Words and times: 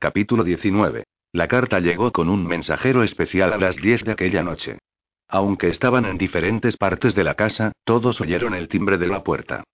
Capítulo 0.00 0.44
19. 0.44 1.02
La 1.32 1.48
carta 1.48 1.80
llegó 1.80 2.12
con 2.12 2.28
un 2.28 2.46
mensajero 2.46 3.02
especial 3.02 3.52
a 3.52 3.58
las 3.58 3.74
10 3.74 4.04
de 4.04 4.12
aquella 4.12 4.44
noche. 4.44 4.78
Aunque 5.26 5.70
estaban 5.70 6.04
en 6.04 6.16
diferentes 6.16 6.76
partes 6.76 7.16
de 7.16 7.24
la 7.24 7.34
casa, 7.34 7.72
todos 7.82 8.20
oyeron 8.20 8.54
el 8.54 8.68
timbre 8.68 8.96
de 8.96 9.08
la 9.08 9.24
puerta. 9.24 9.64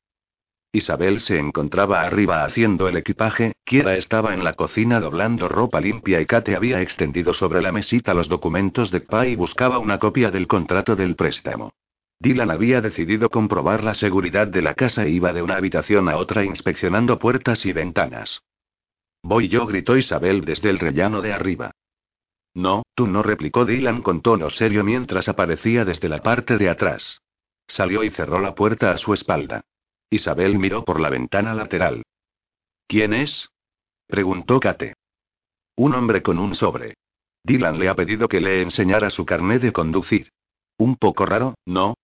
Isabel 0.72 1.20
se 1.20 1.38
encontraba 1.38 2.00
arriba 2.00 2.42
haciendo 2.46 2.88
el 2.88 2.96
equipaje, 2.96 3.52
Kiera 3.66 3.96
estaba 3.96 4.32
en 4.32 4.44
la 4.44 4.54
cocina 4.54 4.98
doblando 4.98 5.46
ropa 5.46 5.78
limpia 5.78 6.22
y 6.22 6.26
Kate 6.26 6.56
había 6.56 6.80
extendido 6.80 7.34
sobre 7.34 7.60
la 7.60 7.70
mesita 7.70 8.14
los 8.14 8.30
documentos 8.30 8.90
de 8.90 9.02
PA 9.02 9.26
y 9.26 9.36
buscaba 9.36 9.78
una 9.78 9.98
copia 9.98 10.30
del 10.30 10.46
contrato 10.46 10.96
del 10.96 11.16
préstamo. 11.16 11.74
Dylan 12.18 12.50
había 12.50 12.80
decidido 12.80 13.28
comprobar 13.28 13.84
la 13.84 13.92
seguridad 13.92 14.46
de 14.46 14.62
la 14.62 14.72
casa 14.72 15.04
e 15.04 15.10
iba 15.10 15.34
de 15.34 15.42
una 15.42 15.56
habitación 15.56 16.08
a 16.08 16.16
otra 16.16 16.44
inspeccionando 16.44 17.18
puertas 17.18 17.66
y 17.66 17.74
ventanas. 17.74 18.40
Voy 19.24 19.48
yo, 19.48 19.66
gritó 19.66 19.96
Isabel 19.96 20.44
desde 20.44 20.68
el 20.68 20.78
rellano 20.78 21.22
de 21.22 21.32
arriba. 21.32 21.70
No, 22.52 22.82
tú 22.94 23.06
no, 23.06 23.22
replicó 23.22 23.64
Dylan 23.64 24.02
con 24.02 24.20
tono 24.20 24.50
serio 24.50 24.84
mientras 24.84 25.30
aparecía 25.30 25.86
desde 25.86 26.10
la 26.10 26.22
parte 26.22 26.58
de 26.58 26.68
atrás. 26.68 27.22
Salió 27.66 28.04
y 28.04 28.10
cerró 28.10 28.38
la 28.38 28.54
puerta 28.54 28.90
a 28.90 28.98
su 28.98 29.14
espalda. 29.14 29.62
Isabel 30.10 30.58
miró 30.58 30.84
por 30.84 31.00
la 31.00 31.08
ventana 31.08 31.54
lateral. 31.54 32.02
¿Quién 32.86 33.14
es? 33.14 33.48
preguntó 34.06 34.60
Kate. 34.60 34.92
Un 35.74 35.94
hombre 35.94 36.22
con 36.22 36.38
un 36.38 36.54
sobre. 36.54 36.92
Dylan 37.44 37.78
le 37.78 37.88
ha 37.88 37.94
pedido 37.94 38.28
que 38.28 38.42
le 38.42 38.60
enseñara 38.60 39.08
su 39.08 39.24
carnet 39.24 39.62
de 39.62 39.72
conducir. 39.72 40.28
Un 40.76 40.96
poco 40.96 41.24
raro, 41.24 41.54
¿no? 41.64 41.94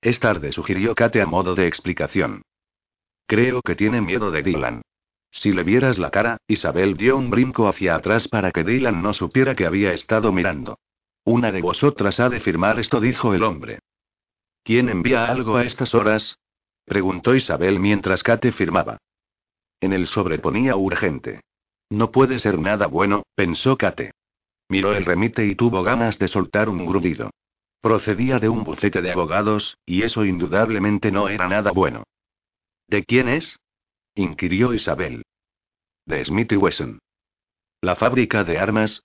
Es 0.00 0.18
tarde, 0.18 0.52
sugirió 0.52 0.94
Kate 0.94 1.20
a 1.20 1.26
modo 1.26 1.54
de 1.54 1.66
explicación. 1.66 2.40
Creo 3.26 3.60
que 3.60 3.76
tiene 3.76 4.00
miedo 4.00 4.30
de 4.30 4.42
Dylan. 4.42 4.80
Si 5.30 5.52
le 5.52 5.62
vieras 5.62 5.98
la 5.98 6.10
cara, 6.10 6.38
Isabel 6.48 6.96
dio 6.96 7.16
un 7.16 7.30
brinco 7.30 7.68
hacia 7.68 7.94
atrás 7.94 8.28
para 8.28 8.50
que 8.50 8.64
Dylan 8.64 9.02
no 9.02 9.14
supiera 9.14 9.54
que 9.54 9.66
había 9.66 9.92
estado 9.92 10.32
mirando. 10.32 10.78
Una 11.24 11.52
de 11.52 11.62
vosotras 11.62 12.18
ha 12.18 12.28
de 12.28 12.40
firmar 12.40 12.80
esto, 12.80 13.00
dijo 13.00 13.34
el 13.34 13.42
hombre. 13.42 13.78
¿Quién 14.64 14.88
envía 14.88 15.26
algo 15.26 15.56
a 15.56 15.64
estas 15.64 15.94
horas? 15.94 16.36
Preguntó 16.84 17.34
Isabel 17.34 17.78
mientras 17.78 18.22
Kate 18.22 18.52
firmaba. 18.52 18.98
En 19.80 19.92
el 19.92 20.08
sobre 20.08 20.38
ponía 20.38 20.76
urgente. 20.76 21.40
No 21.88 22.10
puede 22.10 22.38
ser 22.40 22.58
nada 22.58 22.86
bueno, 22.86 23.22
pensó 23.34 23.76
Kate. 23.76 24.12
Miró 24.68 24.92
el 24.94 25.04
remite 25.04 25.46
y 25.46 25.54
tuvo 25.54 25.82
ganas 25.82 26.18
de 26.18 26.28
soltar 26.28 26.68
un 26.68 26.84
grudido. 26.86 27.30
Procedía 27.80 28.38
de 28.38 28.48
un 28.48 28.64
bucete 28.64 29.02
de 29.02 29.12
abogados, 29.12 29.76
y 29.86 30.02
eso 30.02 30.24
indudablemente 30.24 31.10
no 31.10 31.28
era 31.28 31.48
nada 31.48 31.70
bueno. 31.70 32.04
¿De 32.88 33.04
quién 33.04 33.28
es? 33.28 33.58
Inquirió 34.20 34.74
Isabel. 34.74 35.22
De 36.06 36.24
Smith 36.24 36.52
y 36.52 36.56
Wesson. 36.56 36.98
¿La 37.80 37.96
fábrica 37.96 38.44
de 38.44 38.58
armas? 38.58 39.02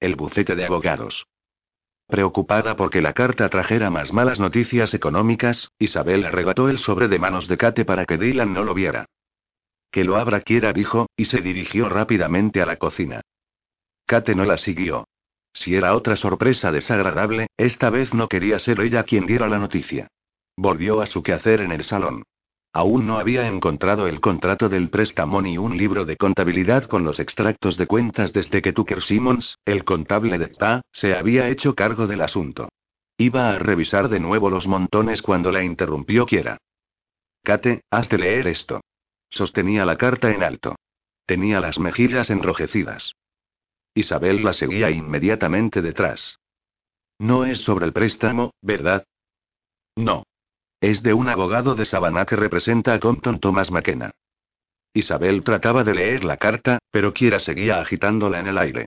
El 0.00 0.16
bucete 0.16 0.54
de 0.54 0.66
abogados. 0.66 1.26
Preocupada 2.06 2.76
porque 2.76 3.00
la 3.00 3.14
carta 3.14 3.48
trajera 3.48 3.90
más 3.90 4.12
malas 4.12 4.38
noticias 4.38 4.94
económicas, 4.94 5.70
Isabel 5.78 6.24
arrebató 6.24 6.68
el 6.68 6.78
sobre 6.78 7.08
de 7.08 7.18
manos 7.18 7.48
de 7.48 7.56
Kate 7.56 7.84
para 7.84 8.04
que 8.04 8.18
Dylan 8.18 8.52
no 8.52 8.62
lo 8.62 8.74
viera. 8.74 9.06
Que 9.90 10.04
lo 10.04 10.16
abra 10.16 10.40
quiera, 10.42 10.72
dijo, 10.72 11.06
y 11.16 11.24
se 11.24 11.40
dirigió 11.40 11.88
rápidamente 11.88 12.60
a 12.62 12.66
la 12.66 12.76
cocina. 12.76 13.22
Kate 14.06 14.34
no 14.34 14.44
la 14.44 14.58
siguió. 14.58 15.08
Si 15.52 15.74
era 15.74 15.96
otra 15.96 16.16
sorpresa 16.16 16.70
desagradable, 16.70 17.48
esta 17.56 17.90
vez 17.90 18.12
no 18.12 18.28
quería 18.28 18.58
ser 18.58 18.80
ella 18.80 19.04
quien 19.04 19.26
diera 19.26 19.48
la 19.48 19.58
noticia. 19.58 20.08
Volvió 20.56 21.00
a 21.00 21.06
su 21.06 21.22
quehacer 21.22 21.60
en 21.60 21.72
el 21.72 21.84
salón. 21.84 22.24
Aún 22.76 23.06
no 23.06 23.16
había 23.16 23.48
encontrado 23.48 24.06
el 24.06 24.20
contrato 24.20 24.68
del 24.68 24.90
préstamo 24.90 25.40
ni 25.40 25.56
un 25.56 25.78
libro 25.78 26.04
de 26.04 26.18
contabilidad 26.18 26.84
con 26.84 27.04
los 27.04 27.18
extractos 27.18 27.78
de 27.78 27.86
cuentas 27.86 28.34
desde 28.34 28.60
que 28.60 28.74
Tucker 28.74 29.02
Simmons, 29.02 29.56
el 29.64 29.82
contable 29.82 30.36
de 30.36 30.48
TA, 30.48 30.82
se 30.92 31.14
había 31.14 31.48
hecho 31.48 31.74
cargo 31.74 32.06
del 32.06 32.20
asunto. 32.20 32.68
Iba 33.16 33.48
a 33.48 33.58
revisar 33.58 34.10
de 34.10 34.20
nuevo 34.20 34.50
los 34.50 34.66
montones 34.66 35.22
cuando 35.22 35.50
la 35.50 35.64
interrumpió 35.64 36.26
Kiera. 36.26 36.58
Kate, 37.42 37.80
has 37.90 38.10
de 38.10 38.18
leer 38.18 38.46
esto. 38.46 38.82
Sostenía 39.30 39.86
la 39.86 39.96
carta 39.96 40.30
en 40.30 40.42
alto. 40.42 40.76
Tenía 41.24 41.60
las 41.60 41.78
mejillas 41.78 42.28
enrojecidas. 42.28 43.12
Isabel 43.94 44.44
la 44.44 44.52
seguía 44.52 44.90
inmediatamente 44.90 45.80
detrás. 45.80 46.36
No 47.18 47.46
es 47.46 47.58
sobre 47.62 47.86
el 47.86 47.94
préstamo, 47.94 48.50
¿verdad? 48.60 49.02
No. 49.96 50.24
Es 50.80 51.02
de 51.02 51.14
un 51.14 51.28
abogado 51.28 51.74
de 51.74 51.86
Savannah 51.86 52.26
que 52.26 52.36
representa 52.36 52.94
a 52.94 53.00
Compton 53.00 53.40
Thomas 53.40 53.70
McKenna. 53.70 54.12
Isabel 54.92 55.42
trataba 55.44 55.84
de 55.84 55.94
leer 55.94 56.24
la 56.24 56.36
carta, 56.36 56.78
pero 56.90 57.12
Kiera 57.12 57.38
seguía 57.38 57.80
agitándola 57.80 58.40
en 58.40 58.46
el 58.46 58.58
aire. 58.58 58.86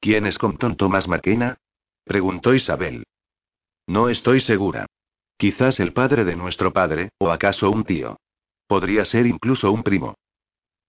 ¿Quién 0.00 0.26
es 0.26 0.38
Compton 0.38 0.76
Thomas 0.76 1.08
McKenna? 1.08 1.58
preguntó 2.04 2.54
Isabel. 2.54 3.04
No 3.86 4.08
estoy 4.08 4.40
segura. 4.40 4.86
Quizás 5.36 5.80
el 5.80 5.92
padre 5.92 6.24
de 6.24 6.36
nuestro 6.36 6.72
padre, 6.72 7.10
o 7.18 7.30
acaso 7.30 7.70
un 7.70 7.84
tío. 7.84 8.18
Podría 8.66 9.04
ser 9.04 9.26
incluso 9.26 9.70
un 9.70 9.82
primo. 9.82 10.14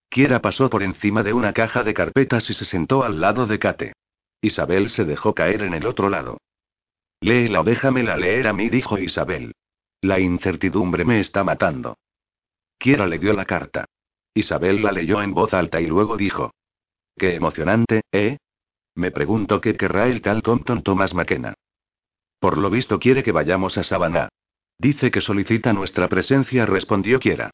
Kiera 0.10 0.42
pasó 0.42 0.70
por 0.70 0.84
encima 0.84 1.22
de 1.22 1.34
una 1.34 1.54
caja 1.54 1.84
de 1.84 1.94
carpetas 1.94 2.50
y 2.50 2.54
se 2.54 2.66
sentó 2.66 3.04
al 3.04 3.20
lado 3.20 3.46
de 3.46 3.60
Kate. 3.60 3.94
Isabel 4.42 4.90
se 4.92 5.04
dejó 5.04 5.34
caer 5.34 5.64
en 5.64 5.74
el 5.74 5.86
otro 5.86 6.10
lado. 6.10 6.38
Léela 7.20 7.62
o 7.62 7.64
déjamela 7.64 8.18
leer 8.18 8.48
a 8.48 8.54
mí, 8.54 8.70
dijo 8.70 8.98
Isabel. 8.98 9.54
La 10.02 10.20
incertidumbre 10.20 11.06
me 11.06 11.20
está 11.20 11.44
matando. 11.44 11.98
Kiera 12.78 13.08
le 13.08 13.18
dio 13.18 13.34
la 13.34 13.46
carta. 13.46 13.86
Isabel 14.34 14.84
la 14.84 14.92
leyó 14.92 15.22
en 15.22 15.34
voz 15.34 15.54
alta 15.54 15.82
y 15.82 15.88
luego 15.88 16.16
dijo. 16.16 16.52
Qué 17.16 17.36
emocionante, 17.36 18.02
¿eh? 18.12 18.38
Me 18.94 19.12
pregunto 19.12 19.60
qué 19.62 19.76
querrá 19.76 20.08
el 20.08 20.22
tal 20.22 20.44
Compton 20.44 20.84
Thomas 20.84 21.14
McKenna. 21.14 21.56
Por 22.40 22.58
lo 22.58 22.70
visto 22.70 23.00
quiere 23.00 23.24
que 23.24 23.32
vayamos 23.32 23.78
a 23.78 23.84
Savannah. 23.84 24.30
Dice 24.78 25.10
que 25.10 25.22
solicita 25.22 25.74
nuestra 25.74 26.08
presencia, 26.08 26.68
respondió 26.68 27.20
Kiera. 27.20 27.50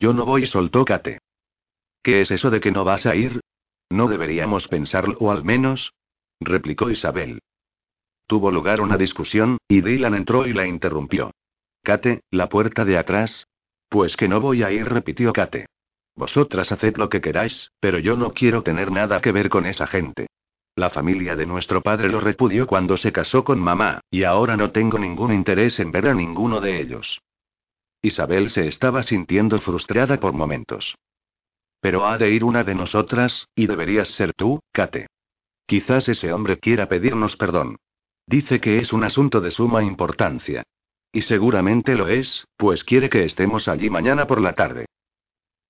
Yo 0.00 0.12
no 0.12 0.24
voy, 0.24 0.46
soltó 0.46 0.84
Kate. 0.84 1.20
¿Qué 2.02 2.22
es 2.22 2.32
eso 2.32 2.50
de 2.50 2.60
que 2.60 2.72
no 2.72 2.84
vas 2.84 3.06
a 3.06 3.14
ir? 3.14 3.40
No 3.90 4.08
deberíamos 4.08 4.66
pensarlo, 4.66 5.16
o 5.20 5.30
al 5.30 5.44
menos. 5.44 5.92
replicó 6.40 6.90
Isabel. 6.90 7.40
Tuvo 8.26 8.50
lugar 8.50 8.80
una 8.80 8.96
discusión, 8.96 9.58
y 9.68 9.80
Dylan 9.82 10.14
entró 10.14 10.46
y 10.46 10.52
la 10.52 10.66
interrumpió. 10.66 11.30
Kate, 11.82 12.22
la 12.30 12.48
puerta 12.48 12.84
de 12.84 12.96
atrás. 12.96 13.48
Pues 13.88 14.16
que 14.16 14.28
no 14.28 14.40
voy 14.40 14.62
a 14.62 14.70
ir, 14.70 14.88
repitió 14.88 15.32
Kate. 15.32 15.66
Vosotras 16.14 16.70
haced 16.70 16.96
lo 16.96 17.08
que 17.08 17.20
queráis, 17.20 17.72
pero 17.80 17.98
yo 17.98 18.16
no 18.16 18.32
quiero 18.32 18.62
tener 18.62 18.92
nada 18.92 19.20
que 19.20 19.32
ver 19.32 19.48
con 19.48 19.66
esa 19.66 19.86
gente. 19.86 20.28
La 20.76 20.90
familia 20.90 21.36
de 21.36 21.44
nuestro 21.44 21.82
padre 21.82 22.08
lo 22.08 22.20
repudió 22.20 22.66
cuando 22.66 22.96
se 22.96 23.12
casó 23.12 23.44
con 23.44 23.58
mamá, 23.58 24.00
y 24.10 24.24
ahora 24.24 24.56
no 24.56 24.70
tengo 24.70 24.98
ningún 24.98 25.32
interés 25.32 25.78
en 25.80 25.90
ver 25.90 26.08
a 26.08 26.14
ninguno 26.14 26.60
de 26.60 26.80
ellos. 26.80 27.20
Isabel 28.00 28.50
se 28.50 28.68
estaba 28.68 29.02
sintiendo 29.02 29.60
frustrada 29.60 30.18
por 30.18 30.32
momentos. 30.32 30.94
Pero 31.80 32.06
ha 32.06 32.16
de 32.16 32.30
ir 32.30 32.44
una 32.44 32.62
de 32.62 32.74
nosotras, 32.74 33.48
y 33.56 33.66
deberías 33.66 34.08
ser 34.08 34.32
tú, 34.34 34.60
Kate. 34.72 35.08
Quizás 35.66 36.08
ese 36.08 36.32
hombre 36.32 36.58
quiera 36.58 36.88
pedirnos 36.88 37.36
perdón. 37.36 37.76
Dice 38.26 38.60
que 38.60 38.78
es 38.78 38.92
un 38.92 39.04
asunto 39.04 39.40
de 39.40 39.50
suma 39.50 39.82
importancia. 39.82 40.62
Y 41.12 41.22
seguramente 41.22 41.94
lo 41.94 42.08
es, 42.08 42.46
pues 42.56 42.84
quiere 42.84 43.10
que 43.10 43.24
estemos 43.24 43.68
allí 43.68 43.90
mañana 43.90 44.26
por 44.26 44.40
la 44.40 44.54
tarde. 44.54 44.86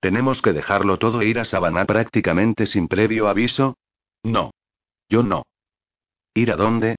¿Tenemos 0.01 0.41
que 0.41 0.53
dejarlo 0.53 0.99
todo 0.99 1.21
e 1.21 1.27
ir 1.27 1.39
a 1.39 1.45
Savannah 1.45 1.85
prácticamente 1.85 2.67
sin 2.67 2.89
previo 2.89 3.29
aviso? 3.29 3.77
No. 4.23 4.53
Yo 5.09 5.23
no. 5.23 5.45
¿Ir 6.35 6.53
a 6.53 6.57
dónde? 6.57 6.97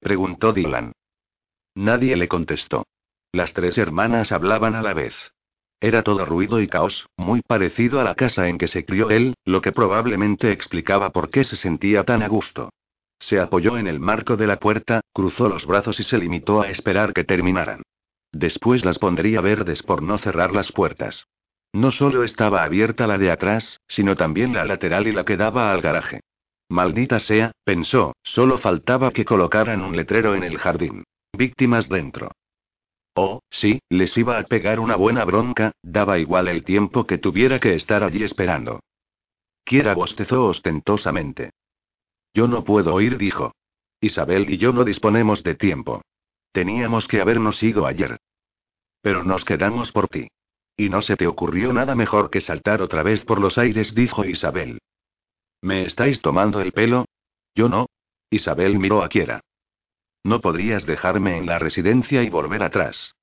preguntó 0.00 0.52
Dylan. 0.52 0.92
Nadie 1.74 2.16
le 2.16 2.28
contestó. 2.28 2.84
Las 3.32 3.52
tres 3.52 3.78
hermanas 3.78 4.32
hablaban 4.32 4.74
a 4.74 4.82
la 4.82 4.94
vez. 4.94 5.14
Era 5.80 6.02
todo 6.02 6.24
ruido 6.24 6.60
y 6.60 6.68
caos, 6.68 7.06
muy 7.16 7.40
parecido 7.42 8.00
a 8.00 8.04
la 8.04 8.14
casa 8.14 8.48
en 8.48 8.58
que 8.58 8.68
se 8.68 8.84
crió 8.84 9.10
él, 9.10 9.34
lo 9.44 9.60
que 9.60 9.72
probablemente 9.72 10.50
explicaba 10.50 11.10
por 11.10 11.30
qué 11.30 11.44
se 11.44 11.56
sentía 11.56 12.04
tan 12.04 12.22
a 12.22 12.28
gusto. 12.28 12.70
Se 13.20 13.40
apoyó 13.40 13.76
en 13.78 13.86
el 13.86 14.00
marco 14.00 14.36
de 14.36 14.46
la 14.46 14.58
puerta, 14.58 15.00
cruzó 15.12 15.48
los 15.48 15.66
brazos 15.66 15.98
y 16.00 16.04
se 16.04 16.18
limitó 16.18 16.62
a 16.62 16.70
esperar 16.70 17.12
que 17.12 17.24
terminaran. 17.24 17.82
Después 18.32 18.84
las 18.84 18.98
pondría 18.98 19.40
verdes 19.40 19.82
por 19.82 20.02
no 20.02 20.18
cerrar 20.18 20.52
las 20.52 20.70
puertas. 20.72 21.26
No 21.72 21.90
solo 21.90 22.24
estaba 22.24 22.62
abierta 22.62 23.06
la 23.06 23.18
de 23.18 23.30
atrás, 23.30 23.80
sino 23.88 24.16
también 24.16 24.52
la 24.54 24.64
lateral 24.64 25.06
y 25.06 25.12
la 25.12 25.24
que 25.24 25.36
daba 25.36 25.72
al 25.72 25.80
garaje. 25.80 26.20
Maldita 26.68 27.18
sea, 27.20 27.52
pensó, 27.64 28.14
solo 28.22 28.58
faltaba 28.58 29.10
que 29.10 29.24
colocaran 29.24 29.82
un 29.82 29.96
letrero 29.96 30.34
en 30.34 30.44
el 30.44 30.58
jardín. 30.58 31.04
Víctimas 31.32 31.88
dentro. 31.88 32.30
Oh, 33.14 33.40
sí, 33.50 33.80
les 33.88 34.16
iba 34.16 34.38
a 34.38 34.44
pegar 34.44 34.78
una 34.78 34.96
buena 34.96 35.24
bronca, 35.24 35.72
daba 35.82 36.18
igual 36.18 36.48
el 36.48 36.64
tiempo 36.64 37.06
que 37.06 37.18
tuviera 37.18 37.58
que 37.58 37.74
estar 37.74 38.04
allí 38.04 38.22
esperando. 38.22 38.80
Quiera 39.64 39.94
bostezó 39.94 40.46
ostentosamente. 40.46 41.50
Yo 42.34 42.48
no 42.48 42.64
puedo 42.64 42.94
oír, 42.94 43.18
dijo. 43.18 43.52
Isabel 44.00 44.48
y 44.50 44.58
yo 44.58 44.72
no 44.72 44.84
disponemos 44.84 45.42
de 45.42 45.54
tiempo. 45.54 46.02
Teníamos 46.52 47.06
que 47.08 47.20
habernos 47.20 47.62
ido 47.62 47.86
ayer. 47.86 48.18
Pero 49.00 49.24
nos 49.24 49.44
quedamos 49.44 49.92
por 49.92 50.08
ti. 50.08 50.28
Y 50.76 50.88
no 50.88 51.02
se 51.02 51.16
te 51.16 51.26
ocurrió 51.26 51.72
nada 51.72 51.94
mejor 51.94 52.30
que 52.30 52.40
saltar 52.40 52.82
otra 52.82 53.02
vez 53.02 53.24
por 53.24 53.40
los 53.40 53.58
aires, 53.58 53.94
dijo 53.94 54.24
Isabel. 54.24 54.78
¿Me 55.60 55.86
estáis 55.86 56.22
tomando 56.22 56.60
el 56.60 56.72
pelo? 56.72 57.06
Yo 57.54 57.68
no. 57.68 57.86
Isabel 58.30 58.78
miró 58.78 59.02
a 59.02 59.08
Kiera. 59.08 59.40
No 60.22 60.40
podrías 60.40 60.86
dejarme 60.86 61.38
en 61.38 61.46
la 61.46 61.58
residencia 61.58 62.22
y 62.22 62.30
volver 62.30 62.62
atrás. 62.62 63.14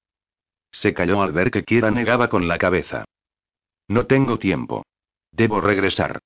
Se 0.72 0.94
calló 0.94 1.22
al 1.22 1.32
ver 1.32 1.52
que 1.52 1.64
Kiera 1.64 1.92
negaba 1.92 2.30
con 2.30 2.48
la 2.48 2.58
cabeza. 2.58 3.06
No 3.88 4.08
tengo 4.08 4.40
tiempo. 4.40 4.86
Debo 5.32 5.62
regresar. 5.62 6.20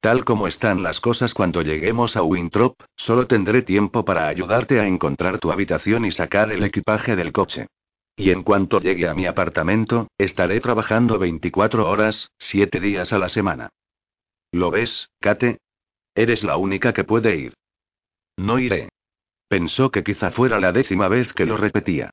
Tal 0.00 0.24
como 0.24 0.46
están 0.46 0.82
las 0.82 1.00
cosas 1.00 1.34
cuando 1.34 1.62
lleguemos 1.62 2.16
a 2.16 2.22
Winthrop, 2.22 2.76
solo 2.96 3.26
tendré 3.26 3.62
tiempo 3.62 4.04
para 4.04 4.28
ayudarte 4.28 4.78
a 4.80 4.86
encontrar 4.86 5.38
tu 5.38 5.50
habitación 5.50 6.04
y 6.04 6.12
sacar 6.12 6.52
el 6.52 6.62
equipaje 6.64 7.16
del 7.16 7.32
coche. 7.32 7.66
Y 8.16 8.30
en 8.30 8.42
cuanto 8.42 8.80
llegue 8.80 9.08
a 9.08 9.14
mi 9.14 9.26
apartamento, 9.26 10.08
estaré 10.16 10.60
trabajando 10.60 11.18
24 11.18 11.88
horas, 11.88 12.30
7 12.38 12.80
días 12.80 13.12
a 13.12 13.18
la 13.18 13.28
semana. 13.28 13.68
¿Lo 14.52 14.70
ves, 14.70 15.08
Kate? 15.20 15.58
Eres 16.14 16.42
la 16.44 16.56
única 16.56 16.94
que 16.94 17.04
puede 17.04 17.36
ir. 17.36 17.54
No 18.38 18.58
iré. 18.58 18.88
Pensó 19.48 19.90
que 19.90 20.02
quizá 20.02 20.30
fuera 20.30 20.60
la 20.60 20.72
décima 20.72 21.08
vez 21.08 21.32
que 21.34 21.46
lo 21.46 21.56
repetía. 21.56 22.10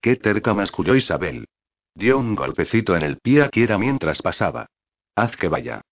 Qué 0.00 0.16
terca 0.16 0.54
masculló 0.54 0.96
Isabel. 0.96 1.46
Dio 1.94 2.18
un 2.18 2.34
golpecito 2.34 2.96
en 2.96 3.02
el 3.02 3.18
pie 3.18 3.42
a 3.42 3.48
Kiera 3.48 3.78
mientras 3.78 4.20
pasaba. 4.22 4.66
Haz 5.14 5.36
que 5.36 5.48
vaya. 5.48 5.82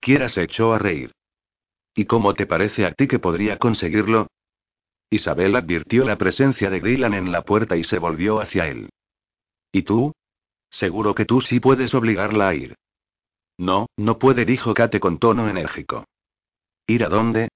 Kiera 0.00 0.28
se 0.28 0.42
echó 0.42 0.72
a 0.72 0.78
reír. 0.78 1.12
¿Y 1.94 2.04
cómo 2.04 2.34
te 2.34 2.46
parece 2.46 2.86
a 2.86 2.92
ti 2.92 3.08
que 3.08 3.18
podría 3.18 3.58
conseguirlo? 3.58 4.28
Isabel 5.10 5.56
advirtió 5.56 6.04
la 6.04 6.16
presencia 6.16 6.70
de 6.70 6.80
Dylan 6.80 7.14
en 7.14 7.32
la 7.32 7.42
puerta 7.42 7.76
y 7.76 7.84
se 7.84 7.98
volvió 7.98 8.40
hacia 8.40 8.68
él. 8.68 8.90
¿Y 9.72 9.82
tú? 9.82 10.12
Seguro 10.70 11.14
que 11.14 11.24
tú 11.24 11.40
sí 11.40 11.60
puedes 11.60 11.94
obligarla 11.94 12.48
a 12.48 12.54
ir. 12.54 12.74
No, 13.56 13.86
no 13.96 14.18
puede, 14.18 14.44
dijo 14.44 14.74
Kate 14.74 15.00
con 15.00 15.18
tono 15.18 15.48
enérgico. 15.48 16.04
¿Ir 16.86 17.04
a 17.04 17.08
dónde? 17.08 17.48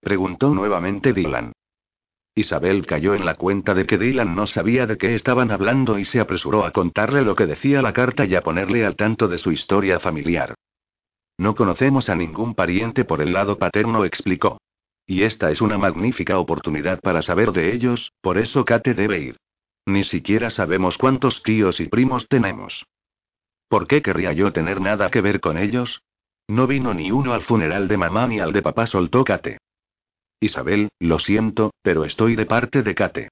preguntó 0.00 0.50
nuevamente 0.50 1.12
Dylan. 1.12 1.52
Isabel 2.34 2.86
cayó 2.86 3.14
en 3.14 3.26
la 3.26 3.34
cuenta 3.34 3.74
de 3.74 3.84
que 3.84 3.98
Dylan 3.98 4.34
no 4.34 4.46
sabía 4.46 4.86
de 4.86 4.96
qué 4.96 5.14
estaban 5.14 5.50
hablando 5.50 5.98
y 5.98 6.06
se 6.06 6.18
apresuró 6.18 6.64
a 6.64 6.72
contarle 6.72 7.22
lo 7.22 7.36
que 7.36 7.46
decía 7.46 7.82
la 7.82 7.92
carta 7.92 8.24
y 8.24 8.34
a 8.34 8.42
ponerle 8.42 8.86
al 8.86 8.96
tanto 8.96 9.28
de 9.28 9.36
su 9.36 9.52
historia 9.52 10.00
familiar. 10.00 10.54
No 11.38 11.54
conocemos 11.54 12.08
a 12.08 12.14
ningún 12.14 12.54
pariente 12.54 13.04
por 13.04 13.20
el 13.20 13.32
lado 13.32 13.58
paterno, 13.58 14.04
explicó. 14.04 14.58
Y 15.06 15.24
esta 15.24 15.50
es 15.50 15.60
una 15.60 15.78
magnífica 15.78 16.38
oportunidad 16.38 17.00
para 17.00 17.22
saber 17.22 17.52
de 17.52 17.74
ellos, 17.74 18.12
por 18.20 18.38
eso 18.38 18.64
Kate 18.64 18.94
debe 18.94 19.20
ir. 19.20 19.36
Ni 19.86 20.04
siquiera 20.04 20.50
sabemos 20.50 20.96
cuántos 20.96 21.42
tíos 21.42 21.80
y 21.80 21.88
primos 21.88 22.28
tenemos. 22.28 22.84
¿Por 23.68 23.86
qué 23.86 24.02
querría 24.02 24.32
yo 24.32 24.52
tener 24.52 24.80
nada 24.80 25.10
que 25.10 25.20
ver 25.20 25.40
con 25.40 25.58
ellos? 25.58 26.02
No 26.46 26.66
vino 26.66 26.94
ni 26.94 27.10
uno 27.10 27.32
al 27.32 27.42
funeral 27.42 27.88
de 27.88 27.96
mamá 27.96 28.26
ni 28.26 28.38
al 28.38 28.52
de 28.52 28.62
papá, 28.62 28.86
soltó 28.86 29.24
Kate. 29.24 29.58
Isabel, 30.40 30.88
lo 30.98 31.18
siento, 31.18 31.72
pero 31.82 32.04
estoy 32.04 32.36
de 32.36 32.46
parte 32.46 32.82
de 32.82 32.94
Kate. 32.94 33.28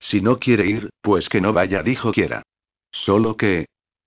Si 0.00 0.20
no 0.20 0.38
quiere 0.38 0.66
ir, 0.66 0.90
pues 1.00 1.28
que 1.28 1.40
no 1.40 1.52
vaya, 1.52 1.82
dijo 1.82 2.12
quiera. 2.12 2.42
Solo 2.90 3.36
que, 3.36 3.66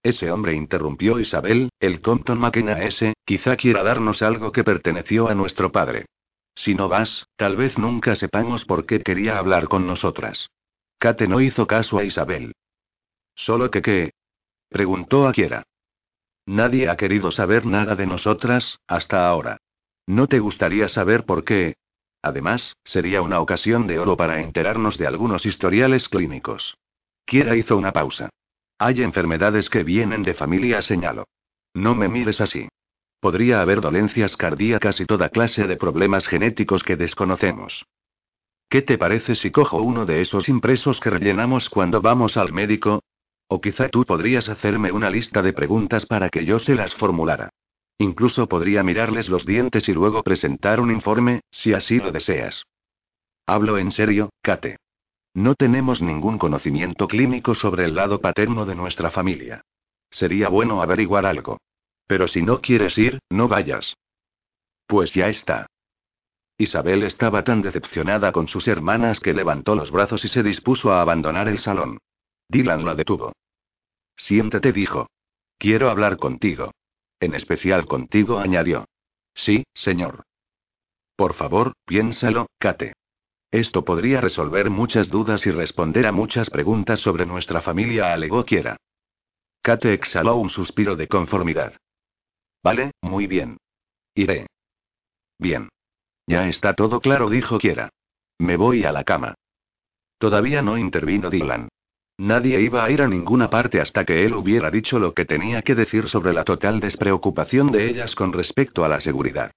ese 0.09 0.31
hombre 0.31 0.53
interrumpió 0.53 1.19
Isabel, 1.19 1.69
el 1.79 2.01
Compton 2.01 2.39
McKenna 2.39 2.83
ese, 2.83 3.13
quizá 3.25 3.55
quiera 3.55 3.83
darnos 3.83 4.21
algo 4.21 4.51
que 4.51 4.63
perteneció 4.63 5.27
a 5.27 5.35
nuestro 5.35 5.71
padre. 5.71 6.05
Si 6.55 6.73
no 6.73 6.89
vas, 6.89 7.27
tal 7.35 7.55
vez 7.55 7.77
nunca 7.77 8.15
sepamos 8.15 8.65
por 8.65 8.85
qué 8.85 9.01
quería 9.01 9.37
hablar 9.37 9.67
con 9.67 9.85
nosotras. 9.85 10.49
Kate 10.97 11.27
no 11.27 11.41
hizo 11.41 11.67
caso 11.67 11.97
a 11.97 12.03
Isabel. 12.03 12.53
¿Solo 13.35 13.69
que 13.69 13.81
qué? 13.81 14.11
preguntó 14.69 15.27
a 15.27 15.33
Kiera. 15.33 15.63
Nadie 16.47 16.89
ha 16.89 16.97
querido 16.97 17.31
saber 17.31 17.65
nada 17.65 17.95
de 17.95 18.07
nosotras, 18.07 18.79
hasta 18.87 19.27
ahora. 19.27 19.57
¿No 20.07 20.27
te 20.27 20.39
gustaría 20.39 20.87
saber 20.89 21.25
por 21.25 21.43
qué? 21.43 21.75
Además, 22.21 22.75
sería 22.83 23.21
una 23.21 23.39
ocasión 23.39 23.85
de 23.85 23.99
oro 23.99 24.17
para 24.17 24.41
enterarnos 24.41 24.97
de 24.97 25.05
algunos 25.05 25.45
historiales 25.45 26.09
clínicos. 26.09 26.77
Kiera 27.25 27.55
hizo 27.55 27.77
una 27.77 27.91
pausa. 27.91 28.29
Hay 28.79 29.01
enfermedades 29.01 29.69
que 29.69 29.83
vienen 29.83 30.23
de 30.23 30.33
familia, 30.33 30.81
señaló. 30.81 31.25
No 31.73 31.95
me 31.95 32.07
mires 32.07 32.41
así. 32.41 32.67
Podría 33.19 33.61
haber 33.61 33.81
dolencias 33.81 34.37
cardíacas 34.37 34.99
y 34.99 35.05
toda 35.05 35.29
clase 35.29 35.65
de 35.65 35.77
problemas 35.77 36.27
genéticos 36.27 36.83
que 36.83 36.95
desconocemos. 36.95 37.85
¿Qué 38.69 38.81
te 38.81 38.97
parece 38.97 39.35
si 39.35 39.49
cojo 39.49 39.81
uno 39.81 40.05
de 40.05 40.21
esos 40.21 40.49
impresos 40.49 40.99
que 40.99 41.09
rellenamos 41.09 41.69
cuando 41.69 42.01
vamos 42.01 42.37
al 42.37 42.53
médico? 42.53 43.01
O 43.47 43.61
quizá 43.61 43.89
tú 43.89 44.03
podrías 44.05 44.49
hacerme 44.49 44.91
una 44.91 45.09
lista 45.09 45.41
de 45.41 45.53
preguntas 45.53 46.05
para 46.05 46.29
que 46.29 46.45
yo 46.45 46.59
se 46.59 46.75
las 46.75 46.93
formulara. 46.95 47.49
Incluso 47.97 48.47
podría 48.47 48.83
mirarles 48.83 49.29
los 49.29 49.45
dientes 49.45 49.87
y 49.89 49.93
luego 49.93 50.21
presentar 50.21 50.79
un 50.79 50.91
informe, 50.91 51.41
si 51.49 51.73
así 51.73 51.97
lo 51.97 52.11
deseas. 52.11 52.63
Hablo 53.47 53.77
en 53.77 53.91
serio, 53.91 54.29
Kate. 54.41 54.77
No 55.37 55.53
tenemos 55.53 56.01
ningún 56.01 56.39
conocimiento 56.39 57.07
clínico 57.07 57.53
sobre 57.53 57.85
el 57.85 57.93
lado 57.93 58.21
paterno 58.21 58.65
de 58.65 58.73
nuestra 58.73 59.11
familia. 59.11 59.61
Sería 60.09 60.49
bueno 60.49 60.81
averiguar 60.81 61.27
algo. 61.27 61.59
Pero 62.07 62.27
si 62.27 62.41
no 62.41 62.59
quieres 62.59 62.97
ir, 62.97 63.19
no 63.29 63.47
vayas. 63.47 63.93
Pues 64.87 65.13
ya 65.13 65.29
está. 65.29 65.67
Isabel 66.57 67.03
estaba 67.03 67.43
tan 67.43 67.61
decepcionada 67.61 68.31
con 68.31 68.47
sus 68.47 68.67
hermanas 68.67 69.19
que 69.19 69.35
levantó 69.35 69.75
los 69.75 69.91
brazos 69.91 70.25
y 70.25 70.29
se 70.29 70.41
dispuso 70.41 70.91
a 70.91 71.01
abandonar 71.01 71.47
el 71.47 71.59
salón. 71.59 71.99
Dylan 72.49 72.83
la 72.83 72.95
detuvo. 72.95 73.33
Siéntate, 74.15 74.71
dijo. 74.71 75.07
Quiero 75.59 75.91
hablar 75.91 76.17
contigo. 76.17 76.71
En 77.19 77.35
especial 77.35 77.85
contigo, 77.85 78.39
añadió. 78.39 78.85
Sí, 79.35 79.67
señor. 79.75 80.23
Por 81.15 81.35
favor, 81.35 81.73
piénsalo, 81.85 82.47
Kate. 82.57 82.93
Esto 83.57 83.83
podría 83.83 84.21
resolver 84.21 84.69
muchas 84.69 85.09
dudas 85.09 85.43
y 85.47 85.49
responder 85.49 86.05
a 86.05 86.11
muchas 86.11 86.47
preguntas 86.51 86.99
sobre 86.99 87.25
nuestra 87.25 87.59
familia, 87.59 88.13
alegó 88.13 88.45
Kiera. 88.45 88.77
Kate 89.63 89.95
exhaló 89.95 90.35
un 90.35 90.51
suspiro 90.51 90.95
de 90.95 91.07
conformidad. 91.07 91.73
Vale, 92.63 92.91
muy 93.01 93.25
bien. 93.25 93.57
Iré. 94.13 94.45
Bien. 95.39 95.69
Ya 96.27 96.47
está 96.47 96.75
todo 96.75 96.99
claro, 96.99 97.31
dijo 97.31 97.57
Kiera. 97.57 97.89
Me 98.37 98.57
voy 98.57 98.85
a 98.85 98.91
la 98.91 99.03
cama. 99.03 99.33
Todavía 100.19 100.61
no 100.61 100.77
intervino 100.77 101.31
Dylan. 101.31 101.67
Nadie 102.19 102.61
iba 102.61 102.85
a 102.85 102.91
ir 102.91 103.01
a 103.01 103.07
ninguna 103.07 103.49
parte 103.49 103.81
hasta 103.81 104.05
que 104.05 104.23
él 104.23 104.35
hubiera 104.35 104.69
dicho 104.69 104.99
lo 104.99 105.15
que 105.15 105.25
tenía 105.25 105.63
que 105.63 105.73
decir 105.73 106.09
sobre 106.09 106.31
la 106.31 106.43
total 106.43 106.79
despreocupación 106.79 107.71
de 107.71 107.89
ellas 107.89 108.13
con 108.13 108.33
respecto 108.33 108.85
a 108.85 108.87
la 108.87 109.01
seguridad. 109.01 109.51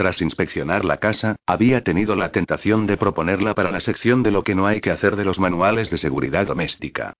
Tras 0.00 0.22
inspeccionar 0.22 0.86
la 0.86 0.96
casa, 0.96 1.36
había 1.44 1.84
tenido 1.84 2.16
la 2.16 2.32
tentación 2.32 2.86
de 2.86 2.96
proponerla 2.96 3.54
para 3.54 3.70
la 3.70 3.80
sección 3.80 4.22
de 4.22 4.30
lo 4.30 4.44
que 4.44 4.54
no 4.54 4.66
hay 4.66 4.80
que 4.80 4.90
hacer 4.90 5.14
de 5.14 5.26
los 5.26 5.38
manuales 5.38 5.90
de 5.90 5.98
seguridad 5.98 6.46
doméstica. 6.46 7.12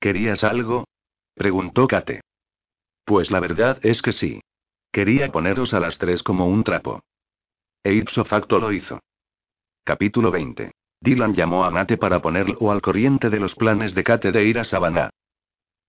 ¿Querías 0.00 0.42
algo? 0.42 0.88
preguntó 1.36 1.86
Kate. 1.86 2.20
Pues 3.04 3.30
la 3.30 3.38
verdad 3.38 3.78
es 3.82 4.02
que 4.02 4.12
sí. 4.12 4.40
Quería 4.90 5.30
poneros 5.30 5.74
a 5.74 5.78
las 5.78 5.96
tres 5.96 6.24
como 6.24 6.48
un 6.48 6.64
trapo. 6.64 7.04
E 7.84 7.92
ipso 7.92 8.24
facto 8.24 8.58
lo 8.58 8.72
hizo. 8.72 8.98
Capítulo 9.84 10.32
20. 10.32 10.72
Dylan 11.00 11.34
llamó 11.34 11.64
a 11.64 11.70
Nate 11.70 11.98
para 11.98 12.20
ponerlo 12.20 12.72
al 12.72 12.82
corriente 12.82 13.30
de 13.30 13.38
los 13.38 13.54
planes 13.54 13.94
de 13.94 14.02
Kate 14.02 14.32
de 14.32 14.44
ir 14.44 14.58
a 14.58 14.64
Savannah. 14.64 15.10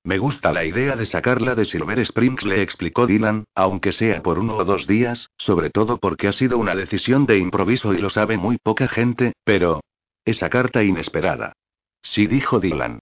Me 0.05 0.17
gusta 0.17 0.51
la 0.51 0.65
idea 0.65 0.97
de 0.97 1.05
sacarla 1.05 1.55
de 1.55 1.63
Silver 1.63 1.97
Springs, 1.99 2.43
le 2.43 2.61
explicó 2.61 3.07
Dylan, 3.07 3.45
aunque 3.55 3.93
sea 3.93 4.21
por 4.21 4.37
uno 4.37 4.57
o 4.57 4.65
dos 4.65 4.85
días, 4.85 5.29
sobre 5.37 5.69
todo 5.69 5.97
porque 5.97 6.27
ha 6.27 6.33
sido 6.33 6.57
una 6.57 6.75
decisión 6.75 7.25
de 7.25 7.37
improviso 7.37 7.93
y 7.93 7.99
lo 7.99 8.09
sabe 8.09 8.37
muy 8.37 8.57
poca 8.57 8.89
gente, 8.89 9.33
pero... 9.45 9.81
Esa 10.25 10.49
carta 10.49 10.83
inesperada. 10.83 11.53
Sí, 12.01 12.27
dijo 12.27 12.59
Dylan. 12.59 12.99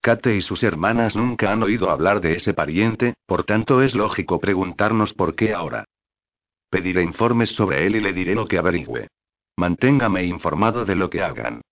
Kate 0.00 0.36
y 0.36 0.42
sus 0.42 0.62
hermanas 0.62 1.16
nunca 1.16 1.50
han 1.50 1.62
oído 1.62 1.90
hablar 1.90 2.20
de 2.20 2.36
ese 2.36 2.54
pariente, 2.54 3.14
por 3.26 3.44
tanto 3.44 3.82
es 3.82 3.94
lógico 3.94 4.38
preguntarnos 4.38 5.12
por 5.14 5.34
qué 5.34 5.54
ahora. 5.54 5.84
Pediré 6.70 7.02
informes 7.02 7.50
sobre 7.50 7.86
él 7.86 7.96
y 7.96 8.00
le 8.00 8.12
diré 8.12 8.34
lo 8.34 8.46
que 8.46 8.58
averigüe. 8.58 9.08
Manténgame 9.56 10.24
informado 10.24 10.84
de 10.84 10.94
lo 10.94 11.10
que 11.10 11.22
hagan. 11.22 11.62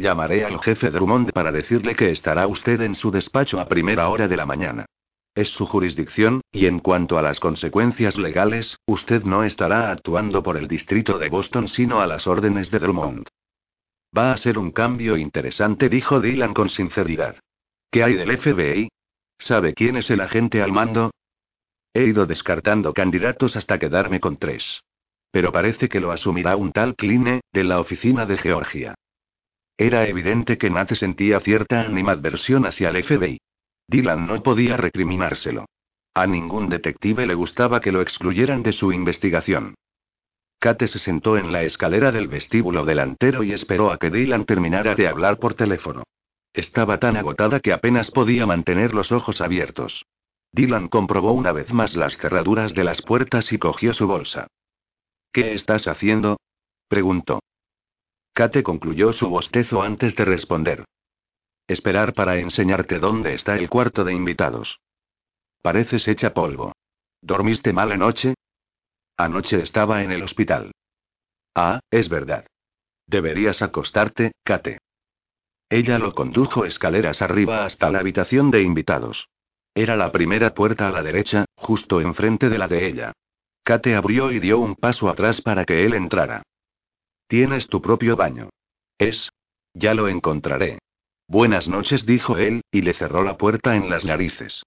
Llamaré 0.00 0.44
al 0.44 0.60
jefe 0.60 0.90
Drummond 0.90 1.32
para 1.32 1.52
decirle 1.52 1.94
que 1.94 2.10
estará 2.10 2.46
usted 2.46 2.80
en 2.80 2.94
su 2.94 3.10
despacho 3.10 3.60
a 3.60 3.68
primera 3.68 4.08
hora 4.08 4.28
de 4.28 4.36
la 4.36 4.46
mañana. 4.46 4.86
Es 5.34 5.48
su 5.50 5.66
jurisdicción, 5.66 6.40
y 6.50 6.66
en 6.66 6.80
cuanto 6.80 7.18
a 7.18 7.22
las 7.22 7.38
consecuencias 7.38 8.16
legales, 8.16 8.76
usted 8.86 9.22
no 9.22 9.44
estará 9.44 9.92
actuando 9.92 10.42
por 10.42 10.56
el 10.56 10.66
distrito 10.66 11.18
de 11.18 11.28
Boston 11.28 11.68
sino 11.68 12.00
a 12.00 12.06
las 12.06 12.26
órdenes 12.26 12.70
de 12.70 12.78
Drummond. 12.80 13.28
Va 14.16 14.32
a 14.32 14.38
ser 14.38 14.58
un 14.58 14.72
cambio 14.72 15.16
interesante, 15.16 15.88
dijo 15.88 16.20
Dylan 16.20 16.52
con 16.52 16.68
sinceridad. 16.68 17.36
¿Qué 17.92 18.02
hay 18.02 18.14
del 18.14 18.36
FBI? 18.38 18.88
¿Sabe 19.38 19.72
quién 19.74 19.96
es 19.96 20.10
el 20.10 20.20
agente 20.20 20.62
al 20.62 20.72
mando? 20.72 21.12
He 21.94 22.04
ido 22.04 22.26
descartando 22.26 22.92
candidatos 22.92 23.54
hasta 23.56 23.78
quedarme 23.78 24.18
con 24.18 24.36
tres. 24.36 24.82
Pero 25.30 25.52
parece 25.52 25.88
que 25.88 26.00
lo 26.00 26.10
asumirá 26.10 26.56
un 26.56 26.72
tal 26.72 26.96
Kline, 26.96 27.40
de 27.52 27.64
la 27.64 27.78
oficina 27.80 28.26
de 28.26 28.36
Georgia. 28.36 28.94
Era 29.80 30.06
evidente 30.06 30.58
que 30.58 30.68
Nate 30.68 30.94
sentía 30.94 31.40
cierta 31.40 31.80
animadversión 31.80 32.66
hacia 32.66 32.90
el 32.90 33.02
FBI. 33.02 33.40
Dylan 33.88 34.26
no 34.26 34.42
podía 34.42 34.76
recriminárselo. 34.76 35.64
A 36.12 36.26
ningún 36.26 36.68
detective 36.68 37.26
le 37.26 37.32
gustaba 37.32 37.80
que 37.80 37.90
lo 37.90 38.02
excluyeran 38.02 38.62
de 38.62 38.72
su 38.72 38.92
investigación. 38.92 39.76
Kate 40.58 40.86
se 40.86 40.98
sentó 40.98 41.38
en 41.38 41.50
la 41.50 41.62
escalera 41.62 42.12
del 42.12 42.28
vestíbulo 42.28 42.84
delantero 42.84 43.42
y 43.42 43.52
esperó 43.52 43.90
a 43.90 43.96
que 43.96 44.10
Dylan 44.10 44.44
terminara 44.44 44.94
de 44.94 45.08
hablar 45.08 45.38
por 45.38 45.54
teléfono. 45.54 46.02
Estaba 46.52 46.98
tan 46.98 47.16
agotada 47.16 47.60
que 47.60 47.72
apenas 47.72 48.10
podía 48.10 48.44
mantener 48.44 48.92
los 48.92 49.10
ojos 49.12 49.40
abiertos. 49.40 50.04
Dylan 50.52 50.88
comprobó 50.88 51.32
una 51.32 51.52
vez 51.52 51.72
más 51.72 51.96
las 51.96 52.18
cerraduras 52.18 52.74
de 52.74 52.84
las 52.84 53.00
puertas 53.00 53.50
y 53.50 53.56
cogió 53.56 53.94
su 53.94 54.06
bolsa. 54.06 54.46
¿Qué 55.32 55.54
estás 55.54 55.88
haciendo? 55.88 56.38
preguntó. 56.86 57.40
Kate 58.40 58.62
concluyó 58.62 59.12
su 59.12 59.28
bostezo 59.28 59.82
antes 59.82 60.16
de 60.16 60.24
responder. 60.24 60.86
Esperar 61.68 62.14
para 62.14 62.38
enseñarte 62.38 62.98
dónde 62.98 63.34
está 63.34 63.54
el 63.56 63.68
cuarto 63.68 64.02
de 64.02 64.14
invitados. 64.14 64.80
Pareces 65.60 66.08
hecha 66.08 66.32
polvo. 66.32 66.72
¿Dormiste 67.20 67.74
mal 67.74 67.92
anoche? 67.92 68.32
Anoche 69.18 69.62
estaba 69.62 70.02
en 70.04 70.12
el 70.12 70.22
hospital. 70.22 70.72
Ah, 71.54 71.80
es 71.90 72.08
verdad. 72.08 72.46
Deberías 73.06 73.60
acostarte, 73.60 74.32
Kate. 74.42 74.78
Ella 75.68 75.98
lo 75.98 76.14
condujo 76.14 76.64
escaleras 76.64 77.20
arriba 77.20 77.66
hasta 77.66 77.90
la 77.90 77.98
habitación 77.98 78.50
de 78.50 78.62
invitados. 78.62 79.28
Era 79.74 79.96
la 79.96 80.12
primera 80.12 80.54
puerta 80.54 80.88
a 80.88 80.90
la 80.90 81.02
derecha, 81.02 81.44
justo 81.56 82.00
enfrente 82.00 82.48
de 82.48 82.56
la 82.56 82.68
de 82.68 82.88
ella. 82.88 83.12
Kate 83.64 83.94
abrió 83.94 84.32
y 84.32 84.40
dio 84.40 84.60
un 84.60 84.76
paso 84.76 85.10
atrás 85.10 85.42
para 85.42 85.66
que 85.66 85.84
él 85.84 85.92
entrara. 85.92 86.42
Tienes 87.30 87.68
tu 87.68 87.80
propio 87.80 88.16
baño. 88.16 88.50
Es. 88.98 89.30
Ya 89.72 89.94
lo 89.94 90.08
encontraré. 90.08 90.80
Buenas 91.28 91.68
noches, 91.68 92.04
dijo 92.04 92.36
él, 92.38 92.62
y 92.72 92.82
le 92.82 92.92
cerró 92.92 93.22
la 93.22 93.38
puerta 93.38 93.76
en 93.76 93.88
las 93.88 94.04
narices. 94.04 94.64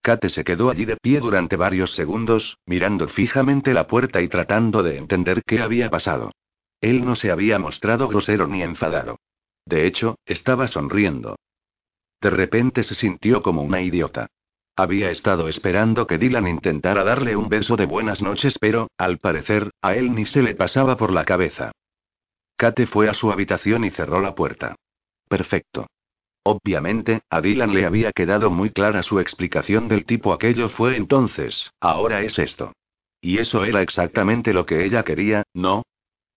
Kate 0.00 0.30
se 0.30 0.44
quedó 0.44 0.70
allí 0.70 0.86
de 0.86 0.96
pie 0.96 1.20
durante 1.20 1.56
varios 1.56 1.94
segundos, 1.94 2.56
mirando 2.64 3.06
fijamente 3.08 3.74
la 3.74 3.86
puerta 3.86 4.22
y 4.22 4.28
tratando 4.28 4.82
de 4.82 4.96
entender 4.96 5.42
qué 5.44 5.60
había 5.60 5.90
pasado. 5.90 6.32
Él 6.80 7.04
no 7.04 7.16
se 7.16 7.30
había 7.30 7.58
mostrado 7.58 8.08
grosero 8.08 8.46
ni 8.46 8.62
enfadado. 8.62 9.18
De 9.66 9.86
hecho, 9.86 10.16
estaba 10.24 10.68
sonriendo. 10.68 11.36
De 12.18 12.30
repente 12.30 12.82
se 12.82 12.94
sintió 12.94 13.42
como 13.42 13.60
una 13.60 13.82
idiota. 13.82 14.28
Había 14.76 15.10
estado 15.10 15.48
esperando 15.48 16.06
que 16.06 16.18
Dylan 16.18 16.48
intentara 16.48 17.04
darle 17.04 17.36
un 17.36 17.48
beso 17.48 17.76
de 17.76 17.86
buenas 17.86 18.20
noches, 18.20 18.56
pero, 18.60 18.88
al 18.98 19.18
parecer, 19.18 19.70
a 19.80 19.94
él 19.94 20.14
ni 20.14 20.26
se 20.26 20.42
le 20.42 20.54
pasaba 20.54 20.96
por 20.96 21.12
la 21.12 21.24
cabeza. 21.24 21.70
Kate 22.56 22.86
fue 22.86 23.08
a 23.08 23.14
su 23.14 23.30
habitación 23.30 23.84
y 23.84 23.90
cerró 23.90 24.20
la 24.20 24.34
puerta. 24.34 24.74
Perfecto. 25.28 25.86
Obviamente, 26.42 27.22
a 27.30 27.40
Dylan 27.40 27.72
le 27.72 27.86
había 27.86 28.12
quedado 28.12 28.50
muy 28.50 28.70
clara 28.70 29.02
su 29.02 29.20
explicación 29.20 29.88
del 29.88 30.04
tipo 30.04 30.32
aquello 30.32 30.68
fue 30.68 30.96
entonces, 30.96 31.70
ahora 31.80 32.22
es 32.22 32.38
esto. 32.38 32.72
Y 33.20 33.38
eso 33.38 33.64
era 33.64 33.80
exactamente 33.80 34.52
lo 34.52 34.66
que 34.66 34.84
ella 34.84 35.04
quería, 35.04 35.44
¿no? 35.54 35.84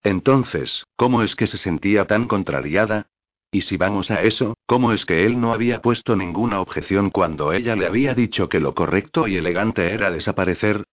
Entonces, 0.03 0.85
¿cómo 0.95 1.23
es 1.23 1.35
que 1.35 1.47
se 1.47 1.57
sentía 1.57 2.05
tan 2.05 2.27
contrariada? 2.27 3.07
Y 3.51 3.61
si 3.61 3.77
vamos 3.77 4.11
a 4.11 4.21
eso, 4.21 4.55
¿cómo 4.65 4.91
es 4.91 5.05
que 5.05 5.25
él 5.25 5.39
no 5.39 5.53
había 5.53 5.81
puesto 5.81 6.15
ninguna 6.15 6.59
objeción 6.59 7.09
cuando 7.09 7.53
ella 7.53 7.75
le 7.75 7.85
había 7.85 8.13
dicho 8.13 8.49
que 8.49 8.59
lo 8.59 8.75
correcto 8.75 9.27
y 9.27 9.37
elegante 9.37 9.93
era 9.93 10.11
desaparecer? 10.11 10.83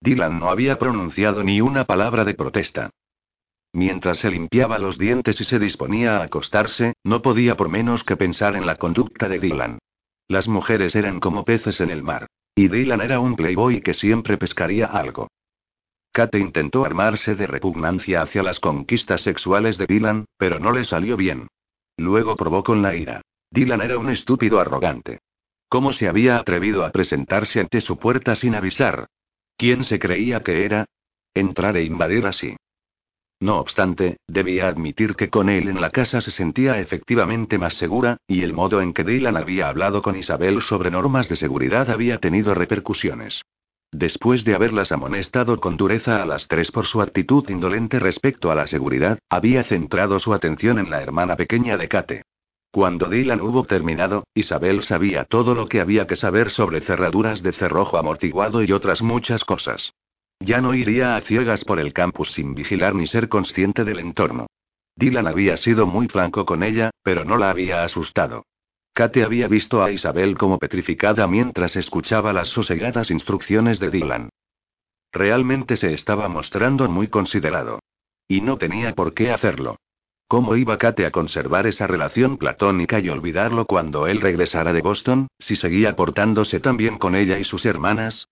Dylan 0.00 0.38
no 0.38 0.50
había 0.50 0.78
pronunciado 0.78 1.42
ni 1.42 1.60
una 1.60 1.86
palabra 1.86 2.24
de 2.24 2.34
protesta. 2.34 2.90
Mientras 3.72 4.20
se 4.20 4.30
limpiaba 4.30 4.78
los 4.78 4.98
dientes 4.98 5.40
y 5.40 5.44
se 5.44 5.58
disponía 5.58 6.18
a 6.18 6.24
acostarse, 6.24 6.92
no 7.02 7.22
podía 7.22 7.56
por 7.56 7.68
menos 7.68 8.04
que 8.04 8.16
pensar 8.16 8.54
en 8.54 8.66
la 8.66 8.76
conducta 8.76 9.28
de 9.28 9.40
Dylan. 9.40 9.78
Las 10.28 10.46
mujeres 10.46 10.94
eran 10.94 11.18
como 11.18 11.44
peces 11.44 11.80
en 11.80 11.90
el 11.90 12.02
mar. 12.02 12.28
Y 12.54 12.68
Dylan 12.68 13.00
era 13.00 13.18
un 13.18 13.34
playboy 13.34 13.80
que 13.80 13.94
siempre 13.94 14.38
pescaría 14.38 14.86
algo. 14.86 15.26
Kate 16.12 16.38
intentó 16.38 16.84
armarse 16.84 17.34
de 17.34 17.48
repugnancia 17.48 18.22
hacia 18.22 18.44
las 18.44 18.60
conquistas 18.60 19.22
sexuales 19.22 19.76
de 19.76 19.86
Dylan, 19.86 20.26
pero 20.38 20.60
no 20.60 20.70
le 20.70 20.84
salió 20.84 21.16
bien. 21.16 21.48
Luego 21.96 22.36
probó 22.36 22.62
con 22.62 22.82
la 22.82 22.94
ira. 22.94 23.22
Dylan 23.50 23.82
era 23.82 23.98
un 23.98 24.10
estúpido 24.10 24.60
arrogante. 24.60 25.20
¿Cómo 25.68 25.92
se 25.92 26.08
había 26.08 26.36
atrevido 26.38 26.84
a 26.84 26.90
presentarse 26.90 27.60
ante 27.60 27.80
su 27.80 27.98
puerta 27.98 28.36
sin 28.36 28.54
avisar? 28.54 29.06
¿Quién 29.56 29.84
se 29.84 29.98
creía 29.98 30.40
que 30.40 30.64
era? 30.64 30.86
Entrar 31.34 31.76
e 31.76 31.84
invadir 31.84 32.26
así. 32.26 32.56
No 33.40 33.58
obstante, 33.58 34.18
debía 34.26 34.68
admitir 34.68 35.16
que 35.16 35.28
con 35.28 35.48
él 35.48 35.68
en 35.68 35.80
la 35.80 35.90
casa 35.90 36.20
se 36.20 36.30
sentía 36.30 36.80
efectivamente 36.80 37.58
más 37.58 37.74
segura, 37.74 38.16
y 38.26 38.42
el 38.42 38.52
modo 38.52 38.80
en 38.80 38.94
que 38.94 39.04
Dylan 39.04 39.36
había 39.36 39.68
hablado 39.68 40.02
con 40.02 40.16
Isabel 40.16 40.62
sobre 40.62 40.90
normas 40.90 41.28
de 41.28 41.36
seguridad 41.36 41.90
había 41.90 42.18
tenido 42.18 42.54
repercusiones. 42.54 43.42
Después 43.96 44.42
de 44.42 44.56
haberlas 44.56 44.90
amonestado 44.90 45.60
con 45.60 45.76
dureza 45.76 46.20
a 46.20 46.26
las 46.26 46.48
tres 46.48 46.72
por 46.72 46.84
su 46.84 47.00
actitud 47.00 47.48
indolente 47.48 48.00
respecto 48.00 48.50
a 48.50 48.56
la 48.56 48.66
seguridad, 48.66 49.20
había 49.30 49.62
centrado 49.62 50.18
su 50.18 50.34
atención 50.34 50.80
en 50.80 50.90
la 50.90 51.00
hermana 51.00 51.36
pequeña 51.36 51.76
de 51.76 51.86
Kate. 51.86 52.22
Cuando 52.72 53.08
Dylan 53.08 53.40
hubo 53.40 53.62
terminado, 53.66 54.24
Isabel 54.34 54.82
sabía 54.82 55.26
todo 55.26 55.54
lo 55.54 55.68
que 55.68 55.80
había 55.80 56.08
que 56.08 56.16
saber 56.16 56.50
sobre 56.50 56.80
cerraduras 56.80 57.40
de 57.44 57.52
cerrojo 57.52 57.96
amortiguado 57.96 58.64
y 58.64 58.72
otras 58.72 59.00
muchas 59.00 59.44
cosas. 59.44 59.92
Ya 60.40 60.60
no 60.60 60.74
iría 60.74 61.14
a 61.14 61.20
ciegas 61.20 61.64
por 61.64 61.78
el 61.78 61.92
campus 61.92 62.32
sin 62.32 62.56
vigilar 62.56 62.96
ni 62.96 63.06
ser 63.06 63.28
consciente 63.28 63.84
del 63.84 64.00
entorno. 64.00 64.48
Dylan 64.96 65.28
había 65.28 65.56
sido 65.56 65.86
muy 65.86 66.08
franco 66.08 66.44
con 66.44 66.64
ella, 66.64 66.90
pero 67.04 67.24
no 67.24 67.36
la 67.36 67.50
había 67.50 67.84
asustado. 67.84 68.42
Kate 68.94 69.24
había 69.24 69.48
visto 69.48 69.82
a 69.82 69.90
Isabel 69.90 70.38
como 70.38 70.58
petrificada 70.58 71.26
mientras 71.26 71.74
escuchaba 71.74 72.32
las 72.32 72.48
sosegadas 72.50 73.10
instrucciones 73.10 73.80
de 73.80 73.90
Dylan. 73.90 74.28
Realmente 75.12 75.76
se 75.76 75.92
estaba 75.94 76.28
mostrando 76.28 76.88
muy 76.88 77.08
considerado. 77.08 77.80
Y 78.28 78.40
no 78.40 78.56
tenía 78.56 78.94
por 78.94 79.12
qué 79.12 79.32
hacerlo. 79.32 79.80
¿Cómo 80.28 80.54
iba 80.54 80.78
Kate 80.78 81.06
a 81.06 81.10
conservar 81.10 81.66
esa 81.66 81.88
relación 81.88 82.38
platónica 82.38 83.00
y 83.00 83.08
olvidarlo 83.08 83.66
cuando 83.66 84.06
él 84.06 84.20
regresara 84.20 84.72
de 84.72 84.80
Boston, 84.80 85.26
si 85.40 85.56
seguía 85.56 85.96
portándose 85.96 86.60
tan 86.60 86.76
bien 86.76 86.96
con 86.98 87.16
ella 87.16 87.40
y 87.40 87.44
sus 87.44 87.66
hermanas? 87.66 88.28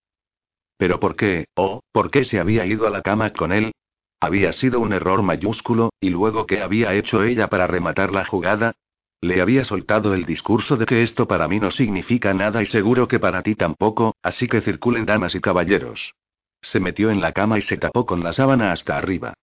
Pero 0.78 1.00
¿por 1.00 1.16
qué, 1.16 1.47
oh, 1.57 1.81
por 1.90 2.12
qué 2.12 2.25
se 2.25 2.38
había 2.38 2.66
ido 2.66 2.87
a 2.87 2.90
la 2.90 3.02
cama 3.02 3.33
con 3.33 3.52
él? 3.52 3.73
Había 4.21 4.52
sido 4.52 4.78
un 4.78 4.92
error 4.92 5.23
mayúsculo, 5.23 5.90
y 6.00 6.11
luego 6.11 6.47
¿qué 6.47 6.62
había 6.62 6.95
hecho 6.95 7.25
ella 7.25 7.49
para 7.49 7.66
rematar 7.66 8.12
la 8.12 8.25
jugada? 8.25 8.75
Le 9.23 9.41
había 9.41 9.64
soltado 9.64 10.14
el 10.14 10.26
discurso 10.26 10.76
de 10.76 10.85
que 10.85 11.05
esto 11.05 11.29
para 11.29 11.47
mí 11.47 11.61
no 11.61 11.71
significa 11.71 12.35
nada 12.35 12.61
y 12.61 12.67
seguro 12.67 13.07
que 13.07 13.21
para 13.21 13.43
ti 13.43 13.55
tampoco, 13.55 14.17
así 14.21 14.49
que 14.49 14.61
circulen 14.62 15.07
damas 15.07 15.37
y 15.37 15.41
caballeros. 15.41 16.12
Se 16.61 16.81
metió 16.81 17.09
en 17.09 17.21
la 17.21 17.33
cama 17.33 17.57
y 17.57 17.62
se 17.62 17.76
tapó 17.76 18.05
con 18.05 18.25
la 18.25 18.33
sábana 18.33 18.73
hasta 18.73 18.99
arriba. 18.99 19.35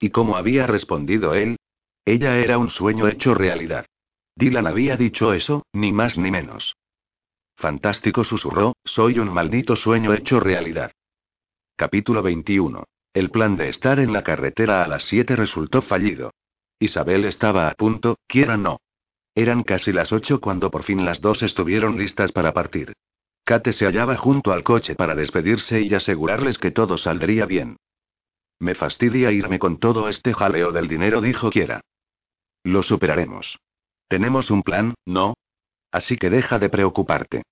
¿Y 0.00 0.10
cómo 0.10 0.36
había 0.36 0.66
respondido 0.66 1.34
él? 1.34 1.56
Ella 2.04 2.36
era 2.38 2.58
un 2.58 2.68
sueño 2.68 3.06
hecho 3.06 3.32
realidad. 3.32 3.86
Dylan 4.34 4.66
había 4.66 4.96
dicho 4.96 5.32
eso, 5.32 5.64
ni 5.72 5.92
más 5.92 6.18
ni 6.18 6.32
menos. 6.32 6.74
Fantástico 7.56 8.24
susurró, 8.24 8.74
soy 8.84 9.20
un 9.20 9.32
maldito 9.32 9.76
sueño 9.76 10.14
hecho 10.14 10.40
realidad. 10.40 10.90
Capítulo 11.76 12.22
21. 12.22 12.82
El 13.14 13.30
plan 13.30 13.56
de 13.56 13.68
estar 13.68 14.00
en 14.00 14.12
la 14.12 14.24
carretera 14.24 14.82
a 14.82 14.88
las 14.88 15.04
7 15.04 15.36
resultó 15.36 15.80
fallido. 15.82 16.32
Isabel 16.80 17.24
estaba 17.24 17.68
a 17.68 17.74
punto, 17.74 18.18
quiera 18.26 18.56
no. 18.56 18.80
Eran 19.38 19.62
casi 19.62 19.92
las 19.92 20.10
8 20.10 20.40
cuando 20.40 20.68
por 20.68 20.82
fin 20.82 21.04
las 21.04 21.20
dos 21.20 21.44
estuvieron 21.44 21.96
listas 21.96 22.32
para 22.32 22.52
partir. 22.52 22.94
Kate 23.44 23.72
se 23.72 23.84
hallaba 23.84 24.16
junto 24.16 24.50
al 24.50 24.64
coche 24.64 24.96
para 24.96 25.14
despedirse 25.14 25.80
y 25.80 25.94
asegurarles 25.94 26.58
que 26.58 26.72
todo 26.72 26.98
saldría 26.98 27.46
bien. 27.46 27.76
Me 28.58 28.74
fastidia 28.74 29.30
irme 29.30 29.60
con 29.60 29.78
todo 29.78 30.08
este 30.08 30.34
jaleo 30.34 30.72
del 30.72 30.88
dinero, 30.88 31.20
dijo 31.20 31.50
Kiera. 31.50 31.82
Lo 32.64 32.82
superaremos. 32.82 33.60
Tenemos 34.08 34.50
un 34.50 34.64
plan, 34.64 34.94
¿no? 35.06 35.34
Así 35.92 36.16
que 36.16 36.30
deja 36.30 36.58
de 36.58 36.68
preocuparte. 36.68 37.44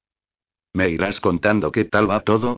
¿Me 0.73 0.91
irás 0.91 1.21
contando 1.21 1.71
qué 1.71 1.85
tal 1.85 2.11
va 2.11 2.19
todo? 2.23 2.57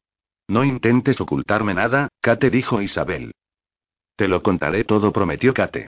No 0.49 0.65
intentes 0.65 1.21
ocultarme 1.21 1.75
nada, 1.75 2.09
Kate 2.23 2.49
dijo 2.49 2.81
Isabel. 2.81 3.33
Te 4.17 4.27
lo 4.27 4.43
contaré 4.43 4.85
todo, 4.85 5.13
prometió 5.13 5.53
Kate. 5.53 5.87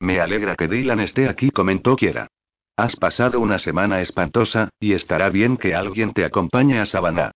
Me 0.00 0.18
alegra 0.18 0.56
que 0.56 0.66
Dylan 0.66 0.98
esté 0.98 1.28
aquí, 1.28 1.52
comentó 1.52 1.94
Kiera. 1.94 2.26
Has 2.78 2.94
pasado 2.94 3.40
una 3.40 3.58
semana 3.58 4.00
espantosa, 4.02 4.68
y 4.78 4.92
estará 4.92 5.30
bien 5.30 5.56
que 5.56 5.74
alguien 5.74 6.12
te 6.12 6.24
acompañe 6.24 6.78
a 6.78 6.86
Savannah. 6.86 7.32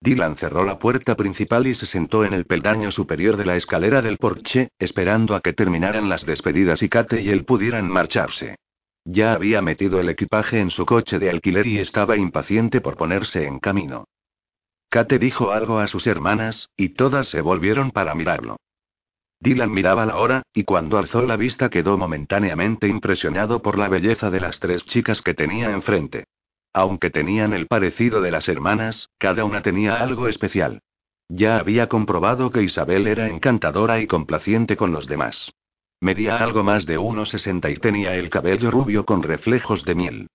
Dylan 0.00 0.38
cerró 0.38 0.64
la 0.64 0.78
puerta 0.78 1.16
principal 1.16 1.66
y 1.66 1.74
se 1.74 1.84
sentó 1.84 2.24
en 2.24 2.32
el 2.32 2.46
peldaño 2.46 2.90
superior 2.90 3.36
de 3.36 3.44
la 3.44 3.56
escalera 3.56 4.00
del 4.00 4.16
porche, 4.16 4.70
esperando 4.78 5.34
a 5.34 5.42
que 5.42 5.52
terminaran 5.52 6.08
las 6.08 6.24
despedidas 6.24 6.82
y 6.82 6.88
Kate 6.88 7.20
y 7.20 7.28
él 7.28 7.44
pudieran 7.44 7.90
marcharse. 7.90 8.56
Ya 9.04 9.34
había 9.34 9.60
metido 9.60 10.00
el 10.00 10.08
equipaje 10.08 10.60
en 10.60 10.70
su 10.70 10.86
coche 10.86 11.18
de 11.18 11.28
alquiler 11.28 11.66
y 11.66 11.78
estaba 11.78 12.16
impaciente 12.16 12.80
por 12.80 12.96
ponerse 12.96 13.44
en 13.44 13.58
camino. 13.58 14.06
Kate 14.88 15.18
dijo 15.18 15.52
algo 15.52 15.78
a 15.78 15.88
sus 15.88 16.06
hermanas, 16.06 16.70
y 16.74 16.94
todas 16.94 17.28
se 17.28 17.42
volvieron 17.42 17.90
para 17.90 18.14
mirarlo. 18.14 18.56
Dylan 19.40 19.72
miraba 19.72 20.06
la 20.06 20.16
hora, 20.16 20.42
y 20.54 20.64
cuando 20.64 20.98
alzó 20.98 21.22
la 21.22 21.36
vista 21.36 21.68
quedó 21.68 21.98
momentáneamente 21.98 22.88
impresionado 22.88 23.62
por 23.62 23.78
la 23.78 23.88
belleza 23.88 24.30
de 24.30 24.40
las 24.40 24.58
tres 24.60 24.84
chicas 24.86 25.20
que 25.22 25.34
tenía 25.34 25.70
enfrente. 25.70 26.24
Aunque 26.72 27.10
tenían 27.10 27.52
el 27.52 27.66
parecido 27.66 28.20
de 28.20 28.30
las 28.30 28.48
hermanas, 28.48 29.08
cada 29.18 29.44
una 29.44 29.62
tenía 29.62 29.96
algo 29.96 30.28
especial. 30.28 30.80
Ya 31.28 31.56
había 31.56 31.88
comprobado 31.88 32.50
que 32.50 32.62
Isabel 32.62 33.06
era 33.06 33.28
encantadora 33.28 34.00
y 34.00 34.06
complaciente 34.06 34.76
con 34.76 34.92
los 34.92 35.06
demás. 35.06 35.52
Medía 36.00 36.36
algo 36.38 36.62
más 36.62 36.84
de 36.84 36.98
1,60 36.98 37.72
y 37.72 37.76
tenía 37.76 38.14
el 38.14 38.28
cabello 38.28 38.70
rubio 38.70 39.06
con 39.06 39.22
reflejos 39.22 39.84
de 39.84 39.94
miel. 39.94 40.26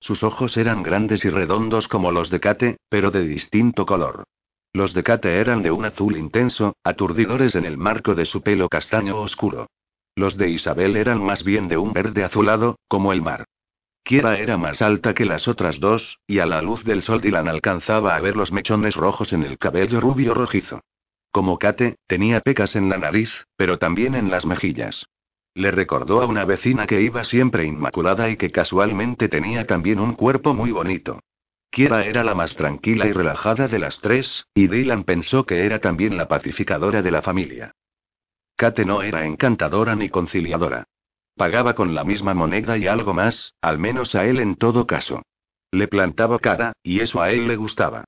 Sus 0.00 0.22
ojos 0.22 0.56
eran 0.56 0.82
grandes 0.82 1.24
y 1.24 1.30
redondos 1.30 1.88
como 1.88 2.12
los 2.12 2.30
de 2.30 2.40
Kate, 2.40 2.76
pero 2.88 3.10
de 3.10 3.26
distinto 3.26 3.84
color. 3.84 4.24
Los 4.78 4.94
de 4.94 5.02
Kate 5.02 5.40
eran 5.40 5.64
de 5.64 5.72
un 5.72 5.84
azul 5.86 6.16
intenso, 6.16 6.76
aturdidores 6.84 7.56
en 7.56 7.64
el 7.64 7.76
marco 7.76 8.14
de 8.14 8.24
su 8.26 8.42
pelo 8.42 8.68
castaño 8.68 9.16
oscuro. 9.20 9.66
Los 10.14 10.36
de 10.36 10.50
Isabel 10.50 10.94
eran 10.94 11.20
más 11.20 11.42
bien 11.42 11.66
de 11.66 11.76
un 11.76 11.92
verde 11.92 12.22
azulado, 12.22 12.78
como 12.86 13.12
el 13.12 13.20
mar. 13.20 13.44
Kiera 14.04 14.38
era 14.38 14.56
más 14.56 14.80
alta 14.80 15.14
que 15.14 15.24
las 15.24 15.48
otras 15.48 15.80
dos, 15.80 16.20
y 16.28 16.38
a 16.38 16.46
la 16.46 16.62
luz 16.62 16.84
del 16.84 17.02
sol 17.02 17.20
Dylan 17.20 17.48
alcanzaba 17.48 18.14
a 18.14 18.20
ver 18.20 18.36
los 18.36 18.52
mechones 18.52 18.94
rojos 18.94 19.32
en 19.32 19.42
el 19.42 19.58
cabello 19.58 20.00
rubio 20.00 20.32
rojizo. 20.32 20.80
Como 21.32 21.58
Kate, 21.58 21.96
tenía 22.06 22.40
pecas 22.40 22.76
en 22.76 22.88
la 22.88 22.98
nariz, 22.98 23.30
pero 23.56 23.80
también 23.80 24.14
en 24.14 24.30
las 24.30 24.46
mejillas. 24.46 25.06
Le 25.54 25.72
recordó 25.72 26.22
a 26.22 26.26
una 26.26 26.44
vecina 26.44 26.86
que 26.86 27.02
iba 27.02 27.24
siempre 27.24 27.64
inmaculada 27.64 28.30
y 28.30 28.36
que 28.36 28.52
casualmente 28.52 29.28
tenía 29.28 29.66
también 29.66 29.98
un 29.98 30.14
cuerpo 30.14 30.54
muy 30.54 30.70
bonito. 30.70 31.18
Kiera 31.70 32.04
era 32.04 32.24
la 32.24 32.34
más 32.34 32.54
tranquila 32.54 33.06
y 33.06 33.12
relajada 33.12 33.68
de 33.68 33.78
las 33.78 34.00
tres, 34.00 34.46
y 34.54 34.68
Dylan 34.68 35.04
pensó 35.04 35.44
que 35.44 35.66
era 35.66 35.80
también 35.80 36.16
la 36.16 36.28
pacificadora 36.28 37.02
de 37.02 37.10
la 37.10 37.22
familia. 37.22 37.72
Kate 38.56 38.84
no 38.84 39.02
era 39.02 39.24
encantadora 39.26 39.94
ni 39.94 40.08
conciliadora. 40.08 40.84
Pagaba 41.36 41.74
con 41.74 41.94
la 41.94 42.02
misma 42.02 42.34
moneda 42.34 42.76
y 42.76 42.88
algo 42.88 43.14
más, 43.14 43.54
al 43.60 43.78
menos 43.78 44.14
a 44.16 44.24
él 44.26 44.40
en 44.40 44.56
todo 44.56 44.86
caso. 44.86 45.22
Le 45.70 45.86
plantaba 45.86 46.38
cara, 46.40 46.72
y 46.82 47.00
eso 47.00 47.22
a 47.22 47.30
él 47.30 47.46
le 47.46 47.56
gustaba. 47.56 48.04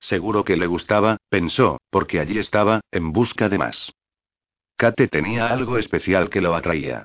Seguro 0.00 0.44
que 0.44 0.56
le 0.56 0.66
gustaba, 0.66 1.16
pensó, 1.30 1.78
porque 1.88 2.20
allí 2.20 2.38
estaba, 2.38 2.82
en 2.90 3.12
busca 3.12 3.48
de 3.48 3.56
más. 3.56 3.92
Kate 4.76 5.08
tenía 5.08 5.48
algo 5.48 5.78
especial 5.78 6.28
que 6.28 6.42
lo 6.42 6.54
atraía. 6.54 7.04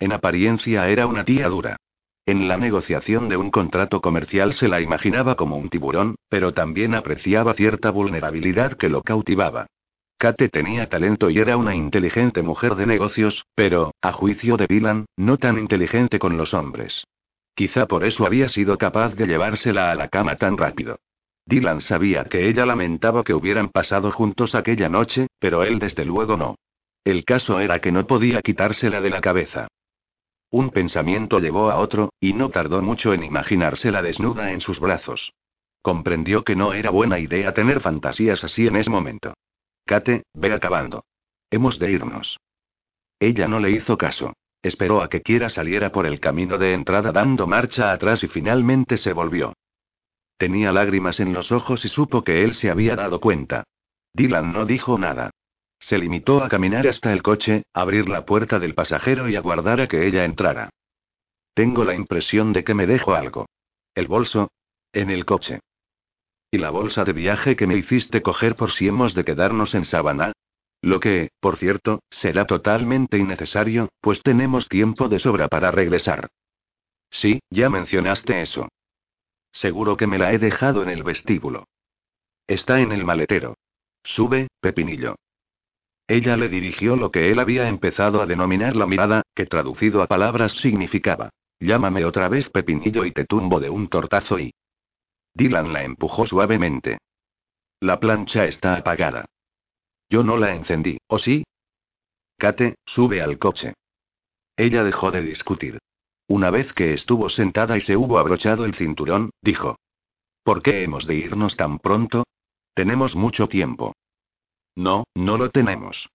En 0.00 0.12
apariencia 0.12 0.88
era 0.88 1.06
una 1.06 1.24
tía 1.24 1.48
dura. 1.48 1.76
En 2.30 2.46
la 2.46 2.56
negociación 2.56 3.28
de 3.28 3.36
un 3.36 3.50
contrato 3.50 4.00
comercial 4.00 4.54
se 4.54 4.68
la 4.68 4.80
imaginaba 4.80 5.34
como 5.34 5.56
un 5.56 5.68
tiburón, 5.68 6.14
pero 6.28 6.54
también 6.54 6.94
apreciaba 6.94 7.54
cierta 7.54 7.90
vulnerabilidad 7.90 8.74
que 8.74 8.88
lo 8.88 9.02
cautivaba. 9.02 9.66
Kate 10.16 10.48
tenía 10.48 10.88
talento 10.88 11.28
y 11.28 11.40
era 11.40 11.56
una 11.56 11.74
inteligente 11.74 12.42
mujer 12.42 12.76
de 12.76 12.86
negocios, 12.86 13.44
pero, 13.56 13.94
a 14.00 14.12
juicio 14.12 14.56
de 14.56 14.68
Dylan, 14.68 15.06
no 15.16 15.38
tan 15.38 15.58
inteligente 15.58 16.20
con 16.20 16.36
los 16.36 16.54
hombres. 16.54 17.04
Quizá 17.56 17.86
por 17.86 18.04
eso 18.04 18.24
había 18.24 18.48
sido 18.48 18.78
capaz 18.78 19.16
de 19.16 19.26
llevársela 19.26 19.90
a 19.90 19.96
la 19.96 20.06
cama 20.06 20.36
tan 20.36 20.56
rápido. 20.56 21.00
Dylan 21.46 21.80
sabía 21.80 22.26
que 22.26 22.48
ella 22.48 22.64
lamentaba 22.64 23.24
que 23.24 23.34
hubieran 23.34 23.70
pasado 23.70 24.12
juntos 24.12 24.54
aquella 24.54 24.88
noche, 24.88 25.26
pero 25.40 25.64
él 25.64 25.80
desde 25.80 26.04
luego 26.04 26.36
no. 26.36 26.54
El 27.02 27.24
caso 27.24 27.58
era 27.58 27.80
que 27.80 27.90
no 27.90 28.06
podía 28.06 28.40
quitársela 28.40 29.00
de 29.00 29.10
la 29.10 29.20
cabeza. 29.20 29.66
Un 30.50 30.70
pensamiento 30.70 31.38
llevó 31.38 31.70
a 31.70 31.78
otro, 31.78 32.12
y 32.18 32.32
no 32.32 32.50
tardó 32.50 32.82
mucho 32.82 33.12
en 33.14 33.22
imaginársela 33.22 34.02
desnuda 34.02 34.52
en 34.52 34.60
sus 34.60 34.80
brazos. 34.80 35.32
Comprendió 35.80 36.42
que 36.42 36.56
no 36.56 36.72
era 36.72 36.90
buena 36.90 37.18
idea 37.18 37.54
tener 37.54 37.80
fantasías 37.80 38.42
así 38.42 38.66
en 38.66 38.76
ese 38.76 38.90
momento. 38.90 39.34
Kate, 39.86 40.24
ve 40.34 40.52
acabando. 40.52 41.04
Hemos 41.50 41.78
de 41.78 41.92
irnos. 41.92 42.38
Ella 43.18 43.48
no 43.48 43.60
le 43.60 43.70
hizo 43.70 43.96
caso. 43.96 44.34
Esperó 44.62 45.02
a 45.02 45.08
que 45.08 45.22
Kiera 45.22 45.48
saliera 45.48 45.90
por 45.90 46.06
el 46.06 46.20
camino 46.20 46.58
de 46.58 46.74
entrada 46.74 47.12
dando 47.12 47.46
marcha 47.46 47.92
atrás 47.92 48.22
y 48.22 48.28
finalmente 48.28 48.98
se 48.98 49.12
volvió. 49.12 49.54
Tenía 50.36 50.72
lágrimas 50.72 51.20
en 51.20 51.32
los 51.32 51.50
ojos 51.50 51.84
y 51.84 51.88
supo 51.88 52.24
que 52.24 52.44
él 52.44 52.54
se 52.54 52.70
había 52.70 52.96
dado 52.96 53.20
cuenta. 53.20 53.64
Dylan 54.12 54.52
no 54.52 54.66
dijo 54.66 54.98
nada. 54.98 55.30
Se 55.80 55.98
limitó 55.98 56.44
a 56.44 56.48
caminar 56.48 56.86
hasta 56.86 57.12
el 57.12 57.22
coche, 57.22 57.64
abrir 57.72 58.08
la 58.08 58.24
puerta 58.24 58.58
del 58.58 58.74
pasajero 58.74 59.28
y 59.28 59.36
aguardar 59.36 59.80
a 59.80 59.88
que 59.88 60.06
ella 60.06 60.24
entrara. 60.24 60.70
Tengo 61.54 61.84
la 61.84 61.94
impresión 61.94 62.52
de 62.52 62.64
que 62.64 62.74
me 62.74 62.86
dejo 62.86 63.14
algo. 63.14 63.46
¿El 63.94 64.06
bolso? 64.06 64.50
En 64.92 65.10
el 65.10 65.24
coche. 65.24 65.60
¿Y 66.50 66.58
la 66.58 66.70
bolsa 66.70 67.04
de 67.04 67.12
viaje 67.12 67.56
que 67.56 67.66
me 67.66 67.76
hiciste 67.76 68.22
coger 68.22 68.56
por 68.56 68.72
si 68.72 68.88
hemos 68.88 69.14
de 69.14 69.24
quedarnos 69.24 69.74
en 69.74 69.84
Sabana? 69.84 70.32
Lo 70.82 71.00
que, 71.00 71.30
por 71.40 71.58
cierto, 71.58 72.00
será 72.10 72.46
totalmente 72.46 73.18
innecesario, 73.18 73.90
pues 74.00 74.22
tenemos 74.22 74.68
tiempo 74.68 75.08
de 75.08 75.18
sobra 75.18 75.48
para 75.48 75.70
regresar. 75.70 76.28
Sí, 77.10 77.40
ya 77.50 77.68
mencionaste 77.68 78.40
eso. 78.40 78.68
Seguro 79.52 79.96
que 79.96 80.06
me 80.06 80.18
la 80.18 80.32
he 80.32 80.38
dejado 80.38 80.82
en 80.82 80.90
el 80.90 81.02
vestíbulo. 81.02 81.66
Está 82.46 82.80
en 82.80 82.92
el 82.92 83.04
maletero. 83.04 83.56
Sube, 84.02 84.48
Pepinillo. 84.60 85.16
Ella 86.10 86.36
le 86.36 86.48
dirigió 86.48 86.96
lo 86.96 87.12
que 87.12 87.30
él 87.30 87.38
había 87.38 87.68
empezado 87.68 88.20
a 88.20 88.26
denominar 88.26 88.74
la 88.74 88.84
mirada, 88.84 89.22
que 89.32 89.46
traducido 89.46 90.02
a 90.02 90.08
palabras 90.08 90.50
significaba. 90.60 91.30
Llámame 91.60 92.04
otra 92.04 92.28
vez 92.28 92.48
Pepinillo 92.48 93.04
y 93.04 93.12
te 93.12 93.26
tumbo 93.26 93.60
de 93.60 93.70
un 93.70 93.86
tortazo 93.86 94.40
y... 94.40 94.52
Dylan 95.34 95.72
la 95.72 95.84
empujó 95.84 96.26
suavemente. 96.26 96.98
La 97.78 98.00
plancha 98.00 98.46
está 98.46 98.74
apagada. 98.74 99.26
Yo 100.08 100.24
no 100.24 100.36
la 100.36 100.52
encendí, 100.52 100.98
¿o 101.06 101.20
sí? 101.20 101.44
Kate, 102.38 102.74
sube 102.86 103.22
al 103.22 103.38
coche. 103.38 103.74
Ella 104.56 104.82
dejó 104.82 105.12
de 105.12 105.22
discutir. 105.22 105.78
Una 106.26 106.50
vez 106.50 106.72
que 106.72 106.92
estuvo 106.92 107.30
sentada 107.30 107.78
y 107.78 107.82
se 107.82 107.96
hubo 107.96 108.18
abrochado 108.18 108.64
el 108.64 108.74
cinturón, 108.74 109.30
dijo. 109.42 109.76
¿Por 110.42 110.60
qué 110.60 110.82
hemos 110.82 111.06
de 111.06 111.14
irnos 111.14 111.56
tan 111.56 111.78
pronto? 111.78 112.24
Tenemos 112.74 113.14
mucho 113.14 113.46
tiempo. 113.46 113.94
No, 114.76 115.04
no 115.14 115.36
lo 115.36 115.50
tenemos. 115.50 116.08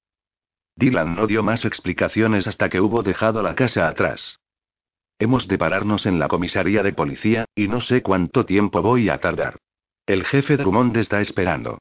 Dylan 0.76 1.16
no 1.16 1.28
dio 1.28 1.44
más 1.44 1.64
explicaciones 1.66 2.48
hasta 2.48 2.70
que 2.70 2.82
hubo 2.82 3.04
dejado 3.04 3.42
la 3.42 3.56
casa 3.56 3.88
atrás. 3.88 4.40
Hemos 5.20 5.48
de 5.48 5.58
pararnos 5.58 6.06
en 6.06 6.20
la 6.20 6.28
comisaría 6.28 6.84
de 6.84 6.92
policía, 6.92 7.46
y 7.56 7.68
no 7.68 7.80
sé 7.80 8.02
cuánto 8.02 8.46
tiempo 8.46 8.82
voy 8.82 9.10
a 9.10 9.20
tardar. 9.20 9.58
El 10.06 10.26
jefe 10.26 10.58
Drummond 10.58 10.98
está 10.98 11.22
esperando. 11.22 11.80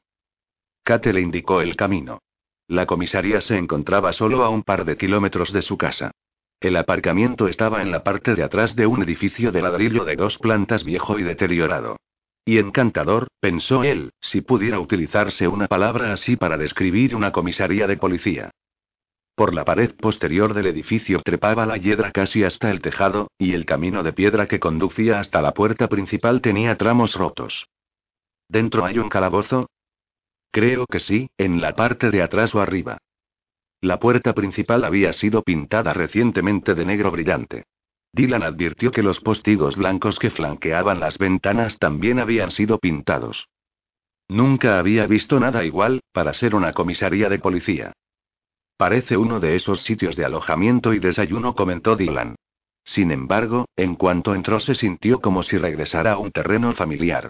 Kate 0.83 1.11
le 1.11 1.21
indicó 1.21 1.61
el 1.61 1.75
camino. 1.75 2.19
La 2.67 2.85
comisaría 2.85 3.41
se 3.41 3.57
encontraba 3.57 4.13
solo 4.13 4.43
a 4.43 4.49
un 4.49 4.63
par 4.63 4.85
de 4.85 4.97
kilómetros 4.97 5.51
de 5.51 5.61
su 5.61 5.77
casa. 5.77 6.11
El 6.59 6.77
aparcamiento 6.77 7.47
estaba 7.47 7.81
en 7.81 7.91
la 7.91 8.03
parte 8.03 8.33
de 8.33 8.43
atrás 8.43 8.75
de 8.75 8.87
un 8.87 9.03
edificio 9.03 9.51
de 9.51 9.61
ladrillo 9.61 10.05
de 10.05 10.15
dos 10.15 10.37
plantas 10.37 10.83
viejo 10.83 11.19
y 11.19 11.23
deteriorado. 11.23 11.97
Y 12.45 12.59
encantador, 12.59 13.27
pensó 13.39 13.83
él, 13.83 14.11
si 14.21 14.41
pudiera 14.41 14.79
utilizarse 14.79 15.47
una 15.47 15.67
palabra 15.67 16.13
así 16.13 16.35
para 16.35 16.57
describir 16.57 17.15
una 17.15 17.31
comisaría 17.31 17.87
de 17.87 17.97
policía. 17.97 18.51
Por 19.35 19.53
la 19.53 19.65
pared 19.65 19.95
posterior 19.95 20.53
del 20.53 20.67
edificio 20.67 21.21
trepaba 21.25 21.65
la 21.65 21.77
hiedra 21.77 22.11
casi 22.11 22.43
hasta 22.43 22.69
el 22.69 22.81
tejado, 22.81 23.31
y 23.39 23.53
el 23.53 23.65
camino 23.65 24.03
de 24.03 24.13
piedra 24.13 24.47
que 24.47 24.59
conducía 24.59 25.19
hasta 25.19 25.41
la 25.41 25.53
puerta 25.53 25.89
principal 25.89 26.41
tenía 26.41 26.77
tramos 26.77 27.15
rotos. 27.15 27.67
¿Dentro 28.47 28.85
hay 28.85 28.99
un 28.99 29.09
calabozo? 29.09 29.69
Creo 30.51 30.85
que 30.85 30.99
sí, 30.99 31.29
en 31.37 31.59
la 31.59 31.75
parte 31.75 32.11
de 32.11 32.21
atrás 32.21 32.53
o 32.55 32.61
arriba. 32.61 32.99
La 33.81 33.99
puerta 33.99 34.33
principal 34.33 34.85
había 34.85 35.11
sido 35.13 35.41
pintada 35.41 35.93
recientemente 35.93 36.75
de 36.75 36.85
negro 36.85 37.11
brillante. 37.11 37.65
Dylan 38.15 38.43
advirtió 38.43 38.91
que 38.91 39.03
los 39.03 39.19
postigos 39.19 39.75
blancos 39.75 40.17
que 40.19 40.29
flanqueaban 40.29 41.01
las 41.01 41.17
ventanas 41.17 41.77
también 41.79 42.19
habían 42.19 42.49
sido 42.49 42.79
pintados. 42.79 43.49
Nunca 44.29 44.79
había 44.79 45.05
visto 45.05 45.37
nada 45.37 45.65
igual, 45.65 45.99
para 46.13 46.31
ser 46.31 46.55
una 46.55 46.71
comisaría 46.71 47.27
de 47.27 47.39
policía. 47.39 47.91
Parece 48.77 49.17
uno 49.17 49.41
de 49.41 49.57
esos 49.57 49.81
sitios 49.83 50.15
de 50.15 50.23
alojamiento 50.23 50.93
y 50.93 50.99
desayuno, 50.99 51.55
comentó 51.55 51.97
Dylan. 51.97 52.35
Sin 52.85 53.11
embargo, 53.11 53.65
en 53.75 53.95
cuanto 53.95 54.33
entró 54.33 54.61
se 54.61 54.75
sintió 54.75 55.19
como 55.19 55.43
si 55.43 55.57
regresara 55.57 56.13
a 56.13 56.17
un 56.17 56.31
terreno 56.31 56.73
familiar. 56.73 57.29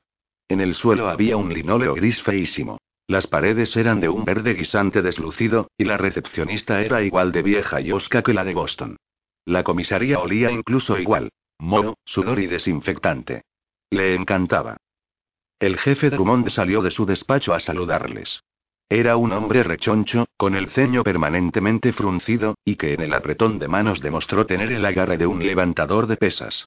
En 0.50 0.62
el 0.62 0.76
suelo 0.76 1.10
había 1.10 1.36
un 1.36 1.52
linóleo 1.52 1.96
gris 1.96 2.22
feísimo. 2.22 2.78
Las 3.08 3.26
paredes 3.26 3.76
eran 3.76 4.02
de 4.02 4.10
un 4.10 4.24
verde 4.24 4.54
guisante 4.54 5.02
deslucido, 5.02 5.68
y 5.80 5.86
la 5.86 5.98
recepcionista 5.98 6.82
era 6.82 7.02
igual 7.02 7.32
de 7.32 7.42
vieja 7.42 7.82
y 7.82 7.92
osca 7.92 8.22
que 8.22 8.36
la 8.36 8.44
de 8.44 8.54
Boston. 8.54 8.98
La 9.46 9.64
comisaría 9.64 10.20
olía 10.20 10.52
incluso 10.52 10.98
igual. 10.98 11.30
moho, 11.60 11.98
sudor 12.04 12.40
y 12.40 12.48
desinfectante. 12.48 13.44
Le 13.90 14.16
encantaba. 14.16 14.78
El 15.60 15.78
jefe 15.78 16.10
Drummond 16.10 16.50
salió 16.50 16.82
de 16.82 16.92
su 16.92 17.06
despacho 17.06 17.54
a 17.54 17.60
saludarles. 17.60 18.42
Era 18.90 19.18
un 19.18 19.32
hombre 19.32 19.64
rechoncho, 19.64 20.28
con 20.38 20.56
el 20.56 20.70
ceño 20.70 21.04
permanentemente 21.04 21.94
fruncido, 21.94 22.56
y 22.66 22.76
que 22.76 22.94
en 22.94 23.02
el 23.02 23.14
apretón 23.14 23.58
de 23.58 23.68
manos 23.68 24.02
demostró 24.02 24.46
tener 24.46 24.72
el 24.72 24.86
agarre 24.86 25.18
de 25.18 25.26
un 25.26 25.46
levantador 25.46 26.08
de 26.08 26.18
pesas. 26.18 26.66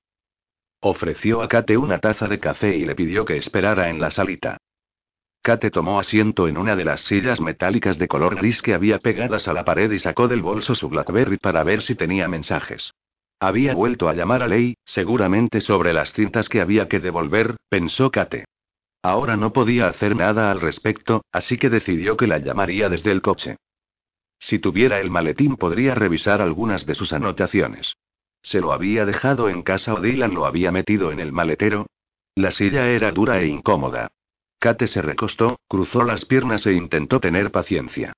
Ofreció 0.80 1.42
a 1.42 1.48
Kate 1.48 1.76
una 1.76 1.98
taza 1.98 2.26
de 2.28 2.38
café 2.38 2.76
y 2.76 2.84
le 2.84 2.94
pidió 2.94 3.24
que 3.24 3.36
esperara 3.36 3.90
en 3.90 4.00
la 4.00 4.10
salita. 4.10 4.58
Kate 5.48 5.70
tomó 5.70 5.98
asiento 5.98 6.46
en 6.46 6.58
una 6.58 6.76
de 6.76 6.84
las 6.84 7.00
sillas 7.06 7.40
metálicas 7.40 7.96
de 7.96 8.06
color 8.06 8.37
gris 8.37 8.61
que 8.61 8.74
había 8.74 8.98
pegadas 8.98 9.48
a 9.48 9.54
la 9.54 9.64
pared 9.64 9.90
y 9.90 9.98
sacó 9.98 10.28
del 10.28 10.42
bolso 10.42 10.74
su 10.74 10.90
Blackberry 10.90 11.38
para 11.38 11.64
ver 11.64 11.80
si 11.80 11.94
tenía 11.94 12.28
mensajes. 12.28 12.92
Había 13.40 13.72
vuelto 13.72 14.11
a 14.11 14.12
llamar 14.12 14.42
a 14.42 14.46
Ley, 14.46 14.76
seguramente 14.84 15.62
sobre 15.62 15.94
las 15.94 16.12
cintas 16.12 16.50
que 16.50 16.61
había 16.61 16.87
que 16.87 17.00
devolver, 17.00 17.56
pensó 17.70 18.11
Kate. 18.11 18.44
Ahora 19.02 19.38
no 19.38 19.54
podía 19.54 19.88
hacer 19.88 20.14
nada 20.16 20.50
al 20.50 20.61
respecto, 20.61 21.22
así 21.32 21.56
que 21.56 21.70
decidió 21.70 22.18
que 22.18 22.26
la 22.26 22.37
llamaría 22.37 22.90
desde 22.90 23.11
el 23.11 23.22
coche. 23.22 23.56
Si 24.38 24.58
tuviera 24.58 25.00
el 25.00 25.11
maletín 25.11 25.56
podría 25.56 25.94
revisar 25.94 26.42
algunas 26.42 26.84
de 26.84 26.94
sus 26.94 27.14
anotaciones. 27.14 27.94
¿Se 28.42 28.61
lo 28.61 28.70
había 28.70 29.06
dejado 29.06 29.48
en 29.48 29.62
casa 29.62 29.94
o 29.94 30.00
Dylan 30.02 30.34
lo 30.34 30.44
había 30.44 30.70
metido 30.70 31.11
en 31.11 31.20
el 31.20 31.32
maletero? 31.32 31.87
La 32.34 32.50
silla 32.50 32.90
era 32.90 33.12
dura 33.12 33.40
e 33.40 33.46
incómoda. 33.46 34.11
Kate 34.58 34.88
se 34.88 35.02
recostó, 35.02 35.60
cruzó 35.68 36.02
las 36.02 36.24
piernas 36.24 36.66
e 36.66 36.72
intentó 36.72 37.20
tener 37.20 37.52
paciencia. 37.52 38.12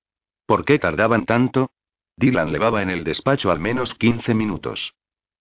¿Por 0.45 0.65
qué 0.65 0.79
tardaban 0.79 1.25
tanto? 1.25 1.71
Dylan 2.17 2.51
levaba 2.51 2.81
en 2.81 2.89
el 2.89 3.03
despacho 3.03 3.51
al 3.51 3.59
menos 3.59 3.93
15 3.95 4.33
minutos. 4.33 4.93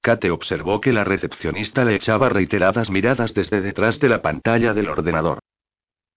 Kate 0.03 0.31
observó 0.31 0.81
que 0.81 0.93
la 0.93 1.05
recepcionista 1.05 1.85
le 1.85 1.95
echaba 1.95 2.29
reiteradas 2.29 2.91
miradas 2.91 3.35
desde 3.35 3.61
detrás 3.61 3.99
de 3.99 4.09
la 4.09 4.23
pantalla 4.23 4.73
del 4.73 4.89
ordenador. 4.89 5.41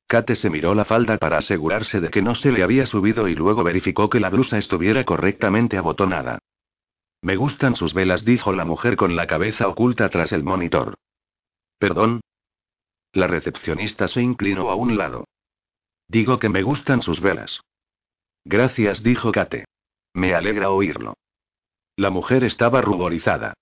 Kate 0.08 0.36
se 0.36 0.50
miró 0.50 0.76
la 0.76 0.86
falda 0.86 1.18
para 1.18 1.38
asegurarse 1.38 2.00
de 2.00 2.10
que 2.10 2.22
no 2.22 2.36
se 2.36 2.52
le 2.52 2.64
había 2.64 2.86
subido 2.86 3.28
y 3.28 3.36
luego 3.36 3.64
verificó 3.64 4.10
que 4.10 4.20
la 4.20 4.30
blusa 4.30 4.58
estuviera 4.58 5.06
correctamente 5.06 5.78
abotonada. 5.78 6.40
Me 7.22 7.36
gustan 7.36 7.76
sus 7.76 7.94
velas, 7.94 8.26
dijo 8.26 8.52
la 8.54 8.66
mujer 8.66 8.96
con 8.96 9.16
la 9.16 9.28
cabeza 9.28 9.68
oculta 9.68 10.10
tras 10.10 10.32
el 10.34 10.44
monitor. 10.44 10.96
¿Perdón? 11.80 12.22
La 13.14 13.28
recepcionista 13.28 14.08
se 14.08 14.22
inclinó 14.22 14.70
a 14.72 14.76
un 14.76 14.98
lado. 14.98 15.26
Digo 16.08 16.40
que 16.40 16.50
me 16.50 16.64
gustan 16.64 17.02
sus 17.02 17.22
velas. 17.22 17.62
Gracias, 18.44 19.04
dijo 19.04 19.32
Kate. 19.32 19.66
Me 20.14 20.34
alegra 20.34 20.72
oírlo. 20.72 21.14
La 21.96 22.10
mujer 22.10 22.44
estaba 22.44 22.82
ruborizada. 22.82 23.54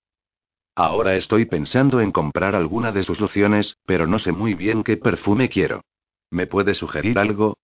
Ahora 0.74 1.16
estoy 1.16 1.44
pensando 1.44 2.00
en 2.00 2.12
comprar 2.12 2.54
alguna 2.54 2.92
de 2.92 3.04
sus 3.04 3.20
lociones, 3.20 3.76
pero 3.84 4.06
no 4.06 4.18
sé 4.18 4.32
muy 4.32 4.54
bien 4.54 4.82
qué 4.82 4.96
perfume 4.96 5.50
quiero. 5.50 5.82
¿Me 6.30 6.46
puede 6.46 6.74
sugerir 6.74 7.18
algo? 7.18 7.58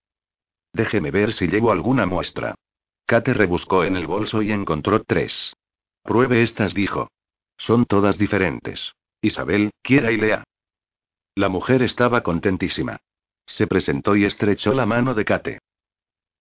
Déjeme 0.74 1.10
ver 1.10 1.32
si 1.32 1.46
llevo 1.46 1.72
alguna 1.72 2.04
muestra. 2.04 2.54
Kate 3.06 3.32
rebuscó 3.32 3.84
en 3.84 3.96
el 3.96 4.06
bolso 4.06 4.42
y 4.42 4.52
encontró 4.52 5.02
tres. 5.02 5.54
Pruebe 6.02 6.42
estas, 6.42 6.74
dijo. 6.74 7.08
Son 7.56 7.86
todas 7.86 8.18
diferentes. 8.18 8.92
Isabel, 9.22 9.70
quiera 9.82 10.12
y 10.12 10.18
lea. 10.18 10.44
La 11.38 11.48
mujer 11.48 11.82
estaba 11.82 12.22
contentísima. 12.22 12.98
Se 13.46 13.68
presentó 13.68 14.16
y 14.16 14.24
estrechó 14.24 14.72
la 14.72 14.86
mano 14.86 15.14
de 15.14 15.24
Kate. 15.24 15.60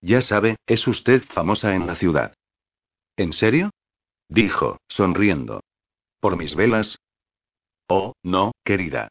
Ya 0.00 0.22
sabe, 0.22 0.56
es 0.66 0.88
usted 0.88 1.22
famosa 1.22 1.76
en 1.76 1.86
la 1.86 1.94
ciudad. 1.94 2.34
¿En 3.16 3.32
serio? 3.32 3.70
dijo, 4.28 4.78
sonriendo. 4.88 5.60
¿Por 6.18 6.36
mis 6.36 6.56
velas? 6.56 6.98
Oh, 7.86 8.14
no, 8.24 8.50
querida. 8.64 9.06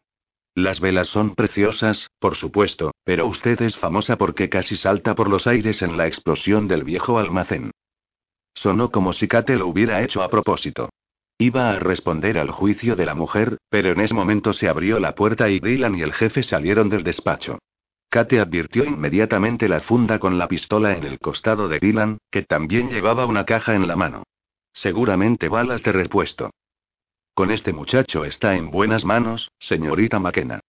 Las 0.56 0.82
velas 0.82 1.08
son 1.08 1.36
preciosas, 1.36 2.10
por 2.20 2.36
supuesto, 2.36 2.92
pero 3.06 3.26
usted 3.26 3.62
es 3.62 3.78
famosa 3.78 4.18
porque 4.18 4.50
casi 4.50 4.76
salta 4.76 5.16
por 5.16 5.30
los 5.30 5.48
aires 5.48 5.82
en 5.82 5.96
la 5.96 6.08
explosión 6.08 6.68
del 6.68 6.84
viejo 6.84 7.18
almacén. 7.18 7.72
Sonó 8.56 8.92
como 8.92 9.14
si 9.14 9.30
Kate 9.30 9.56
lo 9.56 9.68
hubiera 9.68 10.04
hecho 10.04 10.22
a 10.22 10.30
propósito. 10.30 10.90
Iba 11.40 11.70
a 11.70 11.80
responder 11.80 12.40
al 12.40 12.50
juicio 12.50 12.96
de 12.96 13.06
la 13.06 13.14
mujer, 13.14 13.58
pero 13.70 13.92
en 13.92 14.00
ese 14.00 14.14
momento 14.14 14.54
se 14.54 14.68
abrió 14.68 15.00
la 15.00 15.14
puerta 15.14 15.50
y 15.50 15.60
Dylan 15.60 15.96
y 15.96 16.02
el 16.02 16.14
jefe 16.14 16.42
salieron 16.42 16.90
del 16.90 17.04
despacho. 17.04 17.60
Kate 18.10 18.40
advirtió 18.40 18.86
inmediatamente 18.86 19.68
la 19.68 19.82
funda 19.82 20.18
con 20.18 20.40
la 20.40 20.48
pistola 20.48 20.98
en 20.98 21.04
el 21.04 21.20
costado 21.20 21.68
de 21.68 21.80
Dylan, 21.80 22.18
que 22.32 22.42
también 22.42 22.90
llevaba 22.90 23.26
una 23.28 23.46
caja 23.46 23.76
en 23.76 23.88
la 23.88 23.96
mano. 23.96 24.24
Seguramente 24.74 25.48
balas 25.48 25.84
de 25.84 25.92
repuesto. 25.92 26.50
Con 27.36 27.52
este 27.52 27.72
muchacho 27.72 28.26
está 28.26 28.56
en 28.56 28.72
buenas 28.72 29.06
manos, 29.06 29.52
señorita 29.60 30.20
McKenna. 30.20 30.62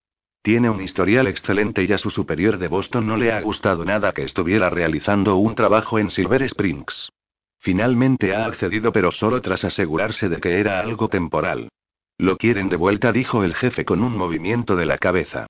Tiene 0.43 0.69
un 0.69 0.83
historial 0.83 1.29
excelente 1.29 1.85
y 1.85 1.93
a 1.93 1.99
su 1.99 2.11
superior 2.11 2.59
de 2.59 2.69
Boston 2.69 3.07
no 3.07 3.17
le 3.17 3.33
ha 3.33 3.41
gustado 3.41 3.87
nada 3.87 4.13
que 4.13 4.25
estuviera 4.25 4.69
realizando 4.69 5.37
un 5.37 5.55
trabajo 5.55 5.99
en 5.99 6.11
Silver 6.11 6.43
Springs. 6.43 7.11
Finalmente 7.61 8.35
ha 8.35 8.47
accedido 8.47 8.93
pero 8.93 9.11
solo 9.11 9.41
tras 9.43 9.65
asegurarse 9.65 10.29
de 10.29 10.39
que 10.39 10.61
era 10.61 10.81
algo 10.81 11.09
temporal. 11.09 11.69
Lo 12.17 12.37
quieren 12.37 12.69
de 12.69 12.77
vuelta, 12.77 13.13
dijo 13.13 13.45
el 13.45 13.55
jefe 13.55 13.85
con 13.85 14.03
un 14.03 14.17
movimiento 14.17 14.77
de 14.77 14.87
la 14.87 14.99
cabeza. 14.99 15.47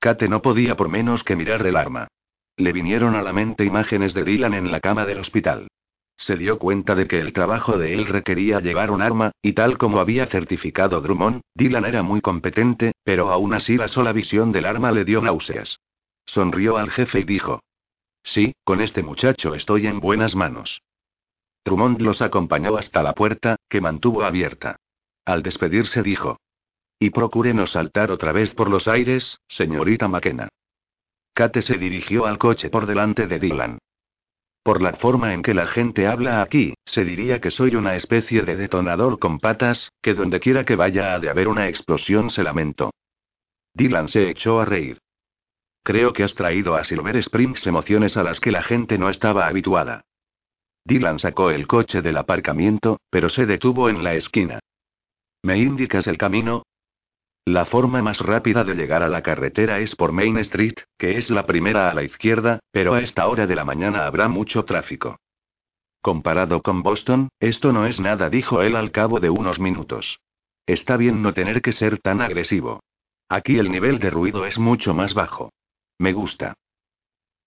Kate 0.00 0.28
no 0.28 0.42
podía 0.42 0.76
por 0.76 0.88
menos 0.88 1.24
que 1.24 1.36
mirar 1.36 1.66
el 1.66 1.76
arma. 1.76 2.08
Le 2.56 2.72
vinieron 2.72 3.14
a 3.14 3.22
la 3.22 3.32
mente 3.32 3.64
imágenes 3.64 4.14
de 4.14 4.24
Dylan 4.24 4.54
en 4.54 4.70
la 4.70 4.80
cama 4.80 5.04
del 5.04 5.18
hospital. 5.18 5.68
Se 6.18 6.36
dio 6.36 6.58
cuenta 6.58 6.94
de 6.94 7.06
que 7.06 7.20
el 7.20 7.32
trabajo 7.32 7.78
de 7.78 7.92
él 7.92 8.06
requería 8.06 8.60
llevar 8.60 8.90
un 8.90 9.02
arma, 9.02 9.32
y 9.42 9.52
tal 9.52 9.76
como 9.76 10.00
había 10.00 10.26
certificado 10.26 11.00
Drummond, 11.00 11.42
Dylan 11.54 11.84
era 11.84 12.02
muy 12.02 12.20
competente, 12.20 12.92
pero 13.04 13.30
aún 13.30 13.52
así 13.52 13.76
la 13.76 13.88
sola 13.88 14.12
visión 14.12 14.50
del 14.52 14.64
arma 14.64 14.92
le 14.92 15.04
dio 15.04 15.20
náuseas. 15.20 15.78
Sonrió 16.24 16.78
al 16.78 16.90
jefe 16.90 17.20
y 17.20 17.24
dijo. 17.24 17.60
Sí, 18.22 18.54
con 18.64 18.80
este 18.80 19.02
muchacho 19.02 19.54
estoy 19.54 19.86
en 19.86 20.00
buenas 20.00 20.34
manos. 20.34 20.80
Drummond 21.66 22.00
los 22.00 22.22
acompañó 22.22 22.76
hasta 22.76 23.02
la 23.02 23.12
puerta, 23.12 23.56
que 23.68 23.80
mantuvo 23.80 24.22
abierta. 24.22 24.76
Al 25.24 25.42
despedirse 25.42 26.04
dijo. 26.04 26.38
Y 27.00 27.10
procure 27.10 27.54
no 27.54 27.66
saltar 27.66 28.12
otra 28.12 28.30
vez 28.30 28.54
por 28.54 28.70
los 28.70 28.86
aires, 28.86 29.40
señorita 29.48 30.06
McKenna. 30.06 30.48
Kate 31.34 31.62
se 31.62 31.76
dirigió 31.76 32.26
al 32.26 32.38
coche 32.38 32.70
por 32.70 32.86
delante 32.86 33.26
de 33.26 33.40
Dylan. 33.40 33.78
Por 34.62 34.80
la 34.80 34.92
forma 34.92 35.34
en 35.34 35.42
que 35.42 35.54
la 35.54 35.66
gente 35.66 36.06
habla 36.06 36.40
aquí, 36.40 36.74
se 36.84 37.04
diría 37.04 37.40
que 37.40 37.50
soy 37.50 37.74
una 37.74 37.96
especie 37.96 38.42
de 38.42 38.54
detonador 38.54 39.18
con 39.18 39.40
patas, 39.40 39.90
que 40.00 40.14
donde 40.14 40.38
quiera 40.38 40.64
que 40.64 40.76
vaya 40.76 41.14
ha 41.14 41.18
de 41.18 41.30
haber 41.30 41.48
una 41.48 41.68
explosión, 41.68 42.30
se 42.30 42.44
lamentó. 42.44 42.92
Dylan 43.74 44.06
se 44.06 44.30
echó 44.30 44.60
a 44.60 44.66
reír. 44.66 44.98
Creo 45.82 46.12
que 46.12 46.22
has 46.22 46.34
traído 46.36 46.76
a 46.76 46.84
Silver 46.84 47.16
Springs 47.16 47.66
emociones 47.66 48.16
a 48.16 48.22
las 48.22 48.38
que 48.38 48.52
la 48.52 48.62
gente 48.62 48.98
no 48.98 49.10
estaba 49.10 49.48
habituada. 49.48 50.04
Dylan 50.86 51.18
sacó 51.18 51.50
el 51.50 51.66
coche 51.66 52.00
del 52.00 52.16
aparcamiento, 52.16 53.00
pero 53.10 53.28
se 53.28 53.44
detuvo 53.44 53.88
en 53.88 54.04
la 54.04 54.14
esquina. 54.14 54.60
¿Me 55.42 55.58
indicas 55.58 56.06
el 56.06 56.16
camino? 56.16 56.62
La 57.44 57.64
forma 57.64 58.02
más 58.02 58.20
rápida 58.20 58.62
de 58.62 58.74
llegar 58.74 59.02
a 59.02 59.08
la 59.08 59.22
carretera 59.22 59.80
es 59.80 59.96
por 59.96 60.12
Main 60.12 60.38
Street, 60.38 60.74
que 60.96 61.18
es 61.18 61.28
la 61.28 61.44
primera 61.44 61.90
a 61.90 61.94
la 61.94 62.04
izquierda, 62.04 62.60
pero 62.70 62.94
a 62.94 63.00
esta 63.00 63.26
hora 63.26 63.48
de 63.48 63.56
la 63.56 63.64
mañana 63.64 64.06
habrá 64.06 64.28
mucho 64.28 64.64
tráfico. 64.64 65.18
Comparado 66.02 66.62
con 66.62 66.84
Boston, 66.84 67.30
esto 67.40 67.72
no 67.72 67.86
es 67.86 67.98
nada, 67.98 68.30
dijo 68.30 68.62
él 68.62 68.76
al 68.76 68.92
cabo 68.92 69.18
de 69.18 69.30
unos 69.30 69.58
minutos. 69.58 70.20
Está 70.66 70.96
bien 70.96 71.20
no 71.20 71.34
tener 71.34 71.62
que 71.62 71.72
ser 71.72 71.98
tan 71.98 72.20
agresivo. 72.20 72.80
Aquí 73.28 73.58
el 73.58 73.72
nivel 73.72 73.98
de 73.98 74.10
ruido 74.10 74.46
es 74.46 74.56
mucho 74.56 74.94
más 74.94 75.14
bajo. 75.14 75.52
Me 75.98 76.12
gusta. 76.12 76.54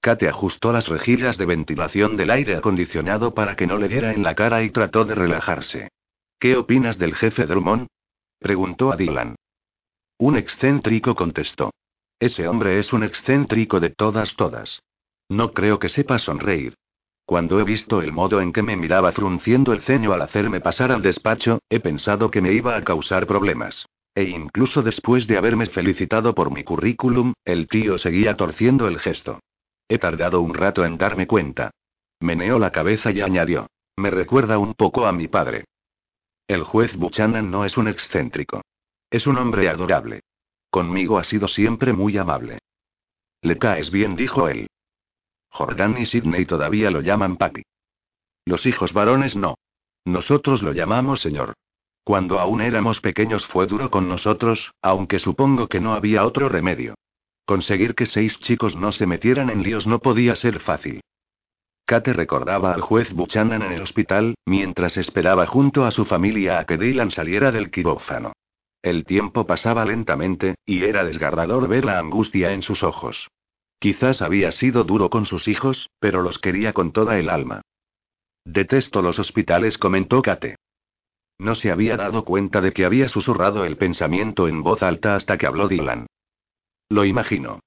Kate 0.02 0.30
ajustó 0.30 0.72
las 0.72 0.88
rejillas 0.88 1.38
de 1.38 1.46
ventilación 1.46 2.16
del 2.16 2.30
aire 2.30 2.56
acondicionado 2.56 3.34
para 3.34 3.56
que 3.56 3.68
no 3.68 3.78
le 3.78 3.90
diera 3.90 4.14
en 4.14 4.24
la 4.24 4.34
cara 4.34 4.64
y 4.64 4.70
trató 4.70 5.04
de 5.04 5.16
relajarse. 5.16 5.90
¿Qué 6.40 6.56
opinas 6.56 6.98
del 6.98 7.16
jefe 7.16 7.46
Drummond? 7.46 7.88
preguntó 8.40 8.94
a 8.94 8.96
Dylan. 8.96 9.36
Un 10.18 10.38
excéntrico 10.38 11.16
contestó. 11.16 11.72
Ese 12.20 12.48
hombre 12.48 12.80
es 12.80 12.94
un 12.94 13.04
excéntrico 13.04 13.80
de 13.80 13.90
todas 13.90 14.36
todas. 14.36 14.82
No 15.28 15.52
creo 15.52 15.80
que 15.80 15.90
sepa 15.90 16.18
sonreír. 16.20 16.76
Cuando 17.26 17.60
he 17.60 17.64
visto 17.64 18.02
el 18.02 18.12
modo 18.12 18.42
en 18.42 18.54
que 18.54 18.64
me 18.64 18.76
miraba 18.76 19.12
frunciendo 19.12 19.74
el 19.74 19.82
ceño 19.82 20.14
al 20.14 20.22
hacerme 20.22 20.62
pasar 20.62 20.92
al 20.92 21.02
despacho, 21.02 21.60
he 21.70 21.80
pensado 21.80 22.32
que 22.32 22.42
me 22.42 22.54
iba 22.54 22.76
a 22.76 22.84
causar 22.84 23.28
problemas. 23.28 23.86
E 24.16 24.24
incluso 24.24 24.82
después 24.82 25.28
de 25.28 25.38
haberme 25.38 25.68
felicitado 25.68 26.34
por 26.34 26.52
mi 26.52 26.64
currículum, 26.64 27.34
el 27.46 27.68
tío 27.68 27.98
seguía 28.00 28.36
torciendo 28.36 28.88
el 28.88 29.00
gesto. 29.00 29.40
He 29.90 29.98
tardado 29.98 30.40
un 30.40 30.54
rato 30.54 30.86
en 30.86 30.98
darme 30.98 31.26
cuenta. 31.28 31.72
Meneó 32.20 32.60
la 32.60 32.72
cabeza 32.72 33.12
y 33.12 33.22
añadió. 33.22 33.68
Me 33.98 34.12
recuerda 34.12 34.58
un 34.60 34.76
poco 34.76 35.08
a 35.08 35.12
mi 35.12 35.28
padre. 35.28 35.66
El 36.48 36.64
juez 36.64 36.96
Buchanan 36.96 37.52
no 37.52 37.66
es 37.66 37.76
un 37.76 37.88
excéntrico. 37.88 38.62
Es 39.10 39.28
un 39.28 39.38
hombre 39.38 39.68
adorable. 39.68 40.22
Conmigo 40.70 41.18
ha 41.18 41.24
sido 41.24 41.48
siempre 41.48 41.92
muy 41.92 42.18
amable. 42.18 42.60
Le 43.42 43.58
caes 43.58 43.90
bien, 43.92 44.16
dijo 44.16 44.48
él. 44.48 44.68
Jordan 45.50 45.98
y 45.98 46.06
Sidney 46.06 46.46
todavía 46.46 46.92
lo 46.92 47.02
llaman 47.02 47.38
papi. 47.38 47.64
Los 48.46 48.66
hijos 48.68 48.94
varones 48.94 49.36
no. 49.36 49.56
Nosotros 50.06 50.62
lo 50.62 50.74
llamamos 50.74 51.22
señor. 51.22 51.54
Cuando 52.04 52.40
aún 52.40 52.62
éramos 52.62 53.02
pequeños 53.02 53.46
fue 53.48 53.66
duro 53.66 53.90
con 53.90 54.08
nosotros, 54.08 54.72
aunque 54.82 55.20
supongo 55.20 55.68
que 55.68 55.80
no 55.80 55.94
había 55.94 56.26
otro 56.26 56.50
remedio. 56.50 56.96
Conseguir 57.50 57.96
que 57.96 58.06
seis 58.06 58.40
chicos 58.42 58.76
no 58.76 58.92
se 58.92 59.08
metieran 59.08 59.50
en 59.50 59.64
líos 59.64 59.88
no 59.88 59.98
podía 59.98 60.36
ser 60.36 60.60
fácil. 60.60 61.02
Kate 61.88 62.14
recordaba 62.14 62.76
al 62.76 62.82
juez 62.82 63.12
Buchanan 63.12 63.64
en 63.64 63.72
el 63.72 63.82
hospital, 63.82 64.36
mientras 64.46 64.98
esperaba 64.98 65.48
junto 65.48 65.84
a 65.84 65.90
su 65.90 66.06
familia 66.06 66.60
a 66.60 66.66
que 66.66 66.78
Dylan 66.78 67.10
saliera 67.10 67.52
del 67.52 67.72
quirófano. 67.72 68.34
El 68.84 69.04
tiempo 69.04 69.48
pasaba 69.48 69.84
lentamente, 69.84 70.58
y 70.64 70.84
era 70.84 71.04
desgarrador 71.04 71.68
ver 71.68 71.86
la 71.86 71.98
angustia 71.98 72.54
en 72.54 72.62
sus 72.62 72.84
ojos. 72.84 73.30
Quizás 73.80 74.22
había 74.22 74.52
sido 74.52 74.84
duro 74.84 75.10
con 75.10 75.26
sus 75.26 75.48
hijos, 75.48 75.90
pero 76.00 76.22
los 76.22 76.38
quería 76.38 76.74
con 76.74 76.92
toda 76.92 77.18
el 77.18 77.30
alma. 77.30 77.62
Detesto 78.46 79.02
los 79.02 79.18
hospitales, 79.18 79.80
comentó 79.80 80.22
Kate. 80.22 80.56
No 81.40 81.56
se 81.56 81.72
había 81.72 81.98
dado 81.98 82.26
cuenta 82.26 82.62
de 82.62 82.74
que 82.74 82.86
había 82.86 83.10
susurrado 83.10 83.66
el 83.66 83.76
pensamiento 83.76 84.48
en 84.48 84.62
voz 84.62 84.84
alta 84.84 85.16
hasta 85.16 85.40
que 85.40 85.48
habló 85.48 85.68
Dylan. 85.68 86.06
Lo 86.90 87.06
imagino. 87.06 87.60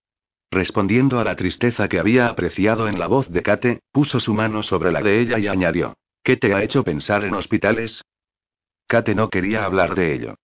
Respondiendo 0.50 1.18
a 1.18 1.24
la 1.24 1.36
tristeza 1.36 1.88
que 1.88 1.98
había 1.98 2.26
apreciado 2.26 2.88
en 2.88 2.98
la 2.98 3.06
voz 3.06 3.30
de 3.30 3.42
Kate, 3.42 3.80
puso 3.90 4.20
su 4.20 4.34
mano 4.34 4.62
sobre 4.62 4.92
la 4.92 5.00
de 5.00 5.20
ella 5.20 5.38
y 5.38 5.48
añadió: 5.48 5.96
¿Qué 6.22 6.36
te 6.36 6.54
ha 6.54 6.62
hecho 6.62 6.84
pensar 6.84 7.24
en 7.24 7.34
hospitales? 7.34 8.02
Kate 8.86 9.14
no 9.14 9.30
quería 9.30 9.64
hablar 9.64 9.94
de 9.94 10.14
ello. 10.14 10.34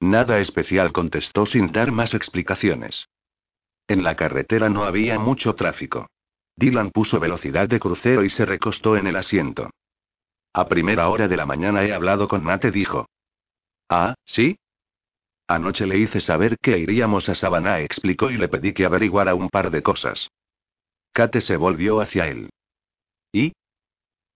Nada 0.00 0.38
especial 0.38 0.92
contestó 0.92 1.46
sin 1.46 1.72
dar 1.72 1.90
más 1.90 2.14
explicaciones. 2.14 3.08
En 3.88 4.04
la 4.04 4.16
carretera 4.16 4.68
no 4.68 4.84
había 4.84 5.18
mucho 5.18 5.54
tráfico. 5.54 6.06
Dylan 6.56 6.90
puso 6.90 7.18
velocidad 7.18 7.68
de 7.68 7.80
crucero 7.80 8.24
y 8.24 8.30
se 8.30 8.44
recostó 8.44 8.96
en 8.96 9.06
el 9.06 9.16
asiento. 9.16 9.70
A 10.52 10.68
primera 10.68 11.08
hora 11.08 11.26
de 11.26 11.36
la 11.36 11.46
mañana 11.46 11.84
he 11.84 11.92
hablado 11.92 12.28
con 12.28 12.44
Nate, 12.44 12.70
dijo. 12.70 13.08
Ah, 13.88 14.14
¿sí? 14.24 14.56
Anoche 15.46 15.86
le 15.86 15.98
hice 15.98 16.20
saber 16.20 16.56
que 16.58 16.78
iríamos 16.78 17.28
a 17.28 17.34
Savannah, 17.34 17.80
explicó 17.80 18.30
y 18.30 18.38
le 18.38 18.48
pedí 18.48 18.72
que 18.72 18.86
averiguara 18.86 19.34
un 19.34 19.50
par 19.50 19.70
de 19.70 19.82
cosas. 19.82 20.30
Kate 21.12 21.40
se 21.40 21.56
volvió 21.56 22.00
hacia 22.00 22.28
él. 22.28 22.50
¿Y? 23.32 23.52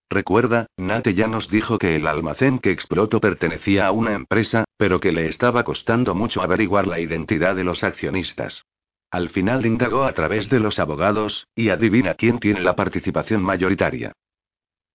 Recuerda, 0.09 0.67
Nate 0.77 1.13
ya 1.13 1.27
nos 1.27 1.49
dijo 1.49 1.77
que 1.77 1.95
el 1.95 2.07
almacén 2.07 2.59
que 2.59 2.71
explotó 2.71 3.19
pertenecía 3.19 3.87
a 3.87 3.91
una 3.91 4.13
empresa, 4.13 4.65
pero 4.77 4.99
que 4.99 5.11
le 5.11 5.27
estaba 5.27 5.63
costando 5.63 6.15
mucho 6.15 6.41
averiguar 6.41 6.87
la 6.87 6.99
identidad 6.99 7.55
de 7.55 7.63
los 7.63 7.83
accionistas. 7.83 8.63
Al 9.11 9.29
final 9.29 9.65
indagó 9.65 10.03
a 10.03 10.13
través 10.13 10.49
de 10.49 10.59
los 10.59 10.79
abogados, 10.79 11.47
y 11.55 11.69
adivina 11.69 12.13
quién 12.13 12.39
tiene 12.39 12.61
la 12.61 12.75
participación 12.75 13.41
mayoritaria. 13.41 14.13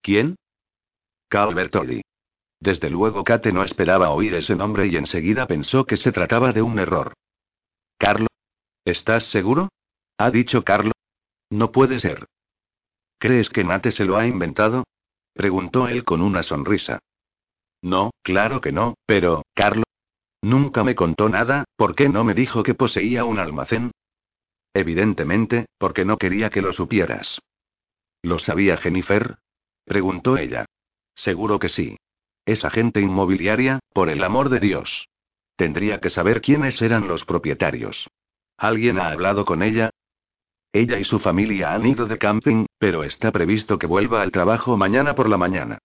¿Quién? 0.03 0.37
Carl 1.29 1.55
Bertoli. 1.55 2.03
Desde 2.65 2.89
luego 2.89 3.25
Kate 3.25 3.53
no 3.53 3.63
esperaba 3.63 4.09
oír 4.09 4.35
ese 4.35 4.57
nombre 4.57 4.87
y 4.87 4.97
enseguida 4.97 5.47
pensó 5.47 5.85
que 5.85 5.99
se 5.99 6.13
trataba 6.13 6.51
de 6.55 6.63
un 6.63 6.79
error. 6.79 7.13
¿Carlo? 7.99 8.29
¿Estás 8.87 9.25
seguro? 9.25 9.69
¿Ha 10.17 10.31
dicho 10.31 10.65
Carlo? 10.65 10.93
No 11.51 11.73
puede 11.73 12.01
ser. 12.01 12.25
¿Crees 13.19 13.51
que 13.51 13.65
Nate 13.65 13.93
se 13.93 14.07
lo 14.07 14.17
ha 14.17 14.27
inventado? 14.27 14.85
preguntó 15.35 15.89
él 15.89 16.05
con 16.05 16.23
una 16.23 16.43
sonrisa. 16.43 17.01
No, 17.83 18.13
claro 18.23 18.63
que 18.63 18.73
no, 18.73 18.95
pero, 19.05 19.43
Carlo. 19.53 19.85
Nunca 20.41 20.85
me 20.85 20.95
contó 20.95 21.29
nada, 21.29 21.65
¿por 21.77 21.95
qué 21.95 22.09
no 22.09 22.25
me 22.25 22.33
dijo 22.33 22.63
que 22.63 22.75
poseía 22.75 23.27
un 23.27 23.41
almacén? 23.41 23.91
Evidentemente, 24.73 25.67
porque 25.77 26.07
no 26.07 26.17
quería 26.17 26.49
que 26.49 26.63
lo 26.63 26.73
supieras. 26.73 27.43
¿Lo 28.23 28.39
sabía 28.39 28.79
Jennifer? 28.79 29.37
preguntó 29.85 30.39
ella. 30.39 30.65
Seguro 31.15 31.59
que 31.59 31.69
sí. 31.69 31.99
Es 32.47 32.65
agente 32.65 33.01
inmobiliaria, 33.01 33.81
por 33.93 34.11
el 34.11 34.23
amor 34.23 34.51
de 34.51 34.61
Dios. 34.61 35.09
Tendría 35.57 36.01
que 36.01 36.11
saber 36.11 36.41
quiénes 36.41 36.81
eran 36.83 37.09
los 37.09 37.25
propietarios. 37.25 38.09
¿Alguien 38.57 38.99
ha 38.99 39.09
hablado 39.09 39.45
con 39.45 39.63
ella? 39.63 39.91
Ella 40.73 40.99
y 40.99 41.05
su 41.05 41.21
familia 41.21 41.73
han 41.73 41.87
ido 41.87 42.07
de 42.07 42.19
camping, 42.19 42.67
pero 42.79 43.05
está 43.05 43.31
previsto 43.31 43.79
que 43.79 43.87
vuelva 43.87 44.23
al 44.23 44.33
trabajo 44.33 44.77
mañana 44.77 45.15
por 45.15 45.29
la 45.29 45.37
mañana. 45.37 45.79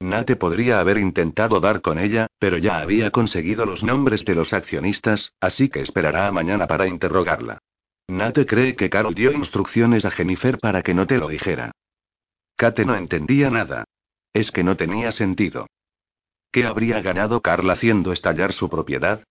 Nate 0.00 0.36
podría 0.36 0.78
haber 0.78 0.98
intentado 0.98 1.58
dar 1.58 1.80
con 1.80 1.98
ella, 1.98 2.28
pero 2.38 2.58
ya 2.58 2.78
había 2.78 3.10
conseguido 3.10 3.66
los 3.66 3.82
nombres 3.82 4.24
de 4.24 4.34
los 4.34 4.52
accionistas, 4.52 5.32
así 5.40 5.68
que 5.68 5.80
esperará 5.80 6.28
a 6.28 6.32
mañana 6.32 6.66
para 6.66 6.86
interrogarla. 6.86 7.58
Nate 8.08 8.46
cree 8.46 8.76
que 8.76 8.88
Carol 8.88 9.14
dio 9.14 9.32
instrucciones 9.32 10.04
a 10.04 10.10
Jennifer 10.10 10.58
para 10.58 10.82
que 10.82 10.94
no 10.94 11.06
te 11.06 11.18
lo 11.18 11.28
dijera. 11.28 11.72
Kate 12.56 12.84
no 12.84 12.94
entendía 12.94 13.50
nada. 13.50 13.84
Es 14.32 14.50
que 14.50 14.62
no 14.62 14.76
tenía 14.76 15.12
sentido. 15.12 15.66
¿Qué 16.56 16.64
habría 16.64 17.02
ganado 17.02 17.42
Carl 17.42 17.68
haciendo 17.68 18.14
estallar 18.14 18.54
su 18.54 18.70
propiedad? 18.70 19.22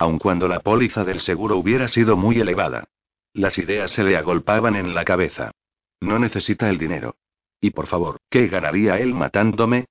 Aun 0.00 0.18
cuando 0.18 0.48
la 0.48 0.58
póliza 0.58 1.04
del 1.04 1.20
seguro 1.20 1.56
hubiera 1.56 1.86
sido 1.86 2.16
muy 2.16 2.40
elevada. 2.40 2.88
Las 3.34 3.56
ideas 3.56 3.92
se 3.92 4.02
le 4.02 4.16
agolpaban 4.16 4.74
en 4.74 4.92
la 4.92 5.04
cabeza. 5.04 5.52
No 6.00 6.18
necesita 6.18 6.68
el 6.68 6.78
dinero. 6.78 7.14
Y 7.60 7.70
por 7.70 7.86
favor, 7.86 8.16
¿qué 8.28 8.48
ganaría 8.48 8.98
él 8.98 9.14
matándome? 9.14 9.84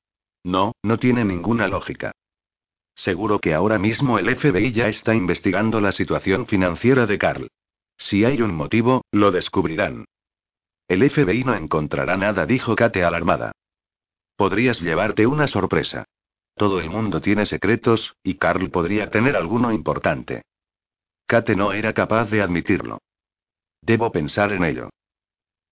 No, 0.44 0.74
no 0.84 0.98
tiene 0.98 1.24
ninguna 1.24 1.70
lógica. 1.70 2.12
Seguro 2.94 3.40
que 3.40 3.54
ahora 3.54 3.80
mismo 3.80 4.20
el 4.20 4.36
FBI 4.36 4.74
ya 4.74 4.90
está 4.90 5.16
investigando 5.16 5.80
la 5.80 5.94
situación 5.94 6.46
financiera 6.46 7.06
de 7.06 7.18
Carl. 7.18 7.48
Si 7.98 8.26
hay 8.26 8.42
un 8.42 8.54
motivo, 8.54 9.06
lo 9.14 9.32
descubrirán. 9.32 10.04
El 10.90 11.10
FBI 11.10 11.46
no 11.46 11.56
encontrará 11.56 12.18
nada, 12.18 12.46
dijo 12.46 12.76
Kate 12.76 13.06
alarmada. 13.06 13.54
Podrías 14.36 14.82
llevarte 14.82 15.26
una 15.26 15.48
sorpresa. 15.48 16.04
Todo 16.62 16.80
el 16.80 16.92
mundo 16.92 17.22
tiene 17.22 17.48
secretos, 17.48 18.14
y 18.22 18.36
Carl 18.36 18.70
podría 18.70 19.10
tener 19.10 19.36
alguno 19.36 19.72
importante. 19.72 20.44
Kate 21.26 21.56
no 21.56 21.74
era 21.74 21.92
capaz 21.94 22.30
de 22.30 22.44
admitirlo. 22.44 23.00
Debo 23.82 24.12
pensar 24.12 24.52
en 24.52 24.64
ello. 24.66 24.92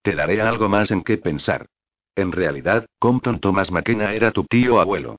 Te 0.01 0.15
daré 0.15 0.41
algo 0.41 0.67
más 0.67 0.89
en 0.89 1.03
qué 1.03 1.19
pensar. 1.19 1.67
En 2.15 2.31
realidad, 2.31 2.87
Compton 2.97 3.39
Thomas 3.39 3.69
McKenna 3.69 4.15
era 4.15 4.31
tu 4.31 4.45
tío 4.45 4.81
abuelo. 4.81 5.17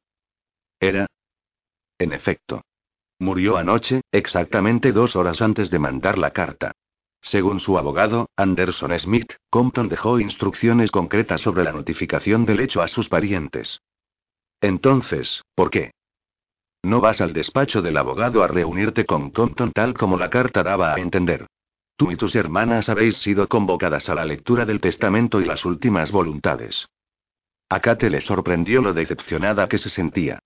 ¿Era? 0.81 1.07
En 2.01 2.15
efecto. 2.15 2.63
Murió 3.21 3.57
anoche, 3.57 4.01
exactamente 4.11 4.91
dos 4.91 5.15
horas 5.15 5.41
antes 5.41 5.71
de 5.71 5.79
mandar 5.79 6.19
la 6.19 6.33
carta. 6.33 6.73
Según 7.23 7.61
su 7.61 7.79
abogado, 7.79 8.29
Anderson 8.35 8.99
Smith, 8.99 9.35
Compton 9.51 9.89
dejó 9.89 10.19
instrucciones 10.19 10.91
concretas 10.91 11.41
sobre 11.41 11.63
la 11.63 11.71
notificación 11.71 12.45
del 12.45 12.59
hecho 12.59 12.83
a 12.83 12.89
sus 12.89 13.09
parientes. 13.09 13.81
Entonces, 14.61 15.43
¿por 15.55 15.71
qué? 15.71 15.93
No 16.83 17.01
vas 17.01 17.21
al 17.21 17.33
despacho 17.33 17.83
del 17.83 17.97
abogado 17.97 18.43
a 18.43 18.49
reunirte 18.49 19.05
con 19.05 19.31
Compton 19.31 19.73
tal 19.73 19.95
como 19.95 20.17
la 20.17 20.31
carta 20.31 20.63
daba 20.63 20.95
a 20.95 21.01
entender. 21.01 21.47
Tú 21.97 22.11
y 22.11 22.17
tus 22.17 22.35
hermanas 22.35 22.89
habéis 22.89 23.17
sido 23.19 23.47
convocadas 23.49 24.09
a 24.09 24.15
la 24.15 24.25
lectura 24.25 24.65
del 24.65 24.81
testamento 24.81 25.41
y 25.41 25.45
las 25.45 25.65
últimas 25.67 26.11
voluntades. 26.11 26.87
A 27.69 27.81
Kate 27.81 28.09
le 28.09 28.23
sorprendió 28.23 28.81
lo 28.81 28.95
decepcionada 28.95 29.69
que 29.69 29.79
se 29.79 29.91
sentía. 29.91 30.41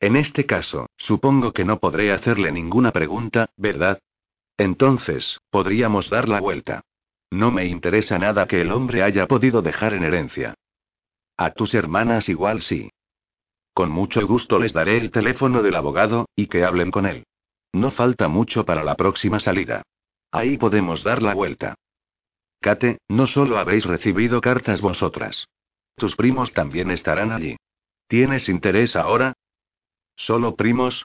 En 0.00 0.16
este 0.16 0.46
caso, 0.46 0.86
supongo 0.96 1.52
que 1.52 1.64
no 1.64 1.80
podré 1.80 2.12
hacerle 2.12 2.52
ninguna 2.52 2.92
pregunta, 2.92 3.50
¿verdad? 3.56 3.98
Entonces, 4.56 5.40
podríamos 5.50 6.08
dar 6.08 6.28
la 6.28 6.40
vuelta. 6.40 6.82
No 7.30 7.50
me 7.50 7.66
interesa 7.66 8.18
nada 8.18 8.46
que 8.46 8.60
el 8.60 8.70
hombre 8.70 9.02
haya 9.02 9.26
podido 9.26 9.60
dejar 9.60 9.94
en 9.94 10.04
herencia. 10.04 10.54
A 11.36 11.50
tus 11.50 11.74
hermanas 11.74 12.28
igual 12.28 12.62
sí. 12.62 12.90
Con 13.78 13.92
mucho 13.92 14.26
gusto 14.26 14.58
les 14.58 14.72
daré 14.72 14.96
el 14.96 15.12
teléfono 15.12 15.62
del 15.62 15.76
abogado, 15.76 16.28
y 16.34 16.48
que 16.48 16.64
hablen 16.64 16.90
con 16.90 17.06
él. 17.06 17.22
No 17.72 17.92
falta 17.92 18.26
mucho 18.26 18.64
para 18.64 18.82
la 18.82 18.96
próxima 18.96 19.38
salida. 19.38 19.82
Ahí 20.32 20.58
podemos 20.58 21.04
dar 21.04 21.22
la 21.22 21.32
vuelta. 21.32 21.76
Kate, 22.60 22.98
no 23.06 23.28
solo 23.28 23.56
habéis 23.56 23.84
recibido 23.84 24.40
cartas 24.40 24.80
vosotras. 24.80 25.46
Tus 25.94 26.16
primos 26.16 26.52
también 26.54 26.90
estarán 26.90 27.30
allí. 27.30 27.56
¿Tienes 28.08 28.48
interés 28.48 28.96
ahora? 28.96 29.34
¿Solo 30.16 30.56
primos? 30.56 31.04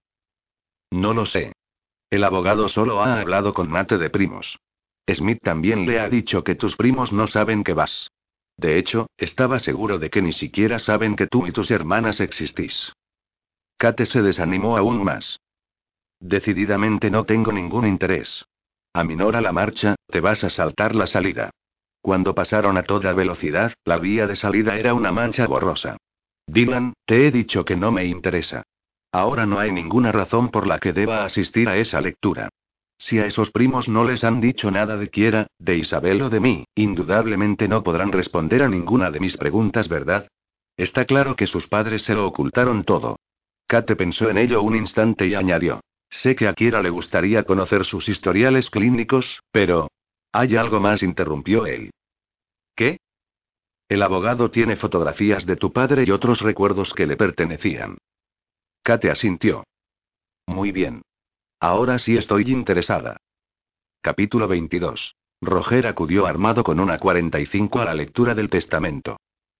No 0.89 1.13
lo 1.13 1.27
sé. 1.27 1.53
El 2.09 2.23
abogado 2.23 2.69
solo 2.69 3.03
ha 3.03 3.21
hablado 3.21 3.53
con 3.53 3.69
Mate 3.69 3.99
de 3.99 4.09
primos. 4.09 4.57
Smith 5.07 5.43
también 5.43 5.86
le 5.86 5.99
ha 5.99 6.09
dicho 6.09 6.43
que 6.43 6.55
tus 6.55 6.75
primos 6.75 7.13
no 7.13 7.27
saben 7.27 7.63
que 7.63 7.73
vas. 7.73 8.09
De 8.57 8.77
hecho, 8.77 9.07
estaba 9.17 9.59
seguro 9.59 9.99
de 9.99 10.09
que 10.09 10.21
ni 10.21 10.33
siquiera 10.33 10.79
saben 10.79 11.15
que 11.15 11.27
tú 11.27 11.47
y 11.47 11.51
tus 11.51 11.71
hermanas 11.71 12.19
existís. 12.19 12.93
Kate 13.77 14.05
se 14.05 14.21
desanimó 14.21 14.77
aún 14.77 15.03
más. 15.03 15.39
Decididamente 16.19 17.09
no 17.09 17.25
tengo 17.25 17.51
ningún 17.51 17.85
interés. 17.85 18.45
Aminora 18.93 19.41
la 19.41 19.51
marcha, 19.51 19.95
te 20.07 20.19
vas 20.19 20.43
a 20.43 20.49
saltar 20.49 20.95
la 20.95 21.07
salida. 21.07 21.49
Cuando 22.01 22.35
pasaron 22.35 22.77
a 22.77 22.83
toda 22.83 23.13
velocidad, 23.13 23.73
la 23.85 23.97
vía 23.97 24.27
de 24.27 24.35
salida 24.35 24.77
era 24.77 24.93
una 24.93 25.11
mancha 25.11 25.47
borrosa. 25.47 25.97
Dylan, 26.45 26.93
te 27.05 27.27
he 27.27 27.31
dicho 27.31 27.65
que 27.65 27.75
no 27.75 27.91
me 27.91 28.05
interesa. 28.05 28.63
Ahora 29.11 29.45
no 29.45 29.59
hay 29.59 29.71
ninguna 29.71 30.11
razón 30.11 30.49
por 30.49 30.67
la 30.67 30.79
que 30.79 30.93
deba 30.93 31.25
asistir 31.25 31.69
a 31.69 31.77
esa 31.77 32.01
lectura. 32.01 32.49
Si 33.03 33.19
a 33.19 33.25
esos 33.25 33.51
primos 33.51 33.89
no 33.89 34.05
les 34.05 34.23
han 34.23 34.39
dicho 34.39 34.71
nada 34.71 34.95
de 34.95 35.09
Kiera, 35.09 35.47
de 35.59 35.75
Isabel 35.75 36.21
o 36.21 36.29
de 36.29 36.39
mí, 36.39 36.63
indudablemente 36.73 37.67
no 37.67 37.83
podrán 37.83 38.13
responder 38.13 38.63
a 38.63 38.69
ninguna 38.69 39.11
de 39.11 39.19
mis 39.19 39.35
preguntas, 39.35 39.89
¿verdad? 39.89 40.29
Está 40.77 41.03
claro 41.03 41.35
que 41.35 41.45
sus 41.45 41.67
padres 41.67 42.03
se 42.03 42.13
lo 42.13 42.25
ocultaron 42.25 42.85
todo. 42.85 43.17
Kate 43.67 43.97
pensó 43.97 44.29
en 44.29 44.37
ello 44.37 44.61
un 44.61 44.77
instante 44.77 45.27
y 45.27 45.35
añadió. 45.35 45.81
Sé 46.09 46.33
que 46.33 46.47
a 46.47 46.53
Kiera 46.53 46.81
le 46.81 46.91
gustaría 46.91 47.43
conocer 47.43 47.83
sus 47.83 48.07
historiales 48.07 48.69
clínicos, 48.69 49.41
pero... 49.51 49.89
Hay 50.31 50.55
algo 50.55 50.79
más, 50.79 51.03
interrumpió 51.03 51.65
él. 51.65 51.91
¿Qué? 52.73 52.99
El 53.89 54.01
abogado 54.01 54.49
tiene 54.49 54.77
fotografías 54.77 55.45
de 55.45 55.57
tu 55.57 55.73
padre 55.73 56.05
y 56.07 56.11
otros 56.11 56.39
recuerdos 56.39 56.93
que 56.93 57.05
le 57.05 57.17
pertenecían. 57.17 57.97
Kate 58.81 59.11
asintió. 59.11 59.65
Muy 60.47 60.71
bien. 60.71 61.01
Ahora 61.63 61.97
sí 61.97 62.17
estoy 62.17 62.52
interesada. 62.52 63.15
Capítulo 64.02 64.49
22. 64.49 65.15
Roger 65.39 65.88
acudió 65.88 66.26
armado 66.26 66.62
con 66.62 66.78
una 66.82 66.97
45 66.97 67.80
a 67.80 67.86
la 67.86 67.93
lectura 67.93 68.36
del 68.36 68.49
testamento. 68.49 69.15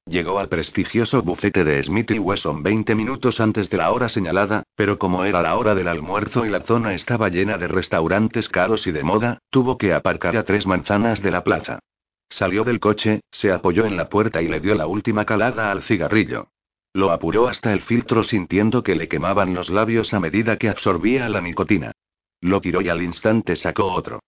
Llegó 0.06 0.40
al 0.40 0.50
prestigioso 0.50 1.22
bufete 1.22 1.64
de 1.64 1.82
Smith 1.82 2.12
y 2.12 2.20
Wesson 2.20 2.62
20 2.62 2.94
minutos 2.96 3.40
antes 3.40 3.70
de 3.70 3.78
la 3.78 3.90
hora 3.90 4.10
señalada, 4.10 4.64
pero 4.76 5.00
como 5.00 5.24
era 5.24 5.42
la 5.42 5.56
hora 5.56 5.76
del 5.76 5.88
almuerzo 5.88 6.46
y 6.46 6.50
la 6.50 6.64
zona 6.64 6.94
estaba 6.94 7.30
llena 7.30 7.58
de 7.58 7.70
restaurantes 7.70 8.50
caros 8.50 8.86
y 8.86 8.92
de 8.92 9.04
moda, 9.04 9.40
tuvo 9.50 9.78
que 9.78 9.94
aparcar 9.94 10.36
a 10.36 10.44
tres 10.44 10.68
manzanas 10.68 11.22
de 11.22 11.32
la 11.32 11.46
plaza. 11.46 11.80
Salió 12.28 12.66
del 12.66 12.82
coche, 12.82 13.22
se 13.32 13.50
apoyó 13.54 13.86
en 13.86 13.96
la 13.96 14.10
puerta 14.10 14.42
y 14.42 14.50
le 14.50 14.60
dio 14.60 14.76
la 14.76 14.88
última 14.88 15.24
calada 15.24 15.72
al 15.72 15.84
cigarrillo. 15.84 16.50
Lo 16.94 17.12
apuró 17.12 17.48
hasta 17.48 17.74
el 17.74 17.82
filtro 17.82 18.24
sintiendo 18.24 18.84
que 18.84 18.96
le 18.96 19.08
quemaban 19.08 19.56
los 19.56 19.70
labios 19.70 20.14
a 20.14 20.20
medida 20.20 20.58
que 20.58 20.70
absorbía 20.70 21.28
la 21.28 21.42
nicotina. 21.42 21.92
Lo 22.40 22.62
tiró 22.62 22.82
y 22.82 22.90
al 22.90 23.02
instante 23.02 23.56
sacó 23.56 23.92
otro. 23.92 24.20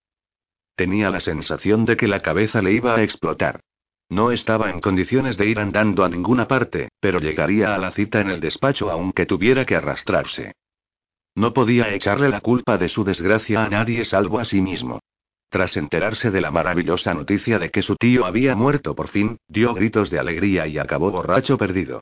Tenía 0.76 1.12
la 1.12 1.20
sensación 1.20 1.86
de 1.86 1.96
que 1.96 2.08
la 2.08 2.22
cabeza 2.22 2.62
le 2.64 2.74
iba 2.74 2.96
a 2.96 3.04
explotar. 3.04 3.62
No 4.10 4.32
estaba 4.32 4.72
en 4.72 4.82
condiciones 4.82 5.38
de 5.38 5.46
ir 5.46 5.60
andando 5.60 6.04
a 6.04 6.10
ninguna 6.10 6.48
parte, 6.48 6.90
pero 7.00 7.20
llegaría 7.20 7.76
a 7.76 7.78
la 7.78 7.92
cita 7.92 8.20
en 8.20 8.30
el 8.30 8.40
despacho 8.40 8.90
aunque 8.92 9.26
tuviera 9.26 9.66
que 9.66 9.76
arrastrarse. 9.76 10.54
No 11.36 11.54
podía 11.54 11.94
echarle 11.94 12.30
la 12.30 12.42
culpa 12.42 12.78
de 12.78 12.90
su 12.90 13.04
desgracia 13.04 13.64
a 13.64 13.70
nadie 13.70 14.06
salvo 14.06 14.40
a 14.40 14.46
sí 14.46 14.62
mismo. 14.62 15.00
Tras 15.50 15.78
enterarse 15.78 16.32
de 16.32 16.42
la 16.42 16.52
maravillosa 16.52 17.14
noticia 17.14 17.60
de 17.60 17.70
que 17.70 17.82
su 17.82 17.96
tío 17.96 18.26
había 18.26 18.56
muerto 18.56 18.96
por 18.96 19.10
fin, 19.10 19.38
dio 19.48 19.74
gritos 19.74 20.10
de 20.10 20.20
alegría 20.20 20.68
y 20.68 20.78
acabó 20.78 21.12
borracho 21.12 21.58
perdido. 21.58 22.02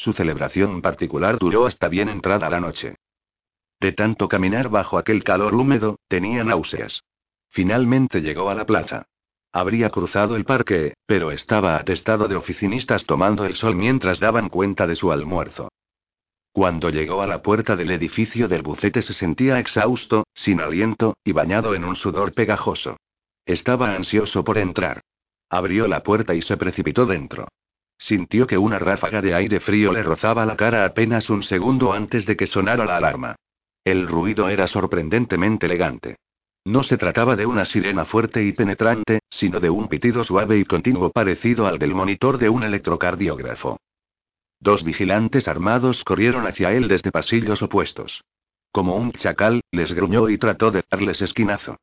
Su 0.00 0.14
celebración 0.14 0.80
particular 0.80 1.38
duró 1.38 1.66
hasta 1.66 1.86
bien 1.88 2.08
entrada 2.08 2.48
la 2.48 2.58
noche. 2.58 2.96
De 3.80 3.92
tanto 3.92 4.28
caminar 4.28 4.70
bajo 4.70 4.96
aquel 4.96 5.22
calor 5.22 5.54
húmedo, 5.54 5.98
tenía 6.08 6.42
náuseas. 6.42 7.02
Finalmente 7.50 8.22
llegó 8.22 8.48
a 8.48 8.54
la 8.54 8.64
plaza. 8.64 9.04
Habría 9.52 9.90
cruzado 9.90 10.36
el 10.36 10.46
parque, 10.46 10.94
pero 11.04 11.32
estaba 11.32 11.76
atestado 11.76 12.28
de 12.28 12.36
oficinistas 12.36 13.04
tomando 13.04 13.44
el 13.44 13.56
sol 13.56 13.76
mientras 13.76 14.20
daban 14.20 14.48
cuenta 14.48 14.86
de 14.86 14.94
su 14.94 15.12
almuerzo. 15.12 15.68
Cuando 16.50 16.88
llegó 16.88 17.20
a 17.20 17.26
la 17.26 17.42
puerta 17.42 17.76
del 17.76 17.90
edificio 17.90 18.48
del 18.48 18.62
bucete 18.62 19.02
se 19.02 19.12
sentía 19.12 19.58
exhausto, 19.58 20.24
sin 20.32 20.62
aliento, 20.62 21.18
y 21.24 21.32
bañado 21.32 21.74
en 21.74 21.84
un 21.84 21.96
sudor 21.96 22.32
pegajoso. 22.32 22.96
Estaba 23.44 23.94
ansioso 23.94 24.44
por 24.44 24.56
entrar. 24.56 25.02
Abrió 25.50 25.86
la 25.88 26.02
puerta 26.02 26.34
y 26.34 26.40
se 26.40 26.56
precipitó 26.56 27.04
dentro. 27.04 27.48
Sintió 28.00 28.46
que 28.46 28.56
una 28.56 28.78
ráfaga 28.78 29.20
de 29.20 29.34
aire 29.34 29.60
frío 29.60 29.92
le 29.92 30.02
rozaba 30.02 30.46
la 30.46 30.56
cara 30.56 30.86
apenas 30.86 31.28
un 31.28 31.42
segundo 31.42 31.92
antes 31.92 32.24
de 32.24 32.34
que 32.34 32.46
sonara 32.46 32.86
la 32.86 32.96
alarma. 32.96 33.36
El 33.84 34.08
ruido 34.08 34.48
era 34.48 34.66
sorprendentemente 34.66 35.66
elegante. 35.66 36.16
No 36.64 36.82
se 36.82 36.96
trataba 36.96 37.36
de 37.36 37.44
una 37.44 37.66
sirena 37.66 38.06
fuerte 38.06 38.42
y 38.42 38.52
penetrante, 38.52 39.20
sino 39.30 39.60
de 39.60 39.68
un 39.68 39.88
pitido 39.88 40.24
suave 40.24 40.58
y 40.58 40.64
continuo 40.64 41.10
parecido 41.10 41.66
al 41.66 41.78
del 41.78 41.94
monitor 41.94 42.38
de 42.38 42.48
un 42.48 42.62
electrocardiógrafo. 42.62 43.78
Dos 44.60 44.82
vigilantes 44.82 45.46
armados 45.46 46.02
corrieron 46.04 46.46
hacia 46.46 46.72
él 46.72 46.88
desde 46.88 47.12
pasillos 47.12 47.62
opuestos. 47.62 48.22
Como 48.72 48.96
un 48.96 49.12
chacal, 49.12 49.60
les 49.72 49.92
gruñó 49.92 50.28
y 50.28 50.38
trató 50.38 50.70
de 50.70 50.84
darles 50.90 51.20
esquinazo. 51.20 51.76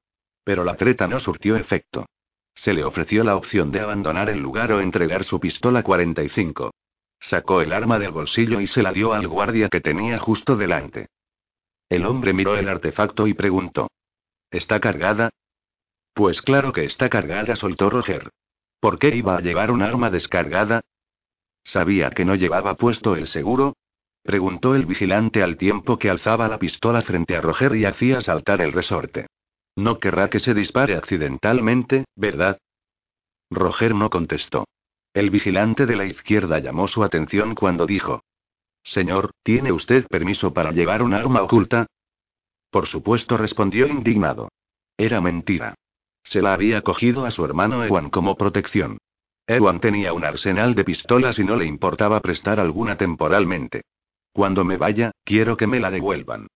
Pero 0.43 0.63
la 0.63 0.75
treta 0.77 1.08
no 1.08 1.19
surtió 1.19 1.56
efecto. 1.58 2.06
Se 2.57 2.73
le 2.73 2.83
ofreció 2.83 3.23
la 3.23 3.35
opción 3.35 3.71
de 3.71 3.79
abandonar 3.79 4.29
el 4.29 4.39
lugar 4.39 4.71
o 4.71 4.81
entregar 4.81 5.23
su 5.23 5.39
pistola 5.39 5.83
45. 5.83 6.71
Sacó 7.19 7.61
el 7.61 7.71
arma 7.71 7.99
del 7.99 8.11
bolsillo 8.11 8.59
y 8.61 8.67
se 8.67 8.83
la 8.83 8.91
dio 8.91 9.13
al 9.13 9.27
guardia 9.27 9.69
que 9.69 9.81
tenía 9.81 10.19
justo 10.19 10.55
delante. 10.55 11.07
El 11.89 12.05
hombre 12.05 12.33
miró 12.33 12.57
el 12.57 12.67
artefacto 12.67 13.27
y 13.27 13.33
preguntó. 13.33 13.89
¿Está 14.51 14.79
cargada? 14.79 15.29
Pues 16.13 16.41
claro 16.41 16.73
que 16.73 16.85
está 16.85 17.09
cargada, 17.09 17.55
soltó 17.55 17.89
Roger. 17.89 18.31
¿Por 18.79 18.99
qué 18.99 19.15
iba 19.15 19.37
a 19.37 19.41
llevar 19.41 19.71
un 19.71 19.81
arma 19.81 20.09
descargada? 20.09 20.81
¿Sabía 21.63 22.09
que 22.11 22.25
no 22.25 22.35
llevaba 22.35 22.75
puesto 22.75 23.15
el 23.15 23.27
seguro? 23.27 23.75
Preguntó 24.23 24.75
el 24.75 24.85
vigilante 24.85 25.43
al 25.43 25.57
tiempo 25.57 25.97
que 25.97 26.09
alzaba 26.09 26.47
la 26.47 26.59
pistola 26.59 27.01
frente 27.01 27.35
a 27.35 27.41
Roger 27.41 27.75
y 27.75 27.85
hacía 27.85 28.21
saltar 28.21 28.61
el 28.61 28.73
resorte. 28.73 29.27
No 29.77 29.99
querrá 29.99 30.31
que 30.31 30.39
se 30.39 30.55
dispare 30.55 30.95
accidentalmente, 30.95 32.05
¿verdad? 32.15 32.57
Roger 33.51 33.93
no 33.93 34.09
contestó. 34.09 34.65
El 35.13 35.29
vigilante 35.29 35.85
de 35.85 35.95
la 35.95 36.05
izquierda 36.05 36.57
llamó 36.57 36.87
su 36.87 37.03
atención 37.03 37.53
cuando 37.53 37.85
dijo. 37.85 38.23
Señor, 38.83 39.29
¿tiene 39.43 39.71
usted 39.71 40.07
permiso 40.07 40.51
para 40.51 40.71
llevar 40.71 41.03
un 41.03 41.13
arma 41.13 41.43
oculta? 41.43 41.85
Por 42.71 42.87
supuesto, 42.87 43.37
respondió 43.37 43.85
indignado. 43.85 44.49
Era 44.97 45.21
mentira. 45.21 45.75
Se 46.23 46.41
la 46.41 46.53
había 46.53 46.81
cogido 46.81 47.25
a 47.25 47.31
su 47.31 47.45
hermano 47.45 47.85
Ewan 47.85 48.09
como 48.09 48.35
protección. 48.35 48.97
Ewan 49.45 49.79
tenía 49.79 50.11
un 50.11 50.25
arsenal 50.25 50.73
de 50.73 50.85
pistolas 50.85 51.37
y 51.37 51.43
no 51.43 51.55
le 51.55 51.65
importaba 51.65 52.19
prestar 52.19 52.59
alguna 52.59 52.97
temporalmente. 52.97 53.83
Cuando 54.33 54.65
me 54.65 54.77
vaya, 54.77 55.11
quiero 55.23 55.55
que 55.55 55.67
me 55.67 55.79
la 55.79 55.91
devuelvan. 55.91 56.47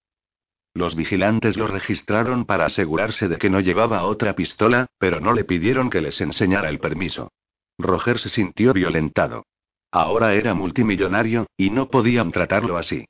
Los 0.73 0.95
vigilantes 0.95 1.57
lo 1.57 1.67
registraron 1.67 2.45
para 2.45 2.65
asegurarse 2.65 3.27
de 3.27 3.37
que 3.37 3.49
no 3.49 3.59
llevaba 3.59 4.03
otra 4.03 4.35
pistola, 4.35 4.87
pero 4.97 5.19
no 5.19 5.33
le 5.33 5.43
pidieron 5.43 5.89
que 5.89 6.01
les 6.01 6.19
enseñara 6.21 6.69
el 6.69 6.79
permiso. 6.79 7.31
Roger 7.77 8.19
se 8.19 8.29
sintió 8.29 8.73
violentado. 8.73 9.45
Ahora 9.91 10.33
era 10.33 10.53
multimillonario, 10.53 11.47
y 11.57 11.69
no 11.69 11.89
podían 11.89 12.31
tratarlo 12.31 12.77
así. 12.77 13.05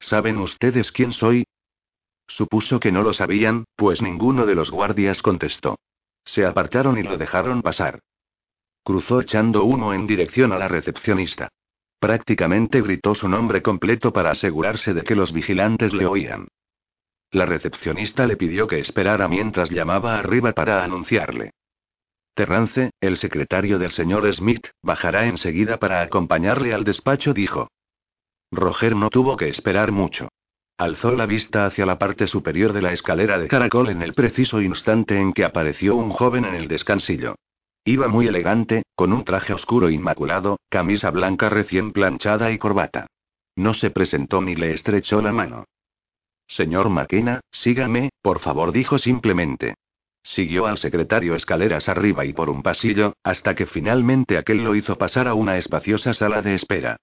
¿Saben 0.00 0.38
ustedes 0.38 0.90
quién 0.90 1.12
soy? 1.12 1.44
Supuso 2.26 2.80
que 2.80 2.90
no 2.90 3.02
lo 3.02 3.12
sabían, 3.12 3.64
pues 3.76 4.02
ninguno 4.02 4.46
de 4.46 4.56
los 4.56 4.70
guardias 4.70 5.22
contestó. 5.22 5.78
Se 6.24 6.44
apartaron 6.44 6.98
y 6.98 7.04
lo 7.04 7.16
dejaron 7.16 7.62
pasar. 7.62 8.00
Cruzó 8.82 9.20
echando 9.20 9.62
humo 9.62 9.94
en 9.94 10.08
dirección 10.08 10.52
a 10.52 10.58
la 10.58 10.66
recepcionista. 10.66 11.48
Prácticamente 12.00 12.80
gritó 12.80 13.14
su 13.14 13.28
nombre 13.28 13.62
completo 13.62 14.12
para 14.12 14.32
asegurarse 14.32 14.92
de 14.92 15.02
que 15.02 15.14
los 15.14 15.32
vigilantes 15.32 15.92
le 15.92 16.06
oían. 16.06 16.48
La 17.32 17.46
recepcionista 17.46 18.26
le 18.26 18.36
pidió 18.36 18.66
que 18.68 18.78
esperara 18.78 19.26
mientras 19.26 19.70
llamaba 19.70 20.18
arriba 20.18 20.52
para 20.52 20.84
anunciarle. 20.84 21.52
Terrance, 22.34 22.90
el 23.00 23.16
secretario 23.16 23.78
del 23.78 23.92
señor 23.92 24.30
Smith, 24.34 24.66
bajará 24.82 25.24
enseguida 25.26 25.78
para 25.78 26.02
acompañarle 26.02 26.74
al 26.74 26.84
despacho, 26.84 27.32
dijo. 27.32 27.68
Roger 28.50 28.94
no 28.94 29.08
tuvo 29.08 29.38
que 29.38 29.48
esperar 29.48 29.92
mucho. 29.92 30.28
Alzó 30.76 31.12
la 31.12 31.24
vista 31.24 31.64
hacia 31.64 31.86
la 31.86 31.98
parte 31.98 32.26
superior 32.26 32.74
de 32.74 32.82
la 32.82 32.92
escalera 32.92 33.38
de 33.38 33.48
caracol 33.48 33.88
en 33.88 34.02
el 34.02 34.12
preciso 34.12 34.60
instante 34.60 35.18
en 35.18 35.32
que 35.32 35.44
apareció 35.44 35.96
un 35.96 36.10
joven 36.10 36.44
en 36.44 36.54
el 36.54 36.68
descansillo. 36.68 37.36
Iba 37.84 38.08
muy 38.08 38.26
elegante, 38.26 38.82
con 38.94 39.12
un 39.12 39.24
traje 39.24 39.54
oscuro 39.54 39.88
inmaculado, 39.88 40.58
camisa 40.68 41.10
blanca 41.10 41.48
recién 41.48 41.92
planchada 41.92 42.50
y 42.52 42.58
corbata. 42.58 43.06
No 43.56 43.72
se 43.72 43.90
presentó 43.90 44.42
ni 44.42 44.54
le 44.54 44.74
estrechó 44.74 45.22
la 45.22 45.32
mano. 45.32 45.64
Señor 46.56 46.90
McKenna, 46.90 47.40
sígame, 47.50 48.10
por 48.20 48.40
favor, 48.40 48.72
dijo 48.72 48.98
simplemente. 48.98 49.74
Siguió 50.22 50.66
al 50.66 50.78
secretario 50.78 51.34
escaleras 51.34 51.88
arriba 51.88 52.24
y 52.26 52.32
por 52.32 52.50
un 52.50 52.62
pasillo, 52.62 53.14
hasta 53.24 53.54
que 53.54 53.66
finalmente 53.66 54.36
aquel 54.36 54.62
lo 54.62 54.74
hizo 54.74 54.96
pasar 54.96 55.28
a 55.28 55.34
una 55.34 55.56
espaciosa 55.56 56.12
sala 56.14 56.42
de 56.42 56.54
espera. 56.54 56.96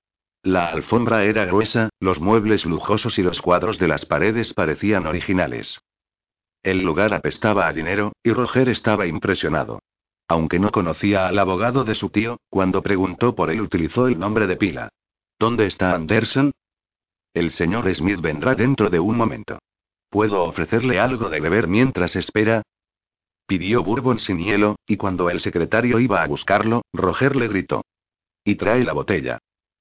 La 0.43 0.67
alfombra 0.67 1.23
era 1.23 1.45
gruesa, 1.45 1.89
los 1.99 2.19
muebles 2.19 2.65
lujosos 2.65 3.17
y 3.17 3.23
los 3.23 3.41
cuadros 3.41 3.79
de 3.79 3.87
las 3.87 4.05
paredes 4.05 4.53
parecían 4.53 5.07
originales. 5.07 5.79
El 6.61 6.83
lugar 6.83 7.13
apestaba 7.13 7.67
a 7.67 7.73
dinero, 7.73 8.13
y 8.23 8.31
Roger 8.31 8.69
estaba 8.69 9.07
impresionado. 9.07 9.79
Aunque 10.27 10.59
no 10.59 10.69
conocía 10.69 11.27
al 11.27 11.39
abogado 11.39 11.83
de 11.83 11.95
su 11.95 12.09
tío, 12.09 12.37
cuando 12.49 12.83
preguntó 12.83 13.33
por 13.33 13.49
él 13.49 13.61
utilizó 13.61 14.07
el 14.07 14.19
nombre 14.19 14.45
de 14.45 14.57
pila. 14.57 14.89
¿Dónde 15.39 15.65
está 15.65 15.95
Anderson? 15.95 16.51
El 17.39 17.51
señor 17.51 17.89
Smith 17.95 18.19
vendrá 18.19 18.53
dentro 18.53 18.89
de 18.89 18.99
un 18.99 19.15
momento. 19.15 19.59
¿Puedo 20.09 20.43
ofrecerle 20.43 20.99
algo 20.99 21.29
de 21.29 21.39
beber 21.39 21.69
mientras 21.69 22.17
espera? 22.17 22.63
Pidió 23.47 23.81
bourbon 23.81 24.19
sin 24.19 24.39
hielo, 24.39 24.75
y 24.85 24.97
cuando 24.97 25.29
el 25.29 25.39
secretario 25.39 26.01
iba 26.01 26.21
a 26.21 26.27
buscarlo, 26.27 26.81
Roger 26.91 27.37
le 27.37 27.47
gritó. 27.47 27.85
Y 28.43 28.55
trae 28.55 28.83
la 28.83 28.91
botella. 28.91 29.37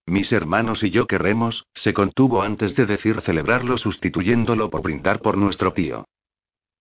Mis 0.07 0.31
hermanos 0.31 0.85
y 0.85 0.91
yo 0.91 1.09
querremos, 1.09 1.67
se 1.75 1.93
contuvo 1.93 2.43
antes 2.43 2.77
de 2.77 2.87
decir 2.87 3.23
celebrarlo 3.23 3.77
sustituyéndolo 3.77 4.71
por 4.71 4.83
brindar 4.83 5.21
por 5.21 5.37
nuestro 5.37 5.73
tío. 5.73 6.05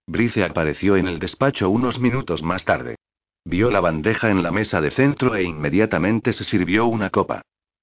Brice 0.05 0.43
apareció 0.43 0.95
en 0.95 1.07
el 1.07 1.17
despacho 1.17 1.71
unos 1.71 1.99
minutos 1.99 2.43
más 2.43 2.65
tarde. 2.65 2.97
Vio 3.45 3.71
la 3.71 3.79
bandeja 3.79 4.29
en 4.29 4.43
la 4.43 4.51
mesa 4.51 4.79
de 4.79 4.91
centro 4.91 5.33
e 5.33 5.41
inmediatamente 5.41 6.33
se 6.33 6.43
sirvió 6.43 6.85
una 6.85 7.09
copa. 7.09 7.41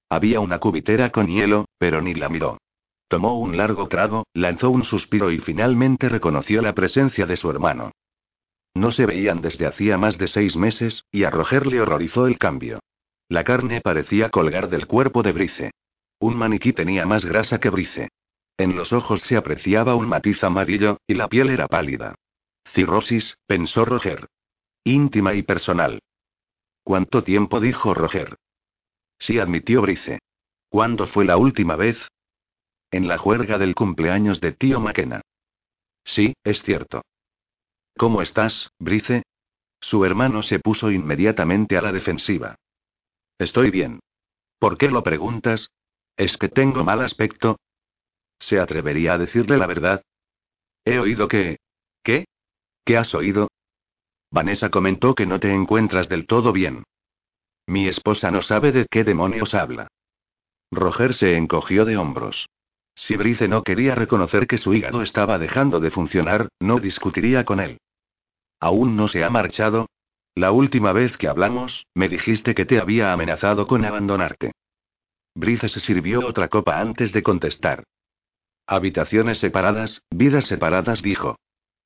Había 0.09 0.39
una 0.39 0.59
cubitera 0.59 1.09
con 1.09 1.27
hielo, 1.27 1.65
pero 1.77 2.01
ni 2.01 2.13
la 2.13 2.29
miró. 2.29 2.57
Tomó 3.07 3.39
un 3.39 3.55
largo 3.55 3.87
trago, 3.87 4.25
lanzó 4.33 4.69
un 4.69 4.83
suspiro 4.83 5.31
y 5.31 5.39
finalmente 5.39 6.09
reconoció 6.09 6.61
la 6.61 6.73
presencia 6.73 7.25
de 7.25 7.37
su 7.37 7.49
hermano. 7.49 7.91
No 8.73 8.91
se 8.91 9.05
veían 9.05 9.41
desde 9.41 9.67
hacía 9.67 9.97
más 9.97 10.17
de 10.17 10.27
seis 10.27 10.55
meses, 10.55 11.05
y 11.11 11.23
a 11.23 11.29
Roger 11.29 11.65
le 11.65 11.81
horrorizó 11.81 12.27
el 12.27 12.37
cambio. 12.37 12.79
La 13.29 13.43
carne 13.43 13.81
parecía 13.81 14.29
colgar 14.29 14.69
del 14.69 14.85
cuerpo 14.87 15.23
de 15.23 15.31
Brice. 15.31 15.71
Un 16.19 16.37
maniquí 16.37 16.73
tenía 16.73 17.05
más 17.05 17.23
grasa 17.25 17.59
que 17.59 17.69
Brice. 17.69 18.09
En 18.57 18.75
los 18.75 18.91
ojos 18.93 19.21
se 19.21 19.37
apreciaba 19.37 19.95
un 19.95 20.07
matiz 20.07 20.43
amarillo, 20.43 20.97
y 21.07 21.13
la 21.13 21.27
piel 21.27 21.49
era 21.49 21.67
pálida. 21.67 22.15
Cirrosis, 22.73 23.37
pensó 23.47 23.85
Roger. 23.85 24.27
Íntima 24.83 25.33
y 25.33 25.43
personal. 25.43 25.99
¿Cuánto 26.83 27.23
tiempo? 27.23 27.59
dijo 27.59 27.93
Roger. 27.93 28.35
Sí, 29.19 29.39
admitió 29.39 29.81
Brice. 29.81 30.19
¿Cuándo 30.69 31.07
fue 31.07 31.25
la 31.25 31.37
última 31.37 31.75
vez? 31.75 31.97
En 32.95 33.09
la 33.09 33.17
juerga 33.17 33.57
del 33.57 33.75
cumpleaños 33.75 34.39
de 34.39 34.53
tío 34.53 34.79
McKenna. 34.79 35.19
Sí, 36.05 36.33
es 36.45 36.63
cierto. 36.63 37.01
¿Cómo 37.97 38.21
estás, 38.21 38.69
Brice? 38.79 39.23
Su 39.81 40.05
hermano 40.05 40.43
se 40.43 40.59
puso 40.59 40.89
inmediatamente 40.89 41.77
a 41.77 41.81
la 41.81 41.91
defensiva. 41.91 42.55
Estoy 43.37 43.69
bien. 43.69 43.99
¿Por 44.59 44.77
qué 44.77 44.87
lo 44.87 45.03
preguntas? 45.03 45.67
¿Es 46.15 46.37
que 46.37 46.47
tengo 46.47 46.85
mal 46.85 47.01
aspecto? 47.01 47.59
¿Se 48.39 48.61
atrevería 48.61 49.15
a 49.15 49.17
decirle 49.17 49.57
la 49.57 49.67
verdad? 49.67 50.01
He 50.85 50.97
oído 50.97 51.27
que... 51.27 51.57
¿Qué? 52.01 52.23
¿Qué 52.85 52.95
has 52.95 53.13
oído? 53.13 53.49
Vanessa 54.31 54.69
comentó 54.69 55.15
que 55.15 55.25
no 55.25 55.41
te 55.41 55.53
encuentras 55.53 56.07
del 56.07 56.27
todo 56.27 56.53
bien. 56.53 56.85
Mi 57.67 57.89
esposa 57.89 58.31
no 58.31 58.41
sabe 58.41 58.71
de 58.71 58.87
qué 58.89 59.03
demonios 59.03 59.53
habla. 59.53 59.89
Roger 60.71 61.13
se 61.13 61.35
encogió 61.35 61.83
de 61.83 61.97
hombros. 61.97 62.47
Si 62.95 63.15
Brice 63.17 63.47
no 63.47 63.63
quería 63.63 63.93
reconocer 63.93 64.47
que 64.47 64.57
su 64.57 64.73
hígado 64.73 65.01
estaba 65.01 65.37
dejando 65.37 65.79
de 65.79 65.91
funcionar, 65.91 66.47
no 66.59 66.79
discutiría 66.79 67.43
con 67.43 67.59
él. 67.59 67.79
¿Aún 68.59 68.95
no 68.95 69.07
se 69.07 69.23
ha 69.23 69.29
marchado? 69.29 69.89
La 70.33 70.51
última 70.51 70.91
vez 70.91 71.17
que 71.17 71.27
hablamos, 71.27 71.85
me 71.93 72.09
dijiste 72.09 72.55
que 72.55 72.65
te 72.65 72.79
había 72.79 73.13
amenazado 73.13 73.67
con 73.67 73.85
abandonarte. 73.85 74.51
Brice 75.35 75.69
se 75.69 75.81
sirvió 75.81 76.25
otra 76.25 76.47
copa 76.47 76.79
antes 76.79 77.11
de 77.11 77.21
contestar. 77.21 77.83
Habitaciones 78.67 79.37
separadas, 79.39 80.01
vidas 80.09 80.45
separadas, 80.45 81.01
dijo. 81.01 81.37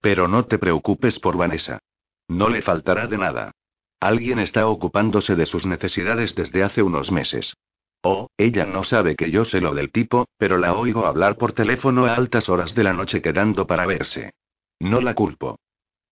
Pero 0.02 0.28
no 0.28 0.46
te 0.46 0.58
preocupes 0.58 1.20
por 1.20 1.36
Vanessa. 1.36 1.80
No 2.28 2.50
le 2.50 2.62
faltará 2.62 3.08
de 3.08 3.18
nada. 3.18 3.52
Alguien 4.00 4.40
está 4.40 4.68
ocupándose 4.68 5.36
de 5.36 5.46
sus 5.46 5.66
necesidades 5.66 6.36
desde 6.36 6.64
hace 6.64 6.84
unos 6.84 7.12
meses. 7.12 7.54
Oh, 8.02 8.30
ella 8.38 8.66
no 8.66 8.84
sabe 8.84 9.16
que 9.16 9.30
yo 9.30 9.44
sé 9.44 9.60
lo 9.60 9.74
del 9.74 9.92
tipo, 9.92 10.28
pero 10.38 10.58
la 10.58 10.74
oigo 10.74 11.06
hablar 11.06 11.38
por 11.38 11.54
teléfono 11.54 12.06
a 12.06 12.16
altas 12.16 12.48
horas 12.48 12.74
de 12.74 12.84
la 12.84 12.94
noche 12.94 13.22
quedando 13.22 13.68
para 13.68 13.86
verse. 13.86 14.32
No 14.80 15.02
la 15.02 15.14
culpo. 15.16 15.60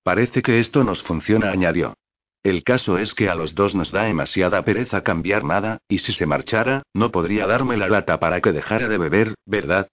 Parece 0.03 0.41
que 0.41 0.59
esto 0.59 0.83
nos 0.83 1.01
funciona, 1.03 1.51
añadió. 1.51 1.95
El 2.43 2.63
caso 2.63 2.97
es 2.97 3.13
que 3.13 3.29
a 3.29 3.35
los 3.35 3.55
dos 3.55 3.75
nos 3.75 3.91
da 3.91 4.03
demasiada 4.03 4.63
pereza 4.63 5.03
cambiar 5.03 5.43
nada, 5.43 5.79
y 5.87 5.99
si 5.99 6.13
se 6.13 6.25
marchara, 6.25 6.83
no 6.93 7.11
podría 7.11 7.47
darme 7.47 7.77
la 7.77 7.89
lata 7.89 8.19
para 8.19 8.41
que 8.41 8.51
dejara 8.51 8.87
de 8.87 8.97
beber, 8.97 9.35
¿verdad? 9.45 9.89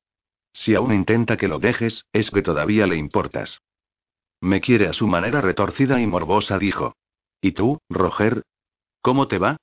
Si 0.52 0.74
aún 0.74 0.92
intenta 0.92 1.36
que 1.36 1.48
lo 1.48 1.58
dejes, 1.58 2.04
es 2.12 2.30
que 2.30 2.42
todavía 2.42 2.86
le 2.86 2.96
importas. 2.96 3.60
Me 4.40 4.60
quiere 4.60 4.88
a 4.88 4.92
su 4.92 5.06
manera 5.06 5.40
retorcida 5.40 6.00
y 6.00 6.06
morbosa, 6.06 6.58
dijo. 6.58 6.94
¿Y 7.40 7.52
tú, 7.52 7.78
Roger? 7.88 8.42
¿Cómo 9.00 9.26
te 9.26 9.38
va? 9.38 9.56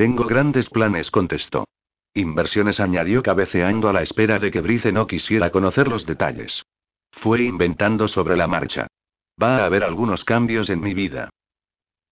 Tengo 0.00 0.24
grandes 0.24 0.70
planes, 0.70 1.10
contestó. 1.10 1.66
Inversiones 2.14 2.80
añadió 2.80 3.22
cabeceando 3.22 3.86
a 3.90 3.92
la 3.92 4.00
espera 4.00 4.38
de 4.38 4.50
que 4.50 4.62
Brice 4.62 4.92
no 4.92 5.06
quisiera 5.06 5.50
conocer 5.50 5.88
los 5.88 6.06
detalles. 6.06 6.62
Fue 7.12 7.42
inventando 7.42 8.08
sobre 8.08 8.34
la 8.34 8.46
marcha. 8.46 8.86
Va 9.42 9.58
a 9.58 9.66
haber 9.66 9.84
algunos 9.84 10.24
cambios 10.24 10.70
en 10.70 10.80
mi 10.80 10.94
vida. 10.94 11.28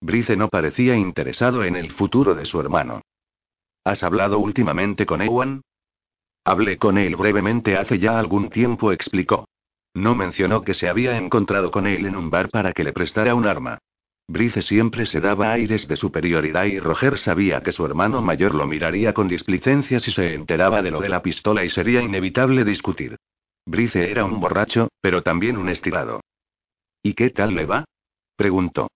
Brice 0.02 0.36
no 0.36 0.50
parecía 0.50 0.96
interesado 0.96 1.64
en 1.64 1.76
el 1.76 1.90
futuro 1.92 2.34
de 2.34 2.44
su 2.44 2.60
hermano. 2.60 3.00
¿Has 3.84 4.02
hablado 4.02 4.38
últimamente 4.38 5.06
con 5.06 5.22
Ewan? 5.22 5.62
Hablé 6.44 6.76
con 6.76 6.98
él 6.98 7.16
brevemente 7.16 7.78
hace 7.78 7.98
ya 7.98 8.18
algún 8.18 8.50
tiempo, 8.50 8.92
explicó. 8.92 9.46
No 9.94 10.14
mencionó 10.14 10.60
que 10.60 10.74
se 10.74 10.90
había 10.90 11.16
encontrado 11.16 11.70
con 11.70 11.86
él 11.86 12.04
en 12.04 12.16
un 12.16 12.28
bar 12.28 12.50
para 12.50 12.74
que 12.74 12.84
le 12.84 12.92
prestara 12.92 13.34
un 13.34 13.46
arma. 13.46 13.78
Brice 14.30 14.60
siempre 14.60 15.06
se 15.06 15.22
daba 15.22 15.52
aires 15.52 15.88
de 15.88 15.96
superioridad 15.96 16.64
y 16.64 16.78
Roger 16.78 17.18
sabía 17.18 17.62
que 17.62 17.72
su 17.72 17.86
hermano 17.86 18.20
mayor 18.20 18.54
lo 18.54 18.66
miraría 18.66 19.14
con 19.14 19.26
displicencia 19.26 20.00
si 20.00 20.12
se 20.12 20.34
enteraba 20.34 20.82
de 20.82 20.90
lo 20.90 21.00
de 21.00 21.08
la 21.08 21.22
pistola 21.22 21.64
y 21.64 21.70
sería 21.70 22.02
inevitable 22.02 22.62
discutir. 22.64 23.16
Brice 23.64 24.10
era 24.10 24.26
un 24.26 24.38
borracho, 24.38 24.88
pero 25.00 25.22
también 25.22 25.56
un 25.56 25.70
estirado. 25.70 26.20
¿Y 27.02 27.14
qué 27.14 27.30
tal 27.30 27.54
le 27.54 27.64
va? 27.64 27.84
preguntó. 28.36 28.88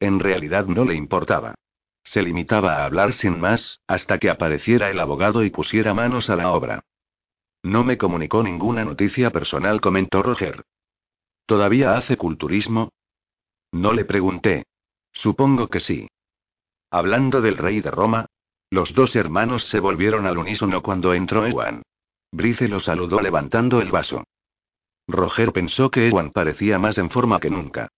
En 0.00 0.18
realidad 0.18 0.66
no 0.66 0.84
le 0.84 0.96
importaba. 0.96 1.54
Se 2.02 2.20
limitaba 2.20 2.78
a 2.78 2.84
hablar 2.84 3.12
sin 3.12 3.38
más, 3.38 3.78
hasta 3.86 4.18
que 4.18 4.30
apareciera 4.30 4.90
el 4.90 4.98
abogado 4.98 5.44
y 5.44 5.50
pusiera 5.50 5.94
manos 5.94 6.28
a 6.28 6.34
la 6.34 6.50
obra. 6.50 6.82
No 7.62 7.84
me 7.84 7.98
comunicó 7.98 8.42
ninguna 8.42 8.84
noticia 8.84 9.30
personal, 9.30 9.80
comentó 9.80 10.24
Roger. 10.24 10.64
¿Todavía 11.46 11.96
hace 11.96 12.16
culturismo? 12.16 12.90
No 13.70 13.92
le 13.92 14.04
pregunté, 14.04 14.64
Supongo 15.12 15.68
que 15.68 15.80
sí. 15.80 16.08
Hablando 16.90 17.40
del 17.40 17.56
rey 17.56 17.80
de 17.80 17.90
Roma, 17.90 18.26
los 18.70 18.94
dos 18.94 19.14
hermanos 19.16 19.66
se 19.66 19.80
volvieron 19.80 20.26
al 20.26 20.38
unísono 20.38 20.82
cuando 20.82 21.14
entró 21.14 21.46
Ewan. 21.46 21.82
Brice 22.32 22.68
lo 22.68 22.80
saludó 22.80 23.20
levantando 23.20 23.80
el 23.80 23.90
vaso. 23.90 24.24
Roger 25.06 25.52
pensó 25.52 25.90
que 25.90 26.08
Ewan 26.08 26.30
parecía 26.30 26.78
más 26.78 26.96
en 26.96 27.10
forma 27.10 27.38
que 27.40 27.50
nunca. 27.50 27.88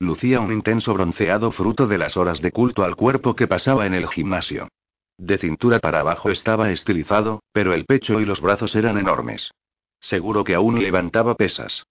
Lucía 0.00 0.40
un 0.40 0.52
intenso 0.52 0.92
bronceado 0.92 1.52
fruto 1.52 1.86
de 1.86 1.98
las 1.98 2.16
horas 2.16 2.40
de 2.40 2.50
culto 2.50 2.82
al 2.82 2.96
cuerpo 2.96 3.36
que 3.36 3.46
pasaba 3.46 3.86
en 3.86 3.94
el 3.94 4.08
gimnasio. 4.08 4.68
De 5.16 5.38
cintura 5.38 5.78
para 5.78 6.00
abajo 6.00 6.30
estaba 6.30 6.72
estilizado, 6.72 7.42
pero 7.52 7.72
el 7.72 7.84
pecho 7.84 8.20
y 8.20 8.24
los 8.24 8.40
brazos 8.40 8.74
eran 8.74 8.98
enormes. 8.98 9.52
Seguro 10.00 10.42
que 10.42 10.54
aún 10.54 10.82
levantaba 10.82 11.36
pesas. 11.36 11.84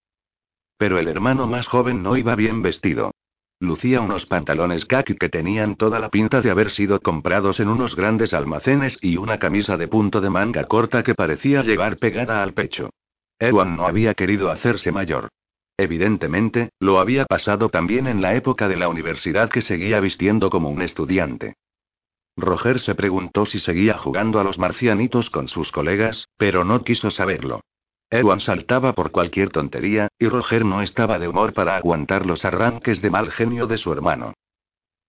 Pero 0.78 1.00
el 1.00 1.08
hermano 1.08 1.48
más 1.48 1.66
joven 1.68 2.04
no 2.04 2.18
iba 2.18 2.36
bien 2.36 2.62
vestido. 2.62 3.12
Lucía 3.64 4.02
unos 4.02 4.26
pantalones 4.26 4.84
khaki 4.84 5.16
que 5.16 5.30
tenían 5.30 5.78
toda 5.78 5.98
la 5.98 6.10
pinta 6.10 6.42
de 6.42 6.52
haber 6.52 6.70
sido 6.70 7.00
comprados 7.00 7.62
en 7.62 7.70
unos 7.70 7.96
grandes 7.96 8.34
almacenes 8.34 8.98
y 9.00 9.16
una 9.16 9.40
camisa 9.40 9.78
de 9.78 9.88
punto 9.88 10.20
de 10.20 10.30
manga 10.30 10.66
corta 10.66 11.02
que 11.02 11.16
parecía 11.16 11.64
llegar 11.64 11.96
pegada 11.96 12.44
al 12.44 12.54
pecho. 12.54 12.90
Ewan 13.40 13.78
no 13.78 13.88
había 13.88 14.16
querido 14.16 14.52
hacerse 14.52 14.92
mayor. 14.92 15.30
Evidentemente, 15.78 16.72
lo 16.82 17.00
había 17.00 17.24
pasado 17.26 17.70
también 17.70 18.08
en 18.08 18.22
la 18.22 18.36
época 18.36 18.68
de 18.68 18.76
la 18.76 18.90
universidad 18.90 19.50
que 19.50 19.62
seguía 19.62 20.02
vistiendo 20.02 20.50
como 20.50 20.70
un 20.70 20.82
estudiante. 20.82 21.56
Roger 22.36 22.82
se 22.82 22.96
preguntó 22.96 23.46
si 23.46 23.62
seguía 23.62 23.98
jugando 23.98 24.42
a 24.42 24.44
los 24.44 24.60
marcianitos 24.60 25.30
con 25.30 25.48
sus 25.48 25.72
colegas, 25.72 26.28
pero 26.36 26.66
no 26.66 26.84
quiso 26.84 27.12
saberlo. 27.12 27.62
Ewan 28.14 28.42
saltaba 28.42 28.94
por 28.94 29.10
cualquier 29.10 29.50
tontería, 29.50 30.08
y 30.20 30.28
Roger 30.28 30.64
no 30.66 30.84
estaba 30.84 31.18
de 31.18 31.28
humor 31.28 31.54
para 31.54 31.78
aguantar 31.78 32.28
los 32.28 32.46
arranques 32.46 33.02
de 33.02 33.10
mal 33.10 33.32
genio 33.32 33.66
de 33.66 33.80
su 33.80 33.92
hermano. 33.92 34.36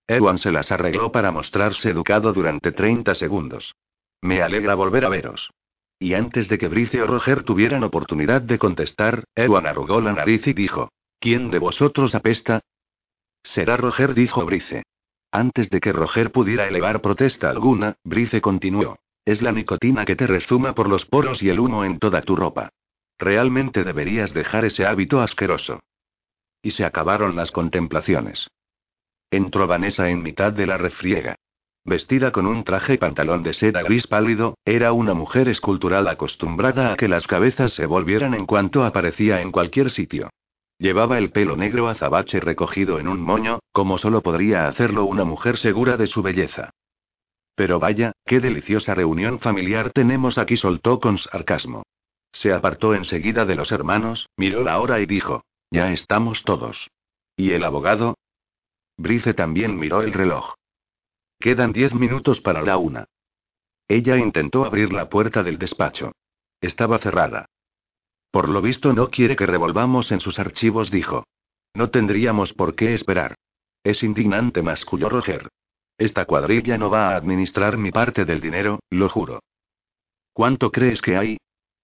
Ewan 0.06 0.38
se 0.38 0.50
las 0.50 0.72
arregló 0.72 1.12
para 1.12 1.30
mostrarse 1.30 1.90
educado 1.90 2.32
durante 2.32 2.72
30 2.72 3.14
segundos. 3.14 3.74
Me 4.22 4.40
alegra 4.40 4.74
volver 4.74 5.04
a 5.04 5.10
veros. 5.10 5.50
Y 5.98 6.14
antes 6.14 6.48
de 6.48 6.56
que 6.56 6.68
Brice 6.68 7.02
o 7.02 7.06
Roger 7.06 7.42
tuvieran 7.42 7.84
oportunidad 7.84 8.40
de 8.40 8.58
contestar, 8.58 9.24
Ewan 9.34 9.66
arrugó 9.66 10.00
la 10.00 10.14
nariz 10.14 10.46
y 10.46 10.54
dijo: 10.54 10.88
¿Quién 11.20 11.50
de 11.50 11.58
vosotros 11.58 12.14
apesta? 12.14 12.62
Será 13.42 13.76
Roger, 13.76 14.14
dijo 14.14 14.46
Brice. 14.46 14.82
Antes 15.30 15.68
de 15.68 15.80
que 15.80 15.92
Roger 15.92 16.32
pudiera 16.32 16.66
elevar 16.66 17.02
protesta 17.02 17.50
alguna, 17.50 17.96
Brice 18.02 18.40
continuó. 18.40 18.96
Es 19.26 19.42
la 19.42 19.52
nicotina 19.52 20.06
que 20.06 20.16
te 20.16 20.26
rezuma 20.26 20.74
por 20.74 20.88
los 20.88 21.04
poros 21.04 21.42
y 21.42 21.50
el 21.50 21.60
humo 21.60 21.84
en 21.84 21.98
toda 21.98 22.22
tu 22.22 22.34
ropa. 22.34 22.70
Realmente 23.24 23.84
deberías 23.84 24.34
dejar 24.34 24.66
ese 24.66 24.84
hábito 24.84 25.22
asqueroso. 25.22 25.80
Y 26.60 26.72
se 26.72 26.84
acabaron 26.84 27.36
las 27.36 27.50
contemplaciones. 27.52 28.48
Entró 29.30 29.66
Vanessa 29.66 30.10
en 30.10 30.22
mitad 30.22 30.52
de 30.52 30.66
la 30.66 30.76
refriega. 30.76 31.34
Vestida 31.86 32.32
con 32.32 32.46
un 32.46 32.64
traje 32.64 32.92
y 32.92 32.98
pantalón 32.98 33.42
de 33.42 33.54
seda 33.54 33.82
gris 33.82 34.06
pálido, 34.06 34.58
era 34.66 34.92
una 34.92 35.14
mujer 35.14 35.48
escultural 35.48 36.06
acostumbrada 36.08 36.92
a 36.92 36.96
que 36.96 37.08
las 37.08 37.26
cabezas 37.26 37.72
se 37.72 37.86
volvieran 37.86 38.34
en 38.34 38.44
cuanto 38.44 38.84
aparecía 38.84 39.40
en 39.40 39.52
cualquier 39.52 39.90
sitio. 39.90 40.28
Llevaba 40.78 41.16
el 41.16 41.30
pelo 41.30 41.56
negro 41.56 41.88
azabache 41.88 42.40
recogido 42.40 42.98
en 42.98 43.08
un 43.08 43.22
moño, 43.22 43.60
como 43.72 43.96
solo 43.96 44.20
podría 44.20 44.68
hacerlo 44.68 45.06
una 45.06 45.24
mujer 45.24 45.56
segura 45.56 45.96
de 45.96 46.08
su 46.08 46.20
belleza. 46.20 46.72
Pero 47.54 47.78
vaya, 47.78 48.12
qué 48.26 48.40
deliciosa 48.40 48.94
reunión 48.94 49.38
familiar 49.38 49.92
tenemos 49.92 50.36
aquí, 50.36 50.58
soltó 50.58 51.00
con 51.00 51.16
sarcasmo. 51.16 51.84
Se 52.34 52.52
apartó 52.52 52.94
enseguida 52.94 53.44
de 53.44 53.54
los 53.54 53.72
hermanos, 53.72 54.28
miró 54.36 54.62
la 54.62 54.80
hora 54.80 55.00
y 55.00 55.06
dijo: 55.06 55.44
Ya 55.70 55.92
estamos 55.92 56.42
todos. 56.44 56.90
¿Y 57.36 57.52
el 57.52 57.64
abogado? 57.64 58.16
Brice 58.96 59.34
también 59.34 59.78
miró 59.78 60.02
el 60.02 60.12
reloj. 60.12 60.54
Quedan 61.40 61.72
diez 61.72 61.94
minutos 61.94 62.40
para 62.40 62.62
la 62.62 62.76
una. 62.76 63.06
Ella 63.88 64.16
intentó 64.16 64.64
abrir 64.64 64.92
la 64.92 65.08
puerta 65.08 65.42
del 65.42 65.58
despacho. 65.58 66.12
Estaba 66.60 66.98
cerrada. 66.98 67.46
Por 68.30 68.48
lo 68.48 68.62
visto 68.62 68.92
no 68.92 69.10
quiere 69.10 69.36
que 69.36 69.46
revolvamos 69.46 70.10
en 70.10 70.20
sus 70.20 70.38
archivos, 70.38 70.90
dijo. 70.90 71.24
No 71.74 71.90
tendríamos 71.90 72.52
por 72.52 72.74
qué 72.74 72.94
esperar. 72.94 73.34
Es 73.82 74.02
indignante, 74.02 74.62
masculló 74.62 75.08
Roger. 75.08 75.48
Esta 75.98 76.24
cuadrilla 76.24 76.78
no 76.78 76.90
va 76.90 77.10
a 77.10 77.16
administrar 77.16 77.76
mi 77.76 77.92
parte 77.92 78.24
del 78.24 78.40
dinero, 78.40 78.80
lo 78.90 79.08
juro. 79.08 79.40
¿Cuánto 80.32 80.72
crees 80.72 81.00
que 81.02 81.16
hay? 81.16 81.36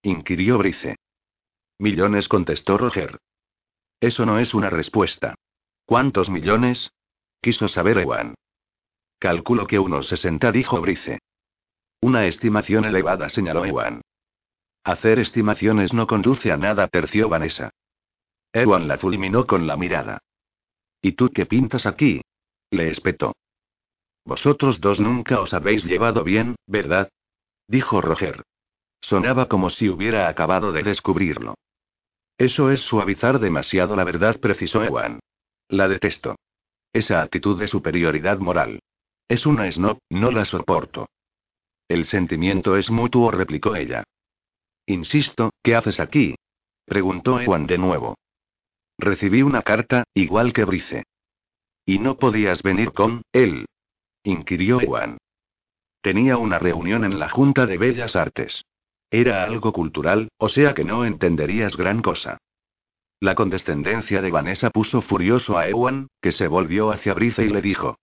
Inquirió 0.02 0.58
Brice. 0.58 0.96
Millones, 1.78 2.28
contestó 2.28 2.78
Roger. 2.78 3.18
Eso 4.00 4.26
no 4.26 4.38
es 4.38 4.54
una 4.54 4.70
respuesta. 4.70 5.34
¿Cuántos 5.84 6.28
millones? 6.28 6.90
quiso 7.40 7.68
saber 7.68 7.98
Ewan. 7.98 8.34
Calculo 9.18 9.66
que 9.66 9.78
unos 9.78 10.08
60, 10.08 10.52
dijo 10.52 10.80
Brice. 10.80 11.18
Una 12.00 12.26
estimación 12.26 12.84
elevada, 12.84 13.28
señaló 13.28 13.64
Ewan. 13.64 14.00
Hacer 14.84 15.18
estimaciones 15.18 15.92
no 15.92 16.06
conduce 16.06 16.50
a 16.50 16.56
nada, 16.56 16.88
terció 16.88 17.28
Vanessa. 17.28 17.70
Ewan 18.52 18.88
la 18.88 18.98
fulminó 18.98 19.46
con 19.46 19.66
la 19.66 19.76
mirada. 19.76 20.18
¿Y 21.02 21.12
tú 21.12 21.30
qué 21.30 21.46
pintas 21.46 21.86
aquí? 21.86 22.22
Le 22.70 22.90
espetó. 22.90 23.34
Vosotros 24.24 24.80
dos 24.80 25.00
nunca 25.00 25.40
os 25.40 25.52
habéis 25.52 25.84
llevado 25.84 26.24
bien, 26.24 26.56
¿verdad? 26.66 27.10
Dijo 27.68 28.00
Roger. 28.00 28.42
Sonaba 29.00 29.48
como 29.48 29.70
si 29.70 29.88
hubiera 29.88 30.28
acabado 30.28 30.72
de 30.72 30.82
descubrirlo. 30.82 31.54
Eso 32.38 32.70
es 32.70 32.80
suavizar 32.82 33.38
demasiado 33.38 33.96
la 33.96 34.04
verdad, 34.04 34.40
precisó 34.40 34.82
Ewan. 34.84 35.20
La 35.68 35.88
detesto. 35.88 36.36
Esa 36.92 37.22
actitud 37.22 37.58
de 37.58 37.68
superioridad 37.68 38.38
moral. 38.38 38.80
Es 39.28 39.46
una 39.46 39.70
snob, 39.70 39.98
no 40.08 40.30
la 40.30 40.44
soporto. 40.44 41.08
El 41.88 42.06
sentimiento 42.06 42.76
es 42.76 42.90
mutuo, 42.90 43.30
replicó 43.30 43.76
ella. 43.76 44.04
Insisto, 44.86 45.50
¿qué 45.62 45.76
haces 45.76 46.00
aquí? 46.00 46.34
preguntó 46.84 47.40
Ewan 47.40 47.66
de 47.66 47.78
nuevo. 47.78 48.16
Recibí 48.98 49.42
una 49.42 49.62
carta, 49.62 50.04
igual 50.14 50.52
que 50.52 50.64
Brice. 50.64 51.04
¿Y 51.86 51.98
no 51.98 52.16
podías 52.16 52.62
venir 52.62 52.92
con 52.92 53.22
él? 53.32 53.66
inquirió 54.24 54.80
Ewan. 54.80 55.18
Tenía 56.02 56.36
una 56.38 56.58
reunión 56.58 57.04
en 57.04 57.18
la 57.18 57.28
Junta 57.28 57.66
de 57.66 57.78
Bellas 57.78 58.16
Artes. 58.16 58.62
Era 59.10 59.44
algo 59.44 59.72
cultural, 59.72 60.28
o 60.38 60.48
sea 60.48 60.74
que 60.74 60.84
no 60.84 61.04
entenderías 61.04 61.76
gran 61.76 62.00
cosa. 62.00 62.38
La 63.18 63.34
condescendencia 63.34 64.22
de 64.22 64.30
Vanessa 64.30 64.70
puso 64.70 65.02
furioso 65.02 65.58
a 65.58 65.68
Ewan, 65.68 66.08
que 66.22 66.32
se 66.32 66.46
volvió 66.46 66.90
hacia 66.90 67.12
Brice 67.12 67.44
y 67.44 67.48
le 67.48 67.60
dijo. 67.60 67.98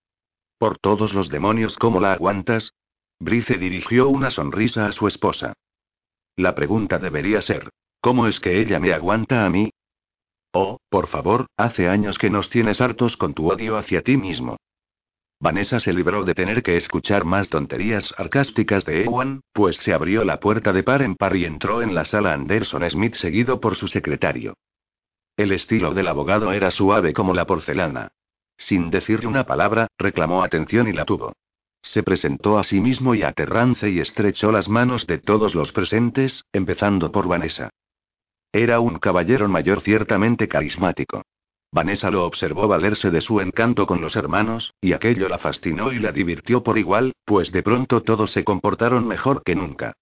Por 0.58 0.78
todos 0.78 1.14
los 1.14 1.28
demonios, 1.28 1.76
¿cómo 1.76 1.98
la 2.00 2.12
aguantas? 2.12 2.72
Brice 3.18 3.58
dirigió 3.58 4.08
una 4.08 4.30
sonrisa 4.30 4.86
a 4.86 4.92
su 4.92 5.08
esposa. 5.08 5.54
La 6.36 6.54
pregunta 6.54 6.98
debería 6.98 7.42
ser, 7.42 7.70
¿cómo 8.00 8.28
es 8.28 8.38
que 8.38 8.60
ella 8.60 8.78
me 8.78 8.92
aguanta 8.92 9.44
a 9.44 9.50
mí? 9.50 9.70
Oh, 10.52 10.78
por 10.88 11.08
favor, 11.08 11.46
hace 11.56 11.88
años 11.88 12.16
que 12.18 12.30
nos 12.30 12.48
tienes 12.48 12.80
hartos 12.80 13.16
con 13.16 13.34
tu 13.34 13.50
odio 13.50 13.76
hacia 13.76 14.02
ti 14.02 14.16
mismo. 14.16 14.56
Vanessa 15.40 15.78
se 15.78 15.92
libró 15.92 16.24
de 16.24 16.34
tener 16.34 16.62
que 16.64 16.76
escuchar 16.76 17.24
más 17.24 17.48
tonterías 17.48 18.06
sarcásticas 18.16 18.84
de 18.84 19.04
Ewan, 19.04 19.40
pues 19.52 19.76
se 19.78 19.92
abrió 19.92 20.24
la 20.24 20.40
puerta 20.40 20.72
de 20.72 20.82
par 20.82 21.02
en 21.02 21.14
par 21.14 21.36
y 21.36 21.44
entró 21.44 21.80
en 21.80 21.94
la 21.94 22.04
sala 22.04 22.32
Anderson 22.32 22.88
Smith 22.90 23.14
seguido 23.14 23.60
por 23.60 23.76
su 23.76 23.86
secretario. 23.86 24.54
El 25.36 25.52
estilo 25.52 25.94
del 25.94 26.08
abogado 26.08 26.52
era 26.52 26.72
suave 26.72 27.12
como 27.12 27.34
la 27.34 27.46
porcelana. 27.46 28.08
Sin 28.56 28.90
decirle 28.90 29.28
una 29.28 29.44
palabra, 29.44 29.86
reclamó 29.96 30.42
atención 30.42 30.88
y 30.88 30.92
la 30.92 31.04
tuvo. 31.04 31.32
Se 31.82 32.02
presentó 32.02 32.58
a 32.58 32.64
sí 32.64 32.80
mismo 32.80 33.14
y 33.14 33.22
a 33.22 33.32
Terrance 33.32 33.88
y 33.88 34.00
estrechó 34.00 34.50
las 34.50 34.68
manos 34.68 35.06
de 35.06 35.18
todos 35.18 35.54
los 35.54 35.70
presentes, 35.70 36.44
empezando 36.52 37.12
por 37.12 37.28
Vanessa. 37.28 37.70
Era 38.52 38.80
un 38.80 38.98
caballero 38.98 39.48
mayor 39.48 39.82
ciertamente 39.82 40.48
carismático. 40.48 41.22
Vanessa 41.70 42.10
lo 42.10 42.24
observó 42.24 42.66
valerse 42.66 43.10
de 43.10 43.20
su 43.20 43.40
encanto 43.40 43.86
con 43.86 44.00
los 44.00 44.16
hermanos, 44.16 44.72
y 44.80 44.94
aquello 44.94 45.28
la 45.28 45.38
fascinó 45.38 45.92
y 45.92 45.98
la 45.98 46.12
divirtió 46.12 46.62
por 46.62 46.78
igual, 46.78 47.12
pues 47.24 47.52
de 47.52 47.62
pronto 47.62 48.02
todos 48.02 48.32
se 48.32 48.44
comportaron 48.44 49.06
mejor 49.06 49.42
que 49.42 49.54
nunca. 49.54 49.92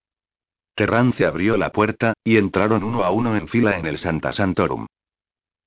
Terrance 0.76 1.24
abrió 1.24 1.56
la 1.56 1.70
puerta, 1.70 2.14
y 2.22 2.36
entraron 2.36 2.84
uno 2.84 3.02
a 3.02 3.10
uno 3.10 3.36
en 3.36 3.48
fila 3.48 3.78
en 3.78 3.86
el 3.86 3.98
Santa 3.98 4.32
Santorum. 4.32 4.86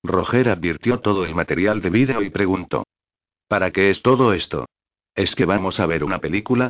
Roger 0.04 0.50
advirtió 0.50 1.00
todo 1.00 1.26
el 1.26 1.36
material 1.36 1.82
de 1.82 1.89
vídeo 1.89 2.22
y 2.22 2.30
preguntó. 2.30 2.84
¿Para 3.47 3.72
qué 3.72 3.89
es 3.89 4.02
todo 4.02 4.34
esto? 4.34 4.68
¿Es 5.16 5.36
que 5.36 5.45
vamos 5.45 5.80
a 5.80 5.86
ver 5.86 6.04
una 6.04 6.20
película? 6.20 6.70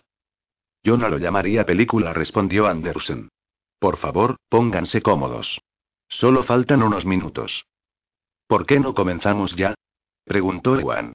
Yo 0.81 0.97
no 0.97 1.09
lo 1.09 1.17
llamaría 1.17 1.65
película, 1.65 2.13
respondió 2.13 2.67
Anderson. 2.67 3.29
Por 3.77 3.97
favor, 3.97 4.37
pónganse 4.49 5.01
cómodos. 5.01 5.59
Solo 6.07 6.43
faltan 6.43 6.81
unos 6.81 7.05
minutos. 7.05 7.65
¿Por 8.49 8.65
qué 8.65 8.79
no 8.79 8.95
comenzamos 8.95 9.55
ya? 9.55 9.75
preguntó 10.25 10.79
Ewan. 10.79 11.13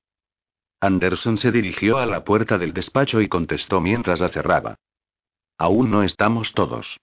Anderson 0.80 1.36
se 1.38 1.50
dirigió 1.50 1.98
a 1.98 2.06
la 2.06 2.22
puerta 2.22 2.58
del 2.58 2.72
despacho 2.72 3.20
y 3.20 3.26
contestó 3.28 3.80
mientras 3.80 4.20
la 4.20 4.28
cerraba. 4.28 4.76
Aún 5.58 5.90
no 5.90 6.04
estamos 6.04 6.52
todos. 6.52 6.96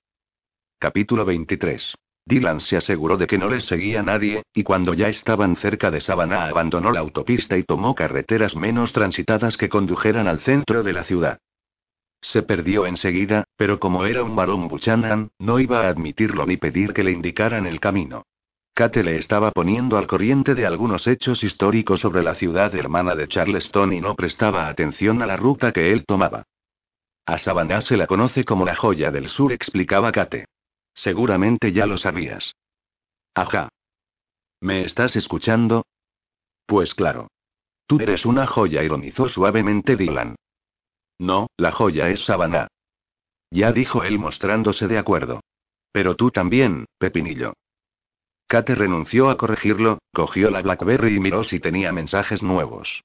Capítulo 0.79 1.25
23. 1.25 1.95
Dylan 2.25 2.61
se 2.61 2.77
aseguró 2.77 3.17
de 3.17 3.27
que 3.27 3.37
no 3.37 3.49
les 3.49 3.65
seguía 3.65 4.03
nadie, 4.03 4.43
y 4.53 4.63
cuando 4.63 4.93
ya 4.93 5.09
estaban 5.09 5.57
cerca 5.57 5.91
de 5.91 5.99
Savannah 5.99 6.45
abandonó 6.45 6.93
la 6.93 7.01
autopista 7.01 7.57
y 7.57 7.63
tomó 7.63 7.93
carreteras 7.93 8.55
menos 8.55 8.93
transitadas 8.93 9.57
que 9.57 9.67
condujeran 9.67 10.29
al 10.29 10.39
centro 10.39 10.81
de 10.81 10.93
la 10.93 11.03
ciudad. 11.03 11.39
Se 12.21 12.41
perdió 12.41 12.85
enseguida, 12.85 13.43
pero 13.57 13.81
como 13.81 14.05
era 14.05 14.23
un 14.23 14.37
varón 14.37 14.69
Buchanan, 14.69 15.31
no 15.39 15.59
iba 15.59 15.81
a 15.81 15.89
admitirlo 15.89 16.45
ni 16.45 16.55
pedir 16.55 16.93
que 16.93 17.03
le 17.03 17.11
indicaran 17.11 17.67
el 17.67 17.81
camino. 17.81 18.23
Kate 18.73 19.03
le 19.03 19.17
estaba 19.17 19.51
poniendo 19.51 19.97
al 19.97 20.07
corriente 20.07 20.55
de 20.55 20.65
algunos 20.65 21.05
hechos 21.05 21.43
históricos 21.43 21.99
sobre 21.99 22.23
la 22.23 22.35
ciudad 22.35 22.73
hermana 22.73 23.15
de 23.15 23.27
Charleston 23.27 23.93
y 23.93 24.01
no 24.01 24.15
prestaba 24.15 24.67
atención 24.67 25.21
a 25.21 25.25
la 25.25 25.35
ruta 25.35 25.71
que 25.71 25.91
él 25.91 26.05
tomaba. 26.05 26.45
A 27.25 27.37
Savannah 27.37 27.81
se 27.81 27.97
la 27.97 28.07
conoce 28.07 28.45
como 28.45 28.65
la 28.65 28.75
joya 28.75 29.11
del 29.11 29.29
sur, 29.29 29.51
explicaba 29.51 30.11
Kate. 30.11 30.45
Seguramente 30.93 31.71
ya 31.71 31.85
lo 31.85 31.97
sabías. 31.97 32.55
Ajá. 33.35 33.69
¿Me 34.61 34.85
estás 34.85 35.15
escuchando? 35.15 35.85
Pues 36.65 36.93
claro. 36.93 37.27
Tú 37.87 37.99
eres 37.99 38.25
una 38.25 38.47
joya, 38.47 38.83
ironizó 38.83 39.27
suavemente 39.27 39.95
Dylan. 39.97 40.35
No, 41.19 41.47
la 41.57 41.71
joya 41.71 42.09
es 42.09 42.23
Savannah. 42.25 42.67
Ya 43.51 43.73
dijo 43.73 44.03
él 44.03 44.17
mostrándose 44.17 44.87
de 44.87 44.97
acuerdo. 44.97 45.41
Pero 45.91 46.15
tú 46.15 46.31
también, 46.31 46.85
Pepinillo. 46.97 47.53
Kate 48.51 48.75
renunció 48.75 49.29
a 49.29 49.37
corregirlo, 49.37 49.99
cogió 50.13 50.51
la 50.51 50.61
Blackberry 50.61 51.15
y 51.15 51.19
miró 51.21 51.45
si 51.45 51.61
tenía 51.61 51.93
mensajes 51.93 52.43
nuevos. 52.43 53.01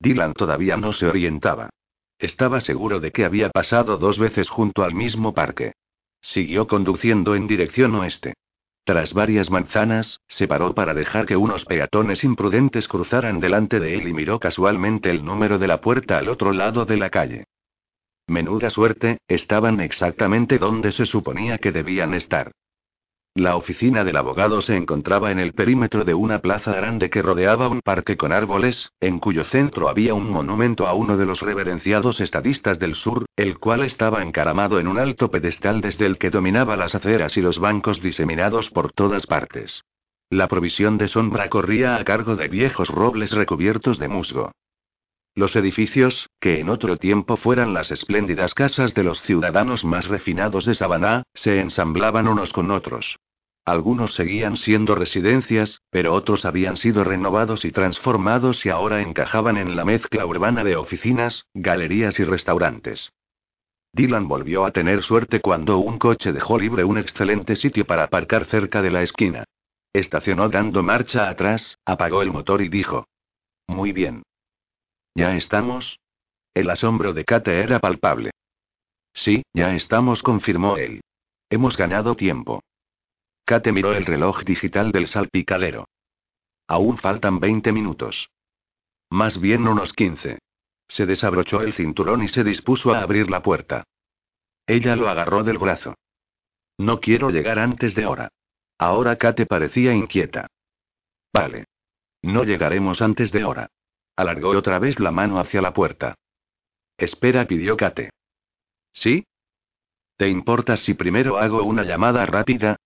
Dylan 0.00 0.32
todavía 0.32 0.76
no 0.76 0.92
se 0.92 1.06
orientaba. 1.06 1.70
Estaba 2.18 2.60
seguro 2.60 2.98
de 2.98 3.12
que 3.12 3.24
había 3.24 3.48
pasado 3.50 3.96
dos 3.96 4.18
veces 4.18 4.50
junto 4.50 4.82
al 4.82 4.92
mismo 4.92 5.34
parque. 5.34 5.74
Siguió 6.20 6.66
conduciendo 6.66 7.36
en 7.36 7.46
dirección 7.46 7.94
oeste. 7.94 8.34
Tras 8.82 9.14
varias 9.14 9.50
manzanas, 9.50 10.18
se 10.26 10.48
paró 10.48 10.74
para 10.74 10.94
dejar 10.94 11.26
que 11.26 11.36
unos 11.36 11.64
peatones 11.64 12.24
imprudentes 12.24 12.88
cruzaran 12.88 13.38
delante 13.38 13.78
de 13.78 13.94
él 13.94 14.08
y 14.08 14.14
miró 14.14 14.40
casualmente 14.40 15.10
el 15.10 15.24
número 15.24 15.60
de 15.60 15.68
la 15.68 15.80
puerta 15.80 16.18
al 16.18 16.28
otro 16.28 16.52
lado 16.52 16.84
de 16.86 16.96
la 16.96 17.10
calle. 17.10 17.44
Menuda 18.26 18.70
suerte, 18.70 19.18
estaban 19.28 19.78
exactamente 19.78 20.58
donde 20.58 20.90
se 20.90 21.06
suponía 21.06 21.58
que 21.58 21.70
debían 21.70 22.14
estar. 22.14 22.50
La 23.36 23.54
oficina 23.54 24.02
del 24.02 24.16
abogado 24.16 24.62
se 24.62 24.74
encontraba 24.74 25.30
en 25.30 25.38
el 25.38 25.52
perímetro 25.52 26.04
de 26.04 26.14
una 26.14 26.38
plaza 26.38 26.72
grande 26.72 27.10
que 27.10 27.20
rodeaba 27.20 27.68
un 27.68 27.82
parque 27.82 28.16
con 28.16 28.32
árboles, 28.32 28.92
en 28.98 29.18
cuyo 29.18 29.44
centro 29.44 29.90
había 29.90 30.14
un 30.14 30.30
monumento 30.30 30.86
a 30.86 30.94
uno 30.94 31.18
de 31.18 31.26
los 31.26 31.40
reverenciados 31.40 32.18
estadistas 32.22 32.78
del 32.78 32.94
sur, 32.94 33.26
el 33.36 33.58
cual 33.58 33.84
estaba 33.84 34.22
encaramado 34.22 34.80
en 34.80 34.88
un 34.88 34.98
alto 34.98 35.30
pedestal 35.30 35.82
desde 35.82 36.06
el 36.06 36.16
que 36.16 36.30
dominaba 36.30 36.78
las 36.78 36.94
aceras 36.94 37.36
y 37.36 37.42
los 37.42 37.58
bancos 37.58 38.00
diseminados 38.00 38.70
por 38.70 38.94
todas 38.94 39.26
partes. 39.26 39.82
La 40.30 40.48
provisión 40.48 40.96
de 40.96 41.08
sombra 41.08 41.50
corría 41.50 41.96
a 41.96 42.04
cargo 42.04 42.36
de 42.36 42.48
viejos 42.48 42.88
robles 42.88 43.32
recubiertos 43.32 43.98
de 43.98 44.08
musgo. 44.08 44.52
Los 45.34 45.54
edificios, 45.54 46.30
que 46.40 46.60
en 46.60 46.70
otro 46.70 46.96
tiempo 46.96 47.36
fueran 47.36 47.74
las 47.74 47.90
espléndidas 47.90 48.54
casas 48.54 48.94
de 48.94 49.04
los 49.04 49.20
ciudadanos 49.24 49.84
más 49.84 50.08
refinados 50.08 50.64
de 50.64 50.74
Savannah, 50.74 51.24
se 51.34 51.60
ensamblaban 51.60 52.28
unos 52.28 52.54
con 52.54 52.70
otros. 52.70 53.18
Algunos 53.66 54.14
seguían 54.14 54.56
siendo 54.56 54.94
residencias, 54.94 55.82
pero 55.90 56.14
otros 56.14 56.44
habían 56.44 56.76
sido 56.76 57.02
renovados 57.02 57.64
y 57.64 57.72
transformados 57.72 58.64
y 58.64 58.68
ahora 58.68 59.02
encajaban 59.02 59.56
en 59.56 59.74
la 59.74 59.84
mezcla 59.84 60.24
urbana 60.24 60.62
de 60.62 60.76
oficinas, 60.76 61.46
galerías 61.52 62.16
y 62.20 62.24
restaurantes. 62.24 63.12
Dylan 63.92 64.28
volvió 64.28 64.66
a 64.66 64.70
tener 64.70 65.02
suerte 65.02 65.40
cuando 65.40 65.78
un 65.78 65.98
coche 65.98 66.32
dejó 66.32 66.60
libre 66.60 66.84
un 66.84 66.96
excelente 66.96 67.56
sitio 67.56 67.84
para 67.84 68.04
aparcar 68.04 68.44
cerca 68.44 68.82
de 68.82 68.92
la 68.92 69.02
esquina. 69.02 69.42
Estacionó 69.92 70.48
dando 70.48 70.84
marcha 70.84 71.28
atrás, 71.28 71.76
apagó 71.84 72.22
el 72.22 72.30
motor 72.30 72.62
y 72.62 72.68
dijo. 72.68 73.08
Muy 73.66 73.90
bien. 73.90 74.22
¿Ya 75.16 75.34
estamos? 75.36 75.98
El 76.54 76.70
asombro 76.70 77.14
de 77.14 77.24
Kate 77.24 77.58
era 77.58 77.80
palpable. 77.80 78.30
Sí, 79.12 79.42
ya 79.52 79.74
estamos, 79.74 80.22
confirmó 80.22 80.76
él. 80.76 81.00
Hemos 81.50 81.76
ganado 81.76 82.14
tiempo. 82.14 82.62
Kate 83.46 83.70
miró 83.70 83.94
el 83.94 84.04
reloj 84.04 84.42
digital 84.42 84.90
del 84.90 85.06
salpicadero. 85.06 85.86
Aún 86.66 86.98
faltan 86.98 87.38
20 87.38 87.70
minutos. 87.70 88.28
Más 89.08 89.40
bien 89.40 89.68
unos 89.68 89.92
15. 89.92 90.40
Se 90.88 91.06
desabrochó 91.06 91.60
el 91.60 91.72
cinturón 91.74 92.24
y 92.24 92.28
se 92.28 92.42
dispuso 92.42 92.92
a 92.92 93.02
abrir 93.02 93.30
la 93.30 93.44
puerta. 93.44 93.84
Ella 94.66 94.96
lo 94.96 95.08
agarró 95.08 95.44
del 95.44 95.58
brazo. 95.58 95.94
No 96.76 96.98
quiero 96.98 97.30
llegar 97.30 97.60
antes 97.60 97.94
de 97.94 98.06
hora. 98.06 98.30
Ahora 98.78 99.14
Kate 99.14 99.46
parecía 99.46 99.94
inquieta. 99.94 100.48
Vale. 101.32 101.66
No 102.22 102.42
llegaremos 102.42 103.00
antes 103.00 103.30
de 103.30 103.44
hora. 103.44 103.70
Alargó 104.16 104.50
otra 104.50 104.80
vez 104.80 104.98
la 104.98 105.12
mano 105.12 105.38
hacia 105.38 105.62
la 105.62 105.72
puerta. 105.72 106.16
Espera, 106.98 107.46
pidió 107.46 107.76
Kate. 107.76 108.10
¿Sí? 108.92 109.24
¿Te 110.16 110.28
importa 110.28 110.76
si 110.78 110.94
primero 110.94 111.38
hago 111.38 111.62
una 111.62 111.84
llamada 111.84 112.26
rápida? 112.26 112.76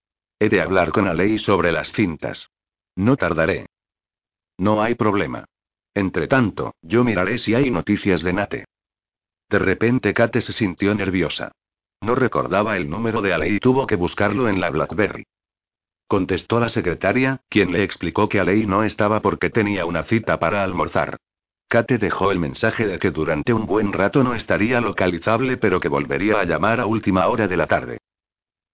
He 0.43 0.49
de 0.49 0.63
hablar 0.63 0.91
con 0.91 1.07
Alei 1.07 1.39
sobre 1.39 1.71
las 1.71 1.93
cintas. 1.93 2.49
No 2.97 3.17
tardaré. 3.17 3.67
No 4.57 4.83
hay 4.83 4.95
problema. 4.95 5.45
Entre 5.95 6.29
tanto, 6.29 6.75
yo 6.81 7.05
miraré 7.05 7.37
si 7.37 7.55
hay 7.55 7.71
noticias 7.71 8.23
de 8.23 8.33
Nate. 8.33 8.65
De 9.51 9.59
repente 9.59 10.15
Kate 10.15 10.41
se 10.41 10.55
sintió 10.55 10.95
nerviosa. 10.95 11.53
No 12.01 12.15
recordaba 12.15 12.79
el 12.79 12.89
número 12.89 13.21
de 13.21 13.35
Alei 13.35 13.57
y 13.57 13.61
tuvo 13.61 13.87
que 13.87 13.97
buscarlo 13.97 14.49
en 14.49 14.63
la 14.63 14.71
Blackberry. 14.71 15.25
Contestó 16.09 16.59
la 16.59 16.71
secretaria, 16.71 17.43
quien 17.51 17.73
le 17.73 17.83
explicó 17.83 18.31
que 18.31 18.41
Alei 18.41 18.65
no 18.65 18.83
estaba 18.83 19.21
porque 19.21 19.51
tenía 19.51 19.85
una 19.85 20.05
cita 20.05 20.39
para 20.39 20.65
almorzar. 20.65 21.19
Kate 21.69 21.99
dejó 21.99 22.33
el 22.33 22.39
mensaje 22.39 22.87
de 22.87 22.99
que 22.99 23.11
durante 23.11 23.53
un 23.53 23.67
buen 23.67 23.93
rato 23.93 24.25
no 24.25 24.35
estaría 24.35 24.81
localizable 24.81 25.59
pero 25.59 25.81
que 25.81 25.89
volvería 25.89 26.41
a 26.41 26.45
llamar 26.45 26.81
a 26.81 26.87
última 26.87 27.27
hora 27.29 27.47
de 27.47 27.57
la 27.59 27.67
tarde. 27.67 27.99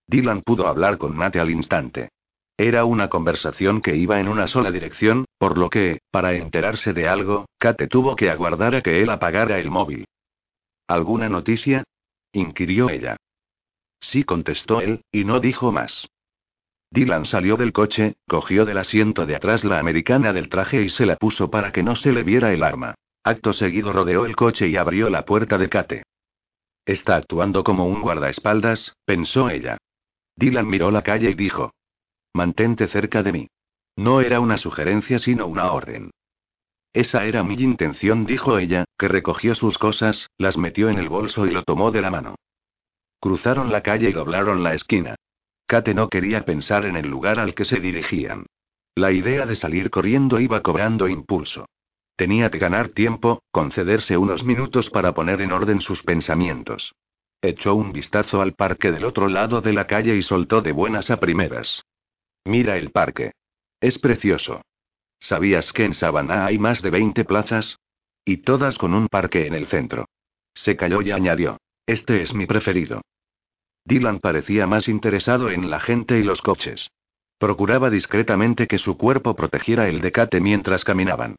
Dylan 0.08 0.42
pudo 0.42 0.66
hablar 0.68 0.98
con 0.98 1.16
Nate 1.16 1.40
al 1.40 1.50
instante. 1.50 2.10
Era 2.58 2.84
una 2.84 3.08
conversación 3.08 3.82
que 3.82 3.96
iba 3.96 4.18
en 4.18 4.28
una 4.28 4.46
sola 4.46 4.70
dirección, 4.70 5.26
por 5.38 5.58
lo 5.58 5.68
que, 5.68 5.98
para 6.10 6.34
enterarse 6.34 6.92
de 6.92 7.06
algo, 7.06 7.46
Kate 7.58 7.86
tuvo 7.86 8.16
que 8.16 8.30
aguardar 8.30 8.74
a 8.76 8.82
que 8.82 9.02
él 9.02 9.10
apagara 9.10 9.58
el 9.58 9.70
móvil. 9.70 10.06
¿Alguna 10.88 11.28
noticia? 11.28 11.84
inquirió 12.32 12.88
ella. 12.88 13.16
Sí, 14.00 14.24
contestó 14.24 14.80
él, 14.80 15.02
y 15.10 15.24
no 15.24 15.40
dijo 15.40 15.72
más. 15.72 16.08
Dylan 16.90 17.26
salió 17.26 17.56
del 17.56 17.72
coche, 17.72 18.16
cogió 18.26 18.64
del 18.64 18.78
asiento 18.78 19.26
de 19.26 19.36
atrás 19.36 19.64
la 19.64 19.78
americana 19.78 20.32
del 20.32 20.48
traje 20.48 20.82
y 20.82 20.88
se 20.90 21.04
la 21.04 21.16
puso 21.16 21.50
para 21.50 21.72
que 21.72 21.82
no 21.82 21.96
se 21.96 22.12
le 22.12 22.22
viera 22.22 22.52
el 22.52 22.62
arma. 22.62 22.94
Acto 23.24 23.52
seguido 23.52 23.92
rodeó 23.92 24.24
el 24.24 24.36
coche 24.36 24.68
y 24.68 24.76
abrió 24.76 25.10
la 25.10 25.24
puerta 25.24 25.58
de 25.58 25.68
Kate. 25.68 26.02
Está 26.84 27.16
actuando 27.16 27.64
como 27.64 27.86
un 27.86 28.00
guardaespaldas, 28.00 28.94
pensó 29.04 29.50
ella. 29.50 29.76
Dylan 30.36 30.68
miró 30.68 30.90
la 30.90 31.02
calle 31.02 31.30
y 31.30 31.34
dijo, 31.34 31.72
Mantente 32.32 32.88
cerca 32.88 33.22
de 33.22 33.32
mí. 33.32 33.48
No 33.96 34.20
era 34.20 34.40
una 34.40 34.58
sugerencia 34.58 35.18
sino 35.18 35.46
una 35.46 35.72
orden. 35.72 36.10
Esa 36.92 37.24
era 37.24 37.42
mi 37.42 37.54
intención, 37.54 38.26
dijo 38.26 38.58
ella, 38.58 38.84
que 38.98 39.08
recogió 39.08 39.54
sus 39.54 39.78
cosas, 39.78 40.28
las 40.38 40.56
metió 40.56 40.88
en 40.88 40.98
el 40.98 41.08
bolso 41.08 41.46
y 41.46 41.50
lo 41.50 41.62
tomó 41.62 41.90
de 41.90 42.02
la 42.02 42.10
mano. 42.10 42.36
Cruzaron 43.20 43.72
la 43.72 43.82
calle 43.82 44.10
y 44.10 44.12
doblaron 44.12 44.62
la 44.62 44.74
esquina. 44.74 45.14
Kate 45.66 45.94
no 45.94 46.08
quería 46.08 46.44
pensar 46.44 46.84
en 46.84 46.96
el 46.96 47.08
lugar 47.08 47.38
al 47.38 47.54
que 47.54 47.64
se 47.64 47.80
dirigían. 47.80 48.46
La 48.94 49.12
idea 49.12 49.46
de 49.46 49.56
salir 49.56 49.90
corriendo 49.90 50.40
iba 50.40 50.62
cobrando 50.62 51.08
impulso. 51.08 51.66
Tenía 52.16 52.50
que 52.50 52.58
ganar 52.58 52.90
tiempo, 52.90 53.42
concederse 53.50 54.16
unos 54.16 54.42
minutos 54.44 54.88
para 54.90 55.12
poner 55.12 55.42
en 55.42 55.52
orden 55.52 55.80
sus 55.80 56.02
pensamientos. 56.02 56.94
Echó 57.42 57.74
un 57.74 57.92
vistazo 57.92 58.40
al 58.40 58.54
parque 58.54 58.90
del 58.90 59.04
otro 59.04 59.28
lado 59.28 59.60
de 59.60 59.72
la 59.72 59.86
calle 59.86 60.16
y 60.16 60.22
soltó 60.22 60.62
de 60.62 60.72
buenas 60.72 61.10
a 61.10 61.20
primeras. 61.20 61.82
Mira 62.44 62.76
el 62.76 62.90
parque. 62.90 63.32
Es 63.80 63.98
precioso. 63.98 64.62
¿Sabías 65.20 65.72
que 65.72 65.84
en 65.84 65.94
Sabana 65.94 66.46
hay 66.46 66.58
más 66.58 66.82
de 66.82 66.90
20 66.90 67.24
plazas? 67.24 67.78
Y 68.24 68.38
todas 68.38 68.78
con 68.78 68.94
un 68.94 69.08
parque 69.08 69.46
en 69.46 69.54
el 69.54 69.68
centro. 69.68 70.06
Se 70.54 70.76
calló 70.76 71.02
y 71.02 71.12
añadió. 71.12 71.58
Este 71.86 72.22
es 72.22 72.34
mi 72.34 72.46
preferido. 72.46 73.02
Dylan 73.84 74.18
parecía 74.18 74.66
más 74.66 74.88
interesado 74.88 75.50
en 75.50 75.70
la 75.70 75.78
gente 75.78 76.18
y 76.18 76.24
los 76.24 76.42
coches. 76.42 76.90
Procuraba 77.38 77.90
discretamente 77.90 78.66
que 78.66 78.78
su 78.78 78.96
cuerpo 78.96 79.36
protegiera 79.36 79.88
el 79.88 80.00
de 80.00 80.10
Kate 80.10 80.40
mientras 80.40 80.84
caminaban. 80.84 81.36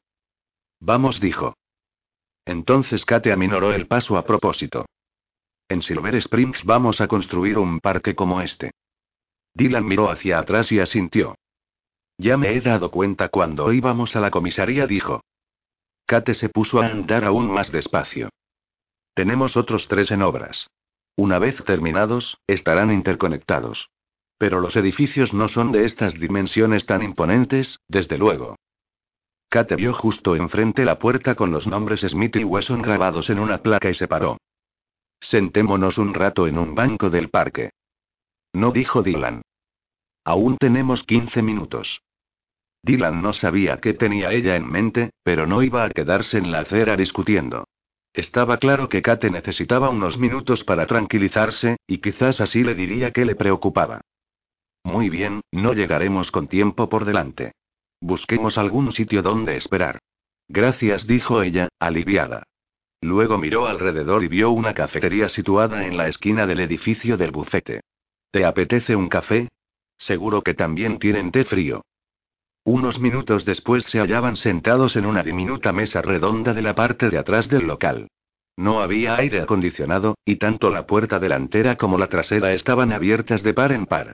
Vamos, 0.79 1.19
dijo. 1.19 1.55
Entonces 2.45 3.03
Kate 3.03 3.33
aminoró 3.33 3.73
el 3.73 3.87
paso 3.87 4.17
a 4.17 4.25
propósito. 4.25 4.85
En 5.70 5.82
Silver 5.82 6.15
Springs 6.15 6.63
vamos 6.63 7.01
a 7.01 7.07
construir 7.07 7.57
un 7.57 7.80
parque 7.80 8.15
como 8.15 8.41
este. 8.41 8.72
Dylan 9.53 9.86
miró 9.86 10.09
hacia 10.09 10.39
atrás 10.39 10.72
y 10.72 10.80
asintió. 10.80 11.36
Ya 12.18 12.38
me 12.38 12.55
he 12.55 12.61
dado 12.61 12.89
cuenta 12.89 13.30
cuando 13.30 13.72
íbamos 13.74 14.15
a 14.15 14.20
la 14.20 14.32
comisaría, 14.32 14.88
dijo. 14.88 15.22
Kate 16.05 16.34
se 16.36 16.49
puso 16.49 16.82
a 16.82 16.88
andar 16.88 17.26
aún 17.26 17.51
más 17.51 17.72
despacio. 17.72 18.30
Tenemos 19.13 19.57
otros 19.57 19.88
tres 19.88 20.09
en 20.11 20.22
obras. 20.22 20.70
Una 21.15 21.39
vez 21.39 21.61
terminados, 21.65 22.38
estarán 22.47 22.91
interconectados. 22.91 23.89
Pero 24.38 24.61
los 24.61 24.76
edificios 24.76 25.34
no 25.34 25.47
son 25.47 25.72
de 25.72 25.86
estas 25.86 26.13
dimensiones 26.13 26.86
tan 26.86 27.01
imponentes, 27.03 27.80
desde 27.88 28.18
luego. 28.18 28.55
Kate 29.49 29.76
vio 29.76 29.93
justo 29.93 30.36
enfrente 30.36 30.86
la 30.86 30.99
puerta 30.99 31.36
con 31.36 31.51
los 31.51 31.68
nombres 31.68 32.01
Smith 32.01 32.36
y 32.36 32.43
Wesson 32.43 32.82
grabados 32.82 33.30
en 33.30 33.39
una 33.39 33.57
placa 33.59 33.89
y 33.89 33.95
se 33.95 34.07
paró. 34.07 34.38
Sentémonos 35.20 35.97
un 35.97 36.13
rato 36.13 36.47
en 36.47 36.57
un 36.57 36.76
banco 36.76 37.09
del 37.09 37.30
parque. 37.30 37.72
No 38.53 38.72
dijo 38.72 39.03
Dylan. 39.03 39.41
Aún 40.24 40.57
tenemos 40.57 41.03
15 41.03 41.41
minutos. 41.41 42.01
Dylan 42.84 43.22
no 43.22 43.34
sabía 43.34 43.78
qué 43.78 43.93
tenía 43.93 44.32
ella 44.32 44.55
en 44.55 44.70
mente, 44.70 45.11
pero 45.24 45.47
no 45.47 45.63
iba 45.63 45.84
a 45.84 45.89
quedarse 45.89 46.38
en 46.38 46.51
la 46.51 46.59
acera 46.59 46.95
discutiendo. 46.95 47.65
Estaba 48.13 48.57
claro 48.57 48.89
que 48.89 49.01
Kate 49.01 49.30
necesitaba 49.30 49.89
unos 49.89 50.18
minutos 50.18 50.63
para 50.63 50.88
tranquilizarse, 50.88 51.78
y 51.86 51.99
quizás 51.99 52.41
así 52.41 52.63
le 52.63 52.76
diría 52.76 53.11
que 53.11 53.26
le 53.26 53.36
preocupaba. 53.36 54.01
Muy 54.84 55.09
bien, 55.09 55.41
no 55.51 55.74
llegaremos 55.74 56.32
con 56.32 56.47
tiempo 56.47 56.89
por 56.89 57.05
delante. 57.05 57.51
Busquemos 57.99 58.57
algún 58.57 58.91
sitio 58.93 59.22
donde 59.22 59.57
esperar. 59.57 59.99
Gracias, 60.47 61.05
dijo 61.05 61.41
ella, 61.41 61.68
aliviada. 61.80 62.43
Luego 63.01 63.37
miró 63.37 63.67
alrededor 63.67 64.23
y 64.23 64.27
vio 64.27 64.49
una 64.51 64.73
cafetería 64.73 65.29
situada 65.29 65.85
en 65.85 65.97
la 65.97 66.07
esquina 66.07 66.45
del 66.47 66.59
edificio 66.59 67.17
del 67.17 67.31
bufete. 67.31 67.81
¿Te 68.31 68.45
apetece 68.45 68.95
un 68.95 69.09
café? 69.09 69.49
Seguro 69.97 70.41
que 70.41 70.53
también 70.53 70.99
tienen 70.99 71.31
té 71.31 71.45
frío. 71.45 71.83
Unos 72.63 72.99
minutos 72.99 73.45
después 73.45 73.85
se 73.85 73.99
hallaban 73.99 74.35
sentados 74.35 74.95
en 74.95 75.05
una 75.05 75.23
diminuta 75.23 75.71
mesa 75.71 76.01
redonda 76.01 76.53
de 76.53 76.61
la 76.61 76.75
parte 76.75 77.09
de 77.09 77.17
atrás 77.17 77.47
del 77.47 77.65
local. 77.65 78.07
No 78.57 78.81
había 78.81 79.15
aire 79.15 79.39
acondicionado, 79.41 80.17
y 80.25 80.37
tanto 80.37 80.71
la 80.71 80.87
puerta 80.87 81.19
delantera 81.19 81.77
como 81.77 81.97
la 81.97 82.07
trasera 82.07 82.53
estaban 82.53 82.91
abiertas 82.91 83.43
de 83.43 83.53
par 83.53 83.71
en 83.71 83.85
par. 83.85 84.13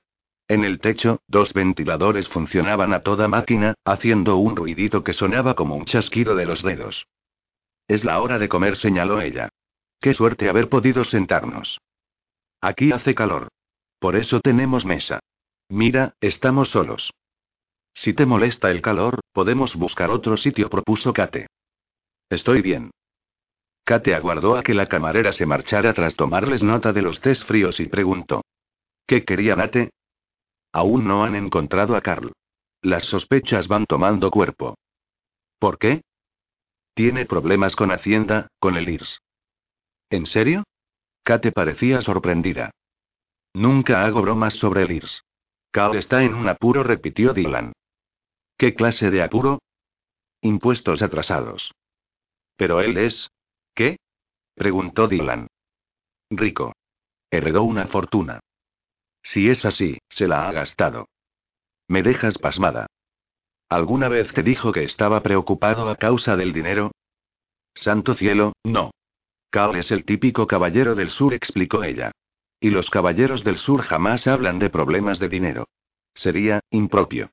En 0.49 0.65
el 0.65 0.79
techo, 0.79 1.21
dos 1.27 1.53
ventiladores 1.53 2.27
funcionaban 2.27 2.93
a 2.93 2.99
toda 2.99 3.29
máquina, 3.29 3.73
haciendo 3.85 4.35
un 4.35 4.55
ruidito 4.55 5.03
que 5.03 5.13
sonaba 5.13 5.55
como 5.55 5.75
un 5.75 5.85
chasquido 5.85 6.35
de 6.35 6.45
los 6.45 6.61
dedos. 6.61 7.07
Es 7.87 8.03
la 8.03 8.21
hora 8.21 8.39
de 8.39 8.49
comer, 8.49 8.77
señaló 8.77 9.21
ella. 9.21 9.49
Qué 9.99 10.13
suerte 10.13 10.49
haber 10.49 10.69
podido 10.69 11.03
sentarnos. 11.05 11.79
Aquí 12.61 12.91
hace 12.91 13.15
calor. 13.15 13.49
Por 13.99 14.15
eso 14.15 14.39
tenemos 14.41 14.85
mesa. 14.85 15.19
Mira, 15.69 16.15
estamos 16.21 16.69
solos. 16.69 17.11
Si 17.93 18.13
te 18.13 18.25
molesta 18.25 18.71
el 18.71 18.81
calor, 18.81 19.21
podemos 19.31 19.75
buscar 19.75 20.09
otro 20.09 20.37
sitio, 20.37 20.69
propuso 20.69 21.13
Kate. 21.13 21.47
Estoy 22.29 22.61
bien. 22.61 22.91
Kate 23.85 24.15
aguardó 24.15 24.55
a 24.55 24.63
que 24.63 24.73
la 24.73 24.87
camarera 24.87 25.33
se 25.33 25.45
marchara 25.45 25.93
tras 25.93 26.15
tomarles 26.15 26.63
nota 26.63 26.93
de 26.93 27.01
los 27.01 27.19
test 27.21 27.45
fríos 27.45 27.79
y 27.79 27.87
preguntó. 27.87 28.43
¿Qué 29.05 29.25
quería 29.25 29.55
Nate? 29.55 29.91
Aún 30.71 31.05
no 31.07 31.23
han 31.23 31.35
encontrado 31.35 31.95
a 31.95 32.01
Carl. 32.01 32.31
Las 32.81 33.03
sospechas 33.05 33.67
van 33.67 33.85
tomando 33.85 34.31
cuerpo. 34.31 34.75
¿Por 35.59 35.77
qué? 35.77 36.01
Tiene 36.95 37.25
problemas 37.25 37.75
con 37.75 37.91
Hacienda, 37.91 38.47
con 38.59 38.77
el 38.77 38.87
IRS. 38.87 39.19
¿En 40.09 40.27
serio? 40.27 40.63
Kate 41.23 41.51
parecía 41.51 42.01
sorprendida. 42.01 42.71
Nunca 43.53 44.05
hago 44.05 44.21
bromas 44.21 44.53
sobre 44.55 44.83
el 44.83 44.91
IRS. 44.91 45.23
Cal 45.71 45.95
está 45.95 46.23
en 46.23 46.35
un 46.35 46.47
apuro, 46.47 46.83
repitió 46.83 47.33
Dylan. 47.33 47.73
¿Qué 48.57 48.75
clase 48.75 49.09
de 49.09 49.23
apuro? 49.23 49.59
Impuestos 50.41 51.01
atrasados. 51.01 51.71
Pero 52.57 52.81
él 52.81 52.97
es. 52.97 53.29
¿Qué? 53.73 53.97
preguntó 54.53 55.07
Dylan. 55.07 55.47
Rico. 56.29 56.73
Heredó 57.31 57.63
una 57.63 57.87
fortuna. 57.87 58.39
Si 59.23 59.49
es 59.49 59.65
así, 59.65 59.97
se 60.09 60.27
la 60.27 60.47
ha 60.47 60.51
gastado. 60.51 61.07
Me 61.87 62.03
dejas 62.03 62.37
pasmada. 62.37 62.87
¿Alguna 63.73 64.07
vez 64.07 64.31
te 64.33 64.43
dijo 64.43 64.71
que 64.71 64.83
estaba 64.83 65.23
preocupado 65.23 65.89
a 65.89 65.95
causa 65.95 66.35
del 66.35 66.53
dinero? 66.53 66.91
Santo 67.73 68.13
cielo, 68.13 68.53
no. 68.63 68.91
Cal 69.49 69.75
es 69.77 69.89
el 69.89 70.05
típico 70.05 70.45
caballero 70.45 70.93
del 70.93 71.09
sur, 71.09 71.33
explicó 71.33 71.83
ella. 71.83 72.11
Y 72.59 72.69
los 72.69 72.91
caballeros 72.91 73.43
del 73.43 73.57
sur 73.57 73.81
jamás 73.81 74.27
hablan 74.27 74.59
de 74.59 74.69
problemas 74.69 75.17
de 75.17 75.27
dinero. 75.27 75.65
Sería, 76.13 76.59
impropio. 76.69 77.31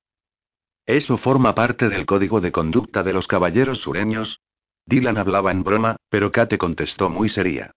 ¿Eso 0.86 1.18
forma 1.18 1.54
parte 1.54 1.90
del 1.90 2.06
código 2.06 2.40
de 2.40 2.52
conducta 2.52 3.02
de 3.02 3.12
los 3.12 3.26
caballeros 3.26 3.82
sureños? 3.82 4.40
Dylan 4.86 5.18
hablaba 5.18 5.50
en 5.50 5.62
broma, 5.62 5.96
pero 6.08 6.32
Kate 6.32 6.56
contestó 6.56 7.10
muy 7.10 7.28
seria. 7.28 7.72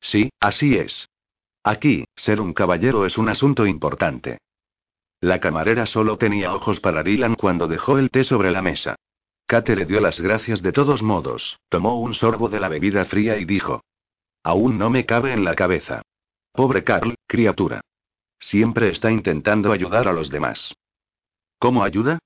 Sí, 0.00 0.30
así 0.40 0.76
es. 0.76 1.08
Aquí, 1.62 2.04
ser 2.16 2.40
un 2.40 2.52
caballero 2.52 3.06
es 3.06 3.16
un 3.16 3.28
asunto 3.28 3.64
importante. 3.64 4.38
La 5.20 5.40
camarera 5.40 5.86
solo 5.86 6.18
tenía 6.18 6.54
ojos 6.54 6.80
para 6.80 7.02
Dylan 7.02 7.34
cuando 7.34 7.68
dejó 7.68 7.98
el 7.98 8.10
té 8.10 8.24
sobre 8.24 8.50
la 8.50 8.62
mesa. 8.62 8.96
Kate 9.46 9.76
le 9.76 9.86
dio 9.86 10.00
las 10.00 10.20
gracias 10.20 10.60
de 10.62 10.72
todos 10.72 11.02
modos, 11.02 11.58
tomó 11.68 12.00
un 12.00 12.14
sorbo 12.14 12.48
de 12.48 12.60
la 12.60 12.68
bebida 12.68 13.04
fría 13.04 13.38
y 13.38 13.44
dijo. 13.44 13.82
Aún 14.42 14.78
no 14.78 14.90
me 14.90 15.06
cabe 15.06 15.32
en 15.32 15.44
la 15.44 15.54
cabeza. 15.54 16.02
Pobre 16.52 16.84
Carl, 16.84 17.14
criatura. 17.26 17.80
Siempre 18.38 18.90
está 18.90 19.10
intentando 19.10 19.72
ayudar 19.72 20.08
a 20.08 20.12
los 20.12 20.30
demás. 20.30 20.74
¿Cómo 21.58 21.84
ayuda? 21.84 22.18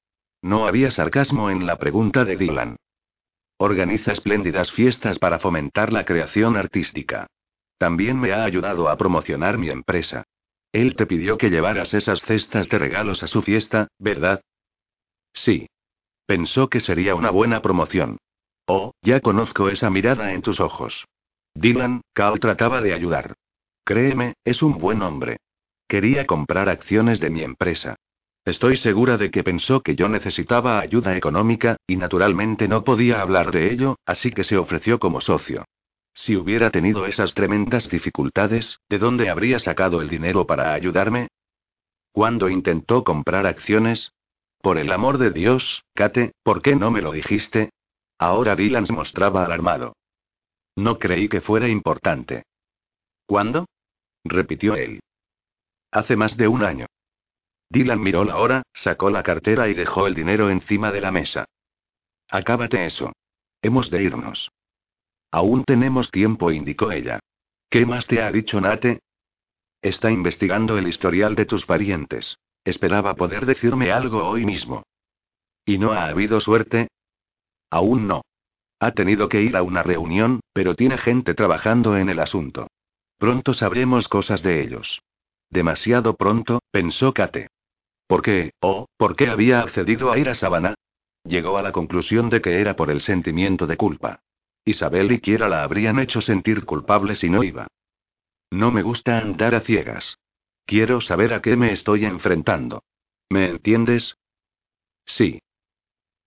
No 0.42 0.66
había 0.66 0.90
sarcasmo 0.90 1.50
en 1.50 1.66
la 1.66 1.76
pregunta 1.76 2.24
de 2.24 2.36
Dylan. 2.36 2.76
Organiza 3.58 4.12
espléndidas 4.12 4.72
fiestas 4.72 5.18
para 5.18 5.38
fomentar 5.38 5.92
la 5.92 6.04
creación 6.04 6.56
artística. 6.56 7.26
También 7.78 8.18
me 8.18 8.32
ha 8.32 8.44
ayudado 8.44 8.88
a 8.88 8.96
promocionar 8.96 9.58
mi 9.58 9.68
empresa. 9.68 10.24
Él 10.72 10.94
te 10.94 11.06
pidió 11.06 11.36
que 11.36 11.50
llevaras 11.50 11.92
esas 11.94 12.22
cestas 12.22 12.68
de 12.68 12.78
regalos 12.78 13.22
a 13.22 13.26
su 13.26 13.42
fiesta, 13.42 13.88
¿verdad? 13.98 14.40
Sí. 15.32 15.66
Pensó 16.26 16.68
que 16.68 16.80
sería 16.80 17.14
una 17.14 17.30
buena 17.30 17.60
promoción. 17.60 18.18
Oh, 18.66 18.92
ya 19.02 19.20
conozco 19.20 19.68
esa 19.68 19.90
mirada 19.90 20.32
en 20.32 20.42
tus 20.42 20.60
ojos. 20.60 21.04
Dylan, 21.54 22.02
Cal 22.12 22.38
trataba 22.38 22.80
de 22.80 22.94
ayudar. 22.94 23.34
Créeme, 23.84 24.34
es 24.44 24.62
un 24.62 24.78
buen 24.78 25.02
hombre. 25.02 25.38
Quería 25.88 26.24
comprar 26.24 26.68
acciones 26.68 27.18
de 27.18 27.30
mi 27.30 27.42
empresa. 27.42 27.96
Estoy 28.44 28.76
segura 28.76 29.16
de 29.16 29.32
que 29.32 29.42
pensó 29.42 29.80
que 29.80 29.96
yo 29.96 30.08
necesitaba 30.08 30.78
ayuda 30.78 31.16
económica, 31.16 31.76
y 31.86 31.96
naturalmente 31.96 32.68
no 32.68 32.84
podía 32.84 33.20
hablar 33.20 33.50
de 33.50 33.72
ello, 33.72 33.96
así 34.06 34.30
que 34.30 34.44
se 34.44 34.56
ofreció 34.56 35.00
como 35.00 35.20
socio. 35.20 35.64
Si 36.24 36.36
hubiera 36.36 36.70
tenido 36.70 37.06
esas 37.06 37.32
tremendas 37.32 37.88
dificultades, 37.88 38.78
¿de 38.90 38.98
dónde 38.98 39.30
habría 39.30 39.58
sacado 39.58 40.02
el 40.02 40.10
dinero 40.10 40.46
para 40.46 40.74
ayudarme? 40.74 41.28
¿Cuándo 42.12 42.50
intentó 42.50 43.04
comprar 43.04 43.46
acciones? 43.46 44.12
Por 44.60 44.76
el 44.76 44.92
amor 44.92 45.16
de 45.16 45.30
Dios, 45.30 45.82
Kate, 45.94 46.32
¿por 46.42 46.60
qué 46.60 46.76
no 46.76 46.90
me 46.90 47.00
lo 47.00 47.12
dijiste? 47.12 47.70
Ahora 48.18 48.54
Dylan 48.54 48.86
se 48.86 48.92
mostraba 48.92 49.46
alarmado. 49.46 49.96
No 50.76 50.98
creí 50.98 51.30
que 51.30 51.40
fuera 51.40 51.68
importante. 51.68 52.42
¿Cuándo? 53.26 53.66
repitió 54.22 54.74
él. 54.74 55.00
Hace 55.90 56.16
más 56.16 56.36
de 56.36 56.48
un 56.48 56.62
año. 56.62 56.86
Dylan 57.70 58.00
miró 58.00 58.24
la 58.24 58.36
hora, 58.36 58.62
sacó 58.74 59.08
la 59.08 59.22
cartera 59.22 59.68
y 59.68 59.74
dejó 59.74 60.06
el 60.06 60.14
dinero 60.14 60.50
encima 60.50 60.92
de 60.92 61.00
la 61.00 61.12
mesa. 61.12 61.46
Acábate 62.28 62.84
eso. 62.84 63.10
Hemos 63.62 63.90
de 63.90 64.02
irnos. 64.02 64.50
Aún 65.30 65.64
tenemos 65.64 66.10
tiempo, 66.10 66.50
indicó 66.50 66.90
ella. 66.90 67.20
¿Qué 67.68 67.86
más 67.86 68.06
te 68.06 68.22
ha 68.22 68.32
dicho 68.32 68.60
Nate? 68.60 69.00
Está 69.82 70.10
investigando 70.10 70.76
el 70.76 70.88
historial 70.88 71.34
de 71.34 71.46
tus 71.46 71.64
parientes. 71.64 72.36
Esperaba 72.64 73.14
poder 73.14 73.46
decirme 73.46 73.92
algo 73.92 74.28
hoy 74.28 74.44
mismo. 74.44 74.82
¿Y 75.64 75.78
no 75.78 75.92
ha 75.92 76.06
habido 76.06 76.40
suerte? 76.40 76.88
Aún 77.70 78.08
no. 78.08 78.22
Ha 78.80 78.92
tenido 78.92 79.28
que 79.28 79.42
ir 79.42 79.56
a 79.56 79.62
una 79.62 79.82
reunión, 79.82 80.40
pero 80.52 80.74
tiene 80.74 80.98
gente 80.98 81.34
trabajando 81.34 81.96
en 81.96 82.08
el 82.08 82.18
asunto. 82.18 82.66
Pronto 83.18 83.54
sabremos 83.54 84.08
cosas 84.08 84.42
de 84.42 84.62
ellos. 84.62 85.00
Demasiado 85.50 86.16
pronto, 86.16 86.60
pensó 86.70 87.12
Kate. 87.12 87.48
¿Por 88.06 88.22
qué, 88.22 88.52
oh, 88.60 88.86
por 88.96 89.14
qué 89.14 89.28
había 89.28 89.60
accedido 89.60 90.10
a 90.10 90.18
ir 90.18 90.28
a 90.28 90.34
Sabana? 90.34 90.74
Llegó 91.24 91.58
a 91.58 91.62
la 91.62 91.72
conclusión 91.72 92.30
de 92.30 92.40
que 92.40 92.60
era 92.60 92.74
por 92.76 92.90
el 92.90 93.02
sentimiento 93.02 93.66
de 93.66 93.76
culpa. 93.76 94.20
Isabel 94.64 95.12
y 95.12 95.20
Kiera 95.20 95.48
la 95.48 95.62
habrían 95.62 95.98
hecho 95.98 96.20
sentir 96.20 96.64
culpable 96.64 97.16
si 97.16 97.28
no 97.28 97.42
iba. 97.42 97.66
No 98.50 98.70
me 98.70 98.82
gusta 98.82 99.18
andar 99.18 99.54
a 99.54 99.60
ciegas. 99.60 100.18
Quiero 100.66 101.00
saber 101.00 101.32
a 101.32 101.42
qué 101.42 101.56
me 101.56 101.72
estoy 101.72 102.04
enfrentando. 102.04 102.82
¿Me 103.28 103.48
entiendes? 103.48 104.16
Sí. 105.06 105.40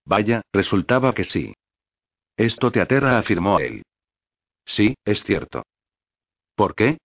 Vaya, 0.04 0.42
resultaba 0.52 1.14
que 1.14 1.24
sí. 1.24 1.54
Esto 2.36 2.70
te 2.70 2.80
aterra, 2.80 3.18
afirmó 3.18 3.60
él. 3.60 3.82
Sí, 4.66 4.94
es 5.04 5.22
cierto. 5.24 5.62
¿Por 6.54 6.74
qué? 6.74 6.98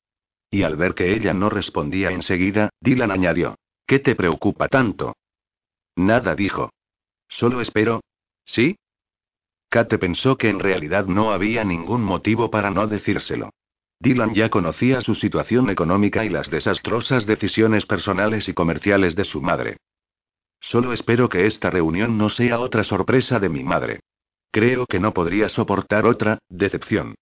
Y 0.50 0.64
al 0.64 0.76
ver 0.76 0.96
que 0.96 1.14
ella 1.14 1.34
no 1.34 1.50
respondía 1.50 2.12
enseguida, 2.12 2.70
Dylan 2.82 3.12
añadió. 3.12 3.56
¿Qué 3.86 4.00
te 4.00 4.16
preocupa 4.16 4.68
tanto? 4.68 5.16
Nada 5.96 6.36
dijo. 6.36 6.72
Solo 7.28 7.62
espero. 7.62 8.02
¿Sí? 8.46 8.78
Kate 9.70 9.98
pensó 9.98 10.38
que 10.38 10.50
en 10.50 10.60
realidad 10.60 11.06
no 11.06 11.32
había 11.32 11.64
ningún 11.64 12.04
motivo 12.04 12.50
para 12.50 12.72
no 12.72 12.88
decírselo. 12.88 13.52
Dylan 14.00 14.34
ya 14.34 14.50
conocía 14.50 15.02
su 15.02 15.14
situación 15.14 15.70
económica 15.70 16.24
y 16.26 16.30
las 16.30 16.50
desastrosas 16.50 17.26
decisiones 17.26 17.86
personales 17.86 18.48
y 18.48 18.54
comerciales 18.54 19.16
de 19.16 19.26
su 19.26 19.42
madre. 19.42 19.78
Solo 20.62 20.94
espero 20.94 21.30
que 21.30 21.46
esta 21.46 21.70
reunión 21.70 22.18
no 22.18 22.30
sea 22.30 22.60
otra 22.60 22.84
sorpresa 22.84 23.40
de 23.40 23.50
mi 23.50 23.64
madre. 23.64 24.02
Creo 24.52 24.86
que 24.88 25.00
no 25.00 25.14
podría 25.14 25.50
soportar 25.50 26.06
otra 26.06 26.40
decepción. 26.50 27.16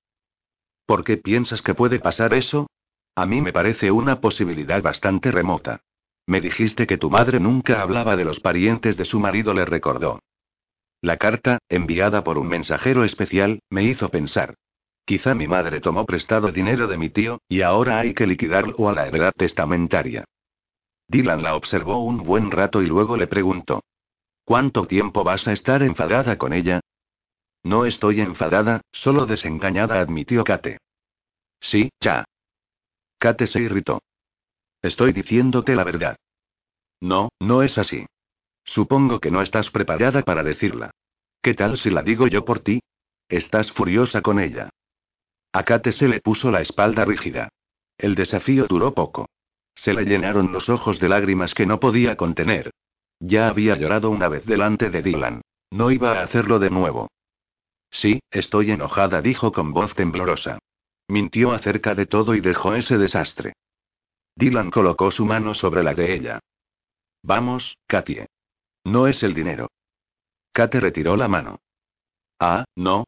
¿Por 0.86 1.04
qué 1.04 1.18
piensas 1.18 1.62
que 1.62 1.74
puede 1.74 2.00
pasar 2.00 2.34
eso? 2.34 2.68
A 3.16 3.26
mí 3.26 3.42
me 3.42 3.52
parece 3.52 3.92
una 3.92 4.22
posibilidad 4.22 4.82
bastante 4.82 5.32
remota. 5.32 5.82
Me 6.28 6.40
dijiste 6.42 6.88
que 6.88 6.98
tu 6.98 7.10
madre 7.10 7.40
nunca 7.40 7.82
hablaba 7.82 8.16
de 8.16 8.26
los 8.26 8.40
parientes 8.40 8.96
de 8.96 9.06
su 9.06 9.20
marido, 9.20 9.54
le 9.54 9.66
recordó. 9.66 10.20
La 11.08 11.16
carta, 11.16 11.60
enviada 11.70 12.26
por 12.26 12.38
un 12.38 12.50
mensajero 12.50 13.06
especial, 13.06 13.62
me 13.70 13.84
hizo 13.84 14.10
pensar. 14.10 14.56
Quizá 15.06 15.34
mi 15.36 15.48
madre 15.48 15.80
tomó 15.80 16.06
prestado 16.06 16.52
dinero 16.52 16.86
de 16.90 16.98
mi 16.98 17.10
tío, 17.10 17.40
y 17.48 17.62
ahora 17.62 18.00
hay 18.00 18.14
que 18.14 18.28
liquidarlo 18.28 18.90
a 18.90 18.94
la 18.94 19.08
heredad 19.08 19.32
testamentaria. 19.32 20.26
Dylan 21.08 21.44
la 21.44 21.56
observó 21.56 22.04
un 22.04 22.18
buen 22.26 22.52
rato 22.52 22.82
y 22.82 22.88
luego 22.88 23.16
le 23.16 23.28
preguntó. 23.28 23.86
¿Cuánto 24.44 24.86
tiempo 24.86 25.24
vas 25.24 25.48
a 25.48 25.54
estar 25.54 25.82
enfadada 25.82 26.38
con 26.38 26.52
ella? 26.52 26.82
No 27.64 27.86
estoy 27.86 28.20
enfadada, 28.20 28.82
solo 28.92 29.26
desengañada, 29.26 30.02
admitió 30.02 30.44
Kate. 30.44 30.80
Sí, 31.62 31.90
ya. 32.02 32.26
Kate 33.18 33.48
se 33.48 33.62
irritó. 33.62 34.02
Estoy 34.82 35.14
diciéndote 35.14 35.74
la 35.74 35.86
verdad. 35.86 36.18
No, 37.00 37.30
no 37.40 37.64
es 37.64 37.78
así. 37.78 38.06
Supongo 38.68 39.20
que 39.20 39.32
no 39.32 39.42
estás 39.42 39.72
preparada 39.72 40.22
para 40.22 40.44
decirla. 40.44 40.92
¿Qué 41.42 41.54
tal 41.54 41.78
si 41.80 41.90
la 41.90 42.04
digo 42.04 42.28
yo 42.28 42.46
por 42.46 42.60
ti? 42.60 42.82
Estás 43.30 43.72
furiosa 43.72 44.22
con 44.22 44.40
ella. 44.40 44.70
A 45.54 45.64
Kate 45.64 45.92
se 45.92 46.08
le 46.08 46.22
puso 46.22 46.52
la 46.52 46.62
espalda 46.62 47.06
rígida. 47.06 47.50
El 47.98 48.14
desafío 48.16 48.68
duró 48.68 48.94
poco. 48.94 49.28
Se 49.76 49.94
le 49.94 50.06
llenaron 50.06 50.52
los 50.52 50.70
ojos 50.70 51.00
de 51.00 51.10
lágrimas 51.10 51.54
que 51.54 51.66
no 51.66 51.80
podía 51.80 52.16
contener. 52.16 52.72
Ya 53.20 53.48
había 53.48 53.76
llorado 53.76 54.10
una 54.10 54.28
vez 54.28 54.46
delante 54.46 54.90
de 54.90 55.02
Dylan. 55.02 55.42
No 55.72 55.92
iba 55.92 56.20
a 56.20 56.24
hacerlo 56.24 56.60
de 56.60 56.70
nuevo. 56.70 57.10
Sí, 57.90 58.20
estoy 58.30 58.72
enojada, 58.72 59.22
dijo 59.22 59.52
con 59.52 59.74
voz 59.74 59.96
temblorosa. 59.96 60.60
Mintió 61.08 61.54
acerca 61.54 61.96
de 61.96 62.06
todo 62.06 62.36
y 62.36 62.42
dejó 62.42 62.76
ese 62.76 62.98
desastre. 62.98 63.54
Dylan 64.36 64.72
colocó 64.72 65.10
su 65.10 65.26
mano 65.26 65.56
sobre 65.56 65.84
la 65.84 65.94
de 65.94 66.14
ella. 66.14 66.40
Vamos, 67.24 67.78
Katie. 67.88 68.27
No 68.88 69.06
es 69.06 69.22
el 69.22 69.34
dinero. 69.34 69.70
Kate 70.54 70.80
retiró 70.80 71.18
la 71.18 71.28
mano. 71.28 71.60
Ah, 72.40 72.64
no. 72.78 73.04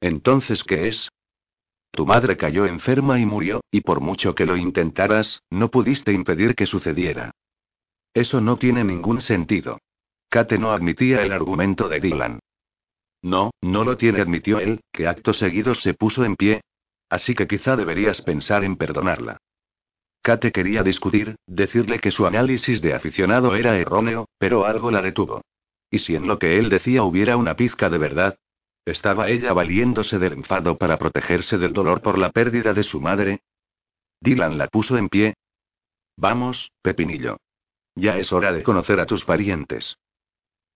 Entonces, 0.00 0.62
¿qué 0.62 0.86
es? 0.86 1.08
Tu 1.90 2.06
madre 2.06 2.36
cayó 2.36 2.64
enferma 2.64 3.18
y 3.18 3.26
murió, 3.26 3.60
y 3.72 3.80
por 3.80 4.00
mucho 4.00 4.36
que 4.36 4.46
lo 4.46 4.56
intentaras, 4.56 5.42
no 5.50 5.68
pudiste 5.68 6.12
impedir 6.12 6.54
que 6.54 6.66
sucediera. 6.66 7.32
Eso 8.14 8.40
no 8.40 8.56
tiene 8.56 8.84
ningún 8.84 9.20
sentido. 9.20 9.80
Kate 10.28 10.58
no 10.58 10.70
admitía 10.70 11.22
el 11.22 11.32
argumento 11.32 11.88
de 11.88 11.98
Dylan. 11.98 12.38
No, 13.20 13.50
no 13.60 13.82
lo 13.82 13.96
tiene, 13.96 14.20
admitió 14.20 14.60
él, 14.60 14.80
que 14.92 15.08
acto 15.08 15.34
seguido 15.34 15.74
se 15.74 15.94
puso 15.94 16.24
en 16.24 16.36
pie. 16.36 16.60
Así 17.10 17.34
que 17.34 17.48
quizá 17.48 17.74
deberías 17.74 18.22
pensar 18.22 18.62
en 18.62 18.76
perdonarla. 18.76 19.38
Kate 20.26 20.50
quería 20.50 20.82
discutir, 20.82 21.36
decirle 21.46 22.00
que 22.00 22.10
su 22.10 22.26
análisis 22.26 22.82
de 22.82 22.94
aficionado 22.94 23.54
era 23.54 23.78
erróneo, 23.78 24.28
pero 24.38 24.66
algo 24.66 24.90
la 24.90 25.00
detuvo. 25.00 25.42
¿Y 25.88 26.00
si 26.00 26.16
en 26.16 26.26
lo 26.26 26.40
que 26.40 26.58
él 26.58 26.68
decía 26.68 27.04
hubiera 27.04 27.36
una 27.36 27.54
pizca 27.54 27.88
de 27.88 27.98
verdad? 27.98 28.36
¿Estaba 28.84 29.28
ella 29.28 29.52
valiéndose 29.52 30.18
del 30.18 30.32
enfado 30.32 30.78
para 30.78 30.98
protegerse 30.98 31.58
del 31.58 31.72
dolor 31.72 32.02
por 32.02 32.18
la 32.18 32.32
pérdida 32.32 32.74
de 32.74 32.82
su 32.82 33.00
madre? 33.00 33.38
Dylan 34.20 34.58
la 34.58 34.66
puso 34.66 34.98
en 34.98 35.08
pie. 35.08 35.34
Vamos, 36.16 36.72
Pepinillo. 36.82 37.36
Ya 37.94 38.18
es 38.18 38.32
hora 38.32 38.52
de 38.52 38.64
conocer 38.64 38.98
a 38.98 39.06
tus 39.06 39.24
parientes. 39.24 39.96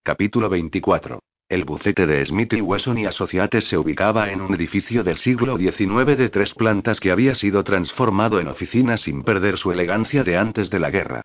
Capítulo 0.04 0.48
24. 0.48 1.18
El 1.50 1.64
bucete 1.64 2.06
de 2.06 2.24
Smith 2.24 2.52
y 2.52 2.60
Wesson 2.60 2.96
y 2.96 3.06
Associates 3.06 3.64
se 3.64 3.76
ubicaba 3.76 4.30
en 4.30 4.40
un 4.40 4.54
edificio 4.54 5.02
del 5.02 5.18
siglo 5.18 5.58
XIX 5.58 6.16
de 6.16 6.28
tres 6.28 6.54
plantas 6.54 7.00
que 7.00 7.10
había 7.10 7.34
sido 7.34 7.64
transformado 7.64 8.38
en 8.38 8.46
oficina 8.46 8.96
sin 8.98 9.24
perder 9.24 9.58
su 9.58 9.72
elegancia 9.72 10.22
de 10.22 10.36
antes 10.36 10.70
de 10.70 10.78
la 10.78 10.92
guerra. 10.92 11.22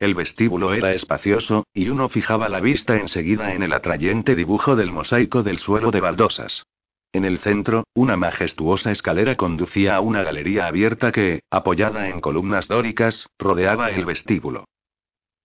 El 0.00 0.14
vestíbulo 0.14 0.72
era 0.72 0.94
espacioso, 0.94 1.66
y 1.74 1.90
uno 1.90 2.08
fijaba 2.08 2.48
la 2.48 2.60
vista 2.60 2.96
enseguida 2.96 3.52
en 3.52 3.62
el 3.62 3.74
atrayente 3.74 4.34
dibujo 4.34 4.76
del 4.76 4.90
mosaico 4.90 5.42
del 5.42 5.58
suelo 5.58 5.90
de 5.90 6.00
baldosas. 6.00 6.64
En 7.12 7.26
el 7.26 7.38
centro, 7.40 7.84
una 7.92 8.16
majestuosa 8.16 8.92
escalera 8.92 9.36
conducía 9.36 9.96
a 9.96 10.00
una 10.00 10.22
galería 10.22 10.68
abierta 10.68 11.12
que, 11.12 11.42
apoyada 11.50 12.08
en 12.08 12.22
columnas 12.22 12.66
dóricas, 12.66 13.28
rodeaba 13.38 13.90
el 13.90 14.06
vestíbulo. 14.06 14.64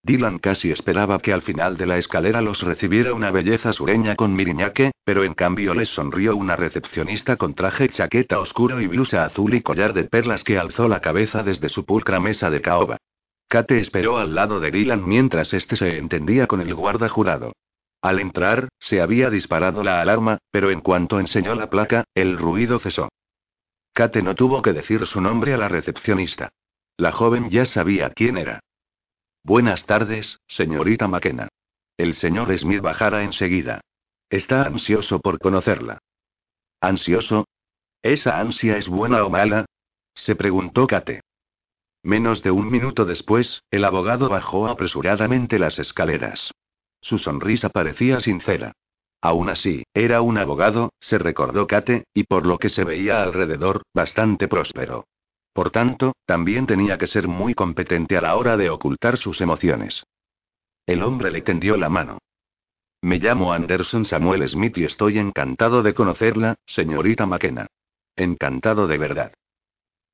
Dylan 0.04 0.39
casi 0.39 0.72
esperaba 0.72 1.20
que 1.20 1.34
al 1.34 1.41
final 1.41 1.78
de 1.78 1.86
la 1.86 1.97
escalera 1.97 2.41
los 2.41 2.62
recibiera 2.62 3.14
una 3.14 3.32
belleza 3.32 3.74
sureña 3.74 4.16
con 4.16 4.34
miriñaque, 4.34 4.91
pero 5.04 5.24
en 5.24 5.34
cambio 5.34 5.74
les 5.74 5.89
sonrió 5.89 6.36
una 6.36 6.56
recepcionista 6.56 7.36
con 7.36 7.54
traje 7.54 7.89
chaqueta 7.89 8.39
oscuro 8.39 8.80
y 8.80 8.88
blusa 8.88 9.26
azul 9.26 9.54
y 9.54 9.62
collar 9.62 9.93
de 9.93 10.06
perlas 10.06 10.43
que 10.43 10.58
alzó 10.58 10.88
la 10.88 11.02
cabeza 11.02 11.43
desde 11.43 11.70
su 11.70 11.86
pulcra 11.86 12.20
mesa 12.20 12.50
de 12.50 12.62
caoba. 12.62 12.97
Kate 13.50 13.80
esperó 13.80 14.20
al 14.20 14.36
lado 14.36 14.60
de 14.60 14.72
Dylan 14.72 15.08
mientras 15.08 15.54
este 15.54 15.76
se 15.76 15.97
entendía 15.97 16.47
con 16.47 16.62
el 16.62 16.74
guarda 16.74 17.10
jurado. 17.10 17.54
Al 18.02 18.20
entrar, 18.20 18.70
se 18.80 19.02
había 19.02 19.30
disparado 19.30 19.84
la 19.84 20.00
alarma, 20.00 20.38
pero 20.52 20.72
en 20.72 20.80
cuanto 20.80 21.20
enseñó 21.20 21.56
la 21.56 21.70
placa, 21.70 22.06
el 22.16 22.38
ruido 22.38 22.80
cesó. 22.80 23.10
Kate 23.93 24.22
no 24.22 24.36
tuvo 24.36 24.62
que 24.62 24.72
decir 24.72 25.06
su 25.08 25.20
nombre 25.20 25.54
a 25.54 25.58
la 25.58 25.68
recepcionista. 25.68 26.50
La 26.95 27.12
joven 27.12 27.50
ya 27.50 27.66
sabía 27.66 28.10
quién 28.12 28.38
era. 28.38 28.62
Buenas 29.43 29.85
tardes, 29.85 30.39
señorita 30.47 31.07
McKenna. 31.07 31.47
El 31.97 32.15
señor 32.15 32.57
Smith 32.57 32.81
bajará 32.81 33.23
enseguida. 33.23 33.81
Está 34.29 34.63
ansioso 34.63 35.19
por 35.19 35.39
conocerla. 35.39 35.99
¿Ansioso? 36.81 37.45
¿Esa 38.01 38.39
ansia 38.39 38.77
es 38.77 38.87
buena 38.87 39.23
o 39.23 39.29
mala? 39.29 39.65
se 40.13 40.35
preguntó 40.35 40.87
Kate. 40.87 41.21
Menos 42.03 42.43
de 42.43 42.51
un 42.51 42.69
minuto 42.69 43.05
después, 43.05 43.61
el 43.71 43.83
abogado 43.85 44.29
bajó 44.29 44.67
apresuradamente 44.67 45.59
las 45.59 45.79
escaleras. 45.79 46.51
Su 47.01 47.17
sonrisa 47.17 47.69
parecía 47.69 48.21
sincera. 48.21 48.73
Aún 49.21 49.49
así, 49.49 49.83
era 49.93 50.21
un 50.21 50.37
abogado, 50.37 50.91
se 50.99 51.17
recordó 51.17 51.67
Kate, 51.67 52.05
y 52.13 52.23
por 52.23 52.45
lo 52.45 52.57
que 52.57 52.69
se 52.69 52.83
veía 52.83 53.21
alrededor, 53.23 53.83
bastante 53.93 54.47
próspero. 54.47 55.05
Por 55.60 55.72
tanto, 55.72 56.14
también 56.26 56.66
tenía 56.68 56.97
que 56.97 57.07
ser 57.07 57.28
muy 57.28 57.53
competente 57.53 58.16
a 58.16 58.22
la 58.22 58.38
hora 58.38 58.55
de 58.55 58.70
ocultar 58.70 59.18
sus 59.18 59.41
emociones. 59.41 60.05
El 60.88 61.03
hombre 61.03 61.32
le 61.32 61.41
tendió 61.41 61.76
la 61.76 61.89
mano. 61.89 62.20
Me 63.01 63.20
llamo 63.20 63.51
Anderson 63.51 64.05
Samuel 64.05 64.47
Smith 64.47 64.78
y 64.78 64.86
estoy 64.86 65.20
encantado 65.20 65.84
de 65.84 65.93
conocerla, 65.93 66.55
señorita 66.66 67.26
McKenna. 67.26 67.68
Encantado 68.16 68.88
de 68.88 68.97
verdad. 68.97 69.34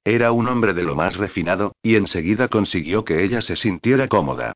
Era 0.04 0.32
un 0.32 0.48
hombre 0.48 0.74
de 0.74 0.82
lo 0.82 0.96
más 0.96 1.16
refinado, 1.16 1.76
y 1.84 1.96
enseguida 1.96 2.48
consiguió 2.48 3.06
que 3.06 3.24
ella 3.24 3.42
se 3.42 3.56
sintiera 3.56 4.08
cómoda. 4.08 4.54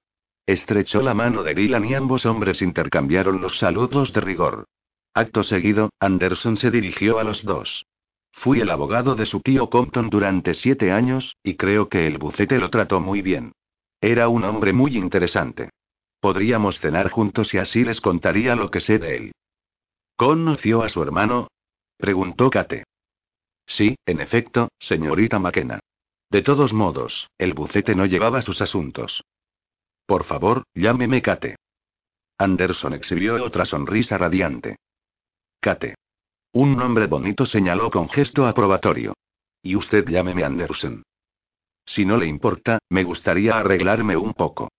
Estrechó 0.48 1.04
la 1.04 1.14
mano 1.14 1.44
de 1.44 1.54
Dylan 1.54 1.86
y 1.86 1.94
ambos 1.94 2.26
hombres 2.26 2.64
intercambiaron 2.64 3.42
los 3.42 3.60
saludos 3.60 4.12
de 4.12 4.22
rigor. 4.22 4.66
Acto 5.14 5.44
seguido, 5.44 5.92
Anderson 6.00 6.58
se 6.58 6.72
dirigió 6.72 7.20
a 7.20 7.24
los 7.24 7.44
dos. 7.44 7.86
Fui 8.40 8.62
el 8.62 8.70
abogado 8.70 9.16
de 9.16 9.26
su 9.26 9.42
tío 9.42 9.70
Compton 9.70 10.10
durante 10.10 10.54
siete 10.54 10.94
años, 10.94 11.36
y 11.44 11.56
creo 11.56 11.90
que 11.90 12.08
el 12.08 12.18
bucete 12.18 12.58
lo 12.58 12.70
trató 12.70 13.02
muy 13.02 13.22
bien. 13.22 13.52
Era 14.00 14.30
un 14.30 14.46
hombre 14.46 14.72
muy 14.72 14.98
interesante. 14.98 15.72
Podríamos 16.22 16.80
cenar 16.80 17.10
juntos 17.10 17.54
y 17.54 17.58
así 17.58 17.84
les 17.84 18.00
contaría 18.00 18.56
lo 18.56 18.72
que 18.72 18.80
sé 18.80 18.98
de 18.98 19.18
él. 19.18 19.32
¿Conoció 20.16 20.84
a 20.84 20.90
su 20.90 21.04
hermano? 21.04 21.50
preguntó 21.98 22.50
Kate. 22.50 22.86
Sí, 23.66 23.98
en 24.06 24.22
efecto, 24.22 24.70
señorita 24.80 25.38
McKenna. 25.38 25.82
De 26.30 26.42
todos 26.42 26.72
modos, 26.72 27.28
el 27.38 27.54
bucete 27.54 27.94
no 27.94 28.06
llevaba 28.06 28.42
sus 28.42 28.62
asuntos. 28.62 29.22
Por 30.06 30.24
favor, 30.24 30.64
llámeme 30.74 31.22
Kate. 31.22 31.58
Anderson 32.38 32.94
exhibió 32.94 33.44
otra 33.44 33.66
sonrisa 33.66 34.18
radiante. 34.18 34.78
Kate. 35.60 35.96
Un 36.52 36.76
nombre 36.76 37.06
bonito 37.06 37.46
señaló 37.46 37.92
con 37.92 38.10
gesto 38.10 38.48
aprobatorio. 38.48 39.14
Y 39.62 39.76
usted 39.76 40.08
llámeme 40.08 40.44
Anderson. 40.44 41.04
Si 41.86 42.06
no 42.06 42.18
le 42.18 42.28
importa, 42.28 42.80
me 42.90 43.04
gustaría 43.04 43.60
arreglarme 43.60 44.18
un 44.18 44.34
poco. 44.34 44.70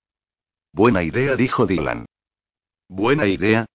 Buena 0.73 1.03
idea, 1.03 1.37
dijo 1.37 1.66
Dylan. 1.66 2.07
¿Buena 2.89 3.27
idea? 3.27 3.66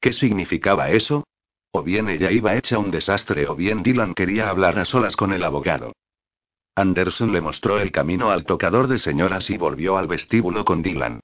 ¿Qué 0.00 0.12
significaba 0.12 0.90
eso? 0.90 1.24
O 1.72 1.82
bien 1.82 2.08
ella 2.08 2.30
iba 2.30 2.56
hecha 2.56 2.78
un 2.78 2.90
desastre 2.90 3.48
o 3.48 3.54
bien 3.54 3.82
Dylan 3.82 4.14
quería 4.14 4.48
hablar 4.48 4.78
a 4.78 4.84
solas 4.84 5.14
con 5.14 5.32
el 5.32 5.44
abogado. 5.44 5.92
Anderson 6.74 7.32
le 7.32 7.40
mostró 7.40 7.78
el 7.78 7.92
camino 7.92 8.30
al 8.30 8.44
tocador 8.44 8.88
de 8.88 8.98
señoras 8.98 9.50
y 9.50 9.56
volvió 9.56 9.98
al 9.98 10.08
vestíbulo 10.08 10.64
con 10.64 10.82
Dylan. 10.82 11.20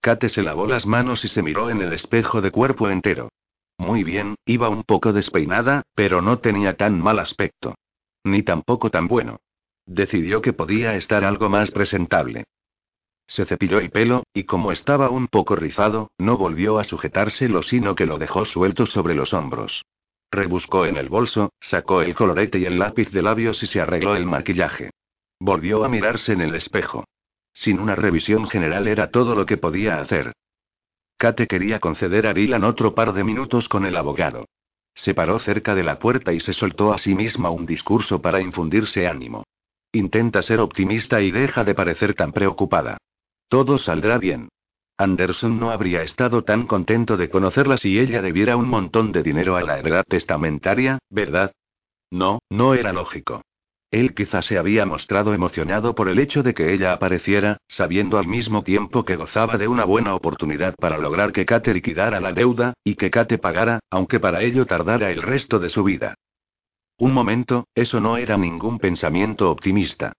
Kate 0.00 0.28
se 0.28 0.42
lavó 0.42 0.66
las 0.66 0.86
manos 0.86 1.24
y 1.24 1.28
se 1.28 1.42
miró 1.42 1.70
en 1.70 1.80
el 1.80 1.92
espejo 1.92 2.40
de 2.40 2.50
cuerpo 2.50 2.88
entero. 2.88 3.28
Muy 3.82 4.04
bien, 4.04 4.36
iba 4.46 4.68
un 4.68 4.84
poco 4.84 5.12
despeinada, 5.12 5.82
pero 5.96 6.22
no 6.22 6.38
tenía 6.38 6.76
tan 6.76 7.00
mal 7.00 7.18
aspecto. 7.18 7.74
Ni 8.22 8.44
tampoco 8.44 8.90
tan 8.90 9.08
bueno. 9.08 9.40
Decidió 9.86 10.40
que 10.40 10.52
podía 10.52 10.94
estar 10.94 11.24
algo 11.24 11.48
más 11.48 11.72
presentable. 11.72 12.44
Se 13.26 13.44
cepilló 13.44 13.80
el 13.80 13.90
pelo, 13.90 14.22
y 14.32 14.44
como 14.44 14.70
estaba 14.70 15.10
un 15.10 15.26
poco 15.26 15.56
rizado, 15.56 16.12
no 16.16 16.36
volvió 16.36 16.78
a 16.78 16.84
sujetárselo 16.84 17.64
sino 17.64 17.96
que 17.96 18.06
lo 18.06 18.18
dejó 18.18 18.44
suelto 18.44 18.86
sobre 18.86 19.16
los 19.16 19.34
hombros. 19.34 19.84
Rebuscó 20.30 20.86
en 20.86 20.96
el 20.96 21.08
bolso, 21.08 21.52
sacó 21.60 22.02
el 22.02 22.14
colorete 22.14 22.60
y 22.60 22.66
el 22.66 22.78
lápiz 22.78 23.10
de 23.10 23.22
labios 23.22 23.60
y 23.64 23.66
se 23.66 23.80
arregló 23.80 24.14
el 24.14 24.26
maquillaje. 24.26 24.90
Volvió 25.40 25.82
a 25.84 25.88
mirarse 25.88 26.32
en 26.32 26.40
el 26.40 26.54
espejo. 26.54 27.04
Sin 27.52 27.80
una 27.80 27.96
revisión 27.96 28.48
general 28.48 28.86
era 28.86 29.10
todo 29.10 29.34
lo 29.34 29.44
que 29.44 29.56
podía 29.56 29.98
hacer. 29.98 30.32
Kate 31.22 31.46
quería 31.46 31.78
conceder 31.78 32.26
a 32.26 32.34
Dylan 32.34 32.64
otro 32.64 32.96
par 32.96 33.12
de 33.12 33.22
minutos 33.22 33.68
con 33.68 33.86
el 33.86 33.96
abogado. 33.96 34.46
Se 34.92 35.14
paró 35.14 35.38
cerca 35.38 35.72
de 35.72 35.84
la 35.84 36.00
puerta 36.00 36.32
y 36.32 36.40
se 36.40 36.52
soltó 36.52 36.92
a 36.92 36.98
sí 36.98 37.14
misma 37.14 37.48
un 37.50 37.64
discurso 37.64 38.20
para 38.20 38.40
infundirse 38.40 39.06
ánimo. 39.06 39.44
Intenta 39.92 40.42
ser 40.42 40.58
optimista 40.58 41.20
y 41.20 41.30
deja 41.30 41.62
de 41.62 41.76
parecer 41.76 42.14
tan 42.14 42.32
preocupada. 42.32 42.98
Todo 43.48 43.78
saldrá 43.78 44.18
bien. 44.18 44.48
Anderson 44.98 45.60
no 45.60 45.70
habría 45.70 46.02
estado 46.02 46.42
tan 46.42 46.66
contento 46.66 47.16
de 47.16 47.30
conocerla 47.30 47.78
si 47.78 48.00
ella 48.00 48.20
debiera 48.20 48.56
un 48.56 48.68
montón 48.68 49.12
de 49.12 49.22
dinero 49.22 49.54
a 49.54 49.62
la 49.62 49.78
heredad 49.78 50.02
testamentaria, 50.08 50.98
¿verdad? 51.08 51.52
No, 52.10 52.40
no 52.50 52.74
era 52.74 52.92
lógico. 52.92 53.42
Él 53.92 54.14
quizá 54.14 54.40
se 54.40 54.56
había 54.56 54.86
mostrado 54.86 55.34
emocionado 55.34 55.94
por 55.94 56.08
el 56.08 56.18
hecho 56.18 56.42
de 56.42 56.54
que 56.54 56.72
ella 56.72 56.94
apareciera, 56.94 57.58
sabiendo 57.68 58.16
al 58.16 58.26
mismo 58.26 58.64
tiempo 58.64 59.04
que 59.04 59.16
gozaba 59.16 59.58
de 59.58 59.68
una 59.68 59.84
buena 59.84 60.14
oportunidad 60.14 60.74
para 60.76 60.96
lograr 60.96 61.30
que 61.30 61.44
Kate 61.44 61.74
liquidara 61.74 62.18
la 62.18 62.32
deuda, 62.32 62.72
y 62.82 62.94
que 62.94 63.10
Kate 63.10 63.36
pagara, 63.36 63.80
aunque 63.90 64.18
para 64.18 64.40
ello 64.40 64.64
tardara 64.64 65.10
el 65.10 65.20
resto 65.20 65.58
de 65.58 65.68
su 65.68 65.84
vida. 65.84 66.14
Un 66.96 67.12
momento, 67.12 67.66
eso 67.74 68.00
no 68.00 68.16
era 68.16 68.38
ningún 68.38 68.78
pensamiento 68.78 69.50
optimista. 69.50 70.14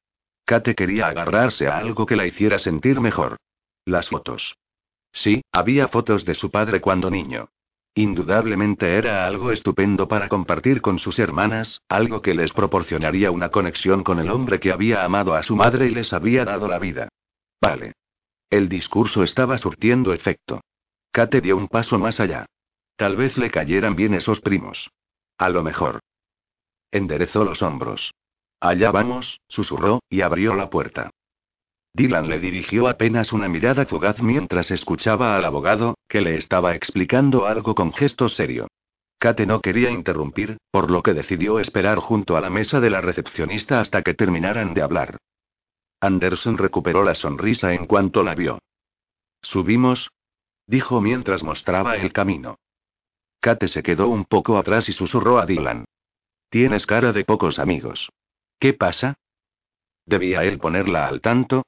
Kate 0.45 0.76
quería 0.76 1.07
agarrarse 1.07 1.67
a 1.67 1.78
algo 1.78 2.05
que 2.05 2.15
la 2.15 2.28
hiciera 2.28 2.59
sentir 2.59 3.01
mejor. 3.01 3.38
Las 3.86 4.07
fotos. 4.07 4.55
Sí, 5.11 5.41
había 5.51 5.88
fotos 5.88 6.26
de 6.26 6.36
su 6.36 6.51
padre 6.51 6.80
cuando 6.80 7.09
niño. 7.09 7.49
Indudablemente 7.95 8.97
era 8.97 9.27
algo 9.27 9.51
estupendo 9.51 10.07
para 10.07 10.27
compartir 10.27 10.81
con 10.81 10.97
sus 10.97 11.19
hermanas, 11.19 11.81
algo 11.87 12.21
que 12.23 12.33
les 12.33 12.51
proporcionaría 12.51 13.29
una 13.29 13.49
conexión 13.49 14.03
con 14.03 14.19
el 14.19 14.31
hombre 14.31 14.59
que 14.59 14.71
había 14.71 15.03
amado 15.03 15.35
a 15.35 15.43
su 15.43 15.55
madre 15.55 15.87
y 15.87 15.91
les 15.91 16.11
había 16.11 16.43
dado 16.43 16.67
la 16.67 16.79
vida. 16.79 17.09
Vale. 17.61 17.93
El 18.49 18.67
discurso 18.67 19.23
estaba 19.23 19.59
surtiendo 19.59 20.13
efecto. 20.13 20.61
Kate 21.11 21.41
dio 21.41 21.55
un 21.55 21.67
paso 21.67 21.99
más 21.99 22.19
allá. 22.19 22.47
Tal 22.95 23.15
vez 23.15 23.37
le 23.37 23.51
cayeran 23.51 23.95
bien 23.95 24.15
esos 24.15 24.41
primos. 24.41 24.89
A 25.37 25.49
lo 25.49 25.63
mejor. 25.63 25.99
Enderezó 26.91 27.43
los 27.43 27.61
hombros. 27.61 28.11
Allá 28.59 28.91
vamos, 28.91 29.39
susurró, 29.47 30.01
y 30.09 30.21
abrió 30.21 30.55
la 30.55 30.69
puerta. 30.69 31.11
Dylan 31.95 32.27
le 32.27 32.39
dirigió 32.39 32.87
apenas 32.87 33.33
una 33.33 33.47
mirada 33.47 33.85
fugaz 33.85 34.19
mientras 34.19 34.71
escuchaba 34.71 35.35
al 35.35 35.45
abogado, 35.45 35.95
que 36.07 36.21
le 36.21 36.37
estaba 36.37 36.73
explicando 36.73 37.45
algo 37.45 37.75
con 37.75 37.93
gesto 37.93 38.29
serio. 38.29 38.67
Kate 39.19 39.45
no 39.45 39.61
quería 39.61 39.91
interrumpir, 39.91 40.57
por 40.71 40.89
lo 40.89 41.03
que 41.03 41.13
decidió 41.13 41.59
esperar 41.59 41.99
junto 41.99 42.35
a 42.35 42.41
la 42.41 42.49
mesa 42.49 42.79
de 42.79 42.89
la 42.89 42.99
recepcionista 42.99 43.79
hasta 43.79 44.01
que 44.01 44.15
terminaran 44.15 44.73
de 44.73 44.81
hablar. 44.81 45.17
Anderson 46.01 46.57
recuperó 46.57 47.03
la 47.03 47.15
sonrisa 47.15 47.73
en 47.73 47.85
cuanto 47.85 48.23
la 48.23 48.35
vio. 48.35 48.59
¿Subimos? 49.41 50.09
dijo 50.65 50.99
mientras 50.99 51.43
mostraba 51.43 51.95
el 51.95 52.11
camino. 52.11 52.57
Kate 53.39 53.67
se 53.67 53.83
quedó 53.83 54.07
un 54.07 54.25
poco 54.25 54.57
atrás 54.57 54.89
y 54.89 54.93
susurró 54.93 55.37
a 55.37 55.45
Dylan. 55.45 55.85
Tienes 56.49 56.85
cara 56.85 57.13
de 57.13 57.23
pocos 57.23 57.59
amigos. 57.59 58.09
¿Qué 58.59 58.73
pasa? 58.73 59.15
¿Debía 60.05 60.43
él 60.43 60.59
ponerla 60.59 61.07
al 61.07 61.21
tanto? 61.21 61.63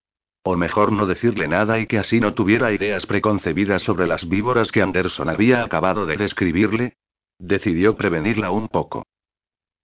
O 0.48 0.56
mejor 0.56 0.92
no 0.92 1.08
decirle 1.08 1.48
nada 1.48 1.80
y 1.80 1.88
que 1.88 1.98
así 1.98 2.20
no 2.20 2.36
tuviera 2.36 2.72
ideas 2.72 3.08
preconcebidas 3.08 3.82
sobre 3.82 4.06
las 4.06 4.30
víboras 4.30 4.72
que 4.72 4.84
Anderson 4.84 5.28
había 5.28 5.64
acabado 5.64 6.06
de 6.06 6.18
describirle. 6.18 6.98
Decidió 7.40 7.96
prevenirla 7.96 8.52
un 8.52 8.68
poco. 8.68 9.08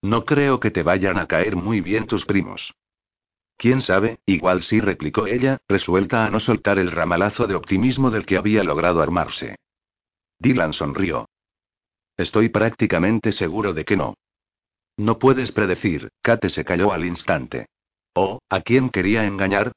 No 0.03 0.23
creo 0.23 0.59
que 0.59 0.69
te 0.69 0.83
vayan 0.83 1.17
a 1.17 1.25
caer 1.25 1.55
muy 1.55 1.81
bien 1.81 2.05
tus 2.05 2.25
primos. 2.25 2.75
¿Quién 3.57 3.81
sabe? 3.81 4.19
Igual 4.27 4.61
sí, 4.61 4.79
replicó 4.79 5.25
ella, 5.25 5.61
resuelta 5.67 6.27
a 6.27 6.29
no 6.29 6.39
soltar 6.39 6.77
el 6.77 6.91
ramalazo 6.91 7.47
de 7.47 7.55
optimismo 7.55 8.11
del 8.11 8.27
que 8.27 8.37
había 8.37 8.63
logrado 8.63 9.01
armarse. 9.01 9.55
Dylan 10.37 10.73
sonrió. 10.73 11.27
Estoy 12.17 12.49
prácticamente 12.49 13.31
seguro 13.31 13.73
de 13.73 13.83
que 13.83 13.97
no. 13.97 14.13
No 14.95 15.17
puedes 15.17 15.51
predecir, 15.51 16.11
Kate 16.21 16.51
se 16.51 16.63
calló 16.63 16.93
al 16.93 17.03
instante. 17.03 17.65
¿Oh, 18.13 18.39
a 18.47 18.61
quién 18.61 18.91
quería 18.91 19.25
engañar? 19.25 19.71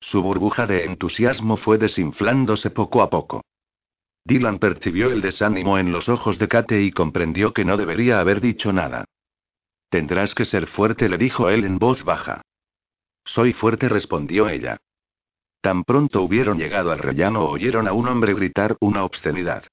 Su 0.00 0.22
burbuja 0.22 0.66
de 0.66 0.84
entusiasmo 0.84 1.56
fue 1.56 1.78
desinflándose 1.78 2.70
poco 2.70 3.02
a 3.02 3.10
poco. 3.10 3.42
Dylan 4.24 4.58
percibió 4.58 5.10
el 5.10 5.20
desánimo 5.20 5.78
en 5.78 5.92
los 5.92 6.08
ojos 6.08 6.38
de 6.38 6.48
Kate 6.48 6.82
y 6.82 6.90
comprendió 6.90 7.52
que 7.52 7.64
no 7.64 7.76
debería 7.76 8.20
haber 8.20 8.40
dicho 8.40 8.72
nada. 8.72 9.04
Tendrás 9.88 10.34
que 10.34 10.44
ser 10.44 10.66
fuerte, 10.68 11.08
le 11.08 11.18
dijo 11.18 11.50
él 11.50 11.64
en 11.64 11.78
voz 11.78 12.04
baja. 12.04 12.42
Soy 13.24 13.52
fuerte, 13.52 13.88
respondió 13.88 14.48
ella. 14.48 14.78
Tan 15.60 15.84
pronto 15.84 16.22
hubieron 16.22 16.58
llegado 16.58 16.90
al 16.90 17.00
rellano 17.00 17.44
oyeron 17.44 17.86
a 17.86 17.92
un 17.92 18.08
hombre 18.08 18.34
gritar 18.34 18.76
una 18.80 19.04
obscenidad. 19.04 19.64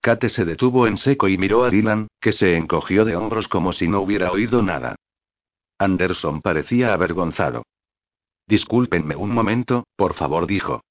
Kate 0.00 0.28
se 0.28 0.44
detuvo 0.44 0.86
en 0.86 0.98
seco 0.98 1.28
y 1.28 1.38
miró 1.38 1.64
a 1.64 1.70
Dylan, 1.70 2.08
que 2.20 2.32
se 2.32 2.56
encogió 2.56 3.04
de 3.04 3.16
hombros 3.16 3.48
como 3.48 3.72
si 3.72 3.88
no 3.88 4.00
hubiera 4.00 4.30
oído 4.30 4.62
nada. 4.62 4.96
Anderson 5.78 6.42
parecía 6.42 6.92
avergonzado. 6.92 7.64
Discúlpenme 8.46 9.16
un 9.16 9.30
momento, 9.30 9.84
por 9.96 10.14
favor, 10.14 10.46
dijo. 10.46 10.82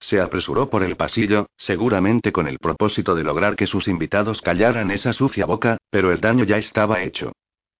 Se 0.00 0.20
apresuró 0.20 0.70
por 0.70 0.82
el 0.82 0.96
pasillo, 0.96 1.46
seguramente 1.56 2.32
con 2.32 2.46
el 2.46 2.58
propósito 2.58 3.14
de 3.14 3.24
lograr 3.24 3.56
que 3.56 3.66
sus 3.66 3.88
invitados 3.88 4.40
callaran 4.42 4.90
esa 4.90 5.12
sucia 5.12 5.44
boca, 5.44 5.78
pero 5.90 6.12
el 6.12 6.20
daño 6.20 6.44
ya 6.44 6.56
estaba 6.58 7.02
hecho. 7.02 7.32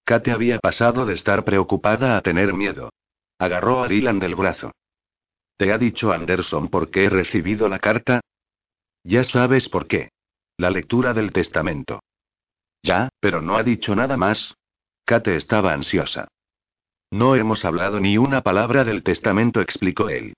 Kate 0.03 0.31
había 0.31 0.59
pasado 0.59 1.05
de 1.05 1.13
estar 1.13 1.45
preocupada 1.45 2.17
a 2.17 2.21
tener 2.21 2.53
miedo. 2.53 2.89
Agarró 3.37 3.83
a 3.83 3.87
Dylan 3.87 4.19
del 4.19 4.35
brazo. 4.35 4.71
¿Te 5.55 5.71
ha 5.71 5.77
dicho 5.77 6.11
Anderson 6.11 6.69
por 6.69 6.89
qué 6.89 7.05
he 7.05 7.09
recibido 7.09 7.69
la 7.69 7.79
carta? 7.79 8.21
Ya 9.03 9.23
sabes 9.23 9.69
por 9.69 9.87
qué. 9.87 10.09
La 10.57 10.69
lectura 10.69 11.13
del 11.13 11.31
testamento. 11.31 12.01
Ya, 12.83 13.09
pero 13.19 13.41
no 13.41 13.55
ha 13.55 13.63
dicho 13.63 13.95
nada 13.95 14.17
más. 14.17 14.55
Kate 15.05 15.35
estaba 15.35 15.73
ansiosa. 15.73 16.27
No 17.11 17.35
hemos 17.35 17.65
hablado 17.65 17.99
ni 17.99 18.17
una 18.17 18.41
palabra 18.41 18.83
del 18.83 19.03
testamento, 19.03 19.61
explicó 19.61 20.09
él. 20.09 20.33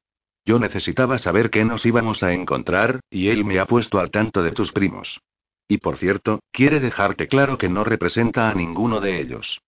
Yo 0.45 0.57
necesitaba 0.57 1.19
saber 1.19 1.49
qué 1.49 1.65
nos 1.65 1.85
íbamos 1.85 2.23
a 2.23 2.33
encontrar, 2.33 3.01
y 3.09 3.29
él 3.29 3.45
me 3.45 3.59
ha 3.59 3.65
puesto 3.65 3.99
al 3.99 4.09
tanto 4.09 4.41
de 4.41 4.51
tus 4.51 4.71
primos. 4.71 5.19
Y 5.67 5.77
por 5.77 5.97
cierto, 5.97 6.39
quiere 6.51 6.79
dejarte 6.79 7.27
claro 7.27 7.57
que 7.57 7.69
no 7.69 7.83
representa 7.83 8.49
a 8.49 8.55
ninguno 8.55 8.99
de 8.99 9.21
ellos. 9.21 9.61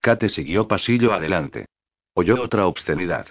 Kate 0.00 0.28
siguió 0.28 0.68
pasillo 0.68 1.12
adelante. 1.12 1.66
Oyó 2.14 2.42
otra 2.42 2.66
obscenidad. 2.66 3.26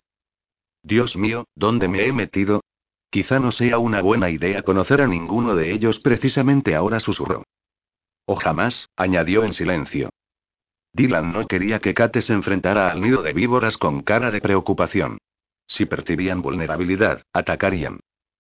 Dios 0.84 1.16
mío, 1.16 1.46
¿dónde 1.56 1.88
me 1.88 2.06
he 2.06 2.14
metido? 2.14 2.62
Quizá 3.10 3.40
no 3.40 3.52
sea 3.52 3.80
una 3.80 4.02
buena 4.02 4.30
idea 4.30 4.64
conocer 4.64 5.02
a 5.02 5.08
ninguno 5.08 5.56
de 5.56 5.72
ellos 5.72 6.00
precisamente 6.00 6.76
ahora, 6.76 7.00
susurró. 7.00 7.44
O 8.26 8.36
jamás, 8.36 8.90
añadió 8.96 9.44
en 9.44 9.54
silencio. 9.54 10.10
Dylan 10.98 11.32
no 11.32 11.46
quería 11.46 11.78
que 11.78 11.94
Kate 11.94 12.24
se 12.24 12.34
enfrentara 12.34 12.90
al 12.90 13.02
nido 13.02 13.22
de 13.22 13.32
víboras 13.32 13.78
con 13.78 14.02
cara 14.02 14.32
de 14.32 14.42
preocupación. 14.42 15.20
Si 15.68 15.86
percibían 15.86 16.42
vulnerabilidad, 16.42 17.22
atacarían. 17.34 18.00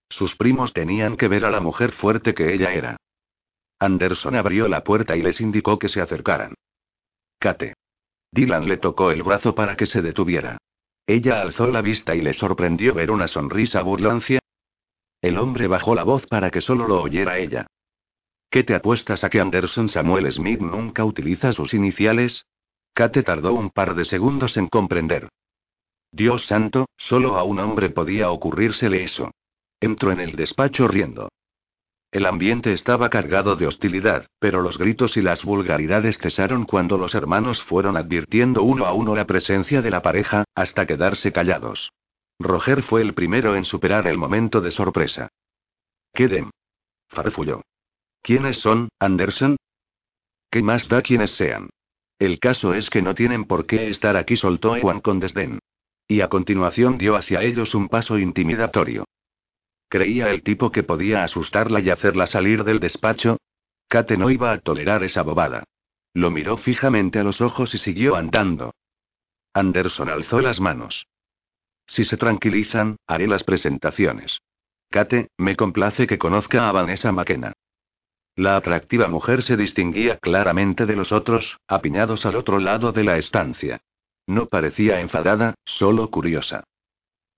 Sus 0.09 0.35
primos 0.35 0.73
tenían 0.73 1.17
que 1.17 1.27
ver 1.27 1.45
a 1.45 1.51
la 1.51 1.59
mujer 1.59 1.91
fuerte 1.91 2.33
que 2.33 2.55
ella 2.55 2.73
era. 2.73 2.97
Anderson 3.77 4.35
abrió 4.35 4.67
la 4.67 4.83
puerta 4.83 5.15
y 5.15 5.21
les 5.21 5.39
indicó 5.39 5.77
que 5.77 5.87
se 5.87 6.01
acercaran. 6.01 6.55
Kate. 7.37 7.75
Dylan 8.31 8.67
le 8.67 8.77
tocó 8.77 9.11
el 9.11 9.21
brazo 9.21 9.53
para 9.53 9.77
que 9.77 9.85
se 9.85 10.01
detuviera. 10.01 10.57
Ella 11.05 11.41
alzó 11.41 11.67
la 11.67 11.83
vista 11.83 12.15
y 12.15 12.21
le 12.21 12.33
sorprendió 12.33 12.95
ver 12.95 13.11
una 13.11 13.27
sonrisa 13.27 13.83
burlancia. 13.83 14.39
El 15.21 15.37
hombre 15.37 15.67
bajó 15.67 15.93
la 15.93 16.03
voz 16.03 16.25
para 16.25 16.49
que 16.49 16.61
solo 16.61 16.87
lo 16.87 17.03
oyera 17.03 17.37
ella. 17.37 17.67
¿Qué 18.49 18.63
te 18.63 18.75
apuestas 18.75 19.23
a 19.23 19.29
que 19.29 19.41
Anderson 19.41 19.89
Samuel 19.89 20.31
Smith 20.31 20.61
nunca 20.61 21.03
utiliza 21.03 21.53
sus 21.53 21.73
iniciales? 21.73 22.45
Kate 22.93 23.23
tardó 23.23 23.53
un 23.53 23.69
par 23.69 23.93
de 23.95 24.05
segundos 24.05 24.57
en 24.57 24.67
comprender. 24.67 25.29
Dios 26.11 26.45
santo, 26.45 26.87
solo 26.97 27.37
a 27.37 27.43
un 27.43 27.59
hombre 27.59 27.89
podía 27.89 28.31
ocurrírsele 28.31 29.03
eso. 29.03 29.31
Entró 29.79 30.11
en 30.11 30.19
el 30.19 30.35
despacho 30.35 30.87
riendo. 30.87 31.29
El 32.11 32.25
ambiente 32.25 32.71
estaba 32.71 33.09
cargado 33.09 33.57
de 33.57 33.67
hostilidad, 33.67 34.27
pero 34.39 34.61
los 34.61 34.77
gritos 34.77 35.17
y 35.17 35.21
las 35.21 35.43
vulgaridades 35.43 36.17
cesaron 36.17 36.65
cuando 36.65 36.97
los 36.97 37.13
hermanos 37.13 37.61
fueron 37.63 37.97
advirtiendo 37.97 38.63
uno 38.63 38.85
a 38.85 38.93
uno 38.93 39.13
la 39.13 39.27
presencia 39.27 39.81
de 39.81 39.91
la 39.91 40.01
pareja, 40.01 40.45
hasta 40.55 40.87
quedarse 40.87 41.33
callados. 41.33 41.91
Roger 42.39 42.83
fue 42.83 43.01
el 43.01 43.13
primero 43.13 43.55
en 43.55 43.65
superar 43.65 44.07
el 44.07 44.17
momento 44.17 44.61
de 44.61 44.71
sorpresa. 44.71 45.27
Queden. 46.13 46.49
Farfulló. 47.09 47.61
¿Quiénes 48.21 48.57
son, 48.59 48.89
Anderson? 48.99 49.57
¿Qué 50.51 50.61
más 50.61 50.87
da 50.87 51.01
quienes 51.01 51.31
sean? 51.31 51.69
El 52.19 52.39
caso 52.39 52.73
es 52.73 52.89
que 52.89 53.01
no 53.01 53.13
tienen 53.13 53.45
por 53.45 53.65
qué 53.65 53.89
estar 53.89 54.17
aquí, 54.17 54.37
soltó 54.37 54.75
Ewan 54.75 55.01
con 55.01 55.19
desdén. 55.19 55.59
Y 56.07 56.21
a 56.21 56.29
continuación 56.29 56.97
dio 56.97 57.15
hacia 57.15 57.43
ellos 57.43 57.75
un 57.75 57.89
paso 57.89 58.17
intimidatorio. 58.17 59.05
¿Creía 59.89 60.29
el 60.31 60.43
tipo 60.43 60.71
que 60.71 60.83
podía 60.83 61.23
asustarla 61.23 61.79
y 61.79 61.89
hacerla 61.89 62.27
salir 62.27 62.63
del 62.63 62.79
despacho? 62.79 63.37
Kate 63.87 64.17
no 64.17 64.29
iba 64.29 64.51
a 64.51 64.59
tolerar 64.59 65.03
esa 65.03 65.21
bobada. 65.21 65.63
Lo 66.13 66.31
miró 66.31 66.57
fijamente 66.57 67.19
a 67.19 67.23
los 67.23 67.39
ojos 67.41 67.73
y 67.73 67.77
siguió 67.77 68.15
andando. 68.15 68.73
Anderson 69.53 70.09
alzó 70.09 70.41
las 70.41 70.59
manos. 70.59 71.05
Si 71.87 72.03
se 72.03 72.17
tranquilizan, 72.17 72.97
haré 73.07 73.27
las 73.27 73.43
presentaciones. 73.43 74.39
Kate, 74.89 75.29
me 75.37 75.55
complace 75.55 76.07
que 76.07 76.17
conozca 76.17 76.67
a 76.67 76.71
Vanessa 76.71 77.11
McKenna. 77.11 77.53
La 78.37 78.55
atractiva 78.55 79.07
mujer 79.07 79.41
se 79.41 79.57
distinguía 79.57 80.19
claramente 80.19 80.85
de 80.85 80.95
los 80.95 81.11
otros, 81.11 81.57
apiñados 81.67 82.23
al 82.27 82.35
otro 82.35 82.59
lado 82.59 82.91
de 82.91 83.03
la 83.03 83.17
estancia. 83.17 83.81
No 84.27 84.45
parecía 84.45 85.01
enfadada, 85.01 85.55
solo 85.65 86.11
curiosa. 86.11 86.63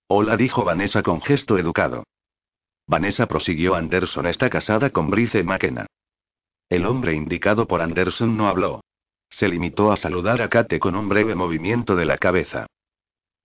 Hola, 0.10 0.36
dijo 0.36 0.66
Vanessa 0.66 1.02
con 1.02 1.22
gesto 1.22 1.58
educado. 1.58 2.04
Vanessa 2.86 3.28
prosiguió 3.28 3.76
Anderson 3.76 4.28
está 4.28 4.50
casada 4.50 4.90
con 4.90 5.10
Brice 5.10 5.42
McKenna. 5.42 5.86
El 6.68 6.86
hombre 6.86 7.14
indicado 7.14 7.66
por 7.66 7.80
Anderson 7.80 8.36
no 8.36 8.50
habló. 8.50 8.82
Se 9.30 9.48
limitó 9.48 9.94
a 9.94 9.98
saludar 9.98 10.42
a 10.42 10.50
Kate 10.50 10.80
con 10.80 10.98
un 10.98 11.08
breve 11.08 11.34
movimiento 11.34 11.96
de 11.96 12.04
la 12.04 12.18
cabeza. 12.18 12.66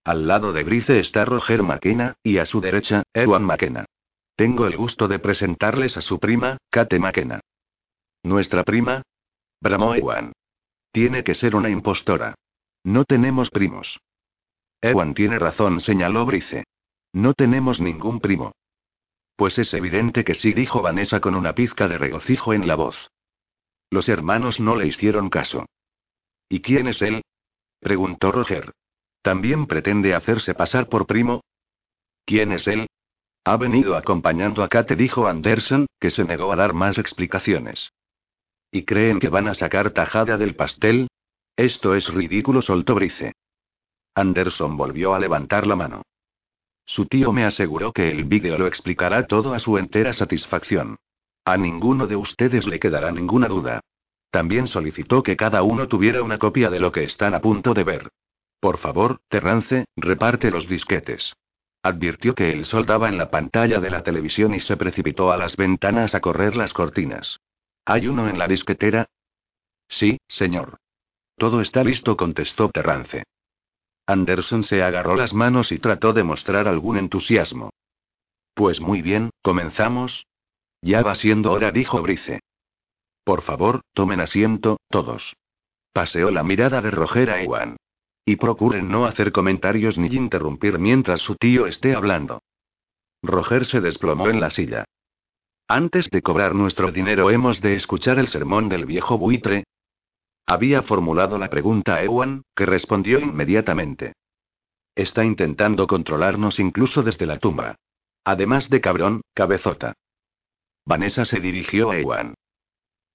Al 0.02 0.26
lado 0.26 0.52
de 0.52 0.64
Brice 0.64 0.98
está 0.98 1.24
Roger 1.24 1.62
McKenna, 1.62 2.16
y 2.24 2.38
a 2.38 2.46
su 2.46 2.60
derecha, 2.60 3.04
Ewan 3.14 3.44
McKenna. 3.44 3.84
Tengo 4.36 4.66
el 4.66 4.76
gusto 4.76 5.06
de 5.06 5.18
presentarles 5.18 5.96
a 5.96 6.00
su 6.00 6.18
prima, 6.18 6.58
Kate 6.70 6.98
McKenna. 6.98 7.40
¿Nuestra 8.22 8.64
prima? 8.64 9.02
Bramó 9.60 9.94
Ewan. 9.94 10.32
Tiene 10.90 11.22
que 11.22 11.34
ser 11.34 11.54
una 11.54 11.70
impostora. 11.70 12.34
No 12.82 13.04
tenemos 13.04 13.50
primos. 13.50 13.98
Ewan 14.80 15.14
tiene 15.14 15.38
razón, 15.38 15.80
señaló 15.80 16.26
Brice. 16.26 16.64
No 17.12 17.32
tenemos 17.34 17.80
ningún 17.80 18.20
primo. 18.20 18.52
Pues 19.36 19.58
es 19.58 19.72
evidente 19.72 20.24
que 20.24 20.34
sí, 20.34 20.52
dijo 20.52 20.82
Vanessa 20.82 21.20
con 21.20 21.34
una 21.34 21.54
pizca 21.54 21.88
de 21.88 21.98
regocijo 21.98 22.52
en 22.52 22.66
la 22.66 22.74
voz. 22.74 22.96
Los 23.90 24.08
hermanos 24.08 24.60
no 24.60 24.76
le 24.76 24.86
hicieron 24.86 25.30
caso. 25.30 25.66
¿Y 26.48 26.60
quién 26.60 26.88
es 26.88 27.00
él? 27.02 27.22
preguntó 27.80 28.32
Roger. 28.32 28.72
¿También 29.22 29.66
pretende 29.66 30.14
hacerse 30.14 30.54
pasar 30.54 30.88
por 30.88 31.06
primo? 31.06 31.42
¿Quién 32.24 32.52
es 32.52 32.66
él? 32.66 32.86
Ha 33.46 33.58
venido 33.58 33.96
acompañando 33.96 34.62
a 34.62 34.68
Kate, 34.68 34.96
dijo 34.96 35.26
Anderson, 35.26 35.86
que 36.00 36.10
se 36.10 36.24
negó 36.24 36.50
a 36.52 36.56
dar 36.56 36.72
más 36.72 36.96
explicaciones. 36.96 37.90
¿Y 38.72 38.84
creen 38.84 39.20
que 39.20 39.28
van 39.28 39.48
a 39.48 39.54
sacar 39.54 39.90
tajada 39.90 40.38
del 40.38 40.56
pastel? 40.56 41.08
Esto 41.54 41.94
es 41.94 42.08
ridículo, 42.08 42.62
soltó 42.62 42.94
Brice. 42.94 43.32
Anderson 44.14 44.76
volvió 44.76 45.14
a 45.14 45.18
levantar 45.18 45.66
la 45.66 45.76
mano. 45.76 46.02
Su 46.86 47.06
tío 47.06 47.32
me 47.32 47.44
aseguró 47.44 47.92
que 47.92 48.10
el 48.10 48.24
vídeo 48.24 48.56
lo 48.58 48.66
explicará 48.66 49.26
todo 49.26 49.52
a 49.52 49.58
su 49.58 49.76
entera 49.76 50.12
satisfacción. 50.12 50.96
A 51.44 51.56
ninguno 51.56 52.06
de 52.06 52.16
ustedes 52.16 52.66
le 52.66 52.80
quedará 52.80 53.12
ninguna 53.12 53.48
duda. 53.48 53.80
También 54.30 54.66
solicitó 54.66 55.22
que 55.22 55.36
cada 55.36 55.62
uno 55.62 55.86
tuviera 55.86 56.22
una 56.22 56.38
copia 56.38 56.70
de 56.70 56.80
lo 56.80 56.92
que 56.92 57.04
están 57.04 57.34
a 57.34 57.40
punto 57.40 57.74
de 57.74 57.84
ver. 57.84 58.08
Por 58.58 58.78
favor, 58.78 59.20
Terrance, 59.28 59.84
reparte 59.96 60.50
los 60.50 60.66
disquetes. 60.66 61.34
Advirtió 61.84 62.34
que 62.34 62.50
el 62.50 62.64
sol 62.64 62.86
daba 62.86 63.10
en 63.10 63.18
la 63.18 63.30
pantalla 63.30 63.78
de 63.78 63.90
la 63.90 64.02
televisión 64.02 64.54
y 64.54 64.60
se 64.60 64.74
precipitó 64.74 65.30
a 65.30 65.36
las 65.36 65.54
ventanas 65.54 66.14
a 66.14 66.20
correr 66.20 66.56
las 66.56 66.72
cortinas. 66.72 67.40
¿Hay 67.84 68.08
uno 68.08 68.26
en 68.26 68.38
la 68.38 68.48
disquetera? 68.48 69.10
Sí, 69.86 70.16
señor. 70.26 70.78
Todo 71.36 71.60
está 71.60 71.84
listo, 71.84 72.16
contestó 72.16 72.70
Terrance. 72.70 73.24
Anderson 74.06 74.64
se 74.64 74.82
agarró 74.82 75.14
las 75.14 75.34
manos 75.34 75.72
y 75.72 75.78
trató 75.78 76.14
de 76.14 76.22
mostrar 76.22 76.68
algún 76.68 76.96
entusiasmo. 76.96 77.68
Pues 78.54 78.80
muy 78.80 79.02
bien, 79.02 79.28
comenzamos. 79.42 80.24
Ya 80.80 81.02
va 81.02 81.16
siendo 81.16 81.52
hora, 81.52 81.70
dijo 81.70 82.00
Brice. 82.00 82.40
Por 83.24 83.42
favor, 83.42 83.82
tomen 83.92 84.20
asiento, 84.20 84.78
todos. 84.88 85.34
Paseó 85.92 86.30
la 86.30 86.44
mirada 86.44 86.80
de 86.80 86.90
Roger 86.90 87.28
a 87.28 87.42
Ewan. 87.42 87.76
Y 88.24 88.36
procuren 88.36 88.88
no 88.88 89.06
hacer 89.06 89.32
comentarios 89.32 89.98
ni 89.98 90.08
interrumpir 90.08 90.78
mientras 90.78 91.20
su 91.20 91.36
tío 91.36 91.66
esté 91.66 91.94
hablando. 91.94 92.40
Roger 93.22 93.66
se 93.66 93.80
desplomó 93.80 94.28
en 94.28 94.40
la 94.40 94.50
silla. 94.50 94.84
Antes 95.68 96.10
de 96.10 96.22
cobrar 96.22 96.54
nuestro 96.54 96.92
dinero 96.92 97.30
hemos 97.30 97.60
de 97.60 97.74
escuchar 97.74 98.18
el 98.18 98.28
sermón 98.28 98.68
del 98.68 98.84
viejo 98.84 99.16
buitre. 99.18 99.64
Había 100.46 100.82
formulado 100.82 101.38
la 101.38 101.48
pregunta 101.48 101.94
a 101.94 102.02
Ewan, 102.02 102.42
que 102.54 102.66
respondió 102.66 103.18
inmediatamente. 103.18 104.12
Está 104.94 105.24
intentando 105.24 105.86
controlarnos 105.86 106.58
incluso 106.60 107.02
desde 107.02 107.26
la 107.26 107.38
tumba. 107.38 107.76
Además 108.24 108.68
de 108.68 108.80
cabrón, 108.80 109.22
cabezota. 109.34 109.94
Vanessa 110.86 111.24
se 111.24 111.40
dirigió 111.40 111.90
a 111.90 111.98
Ewan. 111.98 112.34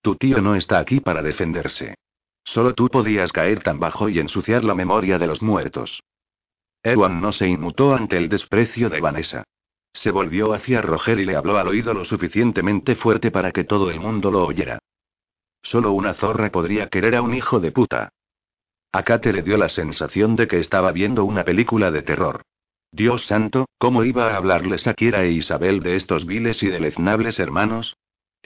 Tu 0.02 0.16
tío 0.16 0.42
no 0.42 0.56
está 0.56 0.80
aquí 0.80 1.00
para 1.00 1.22
defenderse. 1.22 1.96
Solo 2.44 2.74
tú 2.74 2.90
podías 2.90 3.32
caer 3.32 3.62
tan 3.62 3.80
bajo 3.80 4.10
y 4.10 4.20
ensuciar 4.20 4.64
la 4.64 4.76
memoria 4.76 5.18
de 5.18 5.28
los 5.28 5.42
muertos. 5.42 6.02
Ewan 6.84 7.22
no 7.22 7.32
se 7.32 7.48
inmutó 7.48 7.94
ante 7.94 8.18
el 8.18 8.30
desprecio 8.30 8.90
de 8.90 9.02
Vanessa. 9.02 9.44
Se 9.94 10.12
volvió 10.12 10.54
hacia 10.54 10.82
Roger 10.82 11.20
y 11.20 11.26
le 11.26 11.36
habló 11.36 11.58
al 11.58 11.68
oído 11.68 11.94
lo 11.94 12.06
suficientemente 12.06 12.96
fuerte 12.96 13.32
para 13.32 13.52
que 13.52 13.64
todo 13.64 13.90
el 13.90 14.00
mundo 14.00 14.32
lo 14.32 14.46
oyera. 14.46 14.80
Solo 15.62 15.92
una 15.92 16.14
zorra 16.14 16.52
podría 16.52 16.88
querer 16.88 17.16
a 17.16 17.22
un 17.22 17.34
hijo 17.34 17.60
de 17.60 17.72
puta. 17.72 18.10
A 18.92 19.04
Kate 19.04 19.34
le 19.34 19.44
dio 19.44 19.58
la 19.58 19.70
sensación 19.70 20.36
de 20.36 20.48
que 20.48 20.60
estaba 20.60 20.92
viendo 20.92 21.26
una 21.26 21.44
película 21.44 21.92
de 21.92 22.02
terror. 22.02 22.44
Dios 22.92 23.26
santo, 23.28 23.68
¿cómo 23.78 24.04
iba 24.04 24.34
a 24.34 24.38
hablarles 24.38 24.88
a 24.88 24.96
Kiera 24.96 25.24
e 25.24 25.32
Isabel 25.32 25.82
de 25.82 25.96
estos 25.96 26.26
viles 26.26 26.64
y 26.64 26.68
deleznables 26.68 27.38
hermanos? 27.38 27.96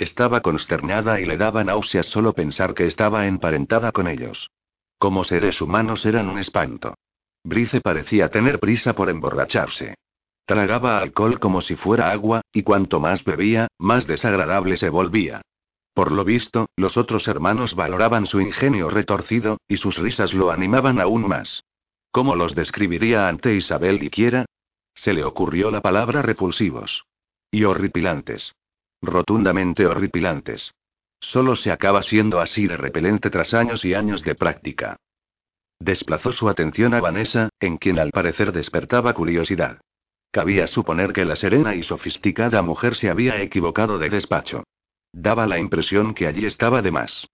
Estaba 0.03 0.41
consternada 0.41 1.21
y 1.21 1.25
le 1.25 1.37
daba 1.37 1.63
náuseas 1.63 2.07
solo 2.07 2.33
pensar 2.33 2.73
que 2.73 2.87
estaba 2.87 3.25
emparentada 3.25 3.93
con 3.93 4.09
ellos. 4.09 4.51
Como 4.97 5.23
seres 5.23 5.61
humanos 5.61 6.05
eran 6.05 6.27
un 6.27 6.39
espanto. 6.39 6.95
Brice 7.45 7.79
parecía 7.79 8.27
tener 8.27 8.59
prisa 8.59 8.95
por 8.95 9.09
emborracharse. 9.09 9.95
Tragaba 10.45 10.97
alcohol 10.97 11.39
como 11.39 11.61
si 11.61 11.77
fuera 11.77 12.11
agua, 12.11 12.41
y 12.51 12.63
cuanto 12.63 12.99
más 12.99 13.23
bebía, 13.23 13.69
más 13.79 14.05
desagradable 14.05 14.75
se 14.75 14.89
volvía. 14.89 15.41
Por 15.93 16.11
lo 16.11 16.25
visto, 16.25 16.65
los 16.75 16.97
otros 16.97 17.25
hermanos 17.29 17.73
valoraban 17.73 18.25
su 18.25 18.41
ingenio 18.41 18.89
retorcido, 18.89 19.59
y 19.69 19.77
sus 19.77 19.97
risas 19.97 20.33
lo 20.33 20.51
animaban 20.51 20.99
aún 20.99 21.25
más. 21.29 21.63
¿Cómo 22.11 22.35
los 22.35 22.55
describiría 22.55 23.29
ante 23.29 23.55
Isabel 23.55 24.03
y 24.03 24.09
Quiera? 24.09 24.43
Se 24.95 25.13
le 25.13 25.23
ocurrió 25.23 25.71
la 25.71 25.79
palabra 25.79 26.21
repulsivos. 26.21 27.05
Y 27.51 27.63
horripilantes. 27.63 28.53
Rotundamente 29.03 29.85
horripilantes. 29.85 30.73
Solo 31.19 31.57
se 31.57 31.71
acaba 31.71 32.03
siendo 32.03 32.39
así 32.39 32.67
de 32.67 32.77
repelente 32.77 33.29
tras 33.29 33.53
años 33.53 33.83
y 33.83 33.93
años 33.93 34.23
de 34.23 34.33
práctica. 34.33 34.95
Desplazó 35.77 36.31
su 36.31 36.47
atención 36.47 36.93
a 36.93 37.01
Vanessa, 37.01 37.49
en 37.59 37.77
quien 37.77 37.99
al 37.99 38.11
parecer 38.11 38.53
despertaba 38.53 39.13
curiosidad. 39.13 39.81
Cabía 40.31 40.67
suponer 40.67 41.11
que 41.11 41.25
la 41.25 41.35
serena 41.35 41.75
y 41.75 41.83
sofisticada 41.83 42.61
mujer 42.61 42.95
se 42.95 43.09
había 43.09 43.41
equivocado 43.41 43.99
de 43.99 44.09
despacho. 44.09 44.63
Daba 45.11 45.47
la 45.47 45.59
impresión 45.59 46.13
que 46.13 46.25
allí 46.25 46.45
estaba 46.45 46.81
de 46.81 46.91
más. 46.91 47.27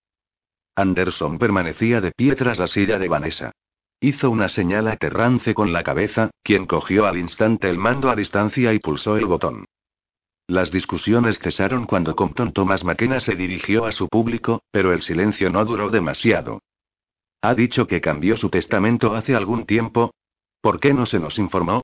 Anderson 0.76 1.38
permanecía 1.38 2.02
de 2.02 2.12
pie 2.12 2.36
tras 2.36 2.58
la 2.58 2.66
silla 2.66 2.98
de 2.98 3.08
Vanessa. 3.08 3.52
Hizo 4.00 4.32
una 4.32 4.50
señal 4.50 4.88
a 4.88 4.98
Terrance 4.98 5.54
con 5.54 5.72
la 5.72 5.84
cabeza, 5.84 6.32
quien 6.42 6.66
cogió 6.66 7.06
al 7.06 7.18
instante 7.20 7.70
el 7.70 7.78
mando 7.78 8.10
a 8.10 8.16
distancia 8.16 8.74
y 8.74 8.80
pulsó 8.80 9.18
el 9.18 9.26
botón. 9.26 9.66
Las 10.50 10.72
discusiones 10.72 11.38
cesaron 11.38 11.86
cuando 11.86 12.16
Compton 12.16 12.54
Thomas 12.54 12.84
McKenna 12.84 13.20
se 13.20 13.36
dirigió 13.36 13.86
a 13.86 13.92
su 13.92 14.08
público, 14.08 14.64
pero 14.72 14.94
el 14.94 15.04
silencio 15.04 15.52
no 15.52 15.64
duró 15.64 15.92
demasiado. 15.92 16.64
Ha 17.44 17.54
dicho 17.54 17.86
que 17.86 18.02
cambió 18.02 18.36
su 18.36 18.50
testamento 18.50 19.14
hace 19.14 19.36
algún 19.36 19.68
tiempo. 19.68 20.12
¿Por 20.60 20.80
qué 20.80 20.92
no 20.92 21.06
se 21.06 21.20
nos 21.20 21.38
informó? 21.38 21.84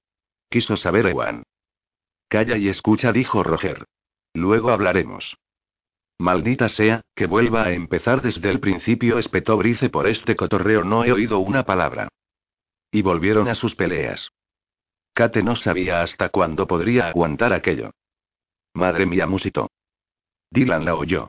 Quiso 0.50 0.78
saber 0.78 1.06
Ewan. 1.06 1.44
Calla 2.28 2.58
y 2.58 2.68
escucha, 2.68 3.12
dijo 3.12 3.44
Roger. 3.44 3.86
Luego 4.34 4.72
hablaremos. 4.72 5.38
Maldita 6.18 6.68
sea, 6.70 7.02
que 7.14 7.28
vuelva 7.28 7.66
a 7.66 7.72
empezar 7.72 8.24
desde 8.24 8.50
el 8.50 8.60
principio, 8.60 9.20
espetó 9.20 9.58
Brice 9.58 9.92
por 9.92 10.08
este 10.08 10.36
cotorreo, 10.36 10.84
no 10.84 11.06
he 11.06 11.12
oído 11.12 11.38
una 11.38 11.66
palabra. 11.66 12.08
Y 12.90 13.04
volvieron 13.04 13.48
a 13.48 13.54
sus 13.54 13.76
peleas. 13.76 14.32
Kate 15.14 15.44
no 15.44 15.56
sabía 15.56 16.02
hasta 16.02 16.30
cuándo 16.30 16.66
podría 16.66 17.10
aguantar 17.10 17.54
aquello. 17.54 17.92
Madre 18.76 19.06
mía, 19.06 19.26
musito. 19.26 19.70
Dylan 20.52 20.86
la 20.86 20.96
oyó. 20.96 21.28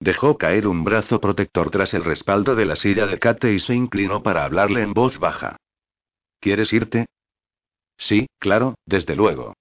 Dejó 0.00 0.36
caer 0.36 0.66
un 0.66 0.84
brazo 0.84 1.20
protector 1.20 1.70
tras 1.70 1.94
el 1.94 2.04
respaldo 2.04 2.54
de 2.54 2.66
la 2.66 2.76
silla 2.76 3.06
de 3.06 3.18
Kate 3.18 3.52
y 3.52 3.60
se 3.60 3.74
inclinó 3.74 4.22
para 4.22 4.44
hablarle 4.44 4.82
en 4.82 4.92
voz 4.92 5.18
baja. 5.18 5.56
¿Quieres 6.40 6.72
irte? 6.72 7.06
Sí, 7.96 8.26
claro, 8.38 8.74
desde 8.84 9.16
luego. 9.16 9.54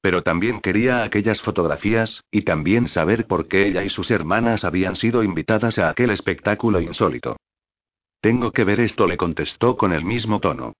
Pero 0.00 0.22
también 0.22 0.60
quería 0.60 1.02
aquellas 1.02 1.40
fotografías, 1.40 2.22
y 2.30 2.42
también 2.42 2.88
saber 2.88 3.26
por 3.26 3.48
qué 3.48 3.66
ella 3.66 3.82
y 3.82 3.90
sus 3.90 4.10
hermanas 4.10 4.64
habían 4.64 4.94
sido 4.96 5.24
invitadas 5.24 5.78
a 5.78 5.88
aquel 5.88 6.10
espectáculo 6.10 6.80
insólito. 6.80 7.36
Tengo 8.20 8.52
que 8.52 8.64
ver 8.64 8.80
esto, 8.80 9.06
le 9.06 9.16
contestó 9.16 9.76
con 9.76 9.92
el 9.92 10.04
mismo 10.04 10.40
tono. 10.40 10.74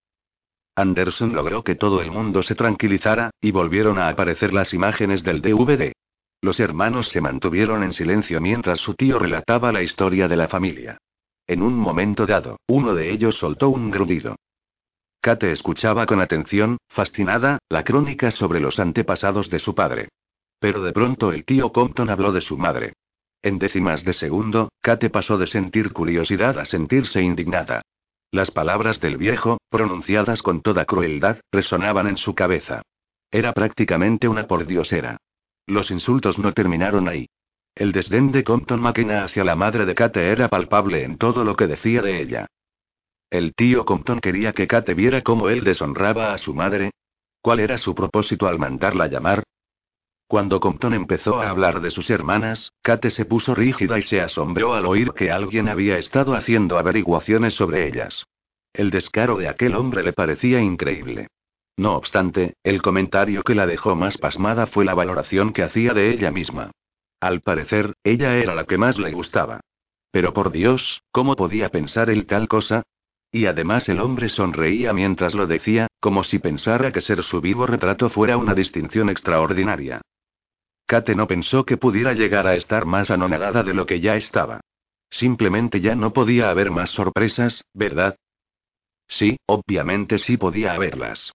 Anderson 0.77 1.35
logró 1.35 1.65
que 1.65 1.75
todo 1.75 2.03
el 2.03 2.11
mundo 2.11 2.43
se 2.43 2.55
tranquilizara, 2.55 3.31
y 3.41 3.51
volvieron 3.51 3.99
a 3.99 4.09
aparecer 4.09 4.53
las 4.53 4.75
imágenes 4.75 5.23
del 5.23 5.41
DVD. 5.41 5.93
Los 6.43 6.61
hermanos 6.61 7.09
se 7.09 7.23
mantuvieron 7.23 7.83
en 7.83 7.93
silencio 7.93 8.41
mientras 8.41 8.79
su 8.81 8.95
tío 8.95 9.19
relataba 9.19 9.73
la 9.73 9.83
historia 9.83 10.29
de 10.29 10.37
la 10.37 10.49
familia. 10.49 10.99
En 11.47 11.63
un 11.63 11.75
momento 11.75 12.27
dado, 12.27 12.59
uno 12.67 12.95
de 12.95 13.11
ellos 13.11 13.37
soltó 13.37 13.71
un 13.71 13.91
grudido. 13.91 14.37
Kate 15.23 15.51
escuchaba 15.51 16.07
con 16.07 16.21
atención, 16.21 16.77
fascinada, 16.89 17.59
la 17.69 17.83
crónica 17.83 18.31
sobre 18.31 18.61
los 18.61 18.79
antepasados 18.79 19.49
de 19.49 19.59
su 19.59 19.75
padre. 19.75 20.09
Pero 20.61 20.83
de 20.83 20.93
pronto 20.93 21.33
el 21.33 21.45
tío 21.45 21.73
Compton 21.73 22.11
habló 22.11 22.33
de 22.33 22.43
su 22.43 22.59
madre. 22.59 22.93
En 23.43 23.59
décimas 23.59 24.05
de 24.05 24.13
segundo, 24.13 24.69
Kate 24.83 25.11
pasó 25.11 25.39
de 25.39 25.47
sentir 25.47 25.93
curiosidad 25.93 26.59
a 26.59 26.65
sentirse 26.65 27.23
indignada. 27.23 27.83
Las 28.31 28.51
palabras 28.51 29.01
del 29.01 29.17
viejo, 29.17 29.59
pronunciadas 29.71 30.43
con 30.43 30.61
toda 30.61 30.85
crueldad, 30.85 31.39
resonaban 31.53 32.07
en 32.07 32.17
su 32.17 32.35
cabeza. 32.35 32.83
Era 33.31 33.53
prácticamente 33.53 34.29
una 34.29 34.47
pordiosera. 34.47 35.19
Los 35.67 35.91
insultos 35.91 36.39
no 36.39 36.53
terminaron 36.53 37.09
ahí. 37.09 37.27
El 37.75 37.93
desdén 37.93 38.33
de 38.33 38.45
Compton 38.45 38.81
McKenna 38.81 39.25
hacia 39.25 39.45
la 39.45 39.55
madre 39.55 39.85
de 39.85 39.95
Kate 39.95 40.31
era 40.31 40.49
palpable 40.49 41.05
en 41.05 41.19
todo 41.19 41.45
lo 41.45 41.57
que 41.57 41.67
decía 41.67 42.01
de 42.03 42.23
ella. 42.23 42.47
¿El 43.31 43.55
tío 43.55 43.85
Compton 43.85 44.21
quería 44.21 44.53
que 44.53 44.67
Kate 44.67 44.95
viera 44.95 45.23
cómo 45.23 45.49
él 45.49 45.65
deshonraba 45.65 46.33
a 46.33 46.39
su 46.39 46.55
madre? 46.55 46.93
¿Cuál 47.43 47.61
era 47.61 47.79
su 47.79 47.95
propósito 47.95 48.47
al 48.47 48.59
mandarla 48.59 49.09
llamar? 49.09 49.43
Cuando 50.29 50.59
Compton 50.59 50.93
empezó 50.93 51.41
a 51.41 51.51
hablar 51.51 51.81
de 51.81 51.93
sus 51.93 52.11
hermanas, 52.11 52.73
Kate 52.83 53.11
se 53.11 53.27
puso 53.27 53.55
rígida 53.55 53.97
y 53.97 54.03
se 54.03 54.21
asombró 54.21 54.75
al 54.75 54.85
oír 54.85 55.13
que 55.13 55.31
alguien 55.31 55.69
había 55.69 55.99
estado 55.99 56.35
haciendo 56.35 56.79
averiguaciones 56.79 57.55
sobre 57.55 57.87
ellas. 57.87 58.25
El 58.73 58.91
descaro 58.91 59.37
de 59.37 59.49
aquel 59.49 59.77
hombre 59.77 60.03
le 60.03 60.13
parecía 60.13 60.61
increíble. 60.61 61.29
No 61.77 61.95
obstante, 61.95 62.55
el 62.65 62.83
comentario 62.83 63.45
que 63.45 63.55
la 63.55 63.67
dejó 63.67 63.95
más 63.95 64.19
pasmada 64.19 64.67
fue 64.67 64.85
la 64.85 64.95
valoración 64.95 65.53
que 65.53 65.63
hacía 65.63 65.95
de 65.95 66.11
ella 66.11 66.33
misma. 66.33 66.73
Al 67.21 67.41
parecer, 67.41 67.95
ella 68.03 68.37
era 68.37 68.55
la 68.57 68.65
que 68.65 68.79
más 68.79 68.99
le 68.99 69.13
gustaba. 69.13 69.61
Pero 70.11 70.33
por 70.33 70.51
Dios, 70.51 71.03
¿cómo 71.13 71.37
podía 71.37 71.69
pensar 71.69 72.11
él 72.11 72.27
tal 72.27 72.49
cosa? 72.49 72.83
Y 73.31 73.47
además 73.47 73.89
el 73.89 74.01
hombre 74.01 74.29
sonreía 74.29 74.93
mientras 74.93 75.35
lo 75.35 75.47
decía, 75.47 75.87
como 76.01 76.25
si 76.25 76.41
pensara 76.41 76.91
que 76.91 77.01
ser 77.01 77.23
su 77.23 77.41
vivo 77.41 77.67
retrato 77.67 78.11
fuera 78.11 78.37
una 78.37 78.55
distinción 78.55 79.09
extraordinaria. 79.09 80.01
Kate 80.87 81.15
no 81.15 81.27
pensó 81.27 81.65
que 81.65 81.77
pudiera 81.77 82.13
llegar 82.13 82.47
a 82.47 82.55
estar 82.55 82.87
más 82.87 83.11
anonadada 83.11 83.63
de 83.63 83.75
lo 83.75 83.87
que 83.87 84.01
ya 84.01 84.17
estaba. 84.17 84.61
Simplemente 85.11 85.81
ya 85.81 85.95
no 85.95 86.13
podía 86.13 86.51
haber 86.51 86.71
más 86.71 86.91
sorpresas, 86.91 87.65
¿verdad? 87.75 88.17
Sí, 89.09 89.37
obviamente 89.47 90.19
sí 90.19 90.37
podía 90.37 90.75
haberlas. 90.75 91.33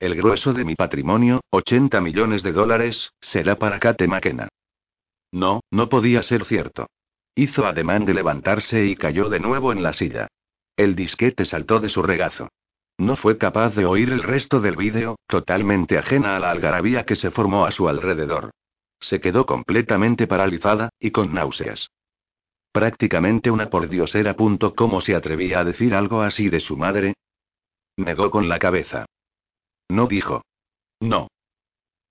El 0.00 0.14
grueso 0.14 0.52
de 0.52 0.64
mi 0.64 0.74
patrimonio, 0.74 1.40
80 1.50 2.00
millones 2.00 2.42
de 2.42 2.52
dólares, 2.52 3.10
será 3.20 3.56
para 3.56 3.78
Kate 3.78 4.06
McKenna. 4.06 4.48
No, 5.32 5.60
no 5.70 5.88
podía 5.88 6.22
ser 6.22 6.44
cierto. 6.44 6.86
Hizo 7.34 7.66
ademán 7.66 8.04
de 8.04 8.14
levantarse 8.14 8.84
y 8.84 8.96
cayó 8.96 9.28
de 9.28 9.40
nuevo 9.40 9.72
en 9.72 9.82
la 9.82 9.92
silla. 9.92 10.28
El 10.76 10.94
disquete 10.94 11.44
saltó 11.44 11.80
de 11.80 11.88
su 11.88 12.02
regazo. 12.02 12.48
No 12.98 13.16
fue 13.16 13.38
capaz 13.38 13.74
de 13.74 13.86
oír 13.86 14.10
el 14.10 14.22
resto 14.22 14.60
del 14.60 14.76
vídeo, 14.76 15.16
totalmente 15.26 15.98
ajena 15.98 16.36
a 16.36 16.40
la 16.40 16.50
algarabía 16.50 17.04
que 17.04 17.16
se 17.16 17.30
formó 17.30 17.66
a 17.66 17.72
su 17.72 17.88
alrededor. 17.88 18.50
Se 19.04 19.20
quedó 19.20 19.44
completamente 19.44 20.26
paralizada, 20.26 20.88
y 20.98 21.10
con 21.10 21.34
náuseas. 21.34 21.90
Prácticamente 22.72 23.50
una 23.50 23.68
pordiosera. 23.68 24.34
¿Cómo 24.34 25.02
se 25.02 25.14
atrevía 25.14 25.60
a 25.60 25.64
decir 25.64 25.94
algo 25.94 26.22
así 26.22 26.48
de 26.48 26.60
su 26.60 26.78
madre? 26.78 27.12
Negó 27.98 28.30
con 28.30 28.48
la 28.48 28.58
cabeza. 28.58 29.04
No 29.90 30.06
dijo. 30.06 30.42
No. 31.00 31.28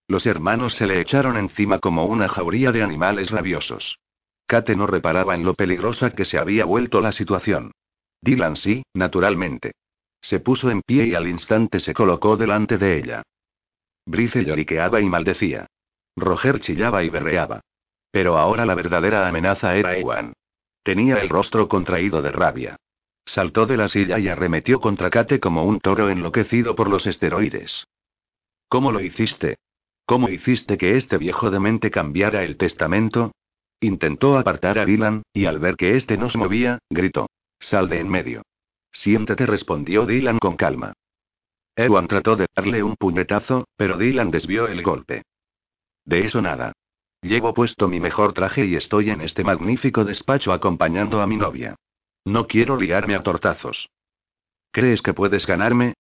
Los 0.08 0.28
hermanos 0.28 0.76
se 0.76 0.86
le 0.86 1.02
echaron 1.02 1.36
encima 1.38 1.80
como 1.80 2.06
una 2.06 2.30
jauría 2.30 2.72
de 2.72 2.84
animales 2.84 3.32
rabiosos. 3.32 3.98
Kate 4.46 4.76
no 4.76 4.86
reparaba 4.86 5.34
en 5.34 5.44
lo 5.44 5.56
peligrosa 5.56 6.12
que 6.12 6.26
se 6.26 6.38
había 6.38 6.66
vuelto 6.66 7.02
la 7.02 7.12
situación. 7.12 7.72
Dylan 8.22 8.56
sí, 8.56 8.84
naturalmente. 8.94 9.72
Se 10.22 10.40
puso 10.40 10.70
en 10.70 10.84
pie 10.84 11.08
y 11.08 11.16
al 11.16 11.28
instante 11.28 11.80
se 11.80 11.96
colocó 11.96 12.38
delante 12.38 12.78
de 12.78 13.00
ella. 13.00 13.24
Brice 14.06 14.46
lloriqueaba 14.46 15.02
y 15.02 15.06
maldecía. 15.06 15.66
Roger 16.16 16.60
chillaba 16.60 17.04
y 17.04 17.10
berreaba. 17.10 17.62
Pero 18.12 18.38
ahora 18.38 18.66
la 18.66 18.76
verdadera 18.76 19.28
amenaza 19.28 19.76
era 19.76 19.98
Ewan. 19.98 20.34
Tenía 20.84 21.18
el 21.18 21.30
rostro 21.30 21.68
contraído 21.68 22.22
de 22.22 22.32
rabia. 22.32 22.76
Saltó 23.26 23.66
de 23.66 23.78
la 23.78 23.88
silla 23.88 24.20
y 24.20 24.28
arremetió 24.28 24.80
contra 24.80 25.10
Kate 25.10 25.40
como 25.40 25.64
un 25.64 25.80
toro 25.80 26.10
enloquecido 26.10 26.76
por 26.76 26.90
los 26.90 27.08
esteroides. 27.08 27.86
¿Cómo 28.68 28.92
lo 28.92 29.00
hiciste? 29.02 29.58
¿Cómo 30.06 30.30
hiciste 30.30 30.78
que 30.78 30.98
este 30.98 31.18
viejo 31.18 31.50
demente 31.50 31.90
cambiara 31.90 32.44
el 32.44 32.58
testamento? 32.58 33.32
Intentó 33.80 34.38
apartar 34.38 34.78
a 34.78 34.86
Dylan, 34.86 35.24
y 35.34 35.46
al 35.46 35.60
ver 35.60 35.76
que 35.76 35.96
éste 35.96 36.18
no 36.18 36.30
se 36.30 36.38
movía, 36.38 36.80
gritó. 36.90 37.28
Sal 37.60 37.88
de 37.88 38.00
en 38.00 38.10
medio. 38.10 38.42
Siéntate, 38.92 39.46
respondió 39.46 40.06
Dylan 40.06 40.40
con 40.40 40.58
calma. 40.58 40.94
Ewan 41.76 42.08
trató 42.08 42.36
de 42.36 42.48
darle 42.56 42.84
un 42.84 42.96
puñetazo, 42.96 43.66
pero 43.76 43.98
Dylan 43.98 44.32
desvió 44.32 44.68
el 44.68 44.84
golpe. 44.84 45.24
De 46.06 46.26
eso 46.26 46.42
nada. 46.42 46.74
Llevo 47.22 47.54
puesto 47.54 47.88
mi 47.88 48.00
mejor 48.00 48.34
traje 48.34 48.66
y 48.66 48.76
estoy 48.76 49.10
en 49.10 49.22
este 49.22 49.44
magnífico 49.44 50.04
despacho 50.04 50.52
acompañando 50.52 51.22
a 51.22 51.28
mi 51.28 51.38
novia. 51.38 51.76
No 52.26 52.48
quiero 52.48 52.78
liarme 52.78 53.16
a 53.16 53.24
tortazos. 53.24 53.90
¿Crees 54.72 55.02
que 55.02 55.14
puedes 55.14 55.46
ganarme? 55.46 55.94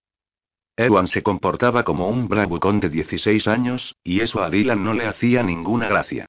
Ewan 0.75 1.07
se 1.07 1.21
comportaba 1.21 1.83
como 1.83 2.09
un 2.09 2.27
bravucón 2.27 2.79
de 2.79 2.89
16 2.89 3.47
años, 3.47 3.95
y 4.03 4.21
eso 4.21 4.41
a 4.41 4.49
Dylan 4.49 4.83
no 4.83 4.93
le 4.93 5.05
hacía 5.05 5.43
ninguna 5.43 5.87
gracia. 5.87 6.25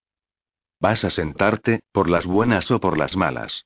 Vas 0.80 1.02
a 1.04 1.10
sentarte, 1.10 1.80
por 1.92 2.10
las 2.10 2.26
buenas 2.26 2.70
o 2.70 2.78
por 2.78 2.98
las 2.98 3.16
malas. 3.16 3.64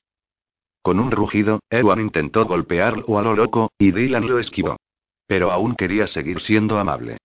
Con 0.81 0.99
un 0.99 1.11
rugido, 1.11 1.59
Ewan 1.69 1.99
intentó 1.99 2.45
golpearlo 2.45 3.19
a 3.19 3.21
lo 3.21 3.35
loco, 3.35 3.71
y 3.77 3.91
Dylan 3.91 4.27
lo 4.27 4.39
esquivó. 4.39 4.77
Pero 5.27 5.51
aún 5.51 5.75
quería 5.75 6.07
seguir 6.07 6.39
siendo 6.39 6.79
amable. 6.79 7.17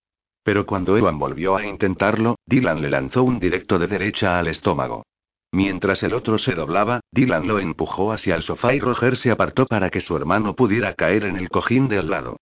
Pero 0.44 0.66
cuando 0.66 0.96
Ewan 0.96 1.18
volvió 1.18 1.56
a 1.56 1.64
intentarlo, 1.64 2.36
Dylan 2.46 2.82
le 2.82 2.90
lanzó 2.90 3.24
un 3.24 3.40
directo 3.40 3.78
de 3.78 3.88
derecha 3.88 4.38
al 4.38 4.46
estómago. 4.46 5.04
Mientras 5.50 6.02
el 6.02 6.12
otro 6.12 6.38
se 6.38 6.54
doblaba, 6.54 7.00
Dylan 7.10 7.48
lo 7.48 7.58
empujó 7.58 8.12
hacia 8.12 8.34
el 8.34 8.42
sofá 8.42 8.74
y 8.74 8.80
Roger 8.80 9.16
se 9.16 9.30
apartó 9.30 9.66
para 9.66 9.88
que 9.88 10.00
su 10.00 10.16
hermano 10.16 10.54
pudiera 10.54 10.94
caer 10.94 11.24
en 11.24 11.36
el 11.36 11.48
cojín 11.48 11.88
de 11.88 11.98
al 11.98 12.10
lado. 12.10 12.36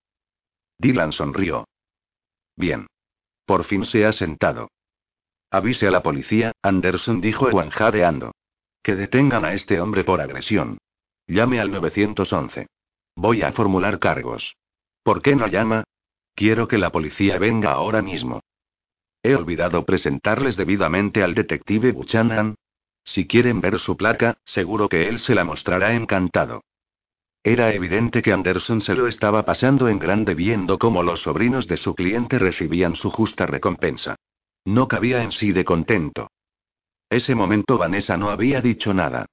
Dylan 0.79 1.13
sonrió. 1.13 1.67
Bien. 2.57 2.87
Por 3.47 3.65
fin 3.65 3.87
se 3.87 4.05
ha 4.05 4.13
sentado. 4.13 4.69
Avise 5.51 5.87
a 5.87 5.91
la 5.91 6.03
policía, 6.03 6.53
Anderson 6.63 7.21
dijo 7.21 7.49
Ewan 7.51 7.71
jadeando. 7.71 8.33
Que 8.83 8.97
detengan 8.97 9.45
a 9.45 9.53
este 9.53 9.81
hombre 9.81 10.03
por 10.03 10.21
agresión. 10.21 10.79
Llame 11.29 11.61
al 11.61 11.71
911. 11.71 12.67
Voy 13.15 13.43
a 13.43 13.53
formular 13.53 14.01
cargos. 14.01 14.57
¿Por 15.05 15.23
qué 15.23 15.37
no 15.37 15.47
llama? 15.47 15.85
Quiero 16.35 16.69
que 16.69 16.79
la 16.79 16.91
policía 16.91 17.39
venga 17.39 17.73
ahora 17.73 18.03
mismo. 18.03 18.41
He 19.23 19.35
olvidado 19.35 19.85
presentarles 19.85 20.57
debidamente 20.57 21.23
al 21.23 21.35
detective 21.35 21.93
Buchanan, 21.93 22.57
si 23.05 23.27
quieren 23.27 23.61
ver 23.61 23.79
su 23.79 23.97
placa, 23.97 24.39
seguro 24.45 24.89
que 24.89 25.09
él 25.09 25.19
se 25.21 25.35
la 25.35 25.45
mostrará 25.45 25.95
encantado. 25.95 26.63
Era 27.45 27.75
evidente 27.75 28.23
que 28.23 28.33
Anderson 28.33 28.83
se 28.83 28.95
lo 28.95 29.09
estaba 29.09 29.45
pasando 29.45 29.89
en 29.89 29.99
grande 29.99 30.35
viendo 30.35 30.79
cómo 30.79 31.03
los 31.03 31.23
sobrinos 31.23 31.67
de 31.67 31.77
su 31.77 31.95
cliente 31.95 32.39
recibían 32.39 32.95
su 32.95 33.11
justa 33.11 33.47
recompensa. 33.47 34.17
No 34.65 34.87
cabía 34.87 35.25
en 35.25 35.33
sí 35.33 35.51
de 35.51 35.65
contento. 35.65 36.31
Ese 37.11 37.35
momento 37.35 37.79
Vanessa 37.79 38.17
no 38.17 38.31
había 38.31 38.61
dicho 38.61 38.95
nada. 38.95 39.27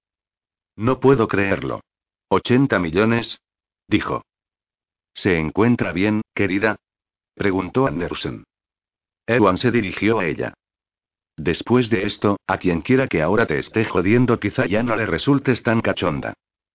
No 0.76 1.00
puedo 1.00 1.28
creerlo. 1.28 1.82
¿80 2.30 2.80
millones? 2.80 3.40
dijo. 3.88 4.24
¿Se 5.14 5.38
encuentra 5.38 5.92
bien, 5.92 6.22
querida? 6.34 6.78
Preguntó 7.40 7.88
Anderson. 7.88 8.44
Ewan 9.26 9.58
se 9.58 9.72
dirigió 9.72 10.20
a 10.20 10.26
ella. 10.26 10.54
Después 11.38 11.90
de 11.90 12.04
esto, 12.04 12.38
a 12.46 12.58
quien 12.58 12.82
quiera 12.82 13.08
que 13.08 13.22
ahora 13.22 13.48
te 13.48 13.58
esté 13.58 13.86
jodiendo 13.86 14.42
quizá 14.42 14.66
ya 14.66 14.84
no 14.84 14.96
le 14.98 15.06
resultes 15.06 15.64
tan 15.64 15.80
cachonda. 15.80 16.34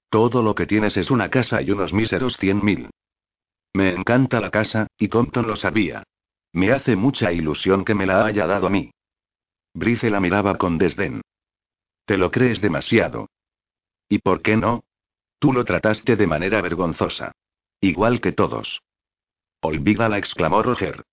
Todo 0.09 0.43
lo 0.43 0.55
que 0.55 0.67
tienes 0.67 0.97
es 0.97 1.11
una 1.11 1.29
casa 1.29 1.61
y 1.61 1.71
unos 1.71 1.93
míseros 1.93 2.39
cien 2.39 2.65
mil. 2.65 2.89
Me 3.75 3.91
encanta 3.91 4.41
la 4.41 4.51
casa, 4.51 4.87
y 4.97 5.09
Compton 5.09 5.47
lo 5.47 5.57
sabía. 5.57 6.03
Me 6.53 6.73
hace 6.73 6.97
mucha 6.97 7.31
ilusión 7.31 7.85
que 7.85 7.95
me 7.95 8.07
la 8.07 8.25
haya 8.25 8.47
dado 8.47 8.69
a 8.69 8.71
mí. 8.71 8.91
Brice 9.75 10.09
la 10.09 10.21
miraba 10.21 10.57
con 10.57 10.79
desdén. 10.79 11.21
Te 12.07 12.17
lo 12.17 12.31
crees 12.31 12.63
demasiado. 12.63 13.29
¿Y 14.09 14.21
por 14.21 14.41
qué 14.41 14.57
no? 14.57 14.85
Tú 15.39 15.53
lo 15.53 15.65
trataste 15.67 16.17
de 16.17 16.27
manera 16.27 16.63
vergonzosa. 16.63 17.33
Igual 17.83 18.23
que 18.23 18.33
todos. 18.33 18.81
Olvídala, 19.67 20.19
exclamó 20.19 20.63
Roger. 20.63 21.05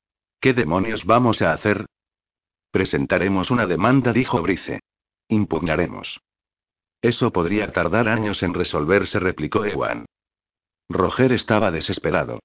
¿Qué 0.41 0.53
demonios 0.53 1.05
vamos 1.05 1.41
a 1.41 1.53
hacer? 1.53 1.85
Presentaremos 2.69 3.49
una 3.49 3.65
demanda, 3.65 4.11
dijo 4.11 4.41
Brice. 4.41 4.81
Impugnaremos. 5.29 6.19
Eso 7.01 7.31
podría 7.31 7.71
tardar 7.71 8.09
años 8.09 8.43
en 8.43 8.53
resolverse, 8.53 9.19
replicó 9.19 9.63
Ewan. 9.63 10.05
Roger 10.89 11.31
estaba 11.31 11.71
desesperado. 11.71 12.41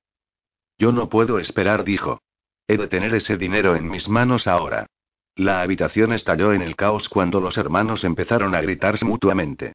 Yo 0.79 0.93
no 0.93 1.09
puedo 1.09 1.41
esperar, 1.41 1.83
dijo. 1.83 2.21
He 2.69 2.77
de 2.77 2.87
tener 2.87 3.13
ese 3.13 3.37
dinero 3.37 3.75
en 3.75 3.91
mis 3.91 4.09
manos 4.09 4.47
ahora. 4.47 4.87
La 5.35 5.61
habitación 5.61 6.13
estalló 6.13 6.53
en 6.53 6.63
el 6.63 6.77
caos 6.77 7.09
cuando 7.09 7.41
los 7.41 7.59
hermanos 7.59 8.05
empezaron 8.05 8.55
a 8.55 8.61
gritarse 8.61 9.05
mutuamente. 9.05 9.73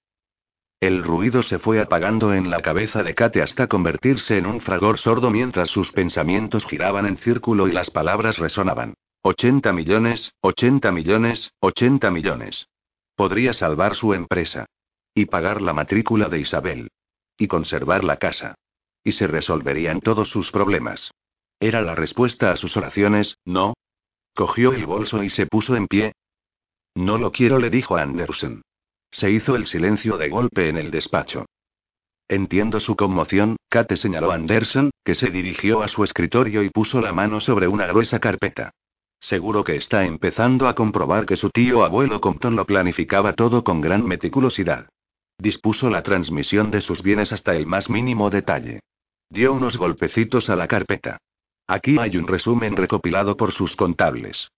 El 0.81 1.03
ruido 1.03 1.43
se 1.43 1.59
fue 1.59 1.79
apagando 1.79 2.33
en 2.33 2.49
la 2.49 2.63
cabeza 2.63 3.03
de 3.03 3.13
Kate 3.13 3.43
hasta 3.43 3.67
convertirse 3.67 4.39
en 4.39 4.47
un 4.47 4.61
fragor 4.61 4.97
sordo 4.97 5.29
mientras 5.29 5.69
sus 5.69 5.91
pensamientos 5.91 6.65
giraban 6.65 7.05
en 7.05 7.17
círculo 7.17 7.67
y 7.67 7.71
las 7.71 7.91
palabras 7.91 8.39
resonaban. 8.39 8.95
80 9.21 9.73
millones, 9.73 10.33
80 10.41 10.91
millones, 10.91 11.51
80 11.59 12.09
millones. 12.09 12.67
Podría 13.15 13.53
salvar 13.53 13.93
su 13.93 14.15
empresa. 14.15 14.65
Y 15.13 15.27
pagar 15.27 15.61
la 15.61 15.73
matrícula 15.73 16.29
de 16.29 16.39
Isabel. 16.39 16.89
Y 17.37 17.47
conservar 17.47 18.03
la 18.03 18.17
casa. 18.17 18.55
Y 19.03 19.11
se 19.11 19.27
resolverían 19.27 20.01
todos 20.01 20.29
sus 20.29 20.49
problemas. 20.49 21.11
Era 21.59 21.83
la 21.83 21.93
respuesta 21.93 22.51
a 22.51 22.57
sus 22.57 22.75
oraciones, 22.75 23.37
¿no? 23.45 23.75
Cogió 24.33 24.73
el 24.73 24.87
bolso 24.87 25.21
y 25.21 25.29
se 25.29 25.45
puso 25.45 25.75
en 25.75 25.85
pie. 25.85 26.13
No 26.95 27.19
lo 27.19 27.31
quiero, 27.31 27.59
le 27.59 27.69
dijo 27.69 27.97
Anderson. 27.97 28.63
Se 29.11 29.29
hizo 29.29 29.55
el 29.55 29.67
silencio 29.67 30.17
de 30.17 30.29
golpe 30.29 30.69
en 30.69 30.77
el 30.77 30.89
despacho. 30.89 31.45
Entiendo 32.27 32.79
su 32.79 32.95
conmoción, 32.95 33.57
Kate 33.69 33.97
señaló 33.97 34.31
a 34.31 34.35
Anderson, 34.35 34.91
que 35.03 35.15
se 35.15 35.29
dirigió 35.29 35.83
a 35.83 35.89
su 35.89 36.05
escritorio 36.05 36.63
y 36.63 36.69
puso 36.69 37.01
la 37.01 37.11
mano 37.11 37.41
sobre 37.41 37.67
una 37.67 37.87
gruesa 37.87 38.19
carpeta. 38.19 38.71
Seguro 39.19 39.63
que 39.63 39.75
está 39.75 40.05
empezando 40.05 40.67
a 40.67 40.73
comprobar 40.73 41.25
que 41.25 41.35
su 41.35 41.49
tío 41.49 41.83
abuelo 41.83 42.21
Compton 42.21 42.55
lo 42.55 42.65
planificaba 42.65 43.33
todo 43.33 43.63
con 43.63 43.81
gran 43.81 44.05
meticulosidad. 44.05 44.87
Dispuso 45.37 45.89
la 45.89 46.03
transmisión 46.03 46.71
de 46.71 46.81
sus 46.81 47.03
bienes 47.03 47.31
hasta 47.31 47.55
el 47.55 47.67
más 47.67 47.89
mínimo 47.89 48.29
detalle. 48.29 48.79
Dio 49.29 49.53
unos 49.53 49.75
golpecitos 49.77 50.49
a 50.49 50.55
la 50.55 50.67
carpeta. 50.67 51.17
Aquí 51.67 51.97
hay 51.99 52.17
un 52.17 52.27
resumen 52.27 52.77
recopilado 52.77 53.37
por 53.37 53.51
sus 53.51 53.75
contables. 53.75 54.51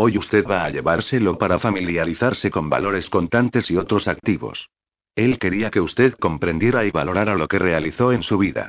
Hoy 0.00 0.16
usted 0.16 0.46
va 0.46 0.64
a 0.64 0.70
llevárselo 0.70 1.38
para 1.38 1.58
familiarizarse 1.58 2.52
con 2.52 2.70
valores 2.70 3.10
contantes 3.10 3.68
y 3.68 3.76
otros 3.76 4.06
activos. 4.06 4.70
Él 5.16 5.40
quería 5.40 5.72
que 5.72 5.80
usted 5.80 6.14
comprendiera 6.14 6.84
y 6.84 6.92
valorara 6.92 7.34
lo 7.34 7.48
que 7.48 7.58
realizó 7.58 8.12
en 8.12 8.22
su 8.22 8.38
vida. 8.38 8.68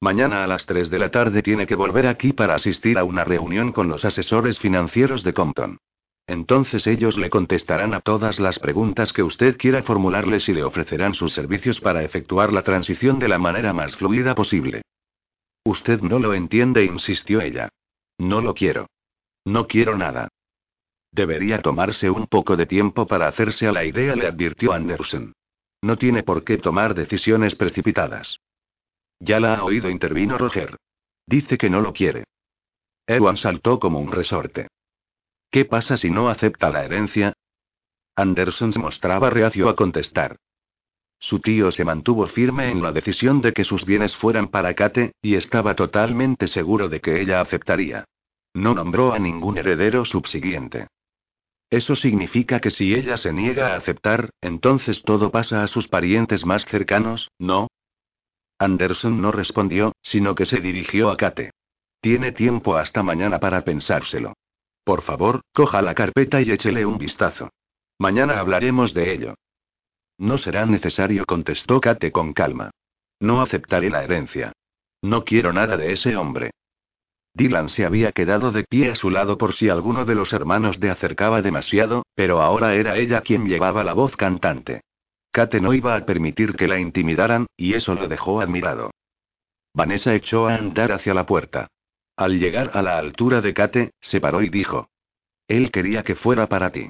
Mañana 0.00 0.42
a 0.42 0.46
las 0.46 0.64
3 0.64 0.88
de 0.88 0.98
la 0.98 1.10
tarde 1.10 1.42
tiene 1.42 1.66
que 1.66 1.74
volver 1.74 2.06
aquí 2.06 2.32
para 2.32 2.54
asistir 2.54 2.96
a 2.96 3.04
una 3.04 3.24
reunión 3.24 3.72
con 3.72 3.88
los 3.88 4.06
asesores 4.06 4.58
financieros 4.58 5.22
de 5.22 5.34
Compton. 5.34 5.76
Entonces 6.26 6.86
ellos 6.86 7.18
le 7.18 7.28
contestarán 7.28 7.92
a 7.92 8.00
todas 8.00 8.40
las 8.40 8.58
preguntas 8.58 9.12
que 9.12 9.22
usted 9.22 9.58
quiera 9.58 9.82
formularles 9.82 10.48
y 10.48 10.54
le 10.54 10.64
ofrecerán 10.64 11.12
sus 11.12 11.34
servicios 11.34 11.78
para 11.82 12.04
efectuar 12.04 12.54
la 12.54 12.62
transición 12.62 13.18
de 13.18 13.28
la 13.28 13.38
manera 13.38 13.74
más 13.74 13.94
fluida 13.96 14.34
posible. 14.34 14.80
Usted 15.62 16.00
no 16.00 16.18
lo 16.18 16.32
entiende, 16.32 16.86
insistió 16.86 17.42
ella. 17.42 17.68
No 18.16 18.40
lo 18.40 18.54
quiero. 18.54 18.86
No 19.44 19.66
quiero 19.66 19.98
nada. 19.98 20.30
Debería 21.12 21.60
tomarse 21.60 22.08
un 22.08 22.26
poco 22.26 22.56
de 22.56 22.66
tiempo 22.66 23.06
para 23.06 23.28
hacerse 23.28 23.66
a 23.66 23.72
la 23.72 23.84
idea, 23.84 24.14
le 24.14 24.26
advirtió 24.26 24.72
Anderson. 24.72 25.32
No 25.82 25.96
tiene 25.96 26.22
por 26.22 26.44
qué 26.44 26.58
tomar 26.58 26.94
decisiones 26.94 27.54
precipitadas. 27.54 28.38
Ya 29.18 29.40
la 29.40 29.56
ha 29.56 29.64
oído, 29.64 29.90
intervino 29.90 30.38
Roger. 30.38 30.76
Dice 31.26 31.58
que 31.58 31.70
no 31.70 31.80
lo 31.80 31.92
quiere. 31.92 32.24
Ewan 33.06 33.36
saltó 33.36 33.78
como 33.80 33.98
un 33.98 34.12
resorte. 34.12 34.68
¿Qué 35.50 35.64
pasa 35.64 35.96
si 35.96 36.10
no 36.10 36.28
acepta 36.28 36.70
la 36.70 36.84
herencia? 36.84 37.32
Anderson 38.14 38.72
se 38.72 38.78
mostraba 38.78 39.30
reacio 39.30 39.68
a 39.68 39.74
contestar. 39.74 40.36
Su 41.18 41.40
tío 41.40 41.70
se 41.72 41.84
mantuvo 41.84 42.26
firme 42.28 42.70
en 42.70 42.82
la 42.82 42.92
decisión 42.92 43.40
de 43.40 43.52
que 43.52 43.64
sus 43.64 43.84
bienes 43.84 44.14
fueran 44.16 44.48
para 44.48 44.74
Kate, 44.74 45.12
y 45.20 45.34
estaba 45.34 45.74
totalmente 45.74 46.48
seguro 46.48 46.88
de 46.88 47.00
que 47.00 47.20
ella 47.20 47.40
aceptaría. 47.40 48.04
No 48.54 48.74
nombró 48.74 49.12
a 49.12 49.18
ningún 49.18 49.58
heredero 49.58 50.04
subsiguiente. 50.04 50.86
Eso 51.70 51.94
significa 51.94 52.58
que 52.58 52.72
si 52.72 52.94
ella 52.94 53.16
se 53.16 53.32
niega 53.32 53.68
a 53.68 53.76
aceptar, 53.76 54.30
entonces 54.40 55.02
todo 55.04 55.30
pasa 55.30 55.62
a 55.62 55.68
sus 55.68 55.86
parientes 55.86 56.44
más 56.44 56.64
cercanos, 56.66 57.30
¿no? 57.38 57.68
Anderson 58.58 59.22
no 59.22 59.30
respondió, 59.30 59.92
sino 60.02 60.34
que 60.34 60.46
se 60.46 60.60
dirigió 60.60 61.10
a 61.10 61.16
Kate. 61.16 61.52
Tiene 62.00 62.32
tiempo 62.32 62.76
hasta 62.76 63.02
mañana 63.02 63.38
para 63.38 63.62
pensárselo. 63.62 64.34
Por 64.84 65.02
favor, 65.02 65.42
coja 65.54 65.80
la 65.80 65.94
carpeta 65.94 66.42
y 66.42 66.50
échele 66.50 66.84
un 66.84 66.98
vistazo. 66.98 67.50
Mañana 67.98 68.40
hablaremos 68.40 68.92
de 68.92 69.12
ello. 69.12 69.34
No 70.18 70.38
será 70.38 70.66
necesario, 70.66 71.24
contestó 71.24 71.80
Kate 71.80 72.10
con 72.10 72.32
calma. 72.32 72.70
No 73.20 73.42
aceptaré 73.42 73.90
la 73.90 74.02
herencia. 74.02 74.52
No 75.02 75.24
quiero 75.24 75.52
nada 75.52 75.76
de 75.76 75.92
ese 75.92 76.16
hombre. 76.16 76.50
Dylan 77.34 77.68
se 77.68 77.84
había 77.84 78.12
quedado 78.12 78.52
de 78.52 78.64
pie 78.64 78.90
a 78.90 78.96
su 78.96 79.10
lado 79.10 79.38
por 79.38 79.54
si 79.54 79.68
alguno 79.68 80.04
de 80.04 80.14
los 80.14 80.32
hermanos 80.32 80.80
de 80.80 80.90
acercaba 80.90 81.42
demasiado, 81.42 82.04
pero 82.14 82.42
ahora 82.42 82.74
era 82.74 82.96
ella 82.96 83.20
quien 83.20 83.46
llevaba 83.46 83.84
la 83.84 83.92
voz 83.92 84.16
cantante. 84.16 84.82
Kate 85.32 85.60
no 85.60 85.72
iba 85.72 85.94
a 85.94 86.04
permitir 86.04 86.56
que 86.56 86.66
la 86.66 86.80
intimidaran, 86.80 87.46
y 87.56 87.74
eso 87.74 87.94
lo 87.94 88.08
dejó 88.08 88.40
admirado. 88.40 88.90
Vanessa 89.72 90.14
echó 90.14 90.48
a 90.48 90.56
andar 90.56 90.90
hacia 90.90 91.14
la 91.14 91.26
puerta. 91.26 91.68
Al 92.16 92.38
llegar 92.38 92.72
a 92.74 92.82
la 92.82 92.98
altura 92.98 93.40
de 93.40 93.54
Kate, 93.54 93.92
se 94.00 94.20
paró 94.20 94.42
y 94.42 94.48
dijo. 94.48 94.88
Él 95.46 95.70
quería 95.70 96.02
que 96.02 96.16
fuera 96.16 96.48
para 96.48 96.70
ti. 96.70 96.88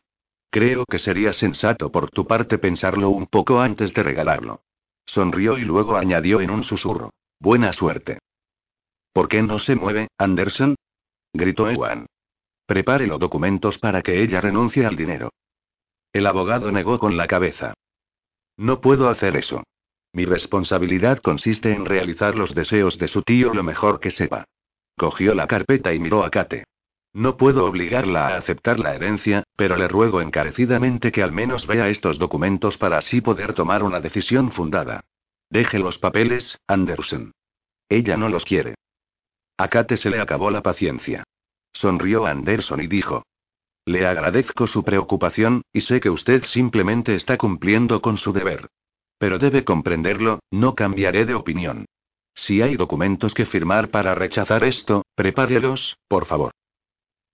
Creo 0.51 0.85
que 0.87 0.99
sería 0.99 1.33
sensato 1.33 1.93
por 1.93 2.11
tu 2.11 2.27
parte 2.27 2.59
pensarlo 2.59 3.11
un 3.11 3.27
poco 3.27 3.61
antes 3.61 3.93
de 3.95 4.03
regalarlo. 4.03 4.63
Sonrió 5.07 5.59
y 5.59 5.63
luego 5.63 5.97
añadió 5.97 6.41
en 6.41 6.51
un 6.51 6.65
susurro. 6.65 7.13
Buena 7.39 7.73
suerte. 7.73 8.19
¿Por 9.13 9.29
qué 9.29 9.43
no 9.43 9.59
se 9.59 9.75
mueve, 9.75 10.09
Anderson? 10.19 10.77
gritó 11.33 11.69
Ewan. 11.69 12.07
Prepare 12.67 13.07
los 13.07 13.19
documentos 13.19 13.79
para 13.79 14.03
que 14.03 14.23
ella 14.23 14.41
renuncie 14.41 14.87
al 14.87 14.97
dinero. 14.97 15.31
El 16.13 16.27
abogado 16.27 16.71
negó 16.71 16.99
con 16.99 17.17
la 17.17 17.27
cabeza. 17.27 17.75
No 18.57 18.81
puedo 18.81 19.09
hacer 19.09 19.37
eso. 19.37 19.65
Mi 20.13 20.25
responsabilidad 20.25 21.19
consiste 21.19 21.73
en 21.73 21.87
realizar 21.87 22.35
los 22.35 22.55
deseos 22.55 22.99
de 22.99 23.09
su 23.09 23.23
tío 23.23 23.55
lo 23.55 23.63
mejor 23.63 24.01
que 24.01 24.11
sepa. 24.11 24.45
Cogió 24.97 25.35
la 25.35 25.47
carpeta 25.47 25.95
y 25.95 25.99
miró 25.99 26.25
a 26.25 26.31
Kate. 26.31 26.65
No 27.13 27.37
puedo 27.37 27.65
obligarla 27.65 28.29
a 28.29 28.37
aceptar 28.37 28.79
la 28.79 28.95
herencia, 28.95 29.43
pero 29.57 29.77
le 29.77 29.89
ruego 29.89 30.21
encarecidamente 30.21 31.11
que 31.11 31.23
al 31.23 31.33
menos 31.33 31.67
vea 31.67 31.89
estos 31.89 32.19
documentos 32.19 32.77
para 32.79 32.99
así 32.99 33.21
poder 33.21 33.55
tomar 33.55 33.83
una 33.83 34.01
decisión 34.01 34.53
fundada. 34.53 35.01
Deje 35.49 35.81
los 35.81 35.99
papeles, 35.99 36.57
Anderson. 36.69 37.33
Ella 37.89 38.17
no 38.17 38.29
los 38.29 38.45
quiere. 38.45 38.75
A 39.61 39.69
Kate 39.69 39.99
se 39.99 40.09
le 40.09 40.19
acabó 40.19 40.51
la 40.51 40.63
paciencia. 40.63 41.23
Sonrió 41.75 42.25
Anderson 42.25 42.81
y 42.81 42.87
dijo. 42.87 43.27
Le 43.85 44.07
agradezco 44.07 44.67
su 44.67 44.83
preocupación, 44.83 45.61
y 45.71 45.83
sé 45.83 46.01
que 46.01 46.09
usted 46.09 46.45
simplemente 46.47 47.15
está 47.15 47.37
cumpliendo 47.37 48.01
con 48.01 48.17
su 48.17 48.33
deber. 48.33 48.69
Pero 49.19 49.39
debe 49.39 49.63
comprenderlo, 49.63 50.39
no 50.51 50.75
cambiaré 50.75 51.27
de 51.27 51.35
opinión. 51.35 51.85
Si 52.35 52.63
hay 52.63 52.77
documentos 52.77 53.35
que 53.35 53.45
firmar 53.45 53.91
para 53.91 54.15
rechazar 54.15 54.65
esto, 54.65 55.03
prepárelos, 55.15 55.99
por 56.09 56.25
favor. 56.25 56.53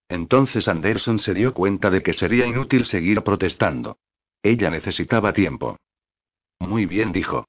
Entonces 0.08 0.66
Anderson 0.66 1.20
se 1.20 1.32
dio 1.32 1.54
cuenta 1.54 1.90
de 1.90 2.02
que 2.02 2.12
sería 2.12 2.44
inútil 2.44 2.86
seguir 2.86 3.22
protestando. 3.22 3.98
Ella 4.42 4.68
necesitaba 4.68 5.32
tiempo. 5.32 5.76
Muy 6.58 6.86
bien, 6.86 7.12
dijo. 7.12 7.46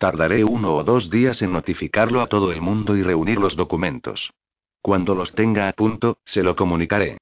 Tardaré 0.00 0.44
uno 0.44 0.76
o 0.76 0.82
dos 0.82 1.10
días 1.10 1.42
en 1.42 1.52
notificarlo 1.52 2.22
a 2.22 2.26
todo 2.26 2.52
el 2.52 2.62
mundo 2.62 2.96
y 2.96 3.02
reunir 3.02 3.36
los 3.38 3.54
documentos. 3.54 4.32
Cuando 4.80 5.14
los 5.14 5.34
tenga 5.34 5.68
a 5.68 5.74
punto, 5.74 6.16
se 6.24 6.42
lo 6.42 6.56
comunicaré. 6.56 7.18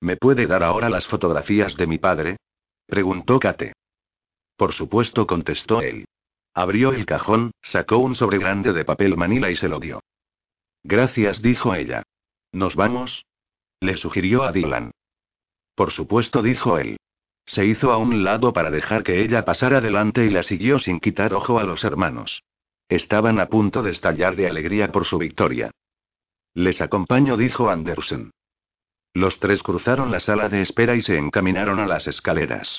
¿Me 0.00 0.16
puede 0.16 0.46
dar 0.46 0.62
ahora 0.62 0.88
las 0.88 1.06
fotografías 1.06 1.76
de 1.76 1.86
mi 1.86 1.98
padre? 1.98 2.38
preguntó 2.86 3.38
Kate. 3.38 3.74
Por 4.56 4.72
supuesto, 4.72 5.26
contestó 5.26 5.82
él. 5.82 6.06
Abrió 6.54 6.92
el 6.92 7.04
cajón, 7.04 7.50
sacó 7.60 7.98
un 7.98 8.16
sobre 8.16 8.38
grande 8.38 8.72
de 8.72 8.86
papel 8.86 9.18
manila 9.18 9.50
y 9.50 9.56
se 9.56 9.68
lo 9.68 9.78
dio. 9.78 10.00
Gracias, 10.82 11.42
dijo 11.42 11.74
ella. 11.74 12.02
¿Nos 12.50 12.76
vamos? 12.76 13.26
Le 13.78 13.98
sugirió 13.98 14.44
a 14.44 14.52
Dylan. 14.52 14.92
Por 15.74 15.92
supuesto, 15.92 16.40
dijo 16.40 16.78
él. 16.78 16.96
Se 17.50 17.66
hizo 17.66 17.90
a 17.90 17.96
un 17.96 18.22
lado 18.22 18.52
para 18.52 18.70
dejar 18.70 19.02
que 19.02 19.24
ella 19.24 19.44
pasara 19.44 19.78
adelante 19.78 20.24
y 20.24 20.30
la 20.30 20.44
siguió 20.44 20.78
sin 20.78 21.00
quitar 21.00 21.34
ojo 21.34 21.58
a 21.58 21.64
los 21.64 21.82
hermanos. 21.82 22.44
Estaban 22.88 23.40
a 23.40 23.46
punto 23.46 23.82
de 23.82 23.90
estallar 23.90 24.36
de 24.36 24.46
alegría 24.46 24.92
por 24.92 25.04
su 25.04 25.18
victoria. 25.18 25.72
Les 26.54 26.80
acompaño, 26.80 27.36
dijo 27.36 27.68
Anderson. 27.68 28.30
Los 29.14 29.40
tres 29.40 29.64
cruzaron 29.64 30.12
la 30.12 30.20
sala 30.20 30.48
de 30.48 30.62
espera 30.62 30.94
y 30.94 31.02
se 31.02 31.18
encaminaron 31.18 31.80
a 31.80 31.86
las 31.86 32.06
escaleras. 32.06 32.78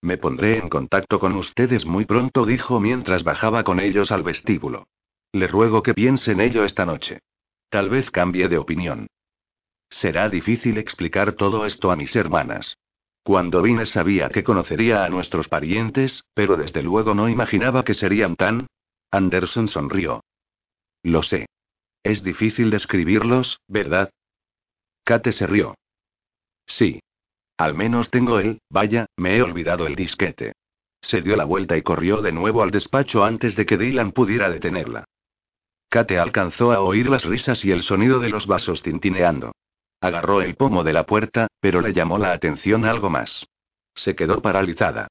Me 0.00 0.18
pondré 0.18 0.58
en 0.58 0.68
contacto 0.68 1.18
con 1.18 1.34
ustedes 1.34 1.84
muy 1.84 2.04
pronto, 2.04 2.46
dijo 2.46 2.78
mientras 2.78 3.24
bajaba 3.24 3.64
con 3.64 3.80
ellos 3.80 4.12
al 4.12 4.22
vestíbulo. 4.22 4.86
Le 5.32 5.48
ruego 5.48 5.82
que 5.82 5.94
piense 5.94 6.30
en 6.30 6.40
ello 6.40 6.64
esta 6.64 6.86
noche. 6.86 7.18
Tal 7.70 7.90
vez 7.90 8.08
cambie 8.12 8.48
de 8.48 8.58
opinión. 8.58 9.08
Será 9.90 10.28
difícil 10.28 10.78
explicar 10.78 11.32
todo 11.32 11.66
esto 11.66 11.90
a 11.90 11.96
mis 11.96 12.14
hermanas. 12.14 12.76
Cuando 13.22 13.62
vine 13.62 13.86
sabía 13.86 14.30
que 14.30 14.42
conocería 14.42 15.04
a 15.04 15.08
nuestros 15.08 15.48
parientes, 15.48 16.24
pero 16.34 16.56
desde 16.56 16.82
luego 16.82 17.14
no 17.14 17.28
imaginaba 17.28 17.84
que 17.84 17.94
serían 17.94 18.36
tan... 18.36 18.66
Anderson 19.10 19.68
sonrió. 19.68 20.24
Lo 21.02 21.22
sé. 21.22 21.46
Es 22.02 22.22
difícil 22.22 22.70
describirlos, 22.70 23.60
¿verdad? 23.68 24.10
Kate 25.04 25.32
se 25.32 25.46
rió. 25.46 25.74
Sí. 26.66 27.00
Al 27.56 27.74
menos 27.74 28.10
tengo 28.10 28.40
él, 28.40 28.60
vaya, 28.70 29.06
me 29.16 29.36
he 29.36 29.42
olvidado 29.42 29.86
el 29.86 29.94
disquete. 29.94 30.52
Se 31.00 31.20
dio 31.20 31.36
la 31.36 31.44
vuelta 31.44 31.76
y 31.76 31.82
corrió 31.82 32.22
de 32.22 32.32
nuevo 32.32 32.62
al 32.62 32.70
despacho 32.70 33.24
antes 33.24 33.54
de 33.54 33.66
que 33.66 33.76
Dylan 33.76 34.12
pudiera 34.12 34.50
detenerla. 34.50 35.04
Kate 35.88 36.18
alcanzó 36.18 36.72
a 36.72 36.80
oír 36.80 37.08
las 37.08 37.24
risas 37.24 37.64
y 37.64 37.70
el 37.70 37.82
sonido 37.82 38.18
de 38.18 38.30
los 38.30 38.46
vasos 38.46 38.82
tintineando. 38.82 39.52
Agarró 40.02 40.42
el 40.42 40.56
pomo 40.56 40.82
de 40.82 40.92
la 40.92 41.06
puerta, 41.06 41.46
pero 41.60 41.80
le 41.80 41.92
llamó 41.92 42.18
la 42.18 42.32
atención 42.32 42.84
algo 42.84 43.08
más. 43.08 43.46
Se 43.94 44.16
quedó 44.16 44.42
paralizada. 44.42 45.06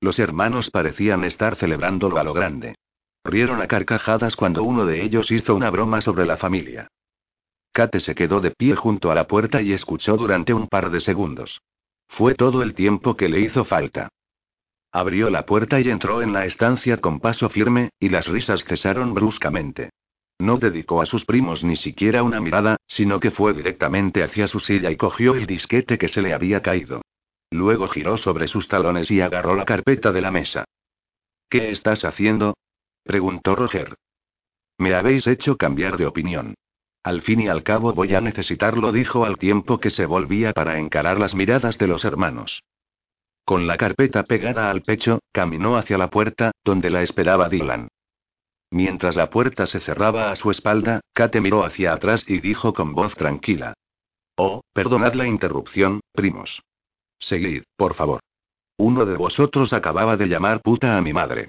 Los 0.00 0.20
hermanos 0.20 0.70
parecían 0.70 1.24
estar 1.24 1.56
celebrándolo 1.56 2.18
a 2.18 2.22
lo 2.22 2.32
grande. 2.32 2.76
Rieron 3.24 3.60
a 3.60 3.66
carcajadas 3.66 4.36
cuando 4.36 4.62
uno 4.62 4.86
de 4.86 5.02
ellos 5.02 5.32
hizo 5.32 5.56
una 5.56 5.68
broma 5.70 6.00
sobre 6.00 6.26
la 6.26 6.36
familia. 6.36 6.86
Kate 7.72 7.98
se 7.98 8.14
quedó 8.14 8.40
de 8.40 8.52
pie 8.52 8.76
junto 8.76 9.10
a 9.10 9.16
la 9.16 9.26
puerta 9.26 9.60
y 9.62 9.72
escuchó 9.72 10.16
durante 10.16 10.54
un 10.54 10.68
par 10.68 10.90
de 10.90 11.00
segundos. 11.00 11.60
Fue 12.06 12.36
todo 12.36 12.62
el 12.62 12.74
tiempo 12.74 13.16
que 13.16 13.28
le 13.28 13.40
hizo 13.40 13.64
falta. 13.64 14.10
Abrió 14.92 15.28
la 15.28 15.44
puerta 15.44 15.80
y 15.80 15.90
entró 15.90 16.22
en 16.22 16.32
la 16.32 16.46
estancia 16.46 17.00
con 17.00 17.18
paso 17.18 17.48
firme, 17.48 17.90
y 17.98 18.10
las 18.10 18.28
risas 18.28 18.62
cesaron 18.64 19.12
bruscamente. 19.12 19.90
No 20.38 20.58
dedicó 20.58 21.00
a 21.00 21.06
sus 21.06 21.24
primos 21.24 21.64
ni 21.64 21.76
siquiera 21.76 22.22
una 22.22 22.40
mirada, 22.40 22.76
sino 22.86 23.20
que 23.20 23.30
fue 23.30 23.54
directamente 23.54 24.22
hacia 24.22 24.48
su 24.48 24.60
silla 24.60 24.90
y 24.90 24.96
cogió 24.96 25.34
el 25.34 25.46
disquete 25.46 25.98
que 25.98 26.08
se 26.08 26.20
le 26.20 26.34
había 26.34 26.60
caído. 26.60 27.02
Luego 27.50 27.88
giró 27.88 28.18
sobre 28.18 28.48
sus 28.48 28.68
talones 28.68 29.10
y 29.10 29.20
agarró 29.20 29.54
la 29.54 29.64
carpeta 29.64 30.12
de 30.12 30.20
la 30.20 30.30
mesa. 30.30 30.64
¿Qué 31.48 31.70
estás 31.70 32.04
haciendo? 32.04 32.56
preguntó 33.04 33.54
Roger. 33.54 33.94
Me 34.78 34.94
habéis 34.94 35.26
hecho 35.26 35.56
cambiar 35.56 35.96
de 35.96 36.06
opinión. 36.06 36.54
Al 37.02 37.22
fin 37.22 37.40
y 37.40 37.48
al 37.48 37.62
cabo 37.62 37.94
voy 37.94 38.14
a 38.14 38.20
necesitarlo, 38.20 38.90
dijo 38.92 39.24
al 39.24 39.38
tiempo 39.38 39.78
que 39.78 39.90
se 39.90 40.06
volvía 40.06 40.52
para 40.52 40.78
encarar 40.78 41.18
las 41.18 41.34
miradas 41.34 41.78
de 41.78 41.86
los 41.86 42.04
hermanos. 42.04 42.62
Con 43.44 43.68
la 43.68 43.76
carpeta 43.76 44.24
pegada 44.24 44.70
al 44.70 44.82
pecho, 44.82 45.20
caminó 45.32 45.76
hacia 45.76 45.98
la 45.98 46.10
puerta, 46.10 46.50
donde 46.64 46.90
la 46.90 47.02
esperaba 47.02 47.48
Dylan. 47.48 47.88
Mientras 48.70 49.16
la 49.16 49.30
puerta 49.30 49.66
se 49.66 49.80
cerraba 49.80 50.30
a 50.30 50.36
su 50.36 50.50
espalda, 50.50 51.00
Kate 51.12 51.40
miró 51.40 51.64
hacia 51.64 51.92
atrás 51.92 52.24
y 52.26 52.40
dijo 52.40 52.74
con 52.74 52.94
voz 52.94 53.14
tranquila. 53.14 53.74
Oh, 54.36 54.62
perdonad 54.72 55.14
la 55.14 55.26
interrupción, 55.26 56.00
primos. 56.12 56.62
Seguid, 57.18 57.62
por 57.76 57.94
favor. 57.94 58.20
Uno 58.78 59.06
de 59.06 59.16
vosotros 59.16 59.72
acababa 59.72 60.16
de 60.16 60.26
llamar 60.26 60.60
puta 60.60 60.98
a 60.98 61.00
mi 61.00 61.12
madre. 61.12 61.48